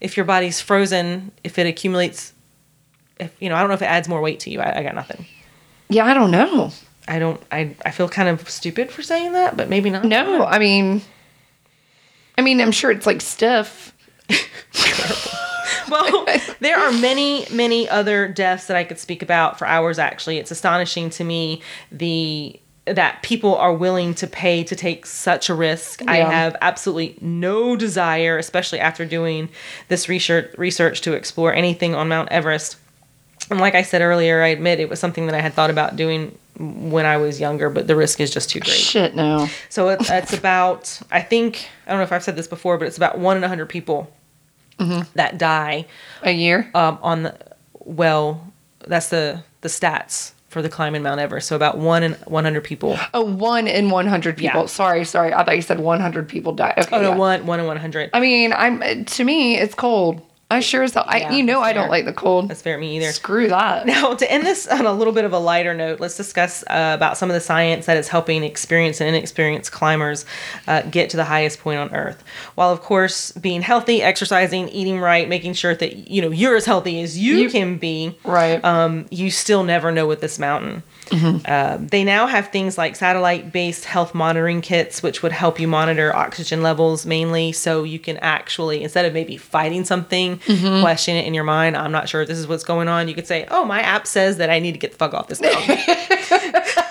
if 0.01 0.17
your 0.17 0.27
body's 0.27 0.61
frozen 0.61 1.31
if 1.45 1.59
it 1.59 1.67
accumulates 1.67 2.33
if 3.19 3.35
you 3.41 3.49
know 3.49 3.55
I 3.57 3.61
don't 3.61 3.69
know 3.69 3.75
if 3.75 3.83
it 3.83 3.87
adds 3.87 4.09
more 4.09 4.21
weight 4.21 4.41
to 4.41 4.51
you 4.51 4.61
I, 4.61 4.81
I 4.81 4.83
got 4.83 4.95
nothing 4.95 5.27
Yeah, 5.89 6.07
I 6.07 6.15
don't 6.15 6.31
know. 6.31 6.71
I 7.09 7.19
don't 7.19 7.41
I, 7.51 7.75
I 7.85 7.91
feel 7.91 8.09
kind 8.09 8.29
of 8.29 8.49
stupid 8.49 8.91
for 8.91 9.03
saying 9.03 9.33
that 9.33 9.57
but 9.57 9.69
maybe 9.69 9.91
not 9.91 10.05
No, 10.05 10.45
I 10.45 10.59
mean, 10.59 11.03
I 12.39 12.43
mean, 12.43 12.61
I'm 12.61 12.73
sure 12.73 12.91
it's 12.91 13.07
like 13.07 13.21
stiff. 13.21 13.93
well 15.91 16.27
there 16.61 16.79
are 16.79 16.93
many 16.93 17.47
many 17.53 17.89
other 17.89 18.29
deaths 18.29 18.67
that 18.67 18.77
I 18.77 18.85
could 18.85 18.99
speak 18.99 19.21
about 19.23 19.59
for 19.59 19.67
hours 19.67 19.99
actually 19.99 20.39
it's 20.39 20.51
astonishing 20.51 21.11
to 21.11 21.25
me 21.25 21.61
the 21.91 22.59
that 22.85 23.23
people 23.23 23.55
are 23.55 23.73
willing 23.73 24.13
to 24.15 24.27
pay 24.27 24.65
to 24.65 24.75
take 24.75 25.07
such 25.07 25.49
a 25.49 25.55
risk. 25.55 26.03
I 26.09 26.17
have 26.17 26.57
absolutely 26.61 27.17
no 27.21 27.77
desire, 27.77 28.39
especially 28.39 28.81
after 28.81 29.05
doing 29.05 29.49
this 29.89 30.09
research 30.09 30.53
research 30.59 31.01
to 31.03 31.13
explore 31.13 31.55
anything 31.55 31.95
on 31.95 32.09
Mount 32.09 32.31
Everest. 32.31 32.77
And 33.51 33.61
like 33.61 33.75
I 33.75 33.83
said 33.83 34.03
earlier, 34.03 34.43
I 34.43 34.49
admit 34.49 34.81
it 34.81 34.89
was 34.89 34.99
something 34.99 35.27
that 35.27 35.35
I 35.35 35.41
had 35.41 35.53
thought 35.55 35.71
about 35.71 35.97
doing 35.97 36.37
when 36.59 37.07
I 37.07 37.17
was 37.17 37.41
younger, 37.41 37.71
but 37.71 37.87
the 37.87 37.97
risk 37.97 38.21
is 38.21 38.31
just 38.31 38.51
too 38.51 38.61
great. 38.61 38.75
Shit, 38.75 39.15
no. 39.15 39.49
So 39.69 39.89
it, 39.89 40.01
it's 40.11 40.33
about, 40.33 41.01
I 41.11 41.21
think, 41.23 41.69
I 41.87 41.91
don't 41.91 41.99
know 41.99 42.05
if 42.05 42.13
I've 42.13 42.23
said 42.23 42.37
this 42.37 42.47
before, 42.47 42.79
but 42.79 42.87
it's 42.89 42.97
about 42.97 43.19
one 43.19 43.37
in 43.37 43.45
a 43.45 43.49
hundred 43.49 43.67
people 43.67 44.13
that 45.15 45.39
die 45.39 45.87
A 46.23 46.33
year? 46.33 46.71
um, 46.75 46.99
on 47.03 47.23
the, 47.23 47.37
well, 47.73 48.53
that's 48.87 49.09
the, 49.09 49.43
the 49.61 49.69
stats 49.69 50.33
for 50.53 50.63
the 50.63 50.69
climb 50.69 50.95
in 50.95 51.03
Mount 51.03 51.19
Everest. 51.19 51.49
So 51.49 51.57
about 51.57 51.79
one 51.79 52.03
in 52.03 52.13
100 52.13 52.63
people. 52.63 52.99
Oh, 53.15 53.25
one 53.25 53.67
in 53.67 53.91
100 53.91 54.37
people. 54.37 54.61
Yeah. 54.61 54.67
Sorry, 54.67 55.05
sorry. 55.05 55.33
I 55.33 55.43
thought 55.45 55.57
you 55.57 55.63
said 55.63 55.81
100 55.81 56.29
people 56.29 56.53
died. 56.53 56.75
Okay. 56.79 56.95
Oh, 56.95 57.01
no, 57.01 57.11
yeah. 57.11 57.17
one, 57.17 57.47
one 57.47 57.59
in 57.59 57.67
100. 57.67 58.11
I 58.13 58.21
mean, 58.21 58.53
I'm 58.53 59.05
to 59.05 59.25
me, 59.25 59.57
it's 59.57 59.75
cold. 59.75 60.21
I 60.53 60.61
sure 60.61 60.83
as 60.83 60.95
hell. 60.95 61.05
I, 61.07 61.31
you 61.31 61.43
know, 61.43 61.61
I 61.61 61.73
don't 61.73 61.89
like 61.91 62.05
the 62.05 62.13
cold. 62.13 62.49
That's 62.49 62.63
fair, 62.63 62.79
me 62.79 62.97
either. 62.97 63.13
Screw 63.13 63.49
that. 63.49 63.87
Now, 63.93 64.15
to 64.15 64.31
end 64.31 64.45
this 64.47 64.67
on 64.69 64.87
a 64.87 64.93
little 64.93 65.13
bit 65.13 65.25
of 65.25 65.33
a 65.33 65.39
lighter 65.39 65.75
note, 65.75 66.01
let's 66.01 66.17
discuss 66.17 66.63
uh, 66.65 66.93
about 66.95 67.17
some 67.17 67.31
of 67.31 67.35
the 67.35 67.41
science 67.41 67.87
that 67.87 67.97
is 67.97 68.09
helping 68.09 68.45
experienced 68.45 69.01
and 69.01 69.09
inexperienced 69.15 69.73
climbers 69.73 70.25
uh, 70.67 70.83
get 70.83 71.11
to 71.11 71.17
the 71.17 71.25
highest 71.25 71.59
point 71.61 71.79
on 71.79 71.95
Earth. 71.95 72.23
While, 72.55 72.71
of 72.71 72.81
course, 72.83 73.33
being 73.33 73.63
healthy, 73.63 74.03
exercising, 74.03 74.69
eating 74.69 75.01
right, 75.01 75.29
making 75.29 75.55
sure 75.55 75.75
that 75.75 76.11
you 76.11 76.23
know 76.23 76.31
you're 76.31 76.57
as 76.57 76.65
healthy 76.67 77.01
as 77.03 77.19
you, 77.19 77.37
You- 77.37 77.51
can 77.51 77.79
be, 77.79 78.17
Right. 78.25 78.63
um, 78.65 79.07
you 79.11 79.31
still 79.31 79.65
never 79.65 79.91
know 79.93 80.07
with 80.07 80.21
this 80.21 80.39
mountain. 80.39 80.83
Uh, 81.11 81.79
they 81.81 82.05
now 82.05 82.27
have 82.27 82.49
things 82.49 82.79
like 82.79 82.97
satellite-based 82.97 83.85
health 83.85 84.15
monitoring 84.15 84.61
kits, 84.61 85.03
which 85.03 85.23
would 85.23 85.33
help 85.33 85.59
you 85.61 85.69
monitor 85.69 86.15
oxygen 86.15 86.63
levels 86.63 87.05
mainly, 87.05 87.53
so 87.53 87.83
you 87.83 87.99
can 87.99 88.17
actually 88.19 88.83
instead 88.83 89.05
of 89.05 89.13
maybe 89.13 89.37
fighting 89.37 89.85
something, 89.85 90.39
question 90.81 91.17
it 91.17 91.27
in 91.27 91.35
your 91.35 91.45
mind. 91.45 91.77
I'm 91.77 91.93
not 91.93 92.09
sure 92.09 92.25
this 92.25 92.39
is 92.39 92.47
what's 92.47 92.65
going 92.65 92.89
on. 92.89 93.09
You 93.09 93.15
could 93.15 93.27
say, 93.27 93.47
"Oh, 93.51 93.65
my 93.65 93.81
app 93.83 94.07
says 94.07 94.37
that 94.39 94.49
I 94.51 94.59
need 94.59 94.73
to 94.73 94.79
get 94.79 94.93
the 94.93 94.97
fuck 94.99 95.13
off 95.15 95.29
this 95.29 95.41
mountain." 95.41 95.79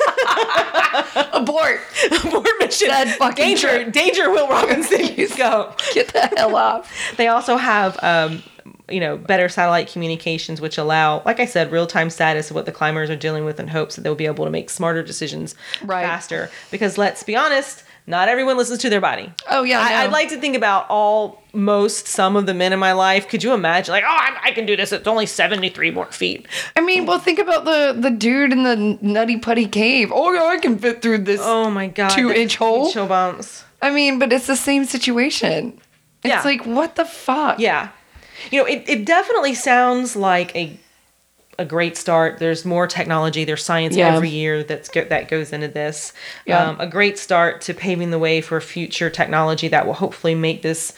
Abort. 1.34 1.80
Abort 2.24 2.48
mission. 2.60 2.88
That 2.90 3.16
fucking 3.18 3.44
danger, 3.44 3.68
trip. 3.68 3.94
danger, 3.94 4.30
Will 4.30 4.48
Robinson. 4.48 5.00
Go. 5.38 5.74
Get 5.94 6.10
the 6.10 6.32
hell 6.38 6.56
off. 6.56 6.92
They 7.18 7.28
also 7.28 7.58
have, 7.58 7.98
um, 8.04 8.44
you 8.92 9.00
know, 9.00 9.18
better 9.18 9.50
satellite 9.50 9.88
communications, 9.92 10.60
which 10.62 10.78
allow, 10.78 11.22
like 11.26 11.40
I 11.40 11.46
said, 11.46 11.72
real 11.72 11.88
time 11.88 12.10
status 12.10 12.50
of 12.50 12.56
what 12.56 12.66
the 12.66 12.72
climbers 12.72 13.10
are 13.10 13.16
dealing 13.16 13.46
with 13.46 13.60
in 13.60 13.68
hopes 13.70 13.96
that 13.96 14.02
they'll 14.02 14.16
be 14.16 14.26
able 14.26 14.46
to 14.46 14.52
make 14.52 14.70
smarter 14.70 15.02
decisions 15.04 15.56
Right. 15.84 16.04
faster. 16.06 16.50
Because 16.72 16.98
let's 16.98 17.24
be 17.24 17.36
honest, 17.36 17.84
not 18.08 18.28
everyone 18.30 18.58
listens 18.58 18.80
to 18.80 18.90
their 18.90 19.00
body. 19.02 19.32
Oh, 19.50 19.62
yeah, 19.64 19.80
I, 19.80 19.90
no. 19.90 19.96
I'd 19.98 20.12
like 20.12 20.30
to 20.30 20.38
think 20.42 20.56
about 20.56 20.88
all, 20.90 21.42
most, 21.54 22.08
some 22.08 22.36
of 22.36 22.46
the 22.48 22.54
men 22.54 22.74
in 22.74 22.80
my 22.80 22.94
life. 22.94 23.28
Could 23.30 23.44
you 23.44 23.54
imagine, 23.54 23.92
like, 23.94 24.04
oh, 24.06 24.10
I, 24.10 24.38
I 24.46 24.52
can 24.52 24.66
do 24.66 24.76
this. 24.76 24.92
It's 24.92 25.08
only 25.08 25.26
73 25.28 25.92
more 25.92 26.08
feet. 26.12 26.48
I 26.76 26.82
mean, 26.82 27.06
well, 27.06 27.20
think 27.20 27.38
about 27.40 27.66
the 27.66 27.94
the 27.98 28.10
dude 28.10 28.52
in 28.54 28.64
the 28.64 28.76
nutty 29.02 29.38
putty 29.38 29.68
cave. 29.68 30.12
Oh, 30.14 30.32
yeah, 30.34 30.46
I 30.46 30.58
can 30.58 30.80
fit 30.80 31.02
through 31.02 31.20
this. 31.20 31.42
Oh 31.44 31.70
my 31.70 31.88
God. 31.88 32.10
two 32.10 32.32
inch 32.32 32.56
hole? 32.58 32.92
Chill 32.92 33.06
bumps. 33.06 33.64
I 33.82 33.90
mean, 33.92 34.18
but 34.20 34.32
it's 34.34 34.48
the 34.48 34.56
same 34.56 34.86
situation. 34.86 35.80
It's 36.24 36.30
Yeah. 36.34 36.42
like, 36.44 36.66
what 36.66 36.96
the 36.96 37.06
fuck? 37.06 37.60
Yeah. 37.60 37.90
You 38.50 38.60
know, 38.62 38.66
it, 38.68 38.84
it 38.88 39.06
definitely 39.06 39.54
sounds 39.54 40.16
like 40.16 40.56
a 40.56 40.78
a 41.60 41.66
great 41.66 41.96
start. 41.96 42.40
There's 42.40 42.66
more 42.66 42.88
technology, 42.88 43.44
there's 43.44 43.64
science 43.64 43.96
Yeah. 43.96 44.16
every 44.16 44.30
year 44.30 44.64
that's 44.64 44.90
go- 44.90 45.04
that 45.06 45.28
goes 45.30 45.54
into 45.54 45.68
this. 45.68 46.12
Yeah. 46.48 46.70
Um, 46.70 46.80
a 46.80 46.88
great 46.88 47.20
start 47.20 47.62
to 47.62 47.74
paving 47.76 48.10
the 48.10 48.18
way 48.18 48.42
for 48.42 48.60
future 48.62 49.10
technology 49.12 49.68
that 49.68 49.86
will 49.86 49.94
hopefully 49.94 50.34
make 50.34 50.64
this 50.64 50.94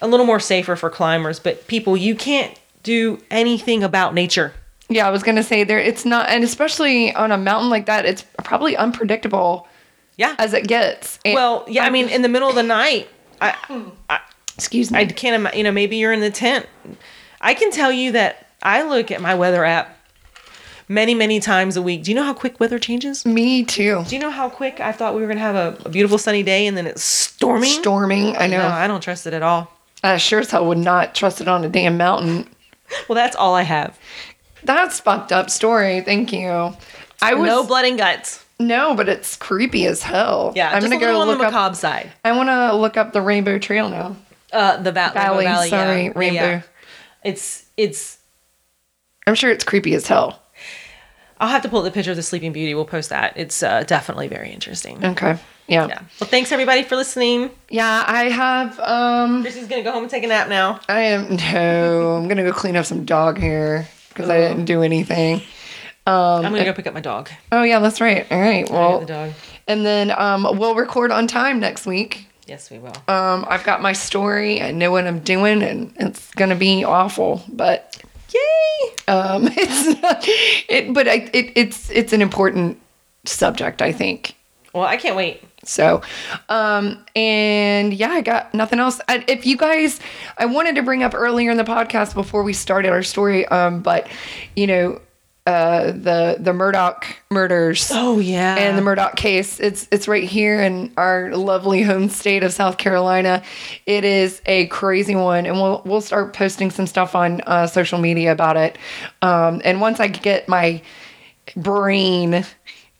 a 0.00 0.08
little 0.08 0.26
more 0.26 0.40
safer 0.40 0.74
for 0.74 0.90
climbers. 0.90 1.38
But 1.38 1.68
people, 1.68 1.96
you 1.96 2.16
can't 2.16 2.58
do 2.82 3.20
anything 3.30 3.84
about 3.84 4.12
nature. 4.14 4.52
Yeah, 4.88 5.06
I 5.06 5.10
was 5.10 5.22
gonna 5.22 5.44
say 5.44 5.62
there. 5.62 5.78
It's 5.78 6.04
not, 6.04 6.28
and 6.30 6.42
especially 6.42 7.14
on 7.14 7.30
a 7.30 7.38
mountain 7.38 7.70
like 7.70 7.86
that, 7.86 8.04
it's 8.04 8.24
probably 8.42 8.76
unpredictable 8.76 9.68
Yeah. 10.16 10.34
as 10.38 10.52
it 10.52 10.66
gets. 10.66 11.20
And- 11.24 11.34
well, 11.34 11.64
yeah, 11.68 11.84
I 11.84 11.90
mean, 11.90 12.08
in 12.08 12.22
the 12.22 12.28
middle 12.28 12.48
of 12.48 12.56
the 12.56 12.62
night, 12.64 13.08
I, 13.40 13.54
I 14.10 14.20
excuse 14.62 14.90
me. 14.90 14.98
I 15.00 15.04
can't 15.06 15.34
imagine, 15.34 15.58
you 15.58 15.64
know, 15.64 15.72
maybe 15.72 15.96
you're 15.96 16.12
in 16.12 16.20
the 16.20 16.30
tent. 16.30 16.66
I 17.40 17.54
can 17.54 17.70
tell 17.72 17.90
you 17.92 18.12
that 18.12 18.46
I 18.62 18.82
look 18.82 19.10
at 19.10 19.20
my 19.20 19.34
weather 19.34 19.64
app 19.64 19.98
many, 20.88 21.14
many 21.14 21.40
times 21.40 21.76
a 21.76 21.82
week. 21.82 22.04
Do 22.04 22.10
you 22.10 22.14
know 22.14 22.22
how 22.22 22.34
quick 22.34 22.60
weather 22.60 22.78
changes? 22.78 23.24
me 23.26 23.64
too. 23.64 24.04
Do 24.08 24.14
you 24.14 24.20
know 24.20 24.30
how 24.30 24.48
quick 24.48 24.78
I 24.80 24.92
thought 24.92 25.14
we 25.14 25.20
were 25.20 25.26
going 25.26 25.38
to 25.38 25.42
have 25.42 25.56
a, 25.56 25.76
a 25.84 25.88
beautiful 25.88 26.18
sunny 26.18 26.42
day 26.42 26.66
and 26.66 26.76
then 26.76 26.86
it's 26.86 27.02
storming? 27.02 27.68
Storming. 27.70 28.36
I 28.36 28.46
know. 28.46 28.58
No, 28.58 28.68
I 28.68 28.86
don't 28.86 29.00
trust 29.02 29.26
it 29.26 29.32
at 29.34 29.42
all. 29.42 29.72
I 30.04 30.16
sure 30.18 30.40
as 30.40 30.50
hell 30.50 30.66
would 30.66 30.78
not 30.78 31.14
trust 31.14 31.40
it 31.40 31.48
on 31.48 31.64
a 31.64 31.68
damn 31.68 31.96
mountain. 31.96 32.48
Well, 33.08 33.14
that's 33.16 33.34
all 33.34 33.54
I 33.54 33.62
have. 33.62 33.98
That's 34.64 35.00
fucked 35.00 35.32
up 35.32 35.48
story. 35.48 36.02
Thank 36.02 36.30
you. 36.30 36.74
I 37.22 37.32
was 37.32 37.46
no 37.46 37.64
blood 37.64 37.86
and 37.86 37.96
guts. 37.96 38.44
no, 38.60 38.94
but 38.94 39.08
it's 39.08 39.34
creepy 39.34 39.86
as 39.86 40.02
hell. 40.02 40.52
Yeah, 40.54 40.68
I'm 40.70 40.82
gonna 40.82 40.98
go 40.98 41.18
on 41.18 41.26
the 41.26 41.36
look 41.36 41.54
up. 41.54 41.74
side. 41.74 42.12
I 42.22 42.32
want 42.36 42.50
to 42.50 42.76
look 42.76 42.98
up 42.98 43.14
the 43.14 43.22
Rainbow 43.22 43.58
Trail 43.58 43.88
now. 43.88 44.14
Uh, 44.52 44.76
the 44.76 44.92
va- 44.92 45.10
Valley, 45.14 45.44
Valley, 45.44 45.68
sorry, 45.70 46.04
yeah. 46.04 46.12
Rainbow. 46.14 46.34
Yeah. 46.40 46.62
It's 47.24 47.64
it's. 47.76 48.18
I'm 49.26 49.34
sure 49.34 49.50
it's 49.50 49.64
creepy 49.64 49.94
as 49.94 50.06
hell. 50.06 50.40
I'll 51.40 51.48
have 51.48 51.62
to 51.62 51.68
pull 51.68 51.80
up 51.80 51.84
the 51.84 51.90
picture 51.90 52.10
of 52.12 52.16
the 52.16 52.22
Sleeping 52.22 52.52
Beauty. 52.52 52.74
We'll 52.74 52.84
post 52.84 53.10
that. 53.10 53.36
It's 53.36 53.62
uh, 53.62 53.82
definitely 53.84 54.28
very 54.28 54.50
interesting. 54.52 55.04
Okay. 55.04 55.36
Yeah. 55.66 55.86
Yeah. 55.88 56.02
Well, 56.20 56.28
thanks 56.28 56.52
everybody 56.52 56.82
for 56.82 56.96
listening. 56.96 57.50
Yeah, 57.68 58.04
I 58.06 58.24
have 58.24 58.78
um 58.80 59.42
Chrissy's 59.42 59.66
gonna 59.68 59.82
go 59.82 59.92
home 59.92 60.02
and 60.02 60.10
take 60.10 60.24
a 60.24 60.26
nap 60.26 60.48
now. 60.48 60.80
I 60.88 61.00
am 61.02 61.36
no, 61.36 62.16
I'm 62.16 62.28
gonna 62.28 62.42
go 62.42 62.52
clean 62.52 62.76
up 62.76 62.84
some 62.84 63.04
dog 63.04 63.38
hair 63.38 63.88
because 64.08 64.28
I 64.28 64.38
didn't 64.38 64.66
do 64.66 64.82
anything. 64.82 65.36
Um, 66.06 66.44
I'm 66.44 66.52
gonna 66.52 66.64
go 66.64 66.72
pick 66.72 66.86
up 66.88 66.94
my 66.94 67.00
dog. 67.00 67.30
Oh 67.52 67.62
yeah, 67.62 67.78
that's 67.78 68.00
right. 68.00 68.26
All 68.30 68.40
right. 68.40 68.66
the 68.66 68.72
Well, 68.72 69.04
dog. 69.04 69.32
and 69.68 69.86
then 69.86 70.10
um, 70.10 70.46
we'll 70.58 70.74
record 70.74 71.10
on 71.12 71.26
time 71.28 71.60
next 71.60 71.86
week. 71.86 72.26
Yes, 72.46 72.70
we 72.70 72.78
will. 72.78 72.94
Um, 73.08 73.46
I've 73.48 73.64
got 73.64 73.80
my 73.82 73.92
story. 73.92 74.60
I 74.62 74.72
know 74.72 74.90
what 74.90 75.06
I'm 75.06 75.20
doing, 75.20 75.62
and 75.62 75.94
it's 75.98 76.30
gonna 76.34 76.56
be 76.56 76.84
awful, 76.84 77.42
but 77.48 78.02
Yay! 78.34 78.90
um, 79.08 79.48
it's 79.52 80.00
not, 80.02 80.24
it. 80.68 80.92
But 80.92 81.08
I, 81.08 81.30
it, 81.32 81.52
it's 81.54 81.90
it's 81.90 82.12
an 82.12 82.22
important 82.22 82.78
subject, 83.24 83.80
I 83.80 83.92
think. 83.92 84.34
Well, 84.72 84.84
I 84.84 84.96
can't 84.96 85.16
wait. 85.16 85.42
So, 85.64 86.02
um, 86.48 87.04
and 87.14 87.94
yeah, 87.94 88.10
I 88.10 88.20
got 88.22 88.52
nothing 88.52 88.80
else. 88.80 89.00
I, 89.06 89.24
if 89.28 89.46
you 89.46 89.56
guys, 89.56 90.00
I 90.36 90.46
wanted 90.46 90.74
to 90.74 90.82
bring 90.82 91.04
up 91.04 91.14
earlier 91.14 91.50
in 91.52 91.56
the 91.56 91.64
podcast 91.64 92.14
before 92.14 92.42
we 92.42 92.52
started 92.52 92.90
our 92.90 93.02
story, 93.04 93.46
um, 93.46 93.80
but 93.80 94.08
you 94.56 94.66
know, 94.66 95.00
uh, 95.44 95.86
the 95.86 96.36
the 96.38 96.52
Murdaugh 96.52 97.02
murders. 97.30 97.90
Oh 97.92 98.20
yeah. 98.20 98.54
And 98.56 98.78
the 98.78 98.82
Murdaugh 98.82 99.16
case, 99.16 99.58
it's 99.58 99.88
it's 99.90 100.06
right 100.06 100.22
here 100.22 100.62
in 100.62 100.92
our 100.96 101.34
lovely 101.36 101.82
home 101.82 102.08
state 102.10 102.44
of 102.44 102.52
South 102.52 102.78
Carolina. 102.78 103.42
It 103.84 104.04
is 104.04 104.40
a 104.46 104.66
crazy 104.66 105.16
one, 105.16 105.46
and 105.46 105.56
we'll 105.56 105.82
we'll 105.84 106.00
start 106.00 106.32
posting 106.32 106.70
some 106.70 106.86
stuff 106.86 107.16
on 107.16 107.40
uh, 107.46 107.66
social 107.66 107.98
media 107.98 108.30
about 108.30 108.56
it. 108.56 108.78
Um, 109.20 109.60
and 109.64 109.80
once 109.80 109.98
I 109.98 110.06
get 110.06 110.48
my 110.48 110.80
brain 111.56 112.44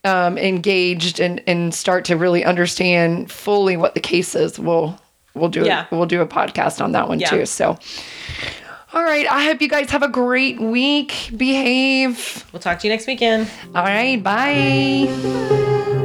um, 0.05 0.36
engaged 0.36 1.20
and 1.20 1.40
and 1.47 1.73
start 1.73 2.05
to 2.06 2.16
really 2.16 2.44
understand 2.44 3.31
fully 3.31 3.77
what 3.77 3.94
the 3.94 4.01
case 4.01 4.35
is, 4.35 4.59
we'll 4.59 4.98
we'll 5.35 5.48
do 5.48 5.64
Yeah. 5.64 5.86
we'll 5.93 6.06
do 6.06 6.20
a 6.23 6.27
podcast 6.27 6.82
on 6.82 6.90
that 6.93 7.06
one 7.09 7.20
Yeah. 7.20 7.28
too. 7.31 7.47
So. 7.47 7.78
All 8.94 9.02
right. 9.02 9.27
I 9.27 9.44
hope 9.44 9.62
you 9.62 9.69
guys 9.69 9.90
have 9.90 10.02
a 10.02 10.09
great 10.09 10.60
week. 10.60 11.31
Behave. 11.35 12.44
we'll 12.52 12.60
talk 12.60 12.78
to 12.81 12.86
you 12.86 12.93
next 12.93 13.06
weekend. 13.06 13.51
All 13.74 13.85
right. 13.85 14.23
Bye. 14.23 15.98